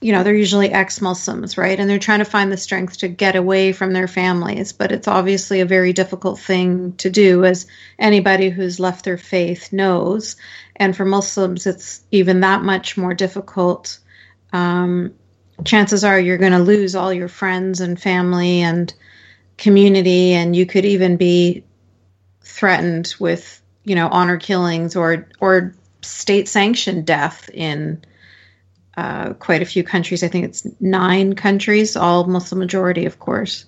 you 0.00 0.12
know, 0.12 0.22
they're 0.22 0.34
usually 0.34 0.70
ex 0.70 1.02
Muslims, 1.02 1.58
right? 1.58 1.78
And 1.78 1.90
they're 1.90 1.98
trying 1.98 2.20
to 2.20 2.24
find 2.24 2.50
the 2.50 2.56
strength 2.56 2.98
to 2.98 3.08
get 3.08 3.36
away 3.36 3.72
from 3.72 3.92
their 3.92 4.08
families. 4.08 4.72
But 4.72 4.92
it's 4.92 5.08
obviously 5.08 5.60
a 5.60 5.66
very 5.66 5.92
difficult 5.92 6.40
thing 6.40 6.94
to 6.96 7.10
do, 7.10 7.44
as 7.44 7.66
anybody 7.98 8.48
who's 8.48 8.80
left 8.80 9.04
their 9.04 9.18
faith 9.18 9.74
knows. 9.74 10.36
And 10.76 10.96
for 10.96 11.04
Muslims, 11.04 11.66
it's 11.66 12.00
even 12.10 12.40
that 12.40 12.62
much 12.62 12.96
more 12.96 13.12
difficult. 13.12 13.98
Um, 14.54 15.12
chances 15.64 16.02
are 16.02 16.18
you're 16.18 16.38
going 16.38 16.52
to 16.52 16.58
lose 16.58 16.96
all 16.96 17.12
your 17.12 17.28
friends 17.28 17.82
and 17.82 18.00
family 18.00 18.62
and 18.62 18.92
community, 19.62 20.32
and 20.32 20.56
you 20.56 20.66
could 20.66 20.84
even 20.84 21.16
be 21.16 21.62
threatened 22.40 23.14
with, 23.20 23.62
you 23.84 23.94
know, 23.94 24.08
honor 24.08 24.36
killings 24.36 24.96
or 24.96 25.28
or 25.40 25.72
state 26.02 26.48
sanctioned 26.48 27.06
death 27.06 27.48
in 27.54 28.02
uh, 28.96 29.34
quite 29.34 29.62
a 29.62 29.64
few 29.64 29.84
countries. 29.84 30.24
I 30.24 30.28
think 30.28 30.46
it's 30.46 30.66
nine 30.80 31.34
countries, 31.34 31.96
all 31.96 32.24
Muslim 32.24 32.58
majority, 32.58 33.06
of 33.06 33.20
course. 33.20 33.64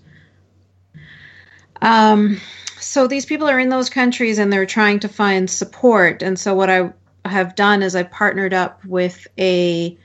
Um, 1.80 2.40
so 2.80 3.06
these 3.06 3.24
people 3.24 3.48
are 3.48 3.60
in 3.60 3.68
those 3.68 3.88
countries 3.88 4.38
and 4.38 4.52
they're 4.52 4.66
trying 4.66 5.00
to 5.00 5.08
find 5.08 5.48
support. 5.48 6.22
And 6.22 6.38
so 6.38 6.54
what 6.54 6.70
I 6.70 6.92
have 7.24 7.54
done 7.54 7.82
is 7.82 7.94
I 7.94 8.02
partnered 8.02 8.52
up 8.52 8.84
with 8.84 9.26
a 9.38 9.96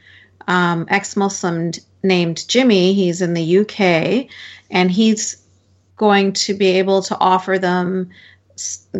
um, 0.47 0.85
ex-Muslim 0.87 1.71
named 2.03 2.47
Jimmy. 2.47 2.93
He's 2.93 3.21
in 3.21 3.33
the 3.33 3.59
UK, 3.59 4.29
and 4.69 4.91
he's 4.91 5.37
going 5.99 6.31
to 6.31 6.53
be 6.53 6.67
able 6.79 7.01
to 7.03 7.17
offer 7.19 7.59
them, 7.59 8.09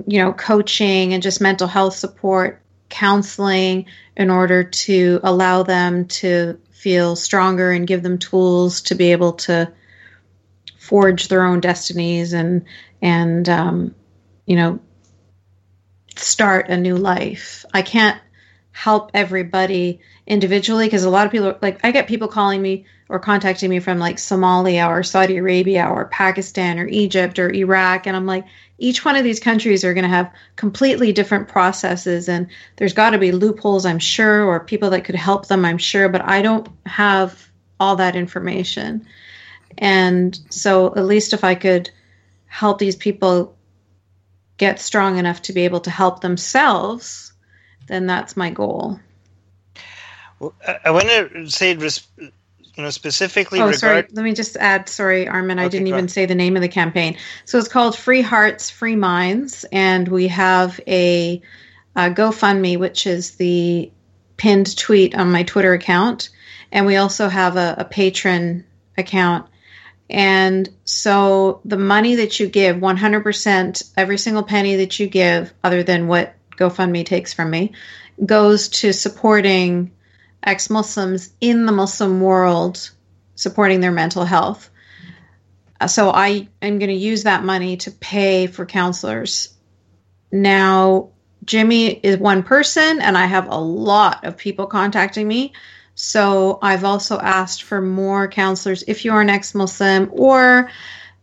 you 0.06 0.22
know, 0.22 0.34
coaching 0.34 1.14
and 1.14 1.24
just 1.24 1.40
mental 1.40 1.68
health 1.68 1.96
support, 1.96 2.62
counseling, 2.90 3.86
in 4.18 4.30
order 4.30 4.66
to 4.66 5.22
allow 5.24 5.64
them 5.64 6.06
to 6.08 6.60
feel 6.72 7.16
stronger 7.16 7.72
and 7.72 7.88
give 7.88 8.04
them 8.04 8.18
tools 8.18 8.82
to 8.82 8.96
be 8.96 9.14
able 9.14 9.32
to 9.32 9.72
forge 10.78 11.30
their 11.30 11.46
own 11.46 11.62
destinies 11.62 12.34
and 12.34 12.66
and 13.02 13.48
um, 13.48 13.96
you 14.46 14.58
know 14.58 14.80
start 16.18 16.68
a 16.68 16.76
new 16.76 16.98
life. 16.98 17.64
I 17.74 17.82
can't 17.82 18.20
help 18.72 19.12
everybody 19.14 20.02
individually 20.30 20.86
because 20.86 21.04
a 21.04 21.10
lot 21.10 21.26
of 21.26 21.32
people 21.32 21.58
like 21.62 21.84
I 21.84 21.90
get 21.90 22.08
people 22.08 22.28
calling 22.28 22.62
me 22.62 22.86
or 23.10 23.18
contacting 23.18 23.68
me 23.68 23.80
from 23.80 23.98
like 23.98 24.18
Somalia 24.18 24.88
or 24.88 25.02
Saudi 25.02 25.38
Arabia 25.38 25.88
or 25.88 26.06
Pakistan 26.06 26.78
or 26.78 26.88
Egypt 26.88 27.40
or 27.40 27.52
Iraq 27.52 28.06
and 28.06 28.16
I'm 28.16 28.28
like 28.28 28.46
each 28.78 29.04
one 29.04 29.16
of 29.16 29.24
these 29.24 29.40
countries 29.40 29.84
are 29.84 29.96
going 29.96 30.04
to 30.04 30.10
have 30.10 30.32
completely 30.56 31.12
different 31.12 31.48
processes 31.48 32.30
and 32.30 32.48
there's 32.78 32.94
got 32.94 33.10
to 33.10 33.18
be 33.18 33.32
loopholes 33.32 33.88
I'm 33.88 33.98
sure 33.98 34.46
or 34.46 34.60
people 34.60 34.92
that 34.92 35.04
could 35.04 35.16
help 35.16 35.48
them 35.48 35.66
I'm 35.66 35.80
sure 35.80 36.08
but 36.08 36.24
I 36.24 36.44
don't 36.44 36.70
have 36.86 37.50
all 37.80 37.96
that 37.96 38.16
information 38.16 39.08
and 39.80 40.40
so 40.52 40.94
at 40.96 41.06
least 41.06 41.34
if 41.34 41.44
I 41.44 41.56
could 41.56 41.90
help 42.46 42.78
these 42.78 42.96
people 42.96 43.58
get 44.58 44.80
strong 44.80 45.18
enough 45.18 45.42
to 45.44 45.54
be 45.54 45.66
able 45.66 45.80
to 45.80 45.90
help 45.90 46.22
themselves 46.22 47.34
then 47.88 48.06
that's 48.06 48.38
my 48.38 48.52
goal. 48.52 49.00
I 50.86 50.92
want 50.92 51.08
to 51.08 51.50
say, 51.50 51.74
you 51.76 52.84
know, 52.84 52.90
specifically. 52.90 53.60
Oh, 53.60 53.64
regard- 53.66 53.80
sorry. 53.80 54.06
Let 54.12 54.24
me 54.24 54.34
just 54.34 54.56
add. 54.58 54.88
Sorry, 54.88 55.28
Armin. 55.28 55.60
Okay, 55.60 55.66
I 55.66 55.70
didn't 55.70 55.88
even 55.88 56.08
say 56.08 56.26
the 56.26 56.36
name 56.36 56.56
of 56.56 56.62
the 56.62 56.70
campaign. 56.70 57.18
So 57.46 57.58
it's 57.58 57.68
called 57.68 57.98
Free 57.98 58.22
Hearts, 58.22 58.70
Free 58.70 58.96
Minds, 58.96 59.66
and 59.72 60.08
we 60.08 60.30
have 60.30 60.80
a, 60.88 61.42
a 61.96 62.10
GoFundMe, 62.10 62.80
which 62.80 63.06
is 63.06 63.36
the 63.36 63.92
pinned 64.38 64.78
tweet 64.78 65.16
on 65.16 65.32
my 65.32 65.44
Twitter 65.44 65.74
account, 65.74 66.30
and 66.72 66.86
we 66.86 66.96
also 66.96 67.28
have 67.28 67.58
a, 67.58 67.76
a 67.80 67.86
Patreon 67.86 68.64
account. 68.98 69.48
And 70.10 70.68
so 70.86 71.62
the 71.66 71.78
money 71.78 72.16
that 72.16 72.40
you 72.40 72.48
give, 72.48 72.78
100%, 72.78 73.92
every 73.96 74.18
single 74.18 74.44
penny 74.44 74.78
that 74.78 75.00
you 75.00 75.08
give, 75.08 75.54
other 75.64 75.84
than 75.84 76.08
what 76.08 76.34
GoFundMe 76.58 77.06
takes 77.06 77.34
from 77.34 77.52
me, 77.52 77.74
goes 78.26 78.70
to 78.70 78.92
supporting 78.92 79.92
ex 80.44 80.70
Muslims 80.70 81.32
in 81.42 81.66
the 81.66 81.72
Muslim 81.72 82.22
world, 82.22 82.90
supporting 83.36 83.80
their 83.80 83.92
mental 83.92 84.26
health. 84.26 84.70
Uh, 85.80 85.88
so 85.88 86.10
I 86.10 86.48
am 86.62 86.80
going 86.80 86.90
to 86.90 86.96
use 86.96 87.24
that 87.24 87.44
money 87.44 87.78
to 87.78 87.92
pay 87.92 88.48
for 88.48 88.66
counselors. 88.66 89.54
Now, 90.32 91.10
Jimmy 91.46 91.88
is 91.88 92.18
one 92.18 92.44
person, 92.44 93.02
and 93.02 93.18
I 93.18 93.26
have 93.26 93.48
a 93.48 93.58
lot 93.58 94.26
of 94.26 94.38
people 94.38 94.68
contacting 94.68 95.28
me. 95.28 95.54
So 95.96 96.60
I've 96.62 96.84
also 96.84 97.20
asked 97.20 97.64
for 97.64 97.82
more 97.82 98.28
counselors 98.28 98.84
if 98.88 99.04
you 99.04 99.14
are 99.14 99.22
an 99.22 99.30
ex 99.30 99.54
Muslim 99.56 100.10
or 100.14 100.70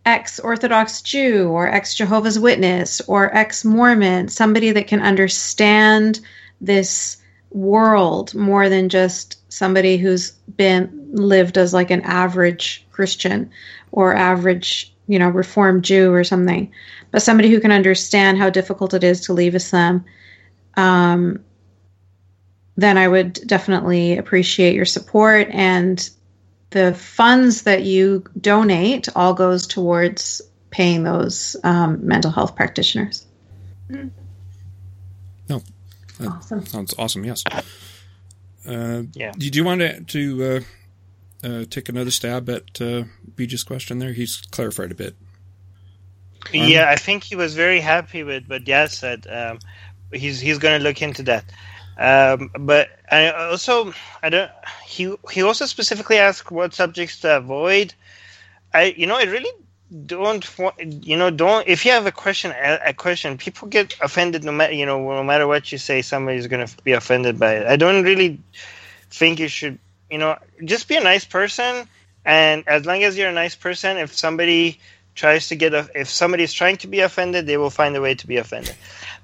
ex 0.04 0.38
Orthodox 0.38 1.02
Jew 1.02 1.48
or 1.48 1.68
ex 1.68 1.94
Jehovah's 1.94 2.38
Witness 2.38 3.00
or 3.02 3.34
ex 3.34 3.64
Mormon, 3.64 4.28
somebody 4.28 4.72
that 4.72 4.86
can 4.86 5.00
understand 5.00 6.20
this 6.60 7.18
world 7.56 8.34
more 8.34 8.68
than 8.68 8.88
just 8.88 9.40
somebody 9.50 9.96
who's 9.96 10.32
been 10.56 11.08
lived 11.12 11.56
as 11.56 11.72
like 11.72 11.90
an 11.90 12.02
average 12.02 12.86
Christian 12.92 13.50
or 13.90 14.14
average, 14.14 14.94
you 15.08 15.18
know, 15.18 15.30
reformed 15.30 15.82
Jew 15.82 16.12
or 16.12 16.22
something, 16.22 16.70
but 17.10 17.22
somebody 17.22 17.50
who 17.50 17.60
can 17.60 17.72
understand 17.72 18.36
how 18.36 18.50
difficult 18.50 18.92
it 18.92 19.02
is 19.02 19.22
to 19.22 19.32
leave 19.32 19.54
Islam. 19.54 20.04
Um, 20.76 21.42
then 22.76 22.98
I 22.98 23.08
would 23.08 23.32
definitely 23.32 24.18
appreciate 24.18 24.74
your 24.74 24.84
support 24.84 25.48
and 25.50 26.08
the 26.70 26.92
funds 26.92 27.62
that 27.62 27.84
you 27.84 28.24
donate 28.38 29.08
all 29.16 29.32
goes 29.32 29.66
towards 29.66 30.42
paying 30.68 31.04
those 31.04 31.56
um, 31.64 32.06
mental 32.06 32.30
health 32.30 32.54
practitioners. 32.54 33.24
No, 33.88 34.10
awesome. 36.20 36.66
sounds 36.66 36.94
awesome. 36.98 37.24
Yes. 37.24 37.44
Uh, 38.66 39.04
yeah. 39.14 39.32
Did 39.36 39.54
you 39.54 39.64
want 39.64 39.80
to, 39.80 40.00
to 40.00 40.44
uh, 40.44 41.46
uh, 41.46 41.64
take 41.70 41.88
another 41.88 42.10
stab 42.10 42.48
at 42.48 42.80
uh, 42.80 43.04
Bij's 43.34 43.64
question 43.64 43.98
there? 43.98 44.12
He's 44.12 44.36
clarified 44.50 44.90
a 44.90 44.94
bit. 44.94 45.16
Yeah, 46.52 46.88
I 46.88 46.96
think 46.96 47.24
he 47.24 47.36
was 47.36 47.54
very 47.54 47.80
happy 47.80 48.22
with 48.22 48.46
what 48.46 48.64
Yaz 48.64 48.90
said. 48.90 49.26
Um, 49.28 49.58
he's 50.12 50.40
he's 50.40 50.58
going 50.58 50.78
to 50.78 50.84
look 50.84 51.02
into 51.02 51.24
that. 51.24 51.44
Um, 51.98 52.50
but 52.60 52.88
I 53.10 53.30
also 53.30 53.92
I 54.22 54.28
don't. 54.28 54.50
He 54.84 55.14
he 55.30 55.42
also 55.42 55.66
specifically 55.66 56.18
asked 56.18 56.50
what 56.50 56.74
subjects 56.74 57.20
to 57.20 57.38
avoid. 57.38 57.94
I 58.72 58.94
you 58.96 59.06
know 59.06 59.16
I 59.16 59.24
really 59.24 59.50
don't 60.06 60.48
you 60.78 61.16
know 61.16 61.30
don't 61.30 61.68
if 61.68 61.84
you 61.84 61.92
have 61.92 62.06
a 62.06 62.12
question 62.12 62.52
a, 62.52 62.92
question 62.92 63.38
people 63.38 63.68
get 63.68 63.94
offended 64.00 64.42
no 64.42 64.50
matter 64.50 64.72
you 64.72 64.84
know 64.84 64.98
no 64.98 65.22
matter 65.22 65.46
what 65.46 65.70
you 65.70 65.78
say 65.78 66.02
somebody's 66.02 66.48
going 66.48 66.66
to 66.66 66.82
be 66.82 66.92
offended 66.92 67.38
by 67.38 67.54
it. 67.54 67.66
I 67.66 67.76
don't 67.76 68.02
really 68.02 68.40
think 69.10 69.38
you 69.38 69.48
should 69.48 69.78
you 70.10 70.18
know 70.18 70.38
just 70.64 70.88
be 70.88 70.96
a 70.96 71.00
nice 71.02 71.24
person 71.24 71.88
and 72.24 72.66
as 72.66 72.84
long 72.84 73.04
as 73.04 73.16
you're 73.16 73.28
a 73.28 73.32
nice 73.32 73.54
person 73.54 73.96
if 73.96 74.12
somebody 74.16 74.80
tries 75.14 75.48
to 75.48 75.56
get 75.56 75.72
a, 75.72 75.88
if 75.94 76.10
somebody's 76.10 76.52
trying 76.52 76.78
to 76.78 76.88
be 76.88 77.00
offended 77.00 77.46
they 77.46 77.56
will 77.56 77.70
find 77.70 77.94
a 77.96 78.00
way 78.00 78.14
to 78.16 78.26
be 78.26 78.38
offended 78.38 78.74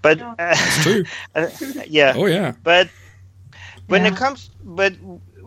but 0.02 0.20
uh, 0.20 0.54
true. 0.82 1.04
Uh, 1.34 1.48
yeah. 1.86 2.12
Oh 2.14 2.26
yeah. 2.26 2.52
But 2.62 2.90
when 3.86 4.04
yeah. 4.04 4.12
it 4.12 4.16
comes, 4.16 4.50
but 4.62 4.92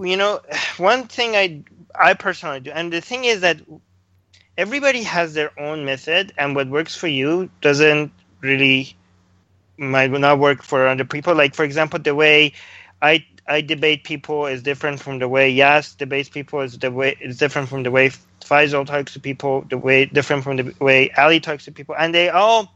you 0.02 0.18
know, 0.18 0.42
one 0.78 1.04
thing 1.08 1.36
I 1.36 1.64
I 1.94 2.14
personally 2.14 2.62
do, 2.62 2.72
and 2.72 2.92
the 2.92 3.02
thing 3.02 3.26
is 3.26 3.42
that 3.42 3.58
everybody 4.58 5.04
has 5.04 5.34
their 5.34 5.52
own 5.60 5.86
method, 5.86 6.34
and 6.38 6.56
what 6.56 6.70
works 6.70 6.96
for 6.96 7.08
you 7.08 7.50
doesn't 7.62 8.12
really 8.42 8.96
might 9.78 10.12
not 10.12 10.40
work 10.40 10.64
for 10.64 10.88
other 10.88 11.06
people. 11.06 11.36
Like 11.36 11.56
for 11.56 11.64
example, 11.64 12.00
the 12.00 12.16
way 12.16 12.54
I 13.02 13.26
I 13.48 13.62
debate 13.62 14.04
people 14.04 14.48
is 14.48 14.64
different 14.64 15.02
from 15.02 15.20
the 15.20 15.28
way 15.28 15.50
Yas 15.50 15.94
debates 15.94 16.30
people 16.30 16.62
is 16.62 16.78
the 16.78 16.92
way 16.92 17.16
is 17.20 17.38
different 17.38 17.70
from 17.70 17.84
the 17.84 17.92
way 17.92 18.10
Faisal 18.42 18.86
talks 18.86 19.14
to 19.14 19.20
people, 19.20 19.66
the 19.70 19.78
way 19.78 20.06
different 20.06 20.44
from 20.44 20.58
the 20.58 20.74
way 20.80 21.12
Ali 21.18 21.40
talks 21.40 21.66
to 21.66 21.72
people, 21.72 21.96
and 21.98 22.14
they 22.14 22.30
all 22.30 22.74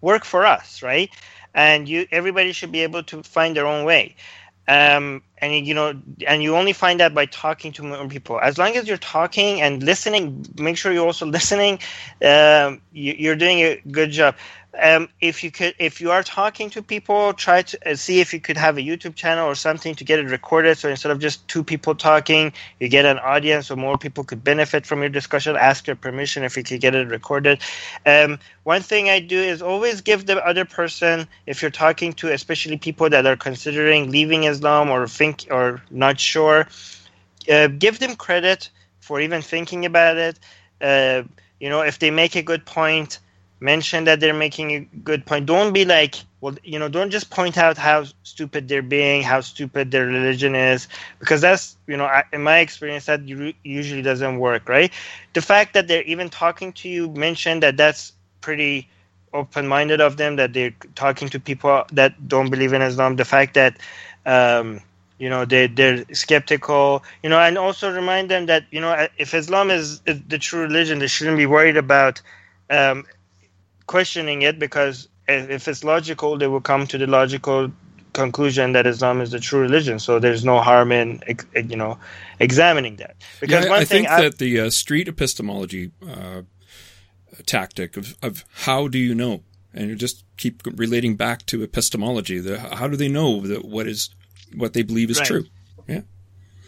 work 0.00 0.24
for 0.24 0.44
us, 0.44 0.82
right? 0.82 1.10
And 1.54 1.88
you, 1.88 2.06
everybody 2.10 2.52
should 2.52 2.72
be 2.72 2.80
able 2.80 3.02
to 3.04 3.22
find 3.22 3.56
their 3.56 3.66
own 3.66 3.84
way. 3.84 4.16
Um, 4.68 5.22
and 5.38 5.66
you 5.66 5.74
know, 5.74 6.00
and 6.26 6.42
you 6.42 6.56
only 6.56 6.72
find 6.72 7.00
that 7.00 7.14
by 7.14 7.26
talking 7.26 7.72
to 7.72 7.82
more 7.82 8.06
people. 8.06 8.38
As 8.40 8.58
long 8.58 8.76
as 8.76 8.86
you're 8.86 8.96
talking 8.96 9.60
and 9.60 9.82
listening, 9.82 10.46
make 10.56 10.76
sure 10.76 10.92
you're 10.92 11.06
also 11.06 11.26
listening. 11.38 11.80
Um, 12.24 12.80
you, 12.92 13.30
are 13.32 13.36
doing 13.36 13.58
a 13.58 13.82
good 13.90 14.10
job 14.10 14.36
um, 14.80 15.08
if 15.20 15.44
you 15.44 15.50
could, 15.50 15.74
if 15.78 16.00
you 16.00 16.10
are 16.10 16.22
talking 16.22 16.70
to 16.70 16.82
people, 16.82 17.34
try 17.34 17.62
to 17.62 17.90
uh, 17.90 17.94
see 17.94 18.20
if 18.20 18.32
you 18.32 18.40
could 18.40 18.56
have 18.56 18.78
a 18.78 18.80
YouTube 18.80 19.14
channel 19.14 19.46
or 19.46 19.54
something 19.54 19.94
to 19.96 20.04
get 20.04 20.18
it 20.18 20.26
recorded. 20.30 20.78
So 20.78 20.88
instead 20.88 21.12
of 21.12 21.18
just 21.18 21.46
two 21.46 21.62
people 21.62 21.94
talking, 21.94 22.52
you 22.80 22.88
get 22.88 23.04
an 23.04 23.18
audience, 23.18 23.66
so 23.66 23.76
more 23.76 23.98
people 23.98 24.24
could 24.24 24.42
benefit 24.42 24.86
from 24.86 25.00
your 25.00 25.10
discussion. 25.10 25.56
Ask 25.56 25.86
your 25.86 25.96
permission 25.96 26.42
if 26.42 26.56
you 26.56 26.62
could 26.62 26.80
get 26.80 26.94
it 26.94 27.08
recorded. 27.08 27.60
Um, 28.06 28.38
one 28.64 28.80
thing 28.80 29.10
I 29.10 29.20
do 29.20 29.38
is 29.38 29.60
always 29.60 30.00
give 30.00 30.24
the 30.24 30.44
other 30.44 30.64
person, 30.64 31.28
if 31.46 31.60
you're 31.60 31.70
talking 31.70 32.14
to, 32.14 32.32
especially 32.32 32.78
people 32.78 33.10
that 33.10 33.26
are 33.26 33.36
considering 33.36 34.10
leaving 34.10 34.44
Islam 34.44 34.88
or 34.88 35.06
think 35.06 35.46
or 35.50 35.82
not 35.90 36.18
sure, 36.18 36.66
uh, 37.50 37.66
give 37.66 37.98
them 37.98 38.16
credit 38.16 38.70
for 39.00 39.20
even 39.20 39.42
thinking 39.42 39.84
about 39.84 40.16
it. 40.16 40.38
Uh, 40.80 41.24
you 41.60 41.68
know, 41.68 41.82
if 41.82 41.98
they 41.98 42.10
make 42.10 42.36
a 42.36 42.42
good 42.42 42.64
point 42.64 43.18
mention 43.62 44.04
that 44.04 44.18
they're 44.18 44.34
making 44.34 44.72
a 44.72 44.80
good 45.04 45.24
point. 45.24 45.46
Don't 45.46 45.72
be 45.72 45.84
like, 45.84 46.16
well, 46.40 46.56
you 46.64 46.78
know, 46.78 46.88
don't 46.88 47.10
just 47.10 47.30
point 47.30 47.56
out 47.56 47.78
how 47.78 48.04
stupid 48.24 48.66
they're 48.66 48.82
being, 48.82 49.22
how 49.22 49.40
stupid 49.40 49.92
their 49.92 50.06
religion 50.06 50.56
is, 50.56 50.88
because 51.20 51.40
that's, 51.40 51.76
you 51.86 51.96
know, 51.96 52.10
in 52.32 52.42
my 52.42 52.58
experience, 52.58 53.06
that 53.06 53.20
usually 53.62 54.02
doesn't 54.02 54.38
work, 54.38 54.68
right? 54.68 54.90
The 55.34 55.40
fact 55.40 55.74
that 55.74 55.86
they're 55.86 56.02
even 56.02 56.28
talking 56.28 56.72
to 56.72 56.88
you, 56.88 57.08
mention 57.10 57.60
that 57.60 57.76
that's 57.76 58.12
pretty 58.40 58.88
open-minded 59.32 60.00
of 60.00 60.16
them, 60.16 60.36
that 60.36 60.52
they're 60.52 60.74
talking 60.96 61.28
to 61.28 61.38
people 61.38 61.84
that 61.92 62.28
don't 62.28 62.50
believe 62.50 62.72
in 62.72 62.82
Islam. 62.82 63.14
The 63.14 63.24
fact 63.24 63.54
that, 63.54 63.78
um, 64.26 64.80
you 65.18 65.30
know, 65.30 65.44
they 65.44 65.68
they're 65.68 66.04
skeptical, 66.12 67.04
you 67.22 67.30
know, 67.30 67.38
and 67.38 67.56
also 67.56 67.92
remind 67.94 68.28
them 68.28 68.46
that, 68.46 68.64
you 68.72 68.80
know, 68.80 69.06
if 69.18 69.32
Islam 69.34 69.70
is 69.70 70.00
the 70.00 70.38
true 70.38 70.62
religion, 70.62 70.98
they 70.98 71.06
shouldn't 71.06 71.36
be 71.36 71.46
worried 71.46 71.76
about. 71.76 72.20
Um, 72.68 73.04
questioning 73.86 74.42
it 74.42 74.58
because 74.58 75.08
if 75.28 75.68
it's 75.68 75.84
logical, 75.84 76.38
they 76.38 76.46
will 76.46 76.60
come 76.60 76.86
to 76.88 76.98
the 76.98 77.06
logical 77.06 77.70
conclusion 78.12 78.72
that 78.72 78.86
Islam 78.86 79.20
is 79.20 79.30
the 79.30 79.40
true 79.40 79.60
religion. 79.60 79.98
So 79.98 80.18
there's 80.18 80.44
no 80.44 80.60
harm 80.60 80.92
in 80.92 81.22
you 81.54 81.76
know 81.76 81.98
examining 82.40 82.96
that. 82.96 83.16
Because 83.40 83.66
yeah, 83.66 83.72
I 83.72 83.84
think 83.84 84.08
I, 84.08 84.22
that 84.22 84.38
the 84.38 84.60
uh, 84.60 84.70
street 84.70 85.08
epistemology 85.08 85.90
uh, 86.06 86.42
tactic 87.46 87.96
of, 87.96 88.16
of 88.22 88.44
how 88.52 88.88
do 88.88 88.98
you 88.98 89.14
know, 89.14 89.42
and 89.72 89.88
you 89.88 89.96
just 89.96 90.24
keep 90.36 90.62
relating 90.76 91.16
back 91.16 91.46
to 91.46 91.62
epistemology. 91.62 92.38
The, 92.38 92.58
how 92.58 92.88
do 92.88 92.96
they 92.96 93.08
know 93.08 93.40
that 93.46 93.64
what 93.64 93.86
is 93.86 94.10
what 94.54 94.72
they 94.74 94.82
believe 94.82 95.10
is 95.10 95.18
right. 95.18 95.26
true? 95.26 95.44
Yeah. 95.88 96.02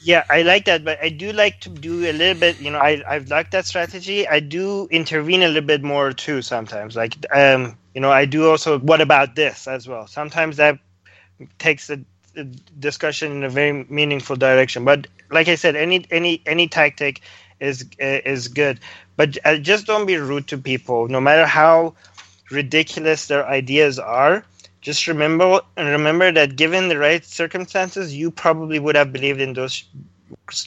Yeah, 0.04 0.24
I 0.28 0.42
like 0.42 0.66
that, 0.66 0.84
but 0.84 1.02
I 1.02 1.08
do 1.08 1.32
like 1.32 1.60
to 1.62 1.70
do 1.70 2.10
a 2.10 2.12
little 2.12 2.38
bit. 2.38 2.60
You 2.60 2.70
know, 2.70 2.78
I 2.78 3.02
I've 3.08 3.28
liked 3.30 3.52
that 3.52 3.66
strategy. 3.66 4.28
I 4.28 4.40
do 4.40 4.86
intervene 4.90 5.42
a 5.42 5.48
little 5.48 5.66
bit 5.66 5.82
more 5.82 6.12
too 6.12 6.42
sometimes. 6.42 6.94
Like, 6.94 7.16
um, 7.34 7.78
you 7.94 8.02
know, 8.02 8.12
I 8.12 8.26
do 8.26 8.50
also. 8.50 8.78
What 8.78 9.00
about 9.00 9.34
this 9.34 9.66
as 9.66 9.88
well? 9.88 10.06
Sometimes 10.06 10.58
that 10.58 10.78
takes 11.58 11.88
the 11.88 12.04
discussion 12.78 13.32
in 13.32 13.44
a 13.44 13.50
very 13.50 13.84
meaningful 13.88 14.36
direction. 14.36 14.84
But 14.84 15.08
like 15.30 15.48
I 15.48 15.56
said, 15.56 15.76
any 15.76 16.06
any 16.10 16.42
any 16.46 16.68
tactic 16.68 17.22
is 17.60 17.86
is 17.98 18.48
good, 18.48 18.80
but 19.16 19.38
uh, 19.44 19.58
just 19.58 19.86
don't 19.86 20.06
be 20.06 20.16
rude 20.18 20.48
to 20.48 20.58
people, 20.58 21.08
no 21.08 21.20
matter 21.20 21.46
how 21.46 21.94
ridiculous 22.50 23.26
their 23.28 23.46
ideas 23.46 23.98
are. 23.98 24.44
Just 24.84 25.06
remember 25.06 25.62
and 25.78 25.88
remember 25.88 26.30
that 26.30 26.56
given 26.56 26.88
the 26.88 26.98
right 26.98 27.24
circumstances, 27.24 28.14
you 28.14 28.30
probably 28.30 28.78
would 28.78 28.96
have 28.96 29.14
believed 29.14 29.40
in 29.40 29.54
those 29.54 29.84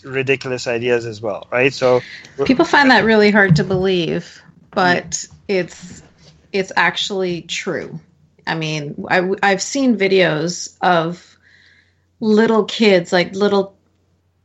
ridiculous 0.04 0.66
ideas 0.66 1.06
as 1.06 1.22
well, 1.22 1.48
right? 1.52 1.72
So 1.72 2.02
people 2.46 2.66
find 2.66 2.90
that 2.90 3.04
really 3.04 3.30
hard 3.30 3.56
to 3.58 3.64
believe, 3.64 4.42
but 4.72 5.24
it's 5.48 6.02
it's 6.52 6.72
actually 6.76 7.44
true. 7.44 8.00
I 8.48 8.56
mean, 8.56 9.06
I, 9.08 9.36
I've 9.44 9.62
seen 9.62 9.98
videos 10.00 10.76
of 10.82 11.38
little 12.20 12.66
kids, 12.66 13.14
like 13.14 13.36
little 13.36 13.78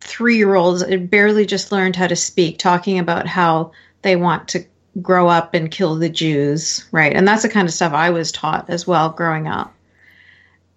three 0.01 0.37
year 0.37 0.55
olds, 0.55 0.85
barely 0.85 1.47
just 1.47 1.73
learned 1.73 1.97
how 1.97 2.09
to 2.09 2.17
speak, 2.17 2.59
talking 2.59 2.99
about 2.99 3.27
how 3.27 3.73
they 4.03 4.17
want 4.17 4.49
to 4.49 4.67
grow 5.01 5.29
up 5.29 5.55
and 5.55 5.71
kill 5.71 5.97
the 5.97 6.09
Jews, 6.09 6.85
right? 6.93 7.13
And 7.15 7.27
that's 7.27 7.43
the 7.43 7.49
kind 7.49 7.67
of 7.67 7.75
stuff 7.75 7.93
I 7.93 8.11
was 8.11 8.31
taught 8.31 8.69
as 8.69 8.87
well 8.87 9.11
growing 9.11 9.47
up. 9.47 9.75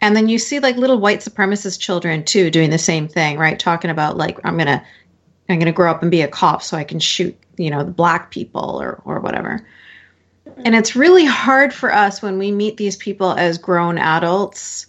And 0.02 0.16
then 0.16 0.30
you 0.30 0.40
see 0.40 0.60
like 0.60 0.78
little 0.78 1.00
white 1.00 1.20
supremacist 1.20 1.80
children 1.80 2.24
too 2.24 2.50
doing 2.50 2.70
the 2.70 2.78
same 2.78 3.08
thing, 3.08 3.38
right? 3.38 3.60
Talking 3.60 3.92
about 3.92 4.18
like 4.18 4.40
I'm 4.44 4.58
gonna 4.58 4.86
I'm 5.50 5.60
gonna 5.60 5.72
grow 5.72 5.92
up 5.92 6.02
and 6.02 6.12
be 6.12 6.22
a 6.22 6.28
cop 6.28 6.62
so 6.62 6.78
I 6.78 6.84
can 6.84 7.00
shoot, 7.00 7.38
you 7.58 7.70
know, 7.70 7.84
the 7.84 7.92
black 7.92 8.32
people 8.32 8.82
or 8.82 9.02
or 9.06 9.20
whatever. 9.20 9.66
And 10.58 10.76
it's 10.76 10.96
really 10.96 11.26
hard 11.26 11.74
for 11.74 11.92
us 11.92 12.22
when 12.22 12.38
we 12.38 12.52
meet 12.52 12.78
these 12.78 12.96
people 12.96 13.32
as 13.32 13.58
grown 13.58 13.98
adults 13.98 14.86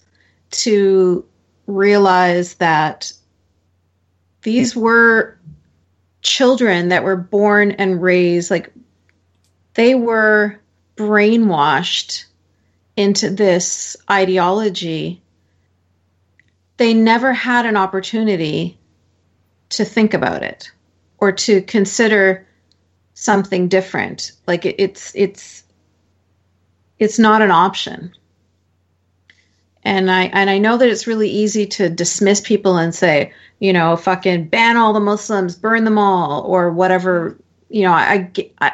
to 0.51 1.25
realize 1.67 2.55
that 2.55 3.13
these 4.43 4.77
were 4.77 5.39
children 6.23 6.89
that 6.89 7.05
were 7.05 7.17
born 7.17 7.73
and 7.73 8.03
raised 8.03 8.51
like 8.51 8.73
they 9.77 9.95
were 9.95 10.59
brainwashed 10.97 12.25
into 12.97 13.31
this 13.31 13.97
ideology, 14.11 15.23
they 16.79 16.95
never 16.95 17.33
had 17.33 17.67
an 17.67 17.77
opportunity 17.77 18.79
to 19.69 19.85
think 19.85 20.15
about 20.15 20.43
it 20.43 20.71
or 21.19 21.31
to 21.31 21.61
consider 21.63 22.47
something 23.13 23.69
different. 23.69 24.33
Like 24.47 24.65
it, 24.65 24.77
it's 24.79 25.13
it's 25.15 25.63
it's 26.99 27.19
not 27.19 27.43
an 27.43 27.51
option. 27.51 28.15
And 29.83 30.11
I 30.11 30.25
and 30.25 30.49
I 30.49 30.57
know 30.57 30.79
that 30.79 30.89
it's 30.89 31.07
really 31.07 31.29
easy 31.29 31.67
to 31.67 31.91
dismiss 31.91 32.41
people 32.41 32.79
and 32.79 32.95
say, 32.95 33.33
you 33.59 33.75
know, 33.75 33.95
fucking 33.97 34.49
ban 34.49 34.79
all 34.79 34.95
the 34.95 35.01
Muslims, 35.01 35.55
burn 35.55 35.85
them 35.85 35.99
all, 35.99 36.43
or 36.43 36.71
whatever. 36.73 37.37
You 37.69 37.83
know, 37.83 37.93
I 37.93 38.31
I, 38.61 38.73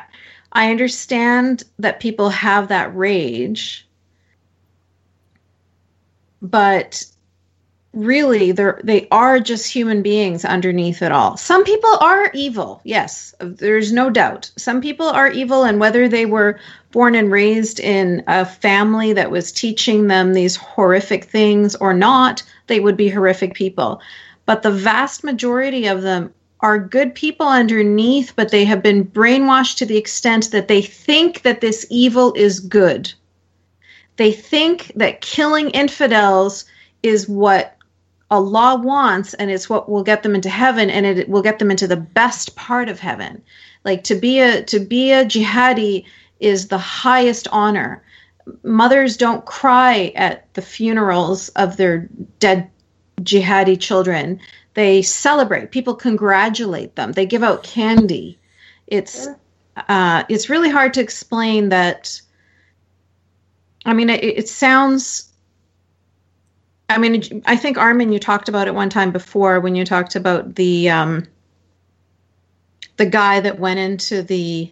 I 0.53 0.71
understand 0.71 1.65
that 1.79 2.01
people 2.01 2.29
have 2.31 2.69
that 2.69 2.95
rage, 2.95 3.89
but 6.41 7.05
really 7.95 8.53
they're 8.53 8.81
they 8.83 9.07
are 9.11 9.39
just 9.39 9.71
human 9.71 10.03
beings 10.03 10.45
underneath 10.45 11.03
it 11.03 11.13
all. 11.13 11.37
Some 11.37 11.63
people 11.63 11.95
are 12.01 12.31
evil 12.33 12.81
yes 12.85 13.35
there's 13.39 13.93
no 13.93 14.09
doubt. 14.09 14.51
Some 14.57 14.81
people 14.81 15.07
are 15.07 15.31
evil 15.31 15.65
and 15.65 15.79
whether 15.79 16.09
they 16.09 16.25
were 16.25 16.59
born 16.91 17.15
and 17.15 17.31
raised 17.31 17.81
in 17.81 18.25
a 18.27 18.47
family 18.47 19.13
that 19.13 19.31
was 19.31 19.53
teaching 19.53 20.07
them 20.07 20.33
these 20.33 20.57
horrific 20.57 21.25
things 21.25 21.77
or 21.77 21.93
not 21.93 22.43
they 22.67 22.81
would 22.81 22.97
be 22.97 23.09
horrific 23.09 23.55
people. 23.55 24.01
But 24.47 24.63
the 24.63 24.71
vast 24.71 25.23
majority 25.23 25.87
of 25.87 26.03
them 26.03 26.33
are 26.63 26.79
good 26.79 27.15
people 27.15 27.47
underneath 27.47 28.33
but 28.37 28.51
they 28.51 28.65
have 28.65 28.83
been 28.83 29.05
brainwashed 29.05 29.77
to 29.77 29.87
the 29.87 29.97
extent 29.97 30.51
that 30.51 30.69
they 30.69 30.81
think 30.81 31.43
that 31.43 31.61
this 31.61 31.87
evil 31.91 32.33
is 32.35 32.61
good 32.61 33.13
they 34.17 34.33
think 34.33 34.93
that 34.97 35.21
killing 35.21 35.71
infidels 35.71 36.65
is 37.03 37.29
what 37.29 37.77
Allah 38.31 38.81
wants 38.83 39.35
and 39.35 39.51
it's 39.51 39.69
what 39.69 39.91
will 39.91 40.03
get 40.03 40.23
them 40.23 40.35
into 40.35 40.49
heaven 40.49 40.89
and 40.89 41.05
it 41.05 41.29
will 41.29 41.43
get 41.43 41.59
them 41.59 41.71
into 41.71 41.87
the 41.87 41.97
best 41.99 42.57
part 42.57 42.89
of 42.89 42.99
heaven. 42.99 43.43
Like 43.85 44.05
to 44.05 44.15
be 44.15 44.41
a 44.41 44.63
to 44.65 44.81
be 44.81 45.13
a 45.13 45.25
jihadi 45.25 46.05
is 46.41 46.69
the 46.69 46.79
highest 46.79 47.47
honor. 47.53 48.03
Mothers 48.63 49.17
don't 49.17 49.45
cry 49.45 50.13
at 50.17 50.53
the 50.55 50.63
funerals 50.63 51.51
of 51.51 51.77
their 51.77 52.09
dead 52.39 52.71
jihadi 53.21 53.79
children. 53.81 54.41
They 54.75 55.03
celebrate. 55.03 55.71
People 55.71 55.95
congratulate 55.95 56.97
them. 56.97 57.13
They 57.13 57.27
give 57.27 57.43
out 57.43 57.63
candy. 57.63 58.39
It's 58.87 59.29
uh, 59.89 60.25
it's 60.29 60.49
really 60.49 60.71
hard 60.71 60.95
to 60.95 61.01
explain 61.01 61.71
that 61.71 62.21
I 63.85 63.95
mean, 63.95 64.11
it, 64.11 64.23
it 64.23 64.49
sounds. 64.49 65.29
I 66.89 66.99
mean, 66.99 67.43
I 67.47 67.57
think 67.57 67.79
Armin, 67.79 68.13
you 68.13 68.19
talked 68.19 68.49
about 68.49 68.69
it 68.69 68.75
one 68.75 68.91
time 68.91 69.13
before 69.13 69.61
when 69.61 69.75
you 69.75 69.85
talked 69.85 70.15
about 70.15 70.55
the 70.55 70.91
um, 70.91 71.27
the 72.97 73.07
guy 73.07 73.41
that 73.41 73.59
went 73.59 73.81
into 73.81 74.23
the 74.23 74.71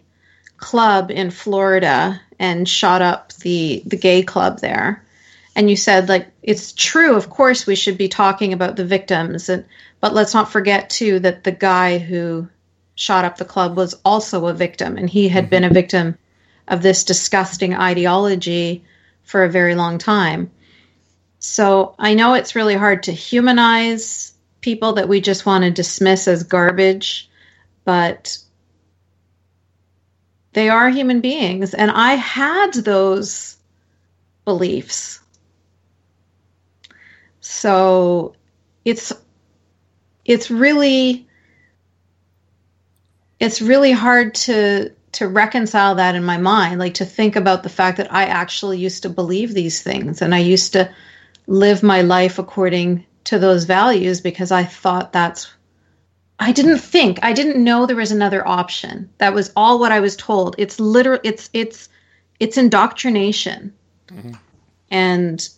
club 0.57 1.09
in 1.09 1.31
Florida 1.31 2.21
and 2.39 2.67
shot 2.67 3.01
up 3.01 3.33
the 3.33 3.83
the 3.85 3.97
gay 3.97 4.21
club 4.21 4.59
there. 4.59 5.03
And 5.55 5.69
you 5.69 5.75
said 5.75 6.09
like 6.09 6.31
it's 6.41 6.71
true, 6.73 7.15
of 7.15 7.29
course 7.29 7.65
we 7.65 7.75
should 7.75 7.97
be 7.97 8.07
talking 8.07 8.53
about 8.53 8.75
the 8.75 8.85
victims 8.85 9.49
and 9.49 9.65
but 9.99 10.13
let's 10.13 10.33
not 10.33 10.51
forget 10.51 10.89
too 10.89 11.19
that 11.19 11.43
the 11.43 11.51
guy 11.51 11.97
who 11.97 12.47
shot 12.95 13.25
up 13.25 13.37
the 13.37 13.45
club 13.45 13.75
was 13.75 13.95
also 14.05 14.47
a 14.47 14.53
victim 14.53 14.97
and 14.97 15.09
he 15.09 15.27
had 15.27 15.45
mm-hmm. 15.45 15.49
been 15.49 15.63
a 15.63 15.69
victim 15.69 16.17
of 16.67 16.81
this 16.81 17.03
disgusting 17.03 17.73
ideology 17.73 18.83
for 19.23 19.43
a 19.43 19.49
very 19.49 19.75
long 19.75 19.97
time. 19.97 20.51
So 21.39 21.95
I 21.97 22.13
know 22.13 22.33
it's 22.33 22.55
really 22.55 22.75
hard 22.75 23.03
to 23.03 23.11
humanize 23.11 24.33
people 24.61 24.93
that 24.93 25.09
we 25.09 25.21
just 25.21 25.45
want 25.45 25.63
to 25.63 25.71
dismiss 25.71 26.27
as 26.27 26.43
garbage, 26.43 27.29
but 27.83 28.37
they 30.53 30.69
are 30.69 30.89
human 30.89 31.21
beings. 31.21 31.73
And 31.73 31.89
I 31.89 32.13
had 32.13 32.73
those 32.73 33.57
beliefs. 34.45 35.20
So 37.41 38.35
it's 38.85 39.11
it's 40.23 40.49
really 40.49 41.27
it's 43.39 43.61
really 43.61 43.91
hard 43.91 44.35
to 44.35 44.91
to 45.13 45.27
reconcile 45.27 45.95
that 45.95 46.15
in 46.15 46.23
my 46.23 46.37
mind, 46.37 46.79
like 46.79 46.93
to 46.95 47.05
think 47.05 47.35
about 47.35 47.63
the 47.63 47.69
fact 47.69 47.97
that 47.97 48.13
I 48.13 48.25
actually 48.25 48.77
used 48.77 49.03
to 49.03 49.09
believe 49.09 49.53
these 49.53 49.81
things 49.81 50.21
and 50.21 50.33
I 50.33 50.39
used 50.39 50.73
to 50.73 50.89
live 51.47 51.83
my 51.83 52.01
life 52.01 52.39
according 52.39 53.05
to 53.25 53.39
those 53.39 53.65
values 53.65 54.21
because 54.21 54.51
I 54.51 54.63
thought 54.63 55.11
that's 55.11 55.51
I 56.39 56.53
didn't 56.53 56.79
think, 56.79 57.19
I 57.21 57.33
didn't 57.33 57.63
know 57.63 57.85
there 57.85 57.95
was 57.95 58.11
another 58.11 58.47
option. 58.47 59.11
That 59.19 59.35
was 59.35 59.51
all 59.55 59.79
what 59.79 59.91
I 59.91 59.99
was 59.99 60.15
told. 60.15 60.55
It's 60.57 60.79
literal 60.79 61.19
it's 61.23 61.49
it's 61.53 61.89
it's 62.39 62.57
indoctrination. 62.57 63.73
Mm-hmm. 64.07 64.33
And 64.89 65.49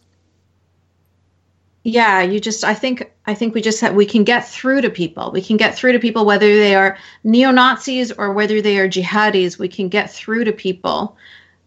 yeah 1.84 2.22
you 2.22 2.40
just 2.40 2.64
i 2.64 2.74
think 2.74 3.12
i 3.26 3.34
think 3.34 3.54
we 3.54 3.62
just 3.62 3.82
have 3.82 3.94
we 3.94 4.06
can 4.06 4.24
get 4.24 4.48
through 4.48 4.82
to 4.82 4.90
people. 4.90 5.32
We 5.32 5.42
can 5.42 5.58
get 5.58 5.76
through 5.76 5.94
to 5.94 6.00
people 6.00 6.26
whether 6.26 6.48
they 6.48 6.76
are 6.76 6.98
neo-nazis 7.24 8.12
or 8.12 8.34
whether 8.34 8.62
they 8.62 8.80
are 8.80 8.88
jihadis 8.88 9.60
we 9.60 9.68
can 9.68 9.90
get 9.90 10.12
through 10.12 10.46
to 10.46 10.54
people. 10.54 11.18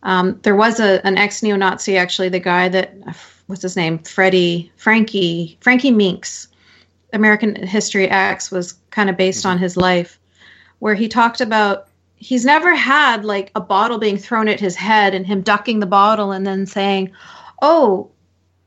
Um, 0.02 0.38
there 0.42 0.56
was 0.56 0.80
a, 0.80 1.04
an 1.06 1.18
ex-neo-nazi 1.18 1.96
actually 1.96 2.30
the 2.30 2.40
guy 2.40 2.68
that 2.68 2.94
what's 3.46 3.62
his 3.62 3.76
name? 3.76 3.98
Freddie 4.00 4.72
frankie 4.76 5.58
frankie 5.60 5.90
minks. 5.90 6.48
American 7.12 7.54
history 7.54 8.08
x 8.08 8.50
was 8.50 8.74
kind 8.90 9.10
of 9.10 9.16
based 9.16 9.40
mm-hmm. 9.40 9.52
on 9.52 9.58
his 9.58 9.76
life 9.76 10.18
where 10.78 10.94
he 10.94 11.08
talked 11.08 11.40
about 11.40 11.88
he's 12.16 12.44
never 12.44 12.74
had 12.74 13.24
like 13.24 13.50
a 13.54 13.60
bottle 13.60 13.98
being 13.98 14.16
thrown 14.16 14.48
at 14.48 14.60
his 14.60 14.74
head 14.74 15.14
and 15.14 15.26
him 15.26 15.42
ducking 15.42 15.80
the 15.80 15.86
bottle 15.86 16.32
and 16.32 16.46
then 16.46 16.66
saying 16.66 17.10
oh 17.62 18.10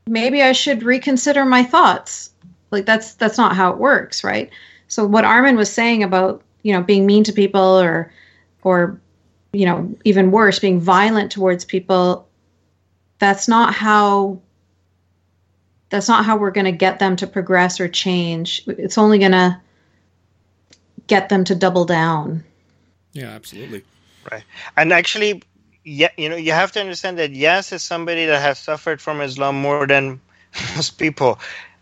maybe 0.06 0.42
I 0.42 0.52
should 0.52 0.82
reconsider 0.82 1.44
my 1.44 1.62
thoughts. 1.62 2.30
Like 2.70 2.86
that's 2.86 3.14
that's 3.14 3.38
not 3.38 3.56
how 3.56 3.72
it 3.72 3.78
works, 3.78 4.22
right? 4.24 4.50
So 4.88 5.06
what 5.06 5.24
Armin 5.24 5.56
was 5.56 5.72
saying 5.72 6.02
about, 6.02 6.42
you 6.62 6.72
know, 6.72 6.82
being 6.82 7.06
mean 7.06 7.24
to 7.24 7.32
people 7.32 7.80
or 7.80 8.12
or 8.62 9.00
you 9.52 9.66
know, 9.66 9.94
even 10.04 10.30
worse, 10.30 10.58
being 10.58 10.80
violent 10.80 11.32
towards 11.32 11.64
people, 11.64 12.28
that's 13.18 13.48
not 13.48 13.74
how 13.74 14.40
that's 15.88 16.08
not 16.08 16.24
how 16.24 16.36
we're 16.36 16.52
going 16.52 16.66
to 16.66 16.72
get 16.72 17.00
them 17.00 17.16
to 17.16 17.26
progress 17.26 17.80
or 17.80 17.88
change. 17.88 18.62
It's 18.66 18.96
only 18.96 19.18
going 19.18 19.32
to 19.32 19.60
get 21.08 21.28
them 21.28 21.42
to 21.44 21.54
double 21.56 21.84
down. 21.84 22.44
Yeah, 23.12 23.30
absolutely. 23.30 23.82
Right. 24.30 24.44
And 24.76 24.92
actually 24.92 25.42
yeah, 25.84 26.10
you 26.16 26.28
know, 26.28 26.36
you 26.36 26.52
have 26.52 26.72
to 26.72 26.80
understand 26.80 27.18
that 27.18 27.32
Yas 27.32 27.72
is 27.72 27.82
somebody 27.82 28.26
that 28.26 28.40
has 28.40 28.58
suffered 28.58 29.00
from 29.00 29.20
Islam 29.20 29.56
more 29.60 29.86
than 29.86 30.20
most 30.76 30.98
people. 30.98 31.38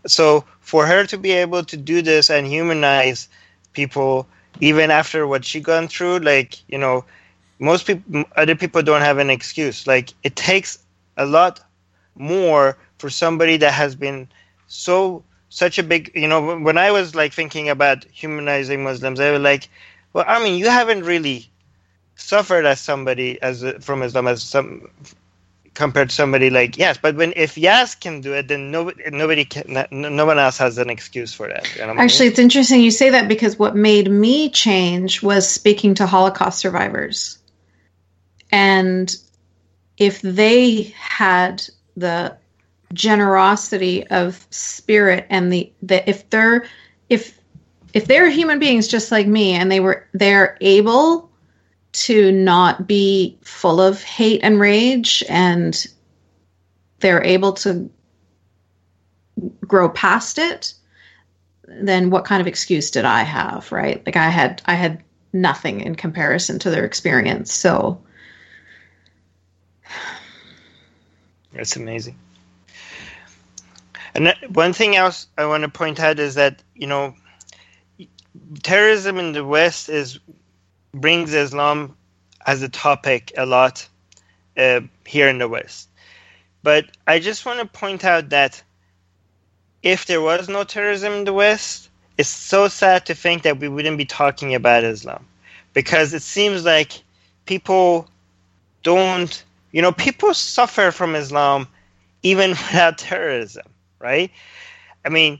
so 0.07 0.45
for 0.61 0.85
her 0.85 1.05
to 1.05 1.17
be 1.17 1.31
able 1.31 1.63
to 1.65 1.77
do 1.77 2.01
this 2.01 2.29
and 2.29 2.47
humanize 2.47 3.27
people 3.73 4.27
even 4.59 4.91
after 4.91 5.27
what 5.27 5.45
she 5.45 5.59
gone 5.59 5.87
through 5.87 6.19
like 6.19 6.57
you 6.69 6.77
know 6.77 7.05
most 7.59 7.85
people 7.87 8.23
other 8.35 8.55
people 8.55 8.81
don't 8.81 9.01
have 9.01 9.17
an 9.17 9.29
excuse 9.29 9.87
like 9.87 10.13
it 10.23 10.35
takes 10.35 10.79
a 11.17 11.25
lot 11.25 11.59
more 12.15 12.77
for 12.97 13.09
somebody 13.09 13.57
that 13.57 13.73
has 13.73 13.95
been 13.95 14.27
so 14.67 15.23
such 15.49 15.77
a 15.79 15.83
big 15.83 16.11
you 16.15 16.27
know 16.27 16.57
when 16.59 16.77
i 16.77 16.91
was 16.91 17.15
like 17.15 17.33
thinking 17.33 17.69
about 17.69 18.05
humanizing 18.05 18.83
muslims 18.83 19.19
i 19.19 19.31
was 19.31 19.41
like 19.41 19.69
well 20.13 20.25
i 20.27 20.43
mean 20.43 20.57
you 20.59 20.69
haven't 20.69 21.03
really 21.03 21.49
suffered 22.19 22.65
as 22.65 22.79
somebody 22.79 23.41
as 23.41 23.63
from 23.81 24.03
islam 24.03 24.27
as 24.27 24.43
some 24.43 24.87
compared 25.73 26.09
to 26.09 26.15
somebody 26.15 26.49
like 26.49 26.77
Yas 26.77 26.97
But 26.97 27.15
when 27.15 27.31
if 27.35 27.57
Yas 27.57 27.95
can 27.95 28.19
do 28.19 28.33
it, 28.33 28.49
then 28.49 28.69
nobody 28.69 29.09
nobody 29.11 29.45
can, 29.45 29.87
no 29.91 30.25
one 30.25 30.37
else 30.37 30.57
has 30.57 30.77
an 30.77 30.89
excuse 30.89 31.33
for 31.33 31.47
that. 31.47 31.73
You 31.75 31.87
know 31.87 31.95
Actually, 31.97 32.27
it's 32.27 32.39
interesting 32.39 32.81
you 32.81 32.91
say 32.91 33.11
that 33.11 33.29
because 33.29 33.57
what 33.57 33.75
made 33.75 34.11
me 34.11 34.49
change 34.49 35.23
was 35.23 35.49
speaking 35.49 35.95
to 35.95 36.05
Holocaust 36.05 36.59
survivors, 36.59 37.39
and 38.51 39.15
if 39.97 40.21
they 40.21 40.93
had 40.97 41.63
the 41.95 42.37
generosity 42.93 44.05
of 44.07 44.45
spirit 44.49 45.27
and 45.29 45.53
the, 45.53 45.71
the 45.81 46.09
if 46.09 46.29
they're 46.29 46.65
if 47.07 47.39
if 47.93 48.05
they're 48.05 48.29
human 48.29 48.59
beings 48.59 48.87
just 48.87 49.11
like 49.11 49.27
me 49.27 49.53
and 49.53 49.71
they 49.71 49.79
were 49.79 50.07
they're 50.13 50.57
able 50.59 51.28
to 51.91 52.31
not 52.31 52.87
be 52.87 53.37
full 53.41 53.81
of 53.81 54.01
hate 54.03 54.41
and 54.43 54.59
rage 54.59 55.23
and 55.27 55.87
they're 56.99 57.23
able 57.23 57.53
to 57.53 57.89
grow 59.67 59.89
past 59.89 60.37
it 60.37 60.73
then 61.69 62.09
what 62.09 62.25
kind 62.25 62.41
of 62.41 62.47
excuse 62.47 62.91
did 62.91 63.05
i 63.05 63.21
have 63.23 63.71
right? 63.71 64.05
Like 64.05 64.15
i 64.15 64.29
had 64.29 64.61
i 64.65 64.73
had 64.75 65.03
nothing 65.31 65.81
in 65.81 65.95
comparison 65.95 66.59
to 66.59 66.69
their 66.69 66.85
experience 66.85 67.53
so. 67.53 68.01
That's 71.53 71.75
amazing. 71.75 72.15
And 74.15 74.29
uh, 74.29 74.33
one 74.49 74.73
thing 74.73 74.95
else 74.95 75.27
i 75.37 75.45
want 75.45 75.63
to 75.63 75.69
point 75.69 75.99
out 75.99 76.19
is 76.19 76.35
that 76.35 76.61
you 76.75 76.87
know 76.87 77.15
terrorism 78.63 79.17
in 79.17 79.33
the 79.33 79.45
west 79.45 79.89
is 79.89 80.19
brings 80.93 81.33
Islam 81.33 81.95
as 82.45 82.61
a 82.61 82.69
topic 82.69 83.31
a 83.37 83.45
lot 83.45 83.87
uh, 84.57 84.81
here 85.05 85.27
in 85.27 85.37
the 85.37 85.47
West. 85.47 85.89
But 86.63 86.85
I 87.07 87.19
just 87.19 87.45
want 87.45 87.59
to 87.59 87.65
point 87.79 88.03
out 88.03 88.29
that 88.29 88.61
if 89.81 90.05
there 90.05 90.21
was 90.21 90.49
no 90.49 90.63
terrorism 90.63 91.13
in 91.13 91.23
the 91.23 91.33
West, 91.33 91.89
it's 92.17 92.29
so 92.29 92.67
sad 92.67 93.05
to 93.05 93.15
think 93.15 93.43
that 93.43 93.59
we 93.59 93.69
wouldn't 93.69 93.97
be 93.97 94.05
talking 94.05 94.53
about 94.53 94.83
Islam. 94.83 95.25
Because 95.73 96.13
it 96.13 96.21
seems 96.21 96.65
like 96.65 97.01
people 97.45 98.09
don't, 98.83 99.43
you 99.71 99.81
know, 99.81 99.91
people 99.91 100.33
suffer 100.33 100.91
from 100.91 101.15
Islam 101.15 101.67
even 102.23 102.49
without 102.71 102.97
terrorism, 102.97 103.67
right? 103.99 104.31
I 105.05 105.09
mean, 105.09 105.39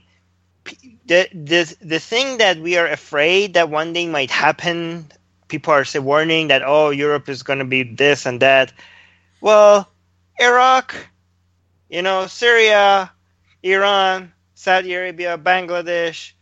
the, 1.06 1.28
the, 1.34 1.76
the 1.82 1.98
thing 1.98 2.38
that 2.38 2.58
we 2.58 2.78
are 2.78 2.86
afraid 2.86 3.54
that 3.54 3.68
one 3.68 3.92
day 3.92 4.06
might 4.06 4.30
happen 4.30 5.10
people 5.50 5.74
are 5.74 5.84
say, 5.84 5.98
warning 5.98 6.48
that 6.48 6.62
oh 6.64 6.90
Europe 6.90 7.28
is 7.28 7.42
going 7.42 7.58
to 7.58 7.64
be 7.64 7.82
this 7.82 8.24
and 8.24 8.40
that. 8.40 8.72
Well, 9.40 9.90
Iraq, 10.38 10.94
you 11.90 12.02
know, 12.02 12.26
Syria, 12.26 13.12
Iran, 13.62 14.32
Saudi 14.54 14.94
Arabia, 14.94 15.36
Bangladesh, 15.36 16.32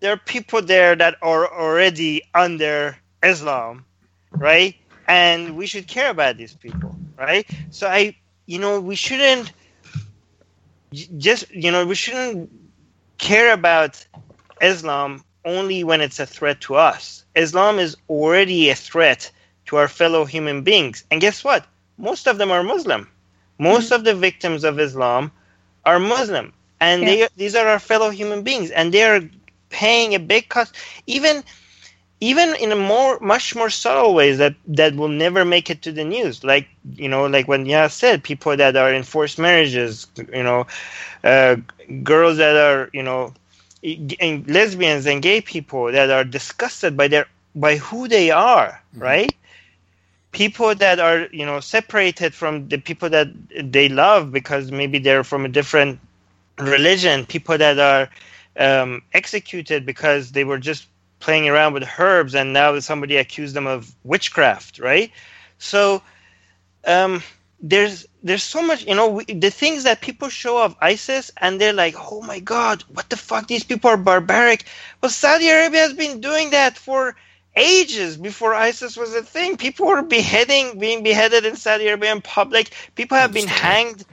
there 0.00 0.12
are 0.12 0.18
people 0.18 0.62
there 0.62 0.94
that 0.96 1.16
are 1.22 1.46
already 1.48 2.22
under 2.34 2.96
Islam, 3.22 3.84
right? 4.30 4.76
And 5.08 5.56
we 5.56 5.66
should 5.66 5.86
care 5.86 6.10
about 6.10 6.36
these 6.36 6.54
people, 6.54 6.96
right? 7.16 7.48
So 7.70 7.86
I, 7.86 8.16
you 8.44 8.58
know, 8.58 8.80
we 8.80 8.96
shouldn't 8.96 9.52
just, 10.92 11.50
you 11.50 11.70
know, 11.70 11.86
we 11.86 11.94
shouldn't 11.94 12.50
care 13.18 13.52
about 13.52 14.04
Islam 14.60 15.24
only 15.46 15.84
when 15.84 16.02
it's 16.02 16.20
a 16.20 16.26
threat 16.26 16.60
to 16.62 16.74
us. 16.74 17.24
Islam 17.34 17.78
is 17.78 17.96
already 18.10 18.68
a 18.68 18.74
threat 18.74 19.30
to 19.66 19.76
our 19.76 19.88
fellow 19.88 20.24
human 20.26 20.62
beings. 20.62 21.04
And 21.10 21.20
guess 21.20 21.42
what? 21.42 21.64
Most 21.96 22.26
of 22.26 22.36
them 22.36 22.50
are 22.50 22.62
Muslim. 22.62 23.08
Most 23.58 23.86
mm-hmm. 23.86 23.94
of 23.94 24.04
the 24.04 24.14
victims 24.14 24.64
of 24.64 24.78
Islam 24.78 25.32
are 25.86 25.98
Muslim. 25.98 26.52
And 26.80 27.02
yeah. 27.02 27.08
they, 27.08 27.28
these 27.36 27.54
are 27.54 27.66
our 27.66 27.78
fellow 27.78 28.10
human 28.10 28.42
beings. 28.42 28.70
And 28.70 28.92
they 28.92 29.04
are 29.04 29.22
paying 29.70 30.14
a 30.14 30.18
big 30.18 30.48
cost. 30.48 30.74
Even 31.06 31.42
even 32.20 32.54
in 32.56 32.72
a 32.72 32.76
more 32.76 33.18
much 33.20 33.54
more 33.54 33.68
subtle 33.70 34.14
ways 34.14 34.38
that 34.38 34.54
that 34.66 34.96
will 34.96 35.08
never 35.08 35.44
make 35.44 35.68
it 35.68 35.82
to 35.82 35.92
the 35.92 36.04
news 36.04 36.42
like 36.42 36.66
you 36.94 37.08
know 37.08 37.26
like 37.26 37.46
when 37.46 37.66
Yas 37.66 37.92
said 37.92 38.22
people 38.22 38.56
that 38.56 38.74
are 38.74 38.90
in 38.90 39.02
forced 39.02 39.38
marriages 39.38 40.06
you 40.32 40.42
know 40.42 40.66
uh, 41.24 41.56
girls 42.02 42.38
that 42.38 42.56
are 42.56 42.88
you 42.94 43.02
know 43.02 43.34
and 44.20 44.48
lesbians 44.48 45.06
and 45.06 45.22
gay 45.22 45.40
people 45.40 45.92
that 45.92 46.10
are 46.10 46.24
disgusted 46.24 46.96
by 46.96 47.08
their 47.08 47.26
by 47.54 47.76
who 47.76 48.08
they 48.08 48.30
are, 48.30 48.82
mm-hmm. 48.92 49.02
right? 49.02 49.34
People 50.32 50.74
that 50.74 50.98
are 50.98 51.28
you 51.32 51.46
know 51.46 51.60
separated 51.60 52.34
from 52.34 52.68
the 52.68 52.78
people 52.78 53.08
that 53.10 53.28
they 53.54 53.88
love 53.88 54.32
because 54.32 54.70
maybe 54.70 54.98
they're 54.98 55.24
from 55.24 55.44
a 55.44 55.48
different 55.48 56.00
religion. 56.58 57.26
People 57.26 57.58
that 57.58 57.78
are 57.78 58.08
um, 58.58 59.02
executed 59.12 59.86
because 59.86 60.32
they 60.32 60.44
were 60.44 60.58
just 60.58 60.88
playing 61.20 61.48
around 61.48 61.72
with 61.72 61.88
herbs 61.98 62.34
and 62.34 62.52
now 62.52 62.78
somebody 62.78 63.16
accused 63.16 63.54
them 63.54 63.66
of 63.66 63.94
witchcraft, 64.04 64.78
right? 64.78 65.10
So 65.58 66.02
um, 66.86 67.22
there's 67.60 68.06
there's 68.26 68.42
so 68.42 68.60
much 68.62 68.84
you 68.84 68.94
know 68.94 69.08
we, 69.08 69.24
the 69.24 69.50
things 69.50 69.84
that 69.84 70.00
people 70.00 70.28
show 70.28 70.62
of 70.62 70.76
ISIS 70.80 71.30
and 71.36 71.60
they're 71.60 71.72
like 71.72 71.94
oh 71.98 72.22
my 72.22 72.40
god 72.40 72.82
what 72.92 73.08
the 73.08 73.16
fuck 73.16 73.46
these 73.46 73.64
people 73.64 73.90
are 73.90 73.96
barbaric. 73.96 74.64
Well 75.00 75.10
Saudi 75.10 75.48
Arabia 75.48 75.80
has 75.80 75.92
been 75.92 76.20
doing 76.20 76.50
that 76.50 76.76
for 76.76 77.16
ages 77.54 78.16
before 78.16 78.52
ISIS 78.52 78.96
was 78.96 79.14
a 79.14 79.22
thing. 79.22 79.56
People 79.56 79.86
were 79.86 80.02
beheading 80.02 80.78
being 80.78 81.02
beheaded 81.02 81.46
in 81.46 81.56
Saudi 81.56 81.86
Arabia 81.86 82.12
in 82.12 82.20
public. 82.20 82.72
People 82.94 83.16
have 83.16 83.32
been 83.32 83.48
hanged. 83.48 84.04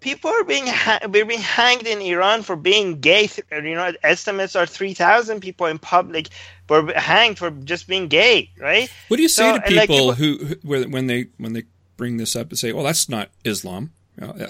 People 0.00 0.30
are 0.30 0.44
being 0.44 0.66
ha- 0.66 1.08
being 1.10 1.40
hanged 1.40 1.86
in 1.86 2.00
Iran 2.00 2.42
for 2.42 2.54
being 2.54 3.00
gay. 3.00 3.28
Uh, 3.50 3.56
you 3.56 3.74
know 3.74 3.92
estimates 4.02 4.56
are 4.56 4.66
3000 4.66 5.40
people 5.40 5.66
in 5.66 5.78
public 5.78 6.28
were 6.68 6.92
hanged 6.92 7.38
for 7.38 7.50
just 7.50 7.88
being 7.88 8.08
gay 8.08 8.50
right? 8.60 8.90
What 9.08 9.16
do 9.16 9.22
you 9.22 9.28
say 9.28 9.50
so, 9.50 9.58
to 9.58 9.60
people, 9.62 9.76
like 9.76 9.88
people 9.88 10.12
who, 10.12 10.44
who 10.44 10.88
when 10.88 11.06
they 11.06 11.28
when 11.38 11.54
they 11.54 11.64
bring 11.98 12.16
this 12.16 12.34
up 12.34 12.48
and 12.48 12.58
say, 12.58 12.72
"Well, 12.72 12.84
that's 12.84 13.10
not 13.10 13.28
Islam. 13.44 13.92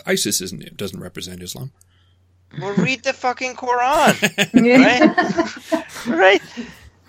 ISIS 0.06 0.40
isn't 0.40 0.62
it 0.62 0.76
doesn't 0.76 1.00
represent 1.00 1.42
Islam." 1.42 1.72
Well, 2.60 2.74
read 2.74 3.02
the 3.02 3.12
fucking 3.12 3.54
Quran, 3.54 4.14
right? 6.06 6.06
right? 6.06 6.42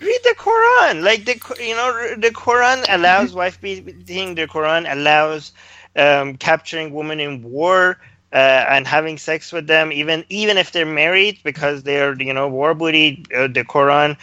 Read 0.00 0.20
the 0.24 0.34
Quran. 0.36 1.04
Like 1.04 1.24
the 1.24 1.64
you 1.64 1.76
know 1.76 2.16
the 2.16 2.30
Quran 2.30 2.84
allows 2.88 3.32
wife 3.32 3.60
beating. 3.60 4.34
The 4.34 4.48
Quran 4.48 4.90
allows 4.90 5.52
um, 5.94 6.36
capturing 6.36 6.92
women 6.92 7.20
in 7.20 7.42
war. 7.42 7.98
Uh, 8.32 8.64
and 8.70 8.86
having 8.86 9.18
sex 9.18 9.50
with 9.50 9.66
them, 9.66 9.90
even 9.90 10.24
even 10.28 10.56
if 10.56 10.70
they're 10.70 10.86
married, 10.86 11.40
because 11.42 11.82
they're 11.82 12.14
you 12.22 12.32
know 12.32 12.46
war 12.46 12.74
booty. 12.74 13.24
Uh, 13.34 13.48
the 13.48 13.64
Quran 13.64 14.16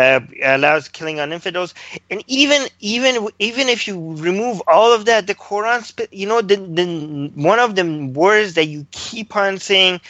uh, 0.00 0.20
allows 0.42 0.88
killing 0.88 1.20
on 1.20 1.32
infidels, 1.32 1.74
and 2.10 2.24
even 2.26 2.66
even 2.80 3.28
even 3.38 3.68
if 3.68 3.86
you 3.86 4.14
remove 4.16 4.62
all 4.66 4.92
of 4.92 5.04
that, 5.04 5.26
the 5.26 5.34
Quran, 5.34 6.08
you 6.10 6.26
know, 6.26 6.40
the, 6.40 6.56
the 6.56 7.30
one 7.34 7.58
of 7.58 7.74
the 7.76 7.84
words 8.14 8.54
that 8.54 8.66
you 8.66 8.86
keep 8.90 9.36
on 9.36 9.58
saying 9.58 10.00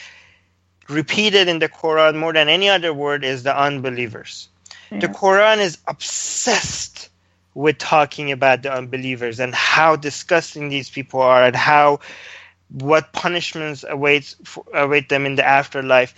repeated 0.89 1.49
in 1.49 1.59
the 1.59 1.69
Quran 1.69 2.17
more 2.17 2.33
than 2.33 2.49
any 2.49 2.69
other 2.69 2.93
word 2.93 3.25
is 3.25 3.43
the 3.43 3.57
unbelievers. 3.57 4.49
Yeah. 4.91 5.01
The 5.01 5.09
Quran 5.09 5.59
is 5.59 5.79
obsessed 5.87 7.09
with 7.55 7.79
talking 7.79 8.33
about 8.33 8.63
the 8.63 8.73
unbelievers 8.73 9.41
and 9.41 9.55
how 9.55 9.97
disgusting 9.97 10.69
these 10.69 10.91
people 10.91 11.21
are 11.21 11.45
and 11.45 11.57
how 11.57 12.01
what 12.71 13.13
punishments 13.13 13.85
awaits 13.89 14.37
await 14.73 15.09
them 15.09 15.27
in 15.27 15.35
the 15.35 15.47
afterlife 15.47 16.15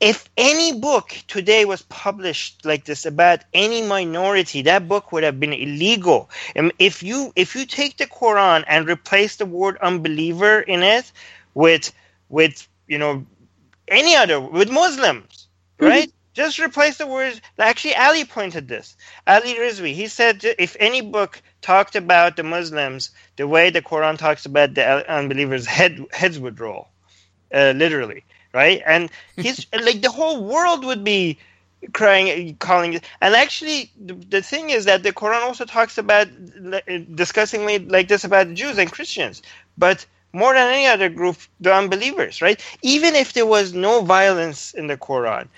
if 0.00 0.30
any 0.36 0.80
book 0.80 1.14
today 1.28 1.66
was 1.66 1.82
published 1.82 2.64
like 2.64 2.84
this 2.84 3.04
about 3.04 3.40
any 3.52 3.82
minority 3.82 4.62
that 4.62 4.88
book 4.88 5.12
would 5.12 5.22
have 5.22 5.38
been 5.38 5.52
illegal 5.52 6.30
and 6.56 6.72
if 6.78 7.02
you 7.02 7.32
if 7.36 7.54
you 7.54 7.66
take 7.66 7.98
the 7.98 8.06
quran 8.06 8.64
and 8.66 8.88
replace 8.88 9.36
the 9.36 9.46
word 9.46 9.76
unbeliever 9.78 10.60
in 10.60 10.82
it 10.82 11.12
with 11.54 11.92
with 12.28 12.66
you 12.88 12.98
know 12.98 13.24
any 13.88 14.16
other 14.16 14.40
with 14.40 14.70
muslims 14.70 15.48
mm-hmm. 15.78 15.90
right 15.90 16.08
mm-hmm. 16.08 16.32
just 16.32 16.58
replace 16.58 16.96
the 16.96 17.06
words 17.06 17.40
actually 17.58 17.94
ali 17.94 18.24
pointed 18.24 18.68
this 18.68 18.96
ali 19.26 19.54
rizvi 19.54 19.92
he 19.92 20.06
said 20.06 20.42
if 20.58 20.76
any 20.80 21.02
book 21.02 21.42
talked 21.60 21.94
about 21.94 22.36
the 22.36 22.42
muslims 22.42 23.10
the 23.36 23.46
way 23.46 23.68
the 23.68 23.82
quran 23.82 24.16
talks 24.16 24.46
about 24.46 24.72
the 24.74 25.12
unbelievers 25.12 25.66
head 25.66 25.98
heads 26.10 26.38
would 26.38 26.58
roll 26.58 26.88
uh, 27.52 27.72
literally 27.76 28.24
right? 28.52 28.82
And 28.86 29.10
he's 29.36 29.66
like 29.72 30.02
the 30.02 30.10
whole 30.10 30.42
world 30.42 30.84
would 30.84 31.04
be 31.04 31.38
crying, 31.92 32.56
calling 32.56 32.94
it. 32.94 33.04
And 33.20 33.34
actually, 33.34 33.90
the, 33.98 34.14
the 34.14 34.42
thing 34.42 34.70
is 34.70 34.84
that 34.84 35.02
the 35.02 35.12
Quran 35.12 35.42
also 35.42 35.64
talks 35.64 35.98
about 35.98 36.28
discussingly 37.14 37.78
like 37.78 38.08
this 38.08 38.24
about 38.24 38.52
Jews 38.54 38.78
and 38.78 38.90
Christians, 38.90 39.42
but 39.78 40.04
more 40.32 40.54
than 40.54 40.72
any 40.72 40.86
other 40.86 41.08
group, 41.08 41.36
the 41.60 41.74
unbelievers, 41.74 42.40
right? 42.40 42.60
Even 42.82 43.14
if 43.14 43.32
there 43.32 43.46
was 43.46 43.72
no 43.72 44.02
violence 44.02 44.74
in 44.74 44.86
the 44.86 44.96
Quran, 44.96 45.48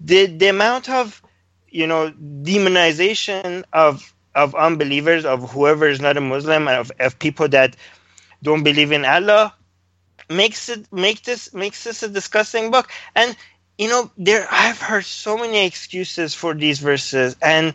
the 0.00 0.26
the 0.26 0.48
amount 0.48 0.88
of 0.88 1.22
you 1.68 1.86
know 1.86 2.12
demonization 2.42 3.64
of 3.72 4.14
of 4.34 4.54
unbelievers, 4.54 5.24
of 5.24 5.50
whoever 5.50 5.88
is 5.88 6.00
not 6.00 6.16
a 6.16 6.20
Muslim, 6.20 6.66
of, 6.68 6.90
of 6.98 7.18
people 7.18 7.48
that 7.48 7.76
don't 8.42 8.64
believe 8.64 8.92
in 8.92 9.04
Allah, 9.04 9.54
makes 10.28 10.68
it 10.68 10.92
make 10.92 11.22
this 11.22 11.52
makes 11.54 11.84
this 11.84 12.02
a 12.02 12.08
disgusting 12.08 12.70
book. 12.70 12.90
And 13.14 13.36
you 13.78 13.88
know, 13.88 14.10
there 14.16 14.46
I've 14.50 14.80
heard 14.80 15.04
so 15.04 15.36
many 15.36 15.66
excuses 15.66 16.34
for 16.34 16.54
these 16.54 16.78
verses, 16.78 17.36
and 17.42 17.74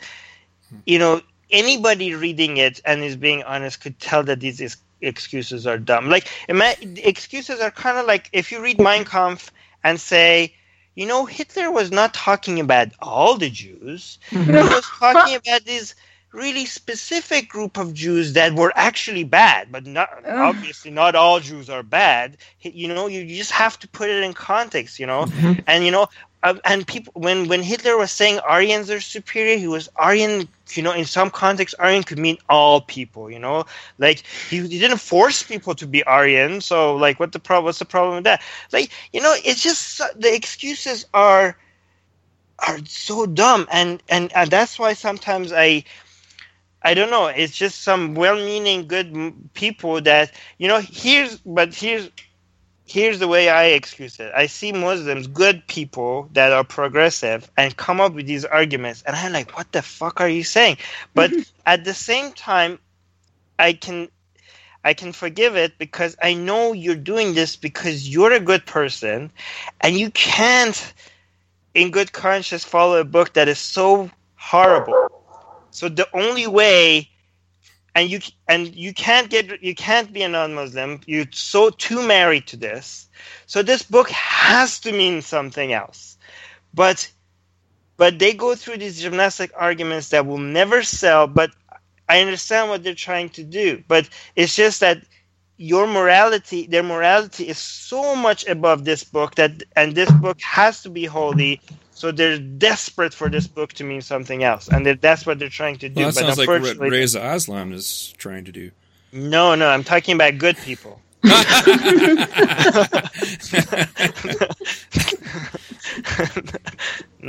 you 0.85 0.99
know, 0.99 1.21
anybody 1.51 2.13
reading 2.15 2.57
it 2.57 2.81
and 2.85 3.03
is 3.03 3.15
being 3.15 3.43
honest 3.43 3.81
could 3.81 3.99
tell 3.99 4.23
that 4.23 4.39
these 4.39 4.61
is, 4.61 4.77
excuses 5.01 5.65
are 5.65 5.77
dumb. 5.77 6.09
Like, 6.09 6.27
excuses 6.47 7.59
are 7.59 7.71
kind 7.71 7.97
of 7.97 8.05
like 8.05 8.29
if 8.33 8.51
you 8.51 8.61
read 8.61 8.79
Mein 8.79 9.05
Kampf 9.05 9.51
and 9.83 9.99
say, 9.99 10.53
you 10.95 11.05
know, 11.05 11.25
Hitler 11.25 11.71
was 11.71 11.91
not 11.91 12.13
talking 12.13 12.59
about 12.59 12.89
all 12.99 13.37
the 13.37 13.49
Jews. 13.49 14.19
he 14.29 14.37
was 14.51 14.85
talking 14.99 15.35
about 15.35 15.63
these 15.65 15.95
really 16.31 16.65
specific 16.65 17.49
group 17.49 17.77
of 17.77 17.93
Jews 17.93 18.33
that 18.33 18.53
were 18.53 18.71
actually 18.75 19.23
bad, 19.23 19.71
but 19.71 19.85
not 19.85 20.09
obviously 20.25 20.91
not 20.91 21.15
all 21.15 21.39
Jews 21.39 21.69
are 21.69 21.83
bad. 21.83 22.37
You 22.61 22.87
know, 22.87 23.07
you 23.07 23.25
just 23.35 23.51
have 23.51 23.79
to 23.79 23.87
put 23.87 24.09
it 24.09 24.23
in 24.23 24.33
context. 24.33 24.99
You 24.99 25.07
know, 25.07 25.25
mm-hmm. 25.25 25.61
and 25.67 25.83
you 25.83 25.91
know, 25.91 26.07
uh, 26.43 26.55
and 26.65 26.85
people 26.85 27.13
when 27.15 27.47
when 27.47 27.63
Hitler 27.63 27.97
was 27.97 28.11
saying 28.11 28.39
Aryans 28.39 28.89
are 28.91 29.01
superior, 29.01 29.57
he 29.57 29.67
was 29.67 29.89
Aryan. 29.95 30.47
You 30.69 30.83
know, 30.83 30.91
in 30.91 31.05
some 31.05 31.31
context, 31.31 31.73
Aryan 31.79 32.03
could 32.03 32.19
mean 32.19 32.37
all 32.47 32.81
people. 32.81 33.31
You 33.31 33.39
know, 33.39 33.65
like 33.97 34.23
he, 34.49 34.59
he 34.67 34.79
didn't 34.79 34.99
force 34.99 35.41
people 35.41 35.73
to 35.75 35.87
be 35.87 36.03
Aryan. 36.03 36.61
So, 36.61 36.95
like, 36.95 37.19
what 37.19 37.31
the 37.31 37.39
problem? 37.39 37.65
What's 37.65 37.79
the 37.79 37.85
problem 37.85 38.15
with 38.15 38.23
that? 38.25 38.41
Like, 38.71 38.91
you 39.11 39.21
know, 39.21 39.35
it's 39.43 39.63
just 39.63 39.97
the 40.19 40.33
excuses 40.33 41.05
are 41.13 41.57
are 42.59 42.77
so 42.85 43.25
dumb, 43.25 43.67
and 43.71 44.03
and, 44.09 44.31
and 44.33 44.51
that's 44.51 44.77
why 44.77 44.93
sometimes 44.93 45.51
I 45.51 45.83
I 46.81 46.93
don't 46.93 47.09
know. 47.09 47.27
It's 47.27 47.55
just 47.55 47.81
some 47.81 48.15
well-meaning, 48.15 48.87
good 48.87 49.33
people 49.53 50.01
that 50.01 50.31
you 50.57 50.67
know. 50.67 50.79
Here's 50.79 51.37
but 51.39 51.73
here's 51.73 52.09
here's 52.85 53.19
the 53.19 53.27
way 53.27 53.49
I 53.49 53.65
excuse 53.65 54.19
it. 54.19 54.31
I 54.33 54.47
see 54.47 54.71
Muslims, 54.71 55.27
good 55.27 55.67
people 55.67 56.29
that 56.33 56.53
are 56.53 56.63
progressive, 56.63 57.49
and 57.57 57.75
come 57.75 57.99
up 57.99 58.13
with 58.13 58.27
these 58.27 58.45
arguments, 58.45 59.03
and 59.05 59.15
I'm 59.15 59.33
like, 59.33 59.57
what 59.57 59.71
the 59.73 59.81
fuck 59.81 60.21
are 60.21 60.29
you 60.29 60.43
saying? 60.43 60.77
But 61.13 61.33
at 61.65 61.83
the 61.83 61.93
same 61.93 62.31
time, 62.31 62.79
I 63.57 63.73
can 63.73 64.07
I 64.85 64.93
can 64.93 65.11
forgive 65.11 65.57
it 65.57 65.77
because 65.77 66.15
I 66.21 66.33
know 66.33 66.71
you're 66.71 66.95
doing 66.95 67.33
this 67.33 67.57
because 67.57 68.07
you're 68.07 68.31
a 68.31 68.39
good 68.39 68.65
person, 68.65 69.31
and 69.81 69.97
you 69.97 70.11
can't, 70.11 70.93
in 71.73 71.91
good 71.91 72.13
conscience, 72.13 72.63
follow 72.63 73.01
a 73.01 73.03
book 73.03 73.33
that 73.33 73.49
is 73.49 73.59
so 73.59 74.09
horrible 74.37 75.18
so 75.71 75.89
the 75.89 76.07
only 76.13 76.47
way, 76.47 77.09
and 77.95 78.09
you 78.09 78.19
and 78.47 78.73
you 78.75 78.93
can't 78.93 79.29
get 79.29 79.61
you 79.61 79.75
can't 79.75 80.11
be 80.13 80.21
a 80.23 80.29
non-Muslim. 80.29 81.01
You're 81.05 81.25
so 81.31 81.69
too 81.69 82.05
married 82.05 82.47
to 82.47 82.57
this. 82.57 83.07
So 83.45 83.61
this 83.63 83.83
book 83.83 84.09
has 84.09 84.79
to 84.81 84.91
mean 84.91 85.21
something 85.21 85.73
else. 85.73 86.17
But 86.73 87.11
but 87.97 88.19
they 88.19 88.33
go 88.33 88.55
through 88.55 88.77
these 88.77 89.01
gymnastic 89.01 89.51
arguments 89.55 90.09
that 90.09 90.25
will 90.25 90.37
never 90.37 90.83
sell. 90.83 91.27
But 91.27 91.51
I 92.07 92.21
understand 92.21 92.69
what 92.69 92.83
they're 92.83 92.95
trying 92.95 93.29
to 93.31 93.43
do. 93.43 93.83
But 93.87 94.09
it's 94.35 94.55
just 94.55 94.79
that 94.79 95.03
your 95.57 95.85
morality, 95.85 96.65
their 96.67 96.83
morality 96.83 97.49
is 97.49 97.57
so 97.57 98.15
much 98.15 98.47
above 98.47 98.85
this 98.85 99.03
book 99.03 99.35
that, 99.35 99.61
and 99.75 99.93
this 99.93 100.09
book 100.13 100.39
has 100.41 100.81
to 100.83 100.89
be 100.89 101.03
holy 101.03 101.59
so 101.99 102.13
they're 102.13 102.39
desperate 102.39 103.13
for 103.13 103.29
this 103.29 103.45
book 103.45 103.73
to 103.73 103.83
mean 103.83 103.99
something 103.99 104.41
else, 104.41 104.69
and 104.69 104.85
that's 105.01 105.25
what 105.25 105.37
they're 105.37 105.49
trying 105.49 105.75
to 105.79 105.89
do. 105.89 105.99
Well, 105.99 106.11
that 106.11 106.15
but 106.15 106.33
sounds 106.33 106.37
like 106.37 106.47
what 106.47 106.77
Reza 106.77 107.21
Aslan 107.21 107.73
is 107.73 108.13
trying 108.17 108.45
to 108.45 108.53
do. 108.53 108.71
No, 109.11 109.53
no, 109.53 109.67
I'm 109.67 109.83
talking 109.83 110.15
about 110.15 110.37
good 110.37 110.55
people. 110.55 111.01
no, 111.23 111.33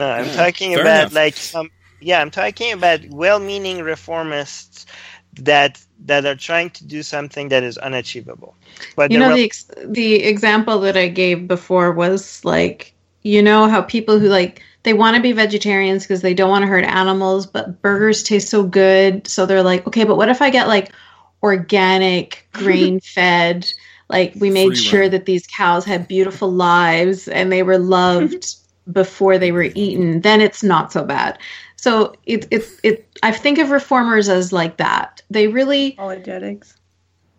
I'm 0.07 0.31
talking 0.37 0.75
about 0.75 1.01
enough. 1.01 1.15
like 1.15 1.35
some. 1.35 1.69
Yeah, 2.01 2.21
I'm 2.21 2.31
talking 2.31 2.73
about 2.73 3.05
well-meaning 3.09 3.79
reformists 3.79 4.87
that 5.35 5.85
that 6.07 6.25
are 6.25 6.37
trying 6.37 6.71
to 6.71 6.85
do 6.85 7.03
something 7.03 7.49
that 7.49 7.65
is 7.65 7.77
unachievable. 7.79 8.55
But 8.95 9.11
you 9.11 9.19
know, 9.19 9.35
the 9.35 9.43
ex- 9.43 9.69
the 9.85 10.23
example 10.23 10.79
that 10.83 10.97
I 10.97 11.09
gave 11.09 11.49
before 11.49 11.91
was 11.91 12.45
like 12.45 12.95
you 13.23 13.43
know 13.43 13.69
how 13.69 13.83
people 13.83 14.19
who 14.19 14.29
like 14.29 14.63
they 14.83 14.95
want 14.95 15.17
to 15.17 15.23
be 15.23 15.33
vegetarians 15.33 16.05
because 16.05 16.23
they 16.23 16.35
don't 16.35 16.51
want 16.51 16.63
to 16.63 16.69
hurt 16.69 16.85
animals, 16.85 17.47
but 17.47 17.83
burgers 17.83 18.23
taste 18.23 18.49
so 18.49 18.63
good, 18.63 19.27
so 19.27 19.45
they're 19.45 19.63
like, 19.63 19.87
okay, 19.87 20.05
but 20.05 20.17
what 20.17 20.29
if 20.29 20.41
I 20.41 20.51
get 20.51 20.69
like 20.69 20.93
organic, 21.43 22.47
grain 22.53 23.01
fed? 23.01 23.73
like 24.11 24.35
we 24.39 24.51
made 24.51 24.69
Free 24.69 24.77
sure 24.77 25.01
run. 25.03 25.11
that 25.13 25.25
these 25.25 25.47
cows 25.47 25.85
had 25.85 26.09
beautiful 26.09 26.51
lives 26.51 27.29
and 27.29 27.51
they 27.51 27.63
were 27.63 27.79
loved 27.79 28.57
before 28.93 29.39
they 29.39 29.53
were 29.53 29.69
eaten. 29.75 30.21
Then 30.21 30.41
it's 30.41 30.63
not 30.63 30.93
so 30.93 31.05
bad. 31.05 31.39
So 31.77 32.15
it 32.27 32.47
it 32.51 32.65
it. 32.83 33.19
I 33.23 33.33
think 33.33 33.59
of 33.59 33.71
reformers 33.71 34.29
as 34.29 34.53
like 34.53 34.77
that. 34.79 35.23
They 35.31 35.47
really 35.47 35.93
apologetics. 35.93 36.77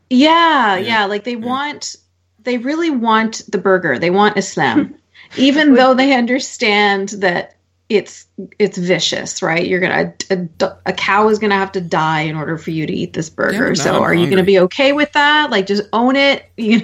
Yeah, 0.10 0.78
yeah, 0.78 0.88
yeah. 0.88 1.06
Like 1.06 1.26
they 1.26 1.36
yeah. 1.36 1.46
want, 1.46 1.96
they 2.40 2.58
really 2.58 2.90
want 2.90 3.44
the 3.50 3.58
burger. 3.58 4.00
They 4.00 4.10
want 4.10 4.38
Islam. 4.38 4.96
even 5.38 5.74
though 5.74 5.94
they 5.94 6.14
understand 6.14 7.10
that 7.10 7.56
it's 7.92 8.26
it's 8.58 8.78
vicious, 8.78 9.42
right? 9.42 9.68
You're 9.68 9.82
gonna 9.82 10.14
a, 10.30 10.48
a 10.86 10.94
cow 10.94 11.28
is 11.28 11.40
gonna 11.40 11.58
have 11.58 11.74
to 11.74 11.82
die 11.82 12.22
in 12.22 12.38
order 12.38 12.58
for 12.58 12.72
you 12.72 12.88
to 12.88 12.94
eat 12.94 13.12
this 13.12 13.30
burger. 13.30 13.68
Yeah, 13.68 13.74
so, 13.74 14.02
are 14.02 14.14
you 14.14 14.30
gonna 14.30 14.44
be 14.44 14.60
okay 14.60 14.94
with 14.94 15.12
that? 15.12 15.52
Like, 15.52 15.68
just 15.68 15.84
own 15.92 16.16
it. 16.16 16.46
You, 16.62 16.84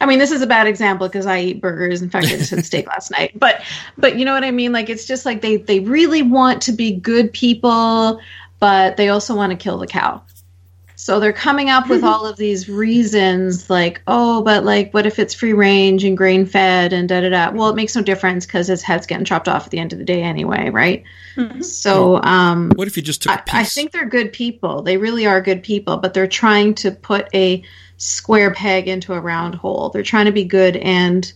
I 0.00 0.06
mean, 0.06 0.18
this 0.18 0.30
is 0.30 0.42
a 0.42 0.46
bad 0.46 0.66
example 0.66 1.08
because 1.08 1.24
I 1.24 1.40
eat 1.40 1.62
burgers. 1.62 2.02
In 2.02 2.10
fact, 2.10 2.26
I 2.26 2.36
just 2.36 2.50
had 2.50 2.64
steak 2.64 2.86
last 2.94 3.10
night. 3.10 3.32
But 3.36 3.62
but 3.96 4.16
you 4.18 4.24
know 4.26 4.34
what 4.34 4.44
I 4.44 4.50
mean? 4.50 4.70
Like, 4.70 4.90
it's 4.90 5.06
just 5.06 5.24
like 5.24 5.40
they 5.40 5.56
they 5.56 5.80
really 5.80 6.22
want 6.22 6.62
to 6.62 6.72
be 6.72 6.92
good 6.92 7.32
people, 7.32 8.20
but 8.60 8.96
they 8.96 9.08
also 9.08 9.34
want 9.34 9.50
to 9.50 9.56
kill 9.56 9.78
the 9.78 9.86
cow. 9.86 10.22
So 11.08 11.20
they're 11.20 11.32
coming 11.32 11.70
up 11.70 11.88
with 11.88 12.04
all 12.04 12.26
of 12.26 12.36
these 12.36 12.68
reasons 12.68 13.70
like, 13.70 14.02
oh, 14.06 14.42
but 14.42 14.62
like, 14.62 14.92
what 14.92 15.06
if 15.06 15.18
it's 15.18 15.32
free 15.32 15.54
range 15.54 16.04
and 16.04 16.18
grain 16.18 16.44
fed 16.44 16.92
and 16.92 17.08
da 17.08 17.22
da 17.22 17.30
da? 17.30 17.50
Well, 17.50 17.70
it 17.70 17.76
makes 17.76 17.96
no 17.96 18.02
difference 18.02 18.44
because 18.44 18.66
his 18.66 18.82
head's 18.82 19.06
getting 19.06 19.24
chopped 19.24 19.48
off 19.48 19.64
at 19.64 19.70
the 19.70 19.78
end 19.78 19.94
of 19.94 19.98
the 19.98 20.04
day 20.04 20.22
anyway, 20.22 20.68
right? 20.68 21.04
Mm-hmm. 21.34 21.62
So, 21.62 22.22
um, 22.22 22.72
what 22.74 22.88
if 22.88 22.98
you 22.98 23.02
just 23.02 23.22
took 23.22 23.32
I, 23.32 23.60
I 23.60 23.64
think 23.64 23.92
they're 23.92 24.04
good 24.04 24.34
people. 24.34 24.82
They 24.82 24.98
really 24.98 25.24
are 25.24 25.40
good 25.40 25.62
people, 25.62 25.96
but 25.96 26.12
they're 26.12 26.26
trying 26.26 26.74
to 26.74 26.90
put 26.90 27.34
a 27.34 27.64
square 27.96 28.52
peg 28.52 28.86
into 28.86 29.14
a 29.14 29.20
round 29.20 29.54
hole. 29.54 29.88
They're 29.88 30.02
trying 30.02 30.26
to 30.26 30.32
be 30.32 30.44
good 30.44 30.76
and 30.76 31.32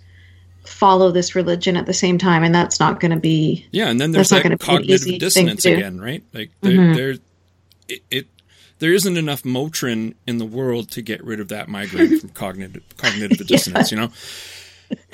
follow 0.66 1.12
this 1.12 1.34
religion 1.34 1.78
at 1.78 1.86
the 1.86 1.94
same 1.94 2.18
time, 2.18 2.44
and 2.44 2.54
that's 2.54 2.78
not 2.78 3.00
going 3.00 3.12
to 3.12 3.20
be. 3.20 3.66
Yeah, 3.70 3.88
and 3.88 3.98
then 3.98 4.10
there's 4.10 4.28
that 4.28 4.42
cognitive 4.60 5.18
dissonance 5.18 5.64
again, 5.64 5.98
right? 5.98 6.22
Like, 6.34 6.50
they're, 6.60 6.72
mm-hmm. 6.72 6.94
they're 6.94 7.14
it, 7.88 8.02
it 8.10 8.31
there 8.82 8.92
isn't 8.92 9.16
enough 9.16 9.44
Motrin 9.44 10.14
in 10.26 10.38
the 10.38 10.44
world 10.44 10.90
to 10.90 11.02
get 11.02 11.22
rid 11.22 11.38
of 11.38 11.48
that 11.48 11.68
migraine 11.68 12.18
from 12.18 12.28
cognitive 12.34 12.82
cognitive 12.96 13.46
dissonance. 13.46 13.92
You 13.92 13.98
know, 13.98 14.10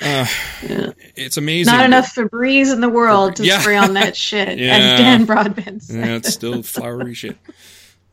uh, 0.01 0.25
yeah. 0.63 0.91
it's 1.15 1.37
amazing. 1.37 1.71
Not 1.71 1.85
enough 1.85 2.15
Febreze 2.15 2.73
in 2.73 2.81
the 2.81 2.89
world 2.89 3.35
to 3.35 3.45
yeah. 3.45 3.59
spray 3.59 3.77
on 3.77 3.93
that 3.93 4.17
shit. 4.17 4.57
yeah. 4.57 4.75
As 4.75 4.99
Dan 4.99 5.25
Broadbent 5.25 5.83
said. 5.83 6.03
Yeah, 6.03 6.15
it's 6.15 6.33
still 6.33 6.63
flowery 6.63 7.13
shit. 7.13 7.37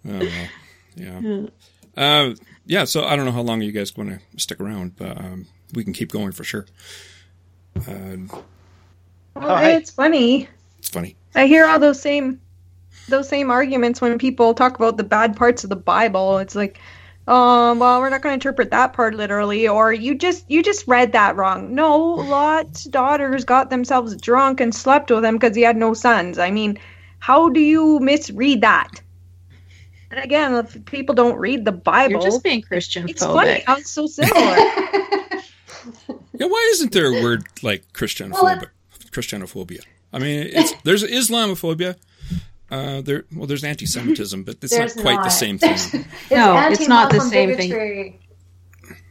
Oh, 0.07 0.19
well. 0.19 0.29
Yeah. 0.95 1.21
Yeah. 1.21 1.47
Uh, 1.97 2.35
yeah. 2.67 2.85
So 2.85 3.05
I 3.05 3.17
don't 3.17 3.25
know 3.25 3.33
how 3.33 3.41
long 3.41 3.63
you 3.63 3.73
guys 3.73 3.97
want 3.97 4.11
to 4.11 4.21
stick 4.39 4.61
around, 4.61 4.97
but 4.97 5.17
um, 5.17 5.47
we 5.73 5.85
can 5.85 5.95
keep 5.95 6.13
going 6.13 6.33
for 6.33 6.45
sure. 6.45 6.67
Uh, 7.77 8.17
well, 9.35 9.65
it's 9.65 9.91
funny. 9.91 10.51
It's 10.81 10.91
funny. 10.91 11.17
I 11.35 11.47
hear 11.47 11.65
all 11.65 11.79
those 11.79 11.99
same 11.99 12.43
those 13.09 13.29
same 13.29 13.51
arguments 13.51 14.01
when 14.01 14.19
people 14.19 14.55
talk 14.55 14.77
about 14.77 14.97
the 14.97 15.05
bad 15.05 15.37
parts 15.37 15.65
of 15.65 15.71
the 15.71 15.77
Bible. 15.77 16.39
It's 16.39 16.55
like, 16.55 16.79
um, 17.29 17.79
well, 17.79 18.01
we're 18.01 18.11
not 18.11 18.23
going 18.23 18.33
to 18.33 18.35
interpret 18.35 18.71
that 18.71 18.93
part 18.93 19.15
literally, 19.15 19.67
or 19.67 19.93
you 19.93 20.15
just 20.15 20.49
you 20.51 20.63
just 20.63 20.87
read 20.87 21.13
that 21.13 21.37
wrong. 21.37 21.75
No, 21.75 21.99
Lot's 21.99 22.85
daughters 22.85 23.45
got 23.45 23.71
themselves 23.71 24.17
drunk 24.17 24.61
and 24.61 24.75
slept 24.75 25.11
with 25.11 25.25
him 25.25 25.37
because 25.37 25.57
he 25.57 25.63
had 25.63 25.77
no 25.77 25.95
sons. 25.95 26.39
I 26.39 26.51
mean, 26.51 26.79
how 27.19 27.49
do 27.49 27.61
you 27.61 27.99
misread 28.01 28.61
that? 28.61 29.01
And 30.11 30.23
again, 30.23 30.55
if 30.55 30.85
people 30.85 31.15
don't 31.15 31.37
read 31.37 31.65
the 31.65 31.73
Bible, 31.73 32.13
you're 32.13 32.23
just 32.23 32.45
being 32.45 32.63
Christian. 32.63 33.09
It's 33.09 33.25
funny 33.25 33.63
how 33.67 33.77
it's 33.77 33.91
so 33.91 34.07
similar. 34.07 34.57
Yeah, 36.39 36.47
why 36.47 36.69
isn't 36.73 36.93
there 36.93 37.07
a 37.07 37.23
word 37.23 37.47
like 37.63 37.93
Christianophobia? 37.93 38.43
Well, 38.43 38.61
Christianophobia. 39.11 39.81
I 40.13 40.19
mean, 40.19 40.51
it's, 40.53 40.73
there's 40.83 41.03
Islamophobia. 41.03 41.97
Uh, 42.71 43.01
there, 43.01 43.25
well, 43.35 43.47
there's 43.47 43.63
anti-Semitism, 43.63 44.43
but 44.43 44.57
it's 44.63 44.77
not 44.77 44.93
quite 44.97 45.15
not. 45.17 45.25
the 45.25 45.31
same 45.31 45.59
thing. 45.59 45.73
it's 45.73 45.93
no, 46.31 46.69
it's 46.69 46.89
not 46.89 47.13
the 47.13 47.21
same 47.21 47.51
bigotry. 47.51 48.21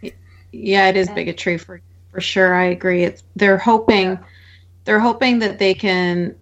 thing. 0.02 0.14
Yeah, 0.52 0.90
it 0.90 0.98
is 0.98 1.10
bigotry 1.10 1.58
for 1.58 1.82
for 2.12 2.22
sure. 2.22 2.54
I 2.54 2.66
agree. 2.66 3.04
It's 3.04 3.24
they're 3.36 3.58
hoping 3.58 4.12
yeah. 4.12 4.24
they're 4.84 5.00
hoping 5.00 5.40
that 5.40 5.60
they 5.60 5.74
can 5.74 6.36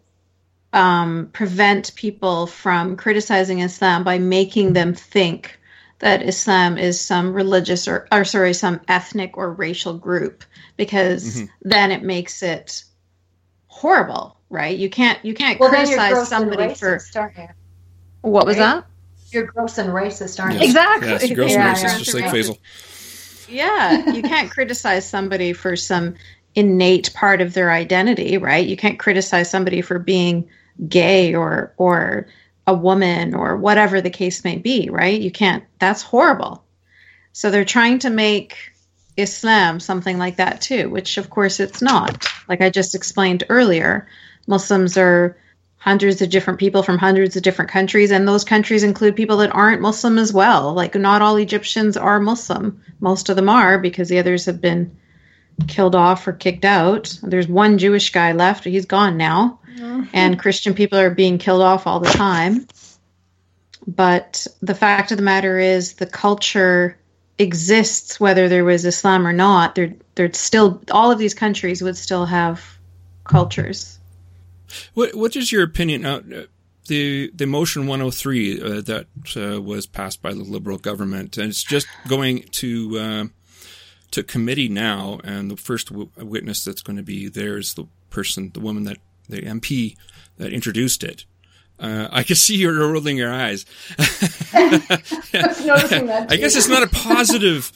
um, 0.74 1.30
prevent 1.34 1.94
people 1.96 2.48
from 2.48 2.98
criticizing 2.98 3.60
Islam 3.60 4.04
by 4.04 4.18
making 4.18 4.74
them 4.74 4.94
think 4.94 5.60
that 6.00 6.24
Islam 6.24 6.78
is 6.78 7.00
some 7.00 7.34
religious 7.34 7.88
or, 7.88 8.08
or 8.12 8.26
sorry, 8.26 8.54
some 8.54 8.82
ethnic 8.88 9.38
or 9.38 9.54
racial 9.54 9.94
group, 9.94 10.44
because 10.76 11.38
mm-hmm. 11.38 11.46
then 11.62 11.92
it 11.92 12.04
makes 12.04 12.44
it 12.44 12.84
horrible, 13.68 14.38
right? 14.54 14.78
You 14.78 14.90
can't 14.90 15.24
you 15.26 15.34
can't 15.34 15.60
well, 15.60 15.70
criticize 15.70 16.30
somebody 16.30 16.64
racist, 16.64 17.12
for. 17.12 17.56
What 18.22 18.46
was 18.46 18.58
right? 18.58 18.76
that? 18.76 18.86
You're 19.32 19.48
gross 19.48 19.80
and 19.80 19.90
racist, 19.90 20.42
aren't 20.42 20.54
yes. 20.54 20.62
you? 20.62 20.68
Exactly. 20.68 21.10
Yes, 21.10 21.34
gross 21.34 21.52
yeah, 21.52 21.68
and 21.68 21.78
racist, 21.78 21.84
yeah, 21.84 21.98
just 21.98 22.14
like 22.14 22.26
Faisal. 22.26 22.58
Yeah, 23.50 24.12
you 24.12 24.22
can't 24.22 24.52
criticize 24.56 25.10
somebody 25.10 25.54
for 25.54 25.76
some 25.76 26.16
innate 26.56 27.14
part 27.14 27.42
of 27.42 27.54
their 27.54 27.72
identity, 27.72 28.38
right? 28.38 28.66
You 28.66 28.78
can't 28.78 29.00
criticize 29.00 29.50
somebody 29.50 29.82
for 29.82 29.98
being 29.98 30.50
gay 30.88 31.34
or 31.34 31.74
or 31.78 32.28
a 32.66 32.74
woman 32.74 33.34
or 33.34 33.58
whatever 33.58 34.02
the 34.02 34.12
case 34.12 34.44
may 34.44 34.58
be, 34.58 34.90
right? 34.90 35.20
You 35.20 35.32
can't 35.32 35.64
that's 35.80 36.04
horrible. 36.04 36.64
So 37.34 37.50
they're 37.50 37.66
trying 37.66 38.00
to 38.00 38.12
make 38.12 38.56
Islam 39.18 39.80
something 39.80 40.18
like 40.20 40.38
that 40.38 40.62
too, 40.62 40.90
which 40.90 41.18
of 41.18 41.30
course 41.30 41.60
it's 41.60 41.82
not. 41.82 42.28
Like 42.48 42.62
I 42.62 42.70
just 42.70 42.94
explained 42.94 43.44
earlier, 43.50 44.08
Muslims 44.48 44.98
are 44.98 45.38
hundreds 45.84 46.22
of 46.22 46.30
different 46.30 46.62
people 46.62 46.82
from 46.82 46.98
hundreds 46.98 47.36
of 47.36 47.44
different 47.44 47.70
countries 47.70 48.10
and 48.10 48.26
those 48.26 48.46
countries 48.46 48.84
include 48.84 49.18
people 49.18 49.36
that 49.36 49.54
aren't 49.54 49.82
muslim 49.82 50.18
as 50.18 50.32
well. 50.32 50.74
Like 50.74 50.96
not 50.96 51.22
all 51.22 51.36
egyptians 51.36 51.98
are 51.98 52.22
muslim. 52.22 52.82
Most 53.02 53.28
of 53.28 53.36
them 53.36 53.50
are 53.50 53.78
because 53.78 54.08
the 54.08 54.20
others 54.20 54.46
have 54.46 54.62
been 54.62 54.96
killed 55.68 55.94
off 55.94 56.26
or 56.26 56.32
kicked 56.32 56.64
out. 56.64 57.20
There's 57.22 57.50
one 57.50 57.80
jewish 57.80 58.14
guy 58.14 58.32
left. 58.32 58.64
He's 58.64 58.86
gone 58.86 59.18
now. 59.18 59.60
Mm-hmm. 59.76 60.04
and 60.14 60.40
christian 60.44 60.74
people 60.74 61.00
are 61.00 61.10
being 61.10 61.38
killed 61.38 61.62
off 61.62 61.86
all 61.86 62.00
the 62.00 62.10
time. 62.10 62.66
But 63.86 64.48
the 64.62 64.76
fact 64.76 65.12
of 65.12 65.18
the 65.18 65.24
matter 65.24 65.60
is 65.60 65.96
the 65.96 66.06
culture 66.06 66.98
exists 67.38 68.22
whether 68.22 68.48
there 68.48 68.64
was 68.64 68.86
islam 68.86 69.28
or 69.28 69.34
not. 69.34 69.76
There 69.76 69.96
there's 70.16 70.38
still 70.38 70.82
all 70.92 71.12
of 71.12 71.20
these 71.20 71.34
countries 71.34 71.82
would 71.82 71.98
still 71.98 72.26
have 72.26 72.64
cultures 73.26 74.00
what 74.94 75.16
What 75.16 75.36
is 75.36 75.52
your 75.52 75.64
opinion 75.64 76.02
now? 76.02 76.18
Uh, 76.18 76.44
the 76.88 77.32
the 77.34 77.48
motion 77.48 77.88
103 77.88 78.62
uh, 78.62 78.82
that 78.82 79.08
uh, 79.38 79.62
was 79.62 79.86
passed 79.86 80.22
by 80.22 80.34
the 80.34 80.44
Liberal 80.44 80.78
government, 80.78 81.38
and 81.38 81.50
it's 81.50 81.64
just 81.64 81.88
going 82.08 82.44
to 82.52 83.00
uh, 83.00 83.26
to 84.12 84.24
committee 84.24 84.70
now. 84.70 85.20
And 85.24 85.50
the 85.50 85.58
first 85.58 85.90
w- 85.90 86.10
witness 86.18 86.64
that's 86.64 86.82
going 86.82 86.98
to 86.98 87.04
be 87.04 87.30
there 87.30 87.58
is 87.58 87.74
the 87.76 87.86
person, 88.10 88.52
the 88.54 88.60
woman 88.60 88.84
that 88.84 88.98
the 89.30 89.42
MP 89.42 89.96
that 90.38 90.52
introduced 90.54 91.04
it. 91.04 91.26
Uh, 91.80 92.08
I 92.12 92.24
can 92.24 92.36
see 92.36 92.56
you're 92.56 92.92
rolling 92.92 93.18
your 93.18 93.34
eyes. 93.34 93.66
I 96.30 96.38
guess 96.40 96.56
it's 96.56 96.70
not 96.70 96.84
a 96.84 96.88
positive, 96.88 97.72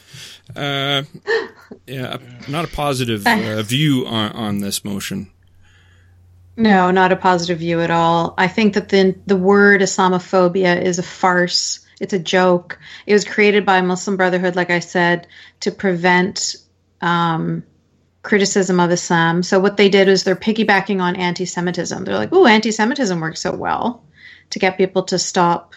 uh, 0.55 1.03
yeah, 1.87 2.17
not 2.47 2.65
a 2.65 2.67
positive 2.67 3.25
uh, 3.27 3.63
view 3.63 4.05
on, 4.05 4.31
on 4.33 4.59
this 4.59 4.85
motion. 4.85 5.31
No, 6.57 6.89
not 6.89 7.11
a 7.11 7.15
positive 7.15 7.59
view 7.59 7.81
at 7.81 7.91
all. 7.91 8.33
I 8.35 8.47
think 8.47 8.73
that 8.73 8.89
the 8.89 9.15
the 9.27 9.37
word 9.37 9.81
Islamophobia 9.81 10.81
is 10.81 10.97
a 10.97 11.03
farce. 11.03 11.85
It's 12.01 12.13
a 12.13 12.19
joke. 12.19 12.79
It 13.05 13.13
was 13.13 13.25
created 13.25 13.63
by 13.65 13.81
Muslim 13.81 14.17
Brotherhood, 14.17 14.55
like 14.55 14.71
I 14.71 14.79
said, 14.79 15.27
to 15.61 15.71
prevent 15.71 16.55
um, 16.99 17.63
criticism 18.23 18.79
of 18.79 18.91
Islam. 18.91 19.43
So 19.43 19.59
what 19.59 19.77
they 19.77 19.89
did 19.89 20.07
was 20.07 20.23
they're 20.23 20.35
piggybacking 20.35 20.99
on 20.99 21.15
anti-Semitism. 21.15 22.03
They're 22.03 22.17
like, 22.17 22.33
"Oh, 22.33 22.47
anti-Semitism 22.47 23.19
works 23.19 23.41
so 23.41 23.55
well 23.55 24.03
to 24.49 24.59
get 24.59 24.77
people 24.77 25.03
to 25.03 25.19
stop, 25.19 25.75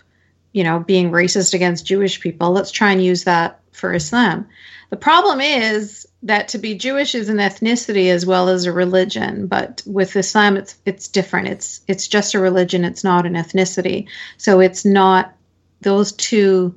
you 0.53 0.65
know, 0.65 0.81
being 0.81 1.11
racist 1.11 1.53
against 1.53 1.87
Jewish 1.87 2.21
people. 2.21 2.53
Let's 2.53 2.71
try 2.71 2.93
and 2.93 3.05
use 3.05 3.25
that 3.25 3.61
for 3.73 3.93
Islam." 3.93 4.49
The 4.89 4.97
problem 4.97 5.43
is 5.43 6.07
that 6.23 6.49
to 6.49 6.59
be 6.59 6.75
Jewish 6.75 7.15
is 7.15 7.29
an 7.29 7.39
ethnicity 7.39 8.11
as 8.11 8.27
well 8.27 8.49
as 8.49 8.67
a 8.67 8.73
religion, 8.73 9.47
but 9.47 9.83
with 9.87 10.17
Islam 10.17 10.57
it's 10.57 10.77
it's 10.85 11.09
different. 11.09 11.49
It's 11.49 11.81
it's 11.87 12.09
just 12.09 12.35
a 12.35 12.41
religion, 12.41 12.85
it's 12.85 13.05
not 13.05 13.27
an 13.27 13.35
ethnicity. 13.35 14.09
So 14.37 14.61
it's 14.61 14.85
not 14.85 15.35
those 15.81 16.13
two 16.13 16.75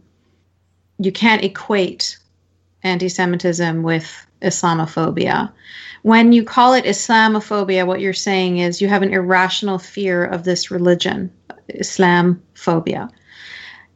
you 0.98 1.12
can't 1.12 1.44
equate 1.44 2.18
anti-Semitism 2.84 3.84
with 3.84 4.28
Islamophobia. 4.42 5.52
When 6.04 6.34
you 6.34 6.44
call 6.44 6.74
it 6.74 6.86
Islamophobia, 6.86 7.88
what 7.88 8.02
you're 8.02 8.14
saying 8.14 8.60
is 8.60 8.82
you 8.82 8.90
have 8.90 9.02
an 9.02 9.14
irrational 9.14 9.80
fear 9.80 10.24
of 10.24 10.44
this 10.44 10.70
religion, 10.70 11.32
Islamophobia 11.70 13.10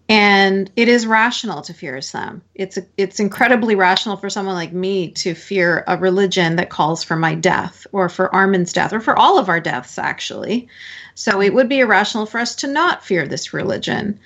and 0.09 0.71
it 0.75 0.87
is 0.87 1.05
rational 1.05 1.61
to 1.63 1.73
fear 1.73 1.97
Islam. 1.97 2.41
It's 2.55 2.77
it's 2.95 3.19
incredibly 3.19 3.75
rational 3.75 4.17
for 4.17 4.29
someone 4.29 4.55
like 4.55 4.71
me 4.71 5.11
to 5.11 5.35
fear 5.35 5.83
a 5.87 5.97
religion 5.97 6.55
that 6.57 6.69
calls 6.69 7.03
for 7.03 7.15
my 7.15 7.35
death, 7.35 7.85
or 7.91 8.07
for 8.07 8.33
Armin's 8.33 8.71
death, 8.71 8.93
or 8.93 9.01
for 9.01 9.17
all 9.17 9.37
of 9.37 9.49
our 9.49 9.59
deaths, 9.59 9.97
actually. 9.97 10.69
So 11.15 11.41
it 11.41 11.53
would 11.53 11.67
be 11.67 11.79
irrational 11.79 12.25
for 12.25 12.39
us 12.39 12.55
to 12.57 12.67
not 12.67 13.03
fear 13.03 13.27
this 13.27 13.53
religion. 13.53 14.19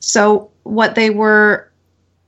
So 0.00 0.50
what 0.64 0.94
they 0.94 1.10
were 1.10 1.70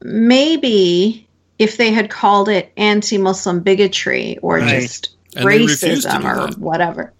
maybe 0.00 1.26
if 1.58 1.76
they 1.76 1.92
had 1.92 2.10
called 2.10 2.48
it 2.48 2.72
anti-Muslim 2.76 3.60
bigotry 3.60 4.38
or 4.38 4.58
right. 4.58 4.82
just 4.82 5.14
and 5.34 5.46
racism 5.46 6.24
or 6.24 6.56
whatever. 6.58 7.12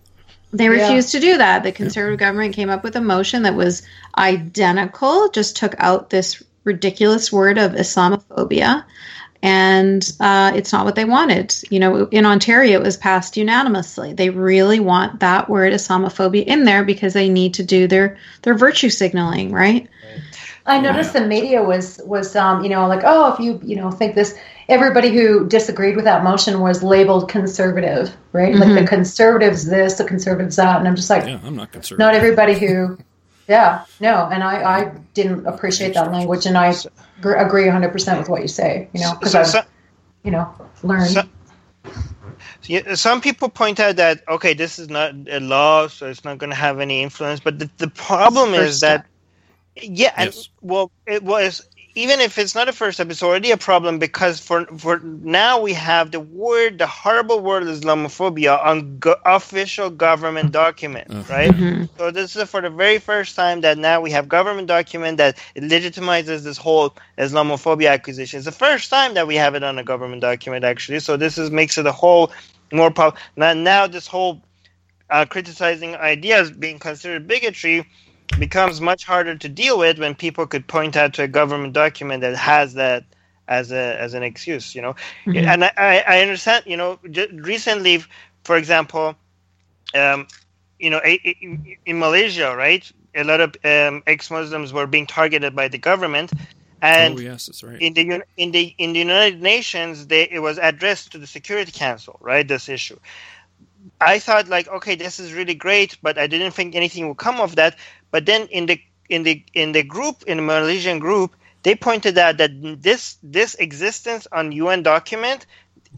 They 0.55 0.69
refused 0.69 1.13
yeah. 1.13 1.21
to 1.21 1.27
do 1.27 1.39
that. 1.39 1.63
The 1.65 1.73
conservative 1.73 2.21
yeah. 2.21 2.27
government 2.29 2.55
came 2.55 2.71
up 2.71 2.85
with 2.85 2.95
a 2.95 3.01
motion 3.01 3.43
that 3.43 3.57
was 3.57 3.83
identical, 4.17 5.29
just 5.31 5.57
took 5.57 5.75
out 5.79 6.11
this 6.11 6.43
ridiculous 6.63 7.33
word 7.33 7.59
of 7.59 7.73
Islamophobia. 7.73 8.85
And 9.43 10.11
uh, 10.21 10.53
it's 10.55 10.73
not 10.73 10.87
what 10.87 10.95
they 10.95 11.05
wanted. 11.05 11.55
You 11.71 11.81
know, 11.81 12.07
in 12.07 12.25
Ontario, 12.25 12.81
it 12.81 12.85
was 12.85 12.97
passed 12.97 13.37
unanimously. 13.37 14.15
They 14.15 14.31
really 14.31 14.81
want 14.81 15.21
that 15.21 15.51
word 15.51 15.73
Islamophobia 15.73 16.45
in 16.45 16.65
there 16.65 16.85
because 16.85 17.13
they 17.13 17.29
need 17.29 17.55
to 17.55 17.65
do 17.65 17.87
their 17.87 18.17
their 18.43 18.55
virtue 18.55 18.89
signaling, 18.89 19.53
right? 19.53 19.89
I 20.65 20.81
noticed 20.81 21.13
the 21.13 21.27
media 21.27 21.63
was 21.63 22.01
was 22.07 22.35
um, 22.37 22.63
you 22.63 22.71
know 22.71 22.89
like 22.89 23.03
oh 23.05 23.35
if 23.35 23.41
you 23.41 23.61
you 23.63 23.77
know 23.77 23.91
think 23.91 24.15
this 24.15 24.35
everybody 24.69 25.11
who 25.11 25.47
disagreed 25.47 25.97
with 25.97 26.05
that 26.05 26.25
motion 26.25 26.61
was 26.61 26.83
labeled 26.83 27.29
conservative, 27.29 28.17
right? 28.33 28.53
Mm-hmm. 28.53 28.61
Like 28.61 28.69
the 28.71 28.75
mm-hmm. 28.77 28.87
conservatives 28.87 29.67
this, 29.67 29.95
the 29.95 30.05
conservatives 30.05 30.57
that, 30.57 30.79
and 30.79 30.89
I'm 30.89 30.97
just 30.97 31.11
like, 31.11 31.27
yeah, 31.27 31.41
I'm 31.45 31.57
not 31.57 31.73
conservative. 31.73 31.99
Not 31.99 32.15
everybody 32.15 32.59
who, 32.59 32.99
yeah, 33.49 33.85
no, 34.01 34.29
and 34.31 34.43
I, 34.43 34.81
I 34.81 34.85
didn't 35.13 35.47
appreciate 35.47 35.95
that 35.95 36.11
language, 36.11 36.47
and 36.47 36.57
I 36.57 36.75
agree 37.25 37.65
100 37.65 37.93
percent 37.93 38.19
with 38.19 38.29
what 38.29 38.43
you 38.43 38.49
say, 38.49 38.89
you 38.93 39.01
know, 39.01 39.15
because 39.15 39.33
so, 39.33 39.59
I've, 39.59 39.67
you 40.23 40.31
know, 40.31 40.55
learned. 40.83 41.11
So, 41.11 41.25
some 42.95 43.21
people 43.21 43.51
point 43.51 43.79
out 43.79 43.97
that 43.97 44.25
okay, 44.29 44.55
this 44.55 44.79
is 44.79 44.89
not 44.89 45.15
a 45.29 45.41
law, 45.41 45.89
so 45.89 46.07
it's 46.07 46.25
not 46.25 46.39
going 46.39 46.51
to 46.51 46.57
have 46.57 46.81
any 46.81 47.03
influence. 47.03 47.41
But 47.41 47.59
the, 47.59 47.71
the 47.77 47.89
problem 47.89 48.55
is 48.55 48.81
that, 48.81 49.05
yeah, 49.77 50.15
yes. 50.17 50.17
and, 50.17 50.49
well, 50.63 50.91
it 51.07 51.23
was 51.23 51.69
even 51.97 52.21
if 52.21 52.39
it's 52.39 52.55
not 52.55 52.69
a 52.69 52.73
first 52.73 52.97
step, 52.97 53.11
it's 53.11 53.23
already 53.23 53.53
a 53.53 53.57
problem 53.57 53.99
because 53.99 54.41
for 54.41 54.67
for 54.79 54.99
now 54.99 55.61
we 55.61 55.73
have 55.75 56.11
the 56.11 56.19
word, 56.19 56.79
the 56.79 56.87
horrible 56.87 57.41
word 57.41 57.63
Islamophobia 57.65 58.65
on 58.65 58.99
go- 58.99 59.17
official 59.25 59.91
government 59.91 60.51
document, 60.51 61.09
uh-huh. 61.11 61.33
right? 61.33 61.51
Mm-hmm. 61.51 61.85
So 61.97 62.11
this 62.11 62.35
is 62.35 62.49
for 62.49 62.61
the 62.61 62.71
very 62.71 62.99
first 62.99 63.37
time 63.37 63.61
that 63.61 63.79
now 63.79 64.01
we 64.01 64.11
have 64.11 64.29
government 64.29 64.67
document 64.67 65.19
that 65.19 65.39
legitimizes 65.57 66.43
this 66.43 66.57
whole 66.57 66.97
Islamophobia 67.17 67.91
accusation. 67.91 68.39
It's 68.39 68.47
the 68.47 68.53
first 68.53 68.91
time 68.91 69.15
that 69.15 69.29
we 69.29 69.37
have 69.37 69.55
it 69.55 69.63
on 69.63 69.79
a 69.79 69.85
government 69.85 70.21
document, 70.21 70.65
actually. 70.65 70.99
So 70.99 71.17
this 71.17 71.39
is 71.39 71.51
makes 71.51 71.79
it 71.79 71.87
a 71.87 71.93
whole 71.93 72.33
more 72.73 72.91
pop. 72.91 73.19
Now, 73.37 73.55
now 73.55 73.87
this 73.87 74.09
whole 74.09 74.43
uh, 75.11 75.27
criticizing 75.27 75.95
ideas 75.95 76.51
being 76.51 76.81
considered 76.81 77.29
bigotry 77.29 77.87
becomes 78.39 78.81
much 78.81 79.05
harder 79.05 79.37
to 79.37 79.49
deal 79.49 79.79
with 79.79 79.99
when 79.99 80.15
people 80.15 80.47
could 80.47 80.67
point 80.67 80.97
out 80.97 81.15
to 81.15 81.23
a 81.23 81.29
government 81.29 81.73
document 81.73 82.23
that 82.23 82.37
has 82.37 82.75
that 82.75 83.05
as 83.47 83.73
a 83.73 84.01
as 84.01 84.15
an 84.15 84.23
excuse, 84.23 84.75
you 84.75 84.83
know. 84.83 84.95
Mm-hmm. 85.27 85.47
And 85.47 85.65
I, 85.65 86.05
I 86.07 86.21
understand, 86.23 86.65
you 86.67 86.77
know, 86.77 86.99
recently, 87.33 88.03
for 88.45 88.57
example, 88.57 89.15
um, 89.95 90.27
you 90.79 90.91
know, 90.91 91.01
in 91.05 91.99
Malaysia, 91.99 92.55
right, 92.57 92.91
a 93.15 93.25
lot 93.25 93.41
of 93.41 93.55
um, 93.65 94.03
ex-Muslims 94.07 94.73
were 94.73 94.87
being 94.87 95.07
targeted 95.07 95.55
by 95.55 95.69
the 95.69 95.79
government, 95.79 96.33
And 96.85 97.17
oh, 97.17 97.21
yes, 97.23 97.47
that's 97.47 97.63
right. 97.63 97.81
In 97.81 97.95
the 97.95 98.23
in 98.37 98.53
the 98.53 98.75
in 98.77 98.93
the 98.93 98.99
United 98.99 99.41
Nations, 99.41 100.07
they, 100.07 100.25
it 100.25 100.41
was 100.41 100.59
addressed 100.59 101.13
to 101.13 101.19
the 101.19 101.27
Security 101.27 101.73
Council, 101.73 102.19
right? 102.21 102.47
This 102.47 102.69
issue. 102.69 102.99
I 104.03 104.19
thought 104.19 104.49
like, 104.49 104.69
okay, 104.69 104.95
this 104.95 105.19
is 105.19 105.33
really 105.33 105.55
great, 105.55 105.97
but 106.03 106.19
I 106.19 106.27
didn't 106.27 106.53
think 106.53 106.75
anything 106.75 107.09
would 107.09 107.17
come 107.17 107.41
of 107.41 107.57
that. 107.57 107.79
But 108.15 108.27
then 108.27 108.47
in 108.47 108.67
the 108.67 108.81
in 109.09 109.25
the 109.25 109.43
in 109.55 109.73
the 109.73 109.83
group 109.83 110.23
in 110.29 110.37
the 110.37 110.43
Malaysian 110.45 111.01
group, 111.01 111.35
they 111.65 111.75
pointed 111.75 112.17
out 112.17 112.37
that 112.37 112.53
this 112.81 113.19
this 113.25 113.57
existence 113.57 114.29
on 114.31 114.53
UN 114.53 114.85
document 114.85 115.47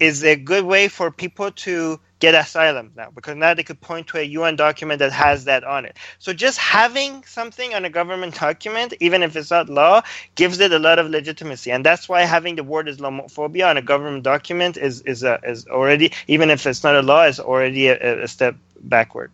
is 0.00 0.24
a 0.24 0.34
good 0.34 0.64
way 0.64 0.88
for 0.88 1.10
people 1.10 1.50
to 1.66 2.00
get 2.18 2.34
asylum 2.34 2.92
now 2.96 3.10
because 3.14 3.36
now 3.36 3.52
they 3.52 3.62
could 3.62 3.82
point 3.82 4.06
to 4.06 4.16
a 4.16 4.22
UN 4.22 4.56
document 4.56 5.00
that 5.00 5.12
has 5.12 5.44
that 5.44 5.62
on 5.62 5.84
it. 5.84 5.98
So 6.18 6.32
just 6.32 6.56
having 6.56 7.22
something 7.24 7.74
on 7.74 7.84
a 7.84 7.90
government 7.90 8.40
document, 8.40 8.94
even 8.98 9.22
if 9.22 9.36
it's 9.36 9.50
not 9.50 9.68
law, 9.68 10.00
gives 10.36 10.58
it 10.60 10.72
a 10.72 10.78
lot 10.78 10.98
of 10.98 11.10
legitimacy, 11.10 11.70
and 11.70 11.84
that's 11.84 12.08
why 12.08 12.22
having 12.22 12.56
the 12.56 12.64
word 12.64 12.86
Islamophobia 12.86 13.68
on 13.68 13.76
a 13.76 13.82
government 13.82 14.22
document 14.22 14.78
is 14.78 15.02
is 15.02 15.22
a, 15.22 15.38
is 15.44 15.66
already 15.66 16.12
even 16.28 16.48
if 16.48 16.66
it's 16.66 16.82
not 16.82 16.94
a 16.96 17.02
law, 17.02 17.24
is 17.24 17.38
already 17.38 17.88
a, 17.88 18.22
a 18.22 18.26
step 18.26 18.56
backward. 18.80 19.30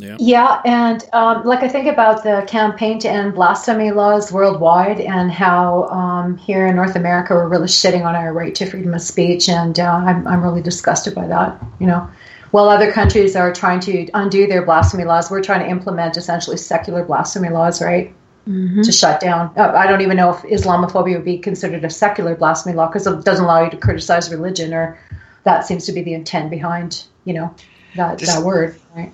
Yeah. 0.00 0.16
Yeah, 0.18 0.62
and 0.64 1.04
um, 1.12 1.44
like 1.44 1.62
I 1.62 1.68
think 1.68 1.86
about 1.86 2.22
the 2.22 2.44
campaign 2.48 2.98
to 3.00 3.10
end 3.10 3.34
blasphemy 3.34 3.90
laws 3.90 4.32
worldwide, 4.32 5.00
and 5.00 5.30
how 5.30 5.84
um, 5.88 6.38
here 6.38 6.66
in 6.66 6.76
North 6.76 6.96
America 6.96 7.34
we're 7.34 7.48
really 7.48 7.66
shitting 7.66 8.04
on 8.04 8.16
our 8.16 8.32
right 8.32 8.54
to 8.54 8.66
freedom 8.66 8.94
of 8.94 9.02
speech, 9.02 9.48
and 9.48 9.78
uh, 9.78 9.84
I'm 9.84 10.26
I'm 10.26 10.42
really 10.42 10.62
disgusted 10.62 11.14
by 11.14 11.26
that. 11.26 11.62
You 11.78 11.86
know, 11.86 12.08
while 12.50 12.70
other 12.70 12.90
countries 12.90 13.36
are 13.36 13.52
trying 13.52 13.80
to 13.80 14.08
undo 14.14 14.46
their 14.46 14.64
blasphemy 14.64 15.04
laws, 15.04 15.30
we're 15.30 15.42
trying 15.42 15.60
to 15.60 15.68
implement 15.68 16.16
essentially 16.16 16.56
secular 16.56 17.04
blasphemy 17.04 17.50
laws, 17.50 17.82
right? 17.82 18.14
Mm-hmm. 18.48 18.80
To 18.80 18.90
shut 18.90 19.20
down. 19.20 19.52
Uh, 19.54 19.72
I 19.76 19.86
don't 19.86 20.00
even 20.00 20.16
know 20.16 20.30
if 20.30 20.38
Islamophobia 20.38 21.16
would 21.16 21.26
be 21.26 21.38
considered 21.38 21.84
a 21.84 21.90
secular 21.90 22.34
blasphemy 22.34 22.74
law 22.74 22.86
because 22.86 23.06
it 23.06 23.22
doesn't 23.22 23.44
allow 23.44 23.64
you 23.64 23.70
to 23.70 23.76
criticize 23.76 24.30
religion, 24.30 24.72
or 24.72 24.98
that 25.44 25.66
seems 25.66 25.84
to 25.86 25.92
be 25.92 26.00
the 26.00 26.14
intent 26.14 26.50
behind 26.50 27.04
you 27.26 27.34
know 27.34 27.54
that 27.96 28.18
that 28.18 28.42
word, 28.42 28.80
right? 28.96 29.12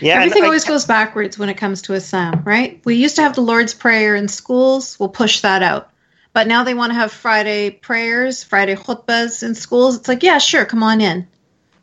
Yeah, 0.00 0.16
everything 0.16 0.42
I, 0.42 0.46
always 0.46 0.64
goes 0.64 0.84
backwards 0.84 1.38
when 1.38 1.48
it 1.48 1.56
comes 1.56 1.82
to 1.82 1.94
Islam, 1.94 2.42
right? 2.44 2.80
We 2.84 2.96
used 2.96 3.16
to 3.16 3.22
have 3.22 3.34
the 3.34 3.40
Lord's 3.40 3.74
Prayer 3.74 4.14
in 4.14 4.28
schools. 4.28 4.98
We'll 4.98 5.08
push 5.08 5.40
that 5.40 5.62
out. 5.62 5.90
But 6.32 6.48
now 6.48 6.64
they 6.64 6.74
want 6.74 6.90
to 6.90 6.94
have 6.94 7.12
Friday 7.12 7.70
prayers, 7.70 8.42
Friday 8.42 8.74
khutbas 8.74 9.42
in 9.42 9.54
schools. 9.54 9.96
It's 9.96 10.08
like, 10.08 10.22
yeah, 10.22 10.38
sure, 10.38 10.64
come 10.64 10.82
on 10.82 11.00
in. 11.00 11.26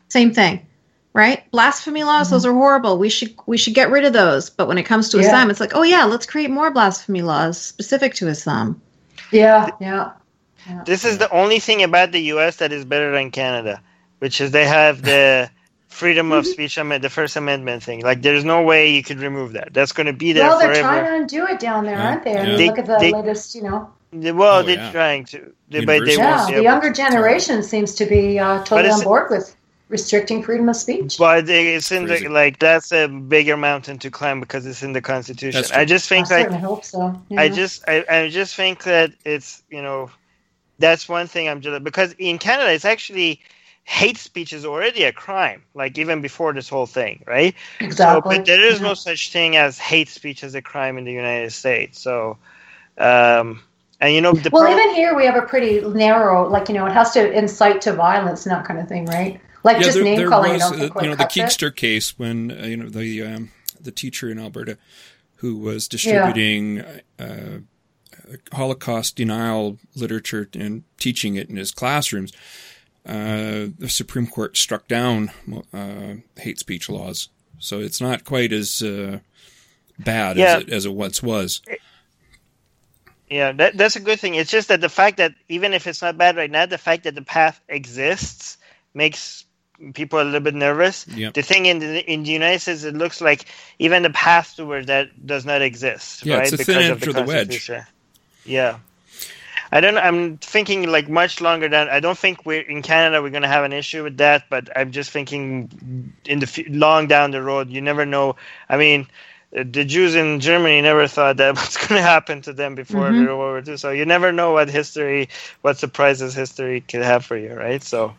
Same 0.08 0.32
thing, 0.34 0.66
right? 1.12 1.48
Blasphemy 1.52 2.02
laws, 2.02 2.26
mm-hmm. 2.26 2.34
those 2.34 2.46
are 2.46 2.52
horrible. 2.52 2.98
We 2.98 3.10
should 3.10 3.34
we 3.46 3.56
should 3.56 3.74
get 3.74 3.90
rid 3.90 4.04
of 4.04 4.12
those. 4.12 4.50
But 4.50 4.66
when 4.66 4.78
it 4.78 4.82
comes 4.84 5.10
to 5.10 5.18
yeah. 5.18 5.26
Islam, 5.26 5.50
it's 5.50 5.60
like, 5.60 5.74
oh 5.74 5.84
yeah, 5.84 6.04
let's 6.04 6.26
create 6.26 6.50
more 6.50 6.72
blasphemy 6.72 7.22
laws 7.22 7.60
specific 7.60 8.14
to 8.14 8.26
Islam. 8.26 8.80
Yeah, 9.30 9.68
yeah. 9.80 10.12
yeah. 10.66 10.82
This 10.84 11.04
is 11.04 11.18
the 11.18 11.30
only 11.30 11.60
thing 11.60 11.84
about 11.84 12.10
the 12.10 12.22
U.S. 12.34 12.56
that 12.56 12.72
is 12.72 12.84
better 12.84 13.12
than 13.12 13.30
Canada, 13.30 13.80
which 14.18 14.40
is 14.40 14.50
they 14.50 14.66
have 14.66 15.02
the 15.02 15.48
freedom 15.90 16.32
of 16.32 16.44
mm-hmm. 16.44 16.52
speech 16.52 16.78
amendment, 16.78 17.02
the 17.02 17.10
First 17.10 17.36
Amendment 17.36 17.82
thing. 17.82 18.02
Like, 18.02 18.22
there's 18.22 18.44
no 18.44 18.62
way 18.62 18.94
you 18.94 19.02
could 19.02 19.18
remove 19.18 19.52
that. 19.52 19.74
That's 19.74 19.92
going 19.92 20.06
to 20.06 20.12
be 20.12 20.32
there. 20.32 20.48
Well, 20.48 20.58
they're 20.58 20.74
forever. 20.74 20.88
trying 20.88 21.04
to 21.04 21.16
undo 21.22 21.52
it 21.52 21.60
down 21.60 21.84
there, 21.84 21.98
aren't 21.98 22.24
they? 22.24 22.36
I 22.36 22.46
mean, 22.46 22.56
they, 22.56 22.68
look 22.68 22.78
at 22.78 22.86
the 22.86 22.98
they, 22.98 23.12
latest, 23.12 23.54
you 23.54 23.62
know. 23.62 23.92
well, 24.12 24.60
oh, 24.60 24.62
they're 24.62 24.76
yeah. 24.76 24.92
trying 24.92 25.24
to. 25.26 25.52
They, 25.68 25.84
but 25.84 26.04
they 26.04 26.16
yeah, 26.16 26.46
the 26.50 26.62
younger 26.62 26.92
generation 26.92 27.62
seems 27.62 27.94
to 27.96 28.06
be 28.06 28.38
uh, 28.38 28.64
totally 28.64 28.90
on 28.90 29.02
board 29.02 29.30
with 29.30 29.54
restricting 29.90 30.42
freedom 30.42 30.68
of 30.68 30.76
speech. 30.76 31.18
But 31.18 31.48
it's 31.48 31.92
in 31.92 32.06
the 32.06 32.28
like 32.28 32.58
that's 32.58 32.92
a 32.92 33.08
bigger 33.08 33.56
mountain 33.56 33.98
to 33.98 34.10
climb 34.10 34.40
because 34.40 34.64
it's 34.64 34.82
in 34.82 34.92
the 34.92 35.02
Constitution. 35.02 35.64
I 35.74 35.84
just 35.84 36.08
think 36.08 36.30
I 36.30 36.46
like 36.46 36.60
hope 36.60 36.84
so. 36.84 37.20
Yeah. 37.28 37.40
I 37.40 37.48
just 37.48 37.84
I, 37.86 38.04
I 38.08 38.28
just 38.30 38.54
think 38.54 38.84
that 38.84 39.12
it's 39.24 39.62
you 39.68 39.82
know 39.82 40.10
that's 40.78 41.08
one 41.08 41.26
thing 41.26 41.48
I'm 41.48 41.60
just 41.60 41.84
because 41.84 42.14
in 42.18 42.38
Canada 42.38 42.72
it's 42.72 42.84
actually 42.84 43.40
hate 43.90 44.16
speech 44.16 44.52
is 44.52 44.64
already 44.64 45.02
a 45.02 45.12
crime, 45.12 45.64
like 45.74 45.98
even 45.98 46.22
before 46.22 46.52
this 46.52 46.68
whole 46.68 46.86
thing, 46.86 47.24
right? 47.26 47.56
Exactly. 47.80 48.36
So, 48.36 48.38
but 48.38 48.46
there 48.46 48.64
is 48.64 48.78
yeah. 48.78 48.86
no 48.86 48.94
such 48.94 49.32
thing 49.32 49.56
as 49.56 49.78
hate 49.78 50.08
speech 50.08 50.44
as 50.44 50.54
a 50.54 50.62
crime 50.62 50.96
in 50.96 51.04
the 51.04 51.12
United 51.12 51.52
States. 51.52 52.00
So, 52.00 52.38
um, 52.96 53.60
and 54.00 54.14
you 54.14 54.20
know, 54.20 54.32
well, 54.52 54.64
pro- 54.64 54.72
even 54.72 54.94
here 54.94 55.16
we 55.16 55.26
have 55.26 55.34
a 55.34 55.42
pretty 55.42 55.80
narrow, 55.80 56.48
like 56.48 56.68
you 56.68 56.74
know, 56.76 56.86
it 56.86 56.92
has 56.92 57.10
to 57.14 57.32
incite 57.32 57.80
to 57.82 57.92
violence 57.92 58.46
and 58.46 58.52
that 58.52 58.64
kind 58.64 58.78
of 58.78 58.88
thing, 58.88 59.06
right? 59.06 59.40
Like 59.64 59.78
yeah, 59.78 59.82
just 59.82 59.96
there, 59.96 60.04
name 60.04 60.18
there 60.18 60.28
calling. 60.28 60.52
Was, 60.52 60.72
uh, 60.72 60.88
you 61.02 61.08
know, 61.08 61.16
the 61.16 61.24
Keegstra 61.24 61.68
it. 61.68 61.76
case 61.76 62.16
when 62.16 62.52
uh, 62.52 62.66
you 62.66 62.76
know 62.76 62.88
the 62.88 63.22
um, 63.24 63.50
the 63.80 63.90
teacher 63.90 64.30
in 64.30 64.38
Alberta 64.38 64.78
who 65.36 65.56
was 65.56 65.88
distributing 65.88 66.76
yeah. 66.76 67.00
uh, 67.18 67.58
Holocaust 68.52 69.16
denial 69.16 69.78
literature 69.96 70.48
and 70.54 70.84
teaching 70.98 71.34
it 71.34 71.50
in 71.50 71.56
his 71.56 71.72
classrooms 71.72 72.32
uh, 73.06 73.68
the 73.78 73.88
Supreme 73.88 74.26
Court 74.26 74.56
struck 74.56 74.88
down 74.88 75.30
uh, 75.72 76.14
hate 76.36 76.58
speech 76.58 76.88
laws. 76.88 77.28
So 77.58 77.80
it's 77.80 78.00
not 78.00 78.24
quite 78.24 78.52
as 78.52 78.82
uh, 78.82 79.18
bad 79.98 80.36
yeah. 80.36 80.56
as, 80.56 80.62
it, 80.62 80.70
as 80.70 80.86
it 80.86 80.94
once 80.94 81.22
was. 81.22 81.62
Yeah, 83.28 83.52
that, 83.52 83.76
that's 83.76 83.96
a 83.96 84.00
good 84.00 84.18
thing. 84.18 84.34
It's 84.34 84.50
just 84.50 84.68
that 84.68 84.80
the 84.80 84.88
fact 84.88 85.18
that 85.18 85.34
even 85.48 85.72
if 85.72 85.86
it's 85.86 86.02
not 86.02 86.18
bad 86.18 86.36
right 86.36 86.50
now, 86.50 86.66
the 86.66 86.78
fact 86.78 87.04
that 87.04 87.14
the 87.14 87.22
path 87.22 87.60
exists 87.68 88.58
makes 88.92 89.44
people 89.94 90.20
a 90.20 90.24
little 90.24 90.40
bit 90.40 90.54
nervous. 90.54 91.06
Yep. 91.06 91.34
The 91.34 91.42
thing 91.42 91.66
in 91.66 91.78
the 91.78 92.10
in 92.10 92.24
the 92.24 92.30
United 92.30 92.60
States, 92.60 92.84
it 92.84 92.94
looks 92.94 93.20
like 93.20 93.44
even 93.78 94.02
the 94.02 94.10
path 94.10 94.56
towards 94.56 94.88
that 94.88 95.26
does 95.26 95.46
not 95.46 95.62
exist. 95.62 96.26
Yeah, 96.26 96.36
right? 96.36 96.42
it's 96.44 96.52
a 96.52 96.58
because 96.58 96.74
thin 96.74 96.90
of 96.90 97.00
the, 97.00 97.12
the 97.12 97.22
wedge. 97.22 97.70
Yeah. 98.44 98.78
I 99.72 99.80
don't. 99.80 99.96
I'm 99.96 100.38
thinking 100.38 100.90
like 100.90 101.08
much 101.08 101.40
longer 101.40 101.68
than. 101.68 101.88
I 101.88 102.00
don't 102.00 102.18
think 102.18 102.44
we're 102.44 102.62
in 102.62 102.82
Canada. 102.82 103.22
We're 103.22 103.30
going 103.30 103.42
to 103.42 103.48
have 103.48 103.64
an 103.64 103.72
issue 103.72 104.02
with 104.02 104.16
that. 104.18 104.44
But 104.50 104.68
I'm 104.76 104.90
just 104.90 105.10
thinking 105.10 106.12
in 106.24 106.40
the 106.40 106.64
long 106.68 107.06
down 107.06 107.30
the 107.30 107.42
road. 107.42 107.70
You 107.70 107.80
never 107.80 108.04
know. 108.04 108.36
I 108.68 108.76
mean, 108.76 109.06
the 109.52 109.84
Jews 109.84 110.14
in 110.14 110.40
Germany 110.40 110.80
never 110.80 111.06
thought 111.08 111.36
that 111.38 111.54
was 111.56 111.76
going 111.76 112.00
to 112.00 112.02
happen 112.02 112.42
to 112.42 112.52
them 112.52 112.74
before 112.74 113.10
mm-hmm. 113.10 113.26
World 113.26 113.38
War 113.38 113.62
II. 113.66 113.76
So 113.76 113.90
you 113.90 114.04
never 114.04 114.32
know 114.32 114.52
what 114.52 114.70
history, 114.70 115.28
what 115.62 115.78
surprises 115.78 116.34
history 116.34 116.80
could 116.80 117.02
have 117.02 117.24
for 117.24 117.36
you, 117.36 117.54
right? 117.54 117.82
So, 117.82 118.14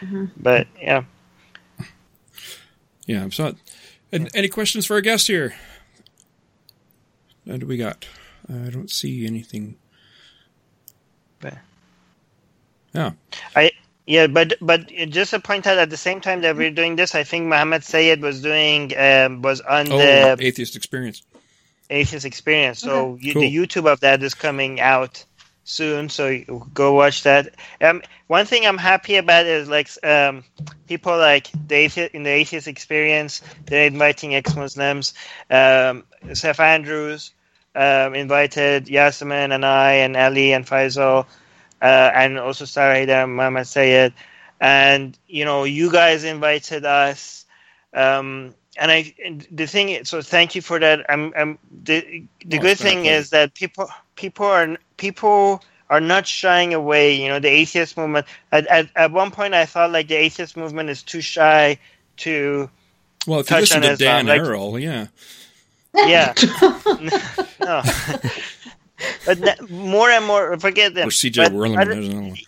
mm-hmm. 0.00 0.26
but 0.36 0.66
yeah, 0.80 1.04
yeah. 3.06 3.28
So, 3.30 3.54
and 4.12 4.30
any 4.34 4.48
questions 4.48 4.86
for 4.86 4.94
our 4.94 5.00
guest 5.00 5.26
here? 5.26 5.54
What 7.44 7.60
do 7.60 7.66
we 7.66 7.76
got? 7.76 8.06
I 8.48 8.70
don't 8.70 8.90
see 8.90 9.26
anything. 9.26 9.76
Yeah. 12.92 13.12
I 13.54 13.72
yeah, 14.06 14.28
but 14.28 14.54
but 14.60 14.88
just 14.88 15.32
to 15.32 15.40
point 15.40 15.66
out 15.66 15.78
at 15.78 15.90
the 15.90 15.96
same 15.96 16.20
time 16.20 16.42
that 16.42 16.56
we're 16.56 16.70
doing 16.70 16.96
this, 16.96 17.14
I 17.14 17.24
think 17.24 17.46
Mohammed 17.46 17.82
Sayed 17.82 18.22
was 18.22 18.40
doing 18.40 18.96
um, 18.96 19.42
was 19.42 19.60
on 19.60 19.90
oh, 19.90 19.98
the 19.98 20.36
atheist 20.40 20.76
experience. 20.76 21.22
Atheist 21.90 22.24
experience. 22.24 22.78
So 22.80 23.12
okay. 23.12 23.26
you, 23.26 23.32
cool. 23.32 23.42
the 23.42 23.56
YouTube 23.56 23.92
of 23.92 24.00
that 24.00 24.22
is 24.22 24.34
coming 24.34 24.80
out 24.80 25.24
soon. 25.64 26.08
So 26.08 26.38
go 26.72 26.92
watch 26.92 27.24
that. 27.24 27.54
Um, 27.80 28.00
one 28.28 28.46
thing 28.46 28.64
I'm 28.64 28.78
happy 28.78 29.16
about 29.16 29.46
is 29.46 29.68
like 29.68 29.90
um, 30.04 30.44
people 30.86 31.16
like 31.16 31.48
the 31.66 31.74
atheist, 31.74 32.14
in 32.14 32.22
the 32.22 32.30
atheist 32.30 32.68
experience. 32.68 33.42
They're 33.66 33.88
inviting 33.88 34.36
ex-Muslims. 34.36 35.14
Um, 35.50 36.04
Seth 36.32 36.60
Andrews 36.60 37.32
um, 37.76 38.14
invited 38.14 38.88
Yasmine 38.88 39.52
and 39.52 39.64
I 39.64 39.92
and 39.92 40.16
Ali 40.16 40.52
and 40.52 40.66
Faisal 40.66 41.26
uh, 41.82 42.10
and 42.14 42.38
also 42.38 42.64
Sarah 42.64 42.96
Haider, 42.96 43.28
Muhammad 43.28 43.66
Sayed. 43.66 44.14
And, 44.60 45.16
you 45.28 45.44
know, 45.44 45.64
you 45.64 45.92
guys 45.92 46.24
invited 46.24 46.86
us. 46.86 47.44
Um, 47.92 48.54
and 48.78 48.90
I, 48.90 49.14
and 49.24 49.46
the 49.50 49.66
thing, 49.66 50.04
so 50.04 50.22
thank 50.22 50.54
you 50.54 50.62
for 50.62 50.80
that. 50.80 51.04
I'm, 51.10 51.32
I'm 51.36 51.58
the, 51.84 52.24
the 52.44 52.58
oh, 52.58 52.62
good 52.62 52.78
thing 52.78 53.04
is 53.04 53.30
that 53.30 53.54
people, 53.54 53.88
people 54.16 54.46
are, 54.46 54.76
people 54.96 55.62
are 55.90 56.00
not 56.00 56.26
shying 56.26 56.72
away. 56.72 57.14
You 57.14 57.28
know, 57.28 57.38
the 57.38 57.48
atheist 57.48 57.96
movement, 57.96 58.26
at, 58.50 58.66
at, 58.68 58.88
at 58.96 59.12
one 59.12 59.30
point 59.30 59.52
I 59.52 59.66
thought 59.66 59.92
like 59.92 60.08
the 60.08 60.16
atheist 60.16 60.56
movement 60.56 60.88
is 60.88 61.02
too 61.02 61.20
shy 61.20 61.78
to, 62.18 62.70
well, 63.26 63.40
if 63.40 63.50
you 63.50 63.56
listen 63.56 63.82
to 63.82 63.96
Dan 63.96 64.26
like, 64.26 64.40
Arel, 64.40 64.80
yeah. 64.80 65.08
Yeah. 65.96 66.34
no 67.60 67.82
but 69.24 69.70
more 69.70 70.10
and 70.10 70.24
more, 70.24 70.58
forget 70.58 70.94
them. 70.94 71.08
Or 71.08 71.10
CJ 71.10 71.48
Werleman. 71.48 72.42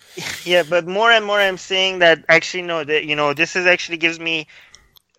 Yeah, 0.45 0.63
but 0.69 0.87
more 0.87 1.11
and 1.11 1.25
more, 1.25 1.39
I'm 1.39 1.59
seeing 1.59 1.99
that 2.01 2.25
actually, 2.29 2.63
no, 2.63 2.85
that 2.85 3.05
you 3.05 3.15
know, 3.15 3.35
this 3.35 3.57
is 3.57 3.67
actually 3.67 3.99
gives 3.99 4.19
me. 4.19 4.47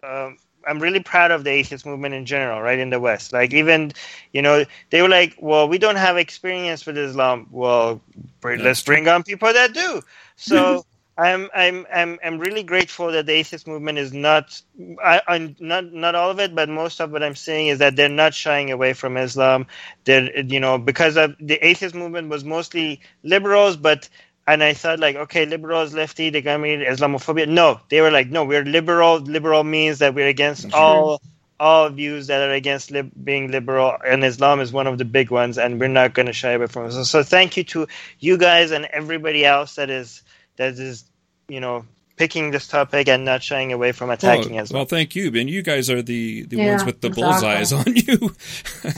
Um, 0.03 0.37
I'm 0.67 0.79
really 0.79 0.99
proud 0.99 1.31
of 1.31 1.43
the 1.43 1.51
atheist 1.51 1.85
movement 1.85 2.13
in 2.13 2.25
general, 2.25 2.61
right 2.61 2.77
in 2.77 2.89
the 2.89 2.99
West. 2.99 3.31
Like 3.31 3.53
even, 3.53 3.93
you 4.33 4.41
know, 4.41 4.65
they 4.89 5.01
were 5.01 5.09
like, 5.09 5.35
"Well, 5.39 5.67
we 5.67 5.77
don't 5.77 5.95
have 5.95 6.17
experience 6.17 6.85
with 6.85 6.97
Islam. 6.97 7.47
Well, 7.49 8.01
let's 8.43 8.81
bring 8.81 9.07
on 9.07 9.23
people 9.23 9.51
that 9.51 9.73
do." 9.73 10.01
So 10.35 10.85
I'm 11.19 11.49
I'm 11.53 11.87
I'm 11.93 12.19
I'm 12.23 12.39
really 12.39 12.63
grateful 12.63 13.11
that 13.13 13.27
the 13.27 13.33
atheist 13.33 13.67
movement 13.67 13.99
is 13.99 14.13
not 14.13 14.61
I, 15.03 15.21
I'm 15.27 15.55
not 15.59 15.93
not 15.93 16.15
all 16.15 16.31
of 16.31 16.39
it, 16.39 16.55
but 16.55 16.69
most 16.69 17.01
of 17.01 17.11
what 17.11 17.23
I'm 17.23 17.35
seeing 17.35 17.67
is 17.67 17.79
that 17.79 17.97
they're 17.97 18.09
not 18.09 18.33
shying 18.33 18.71
away 18.71 18.93
from 18.93 19.17
Islam. 19.17 19.67
They're 20.05 20.39
you 20.41 20.61
know 20.61 20.79
because 20.79 21.17
of 21.17 21.35
the 21.39 21.65
atheist 21.67 21.95
movement 21.95 22.29
was 22.29 22.45
mostly 22.45 23.01
liberals, 23.23 23.77
but 23.77 24.09
and 24.47 24.63
I 24.63 24.73
thought 24.73 24.99
like 25.01 25.17
okay, 25.17 25.45
liberals, 25.45 25.93
lefty, 25.93 26.31
they 26.31 26.41
got 26.41 26.61
me 26.61 26.77
Islamophobia. 26.77 27.49
No, 27.49 27.81
they 27.91 28.01
were 28.01 28.11
like 28.11 28.29
no, 28.29 28.45
we're 28.45 28.65
liberal. 28.65 29.17
Liberal 29.19 29.65
means 29.65 29.99
that 29.99 30.15
we're 30.15 30.29
against 30.29 30.67
all 30.73 31.21
all 31.59 31.89
views 31.89 32.27
that 32.27 32.49
are 32.49 32.53
against 32.53 32.91
lib- 32.91 33.13
being 33.23 33.51
liberal, 33.51 33.97
and 34.07 34.25
Islam 34.25 34.61
is 34.61 34.73
one 34.73 34.87
of 34.87 34.99
the 34.99 35.05
big 35.05 35.31
ones, 35.31 35.59
and 35.59 35.79
we're 35.79 35.89
not 35.89 36.15
going 36.15 36.27
to 36.27 36.33
shy 36.33 36.53
away 36.53 36.67
from 36.67 36.87
it. 36.87 36.93
So, 36.93 37.03
so 37.03 37.23
thank 37.23 37.57
you 37.57 37.65
to 37.65 37.87
you 38.19 38.37
guys 38.37 38.71
and 38.71 38.85
everybody 38.87 39.45
else 39.45 39.75
that 39.75 39.91
is 39.91 40.23
that 40.57 40.73
is 40.79 41.05
you 41.49 41.59
know 41.59 41.85
picking 42.19 42.51
this 42.51 42.67
topic 42.67 43.07
and 43.07 43.23
not 43.23 43.41
shying 43.41 43.71
away 43.71 43.93
from 43.93 44.09
attacking 44.09 44.55
well, 44.55 44.61
as 44.61 44.71
well. 44.71 44.81
Well, 44.81 44.85
thank 44.85 45.15
you, 45.15 45.31
Ben. 45.31 45.47
You 45.47 45.61
guys 45.61 45.89
are 45.89 46.01
the, 46.01 46.43
the 46.43 46.57
yeah, 46.57 46.71
ones 46.71 46.83
with 46.83 46.99
the 46.99 47.07
exactly. 47.07 47.23
bullseyes 47.23 47.73
on 47.73 47.95
you. 47.95 48.35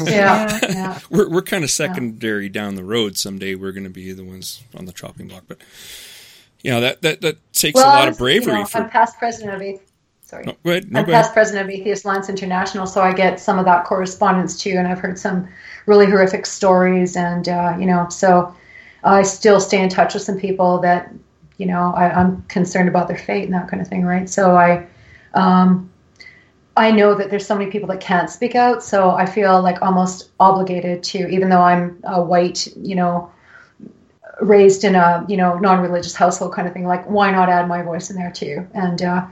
yeah, 0.12 0.60
yeah. 0.64 1.00
We're 1.10 1.30
we're 1.30 1.44
kind 1.44 1.64
of 1.64 1.70
secondary 1.70 2.46
yeah. 2.46 2.52
down 2.52 2.76
the 2.76 2.84
road. 2.84 3.18
Someday 3.18 3.56
we're 3.56 3.72
going 3.72 3.86
to 3.86 3.92
be 3.92 4.12
the 4.12 4.26
ones 4.26 4.64
on 4.76 4.86
the 4.86 4.92
chopping 4.92 5.28
block, 5.28 5.44
but 5.48 5.60
you 6.64 6.72
know 6.72 6.82
that 6.82 7.04
that 7.04 7.22
that 7.22 7.54
takes 7.54 7.76
well, 7.76 7.86
a 7.86 7.94
lot 7.96 8.08
was, 8.08 8.16
of 8.16 8.20
bravery. 8.20 8.54
You 8.54 8.60
know, 8.60 8.66
for... 8.66 8.80
I'm 8.80 8.90
past 8.90 9.18
president 9.20 9.56
of 9.56 9.62
Atheist. 9.62 9.92
Sorry, 10.24 10.46
no, 10.46 10.56
go 10.64 10.72
ahead. 10.72 10.92
No, 10.92 11.00
I'm 11.00 11.06
go 11.06 11.12
past 11.12 11.28
ahead. 11.28 11.34
president 11.34 11.70
of 11.70 11.76
Atheist 11.76 12.06
Alliance 12.06 12.30
International, 12.30 12.88
so 12.88 13.02
I 13.02 13.14
get 13.14 13.40
some 13.40 13.60
of 13.60 13.66
that 13.66 13.86
correspondence 13.86 14.60
too, 14.60 14.72
and 14.72 14.88
I've 14.88 15.00
heard 15.00 15.20
some 15.20 15.48
really 15.86 16.08
horrific 16.08 16.46
stories, 16.46 17.16
and 17.16 17.48
uh, 17.48 17.76
you 17.80 17.86
know, 17.86 18.10
so 18.10 18.56
I 19.04 19.22
still 19.24 19.60
stay 19.60 19.82
in 19.82 19.90
touch 19.90 20.16
with 20.16 20.24
some 20.24 20.40
people 20.40 20.80
that 20.80 21.12
you 21.62 21.68
know, 21.68 21.94
I, 21.96 22.20
am 22.20 22.42
concerned 22.48 22.90
about 22.90 23.08
their 23.08 23.20
fate 23.20 23.44
and 23.44 23.54
that 23.54 23.68
kind 23.68 23.84
of 23.84 23.88
thing, 23.88 24.04
right? 24.04 24.28
So 24.28 24.56
I, 24.56 24.88
um, 25.36 25.92
I 26.76 26.90
know 26.90 27.14
that 27.14 27.30
there's 27.30 27.46
so 27.46 27.56
many 27.56 27.70
people 27.70 27.88
that 27.90 28.00
can't 28.00 28.32
speak 28.32 28.56
out, 28.56 28.82
so 28.84 29.12
I 29.12 29.28
feel 29.28 29.62
like 29.62 29.80
almost 29.84 30.32
obligated 30.40 31.04
to, 31.04 31.28
even 31.30 31.50
though 31.50 31.62
I'm 31.62 32.02
a 32.04 32.20
white, 32.20 32.66
you 32.76 32.96
know, 32.96 33.32
raised 34.42 34.84
in 34.84 34.96
a 34.96 35.24
you 35.30 35.38
know 35.38 35.60
non-religious 35.60 36.16
household 36.16 36.56
kind 36.56 36.68
of 36.68 36.74
thing. 36.74 36.88
Like, 36.88 37.08
why 37.08 37.30
not 37.30 37.48
add 37.48 37.68
my 37.68 37.84
voice 37.84 38.10
in 38.10 38.16
there 38.16 38.32
too? 38.32 38.68
And 38.74 39.00
uh, 39.04 39.28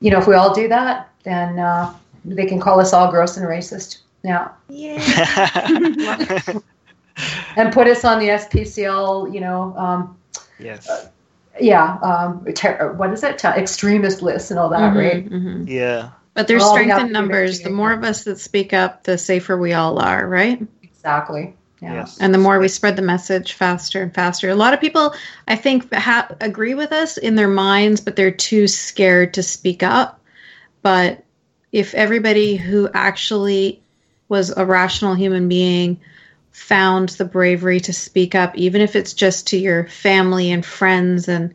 you 0.00 0.10
know, 0.10 0.18
if 0.18 0.26
we 0.26 0.34
all 0.34 0.52
do 0.52 0.66
that, 0.66 1.10
then 1.22 1.60
uh, 1.60 1.94
they 2.24 2.46
can 2.46 2.58
call 2.58 2.80
us 2.80 2.92
all 2.92 3.08
gross 3.08 3.36
and 3.36 3.46
racist. 3.46 3.98
Yeah. 4.24 4.48
Yeah. 4.68 4.98
and 7.56 7.72
put 7.72 7.86
us 7.86 8.04
on 8.04 8.18
the 8.18 8.30
SPCL, 8.30 9.32
you 9.32 9.40
know. 9.40 9.76
Um, 9.76 10.18
yes. 10.58 10.88
Uh, 10.88 11.08
yeah, 11.60 11.98
um, 11.98 12.44
ter- 12.54 12.92
what 12.92 13.12
is 13.12 13.22
it? 13.22 13.44
extremist 13.44 14.22
lists 14.22 14.50
and 14.50 14.58
all 14.58 14.68
that, 14.70 14.80
mm-hmm, 14.80 14.98
right? 14.98 15.30
Mm-hmm. 15.30 15.68
Yeah. 15.68 16.10
But 16.34 16.46
there's 16.46 16.62
well, 16.62 16.72
strength 16.72 16.98
in 17.00 17.12
numbers. 17.12 17.60
The 17.60 17.70
more 17.70 17.92
of 17.92 18.04
us 18.04 18.24
that 18.24 18.38
speak 18.38 18.72
up, 18.72 19.04
the 19.04 19.18
safer 19.18 19.56
we 19.56 19.72
all 19.72 19.98
are, 19.98 20.26
right? 20.26 20.64
Exactly. 20.82 21.56
Yeah. 21.80 21.94
Yes. 21.94 22.18
And 22.20 22.32
the 22.32 22.38
more 22.38 22.58
we 22.58 22.68
spread 22.68 22.96
the 22.96 23.02
message 23.02 23.52
faster 23.54 24.02
and 24.02 24.14
faster. 24.14 24.48
A 24.48 24.54
lot 24.54 24.74
of 24.74 24.80
people, 24.80 25.14
I 25.46 25.56
think, 25.56 25.92
ha- 25.92 26.28
agree 26.40 26.74
with 26.74 26.92
us 26.92 27.16
in 27.16 27.34
their 27.34 27.48
minds, 27.48 28.00
but 28.00 28.16
they're 28.16 28.30
too 28.30 28.68
scared 28.68 29.34
to 29.34 29.42
speak 29.42 29.82
up. 29.82 30.20
But 30.82 31.24
if 31.72 31.94
everybody 31.94 32.56
who 32.56 32.88
actually 32.92 33.82
was 34.28 34.50
a 34.56 34.64
rational 34.64 35.14
human 35.14 35.48
being 35.48 36.00
found 36.58 37.10
the 37.10 37.24
bravery 37.24 37.80
to 37.80 37.92
speak 37.92 38.34
up, 38.34 38.56
even 38.56 38.80
if 38.80 38.96
it's 38.96 39.14
just 39.14 39.46
to 39.48 39.56
your 39.56 39.86
family 39.86 40.50
and 40.50 40.64
friends 40.64 41.28
and 41.28 41.54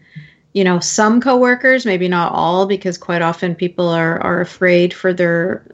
you 0.53 0.63
know 0.63 0.79
some 0.79 1.19
coworkers, 1.19 1.85
maybe 1.85 2.07
not 2.07 2.31
all, 2.31 2.65
because 2.65 2.97
quite 2.97 3.21
often 3.21 3.55
people 3.55 3.89
are 3.89 4.19
are 4.19 4.41
afraid 4.41 4.93
for 4.93 5.13
their 5.13 5.65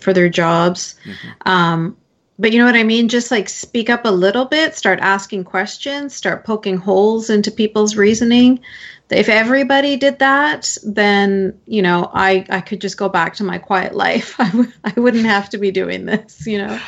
for 0.00 0.12
their 0.12 0.28
jobs. 0.28 0.96
Mm-hmm. 1.04 1.48
Um, 1.48 1.96
but 2.38 2.52
you 2.52 2.58
know 2.58 2.64
what 2.64 2.74
I 2.74 2.82
mean? 2.82 3.08
Just 3.08 3.30
like 3.30 3.48
speak 3.48 3.88
up 3.88 4.04
a 4.04 4.10
little 4.10 4.46
bit, 4.46 4.74
start 4.74 4.98
asking 5.00 5.44
questions, 5.44 6.14
start 6.14 6.44
poking 6.44 6.76
holes 6.76 7.30
into 7.30 7.50
people's 7.50 7.96
reasoning. 7.96 8.60
If 9.10 9.28
everybody 9.28 9.96
did 9.96 10.18
that, 10.18 10.76
then 10.82 11.60
you 11.66 11.82
know 11.82 12.10
I 12.12 12.44
I 12.50 12.60
could 12.60 12.80
just 12.80 12.96
go 12.96 13.08
back 13.08 13.36
to 13.36 13.44
my 13.44 13.58
quiet 13.58 13.94
life. 13.94 14.34
I 14.40 14.50
w- 14.50 14.72
I 14.82 14.98
wouldn't 14.98 15.26
have 15.26 15.50
to 15.50 15.58
be 15.58 15.70
doing 15.70 16.06
this. 16.06 16.46
You 16.46 16.58
know. 16.58 16.80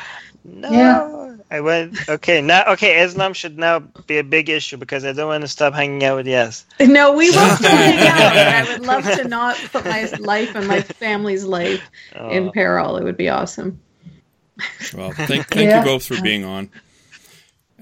No. 0.44 0.70
Yeah. 0.70 1.35
I 1.50 1.60
went 1.60 2.08
okay 2.08 2.40
now. 2.40 2.64
Okay, 2.72 3.00
Islam 3.02 3.32
should 3.32 3.56
now 3.56 3.78
be 3.78 4.18
a 4.18 4.24
big 4.24 4.48
issue 4.48 4.76
because 4.76 5.04
I 5.04 5.12
don't 5.12 5.28
want 5.28 5.42
to 5.42 5.48
stop 5.48 5.74
hanging 5.74 6.02
out 6.02 6.16
with 6.16 6.26
Yes. 6.26 6.66
No, 6.80 7.12
we 7.12 7.30
will 7.30 7.56
still 7.56 7.70
hang 7.70 7.98
out. 8.08 8.36
I 8.36 8.72
would 8.72 8.86
love 8.86 9.04
to 9.04 9.28
not 9.28 9.56
put 9.72 9.84
my 9.84 10.10
life 10.18 10.54
and 10.56 10.66
my 10.66 10.80
family's 10.82 11.44
life 11.44 11.88
oh. 12.16 12.30
in 12.30 12.50
peril. 12.50 12.96
It 12.96 13.04
would 13.04 13.16
be 13.16 13.28
awesome. 13.28 13.80
Well, 14.94 15.12
thank, 15.12 15.46
thank 15.48 15.68
yeah. 15.68 15.80
you 15.80 15.84
both 15.84 16.04
for 16.04 16.20
being 16.20 16.44
on. 16.44 16.70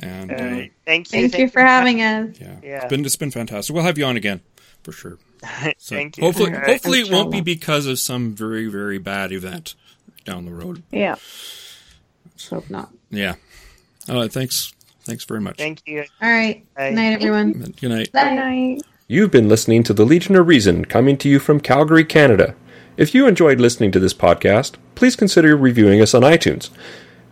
And 0.02 0.30
uh, 0.30 0.36
thank 0.36 0.64
you. 0.64 0.70
Thank, 0.84 1.08
thank 1.08 1.38
you 1.38 1.48
for 1.48 1.60
having 1.60 2.02
us. 2.02 2.36
Yeah, 2.38 2.56
yeah. 2.62 2.76
It's 2.78 2.86
been 2.86 3.04
it's 3.04 3.16
been 3.16 3.30
fantastic. 3.30 3.74
We'll 3.74 3.84
have 3.84 3.96
you 3.96 4.04
on 4.04 4.16
again 4.16 4.40
for 4.82 4.92
sure. 4.92 5.18
So 5.78 5.94
thank 5.94 6.16
you. 6.16 6.24
Hopefully, 6.24 6.52
right. 6.52 6.64
hopefully 6.64 7.00
it 7.00 7.10
won't 7.10 7.30
be 7.30 7.42
because 7.42 7.86
of 7.86 7.98
some 7.98 8.34
very 8.34 8.66
very 8.66 8.98
bad 8.98 9.30
event 9.30 9.74
down 10.24 10.46
the 10.46 10.52
road. 10.52 10.82
Yeah. 10.90 11.16
Hope 12.48 12.68
not. 12.70 12.90
Yeah. 13.10 13.34
All 14.08 14.16
right. 14.16 14.32
Thanks. 14.32 14.72
Thanks 15.04 15.24
very 15.24 15.40
much. 15.40 15.56
Thank 15.58 15.82
you. 15.86 16.04
All 16.22 16.30
right. 16.30 16.64
Bye. 16.74 16.90
Good 16.90 16.94
night, 16.96 17.12
everyone. 17.12 17.52
Good 17.52 17.90
night. 17.90 18.12
Good 18.12 18.34
night. 18.34 18.82
You've 19.06 19.30
been 19.30 19.48
listening 19.48 19.82
to 19.84 19.92
The 19.92 20.04
Legion 20.06 20.34
of 20.34 20.46
Reason 20.46 20.86
coming 20.86 21.18
to 21.18 21.28
you 21.28 21.38
from 21.38 21.60
Calgary, 21.60 22.04
Canada. 22.04 22.54
If 22.96 23.14
you 23.14 23.26
enjoyed 23.26 23.60
listening 23.60 23.92
to 23.92 24.00
this 24.00 24.14
podcast, 24.14 24.76
please 24.94 25.14
consider 25.14 25.56
reviewing 25.56 26.00
us 26.00 26.14
on 26.14 26.22
iTunes. 26.22 26.70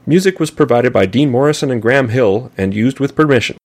Music 0.04 0.38
was 0.38 0.50
provided 0.50 0.92
by 0.92 1.06
Dean 1.06 1.30
Morrison 1.30 1.70
and 1.70 1.80
Graham 1.80 2.08
Hill 2.08 2.50
and 2.58 2.74
used 2.74 3.00
with 3.00 3.14
permission. 3.14 3.56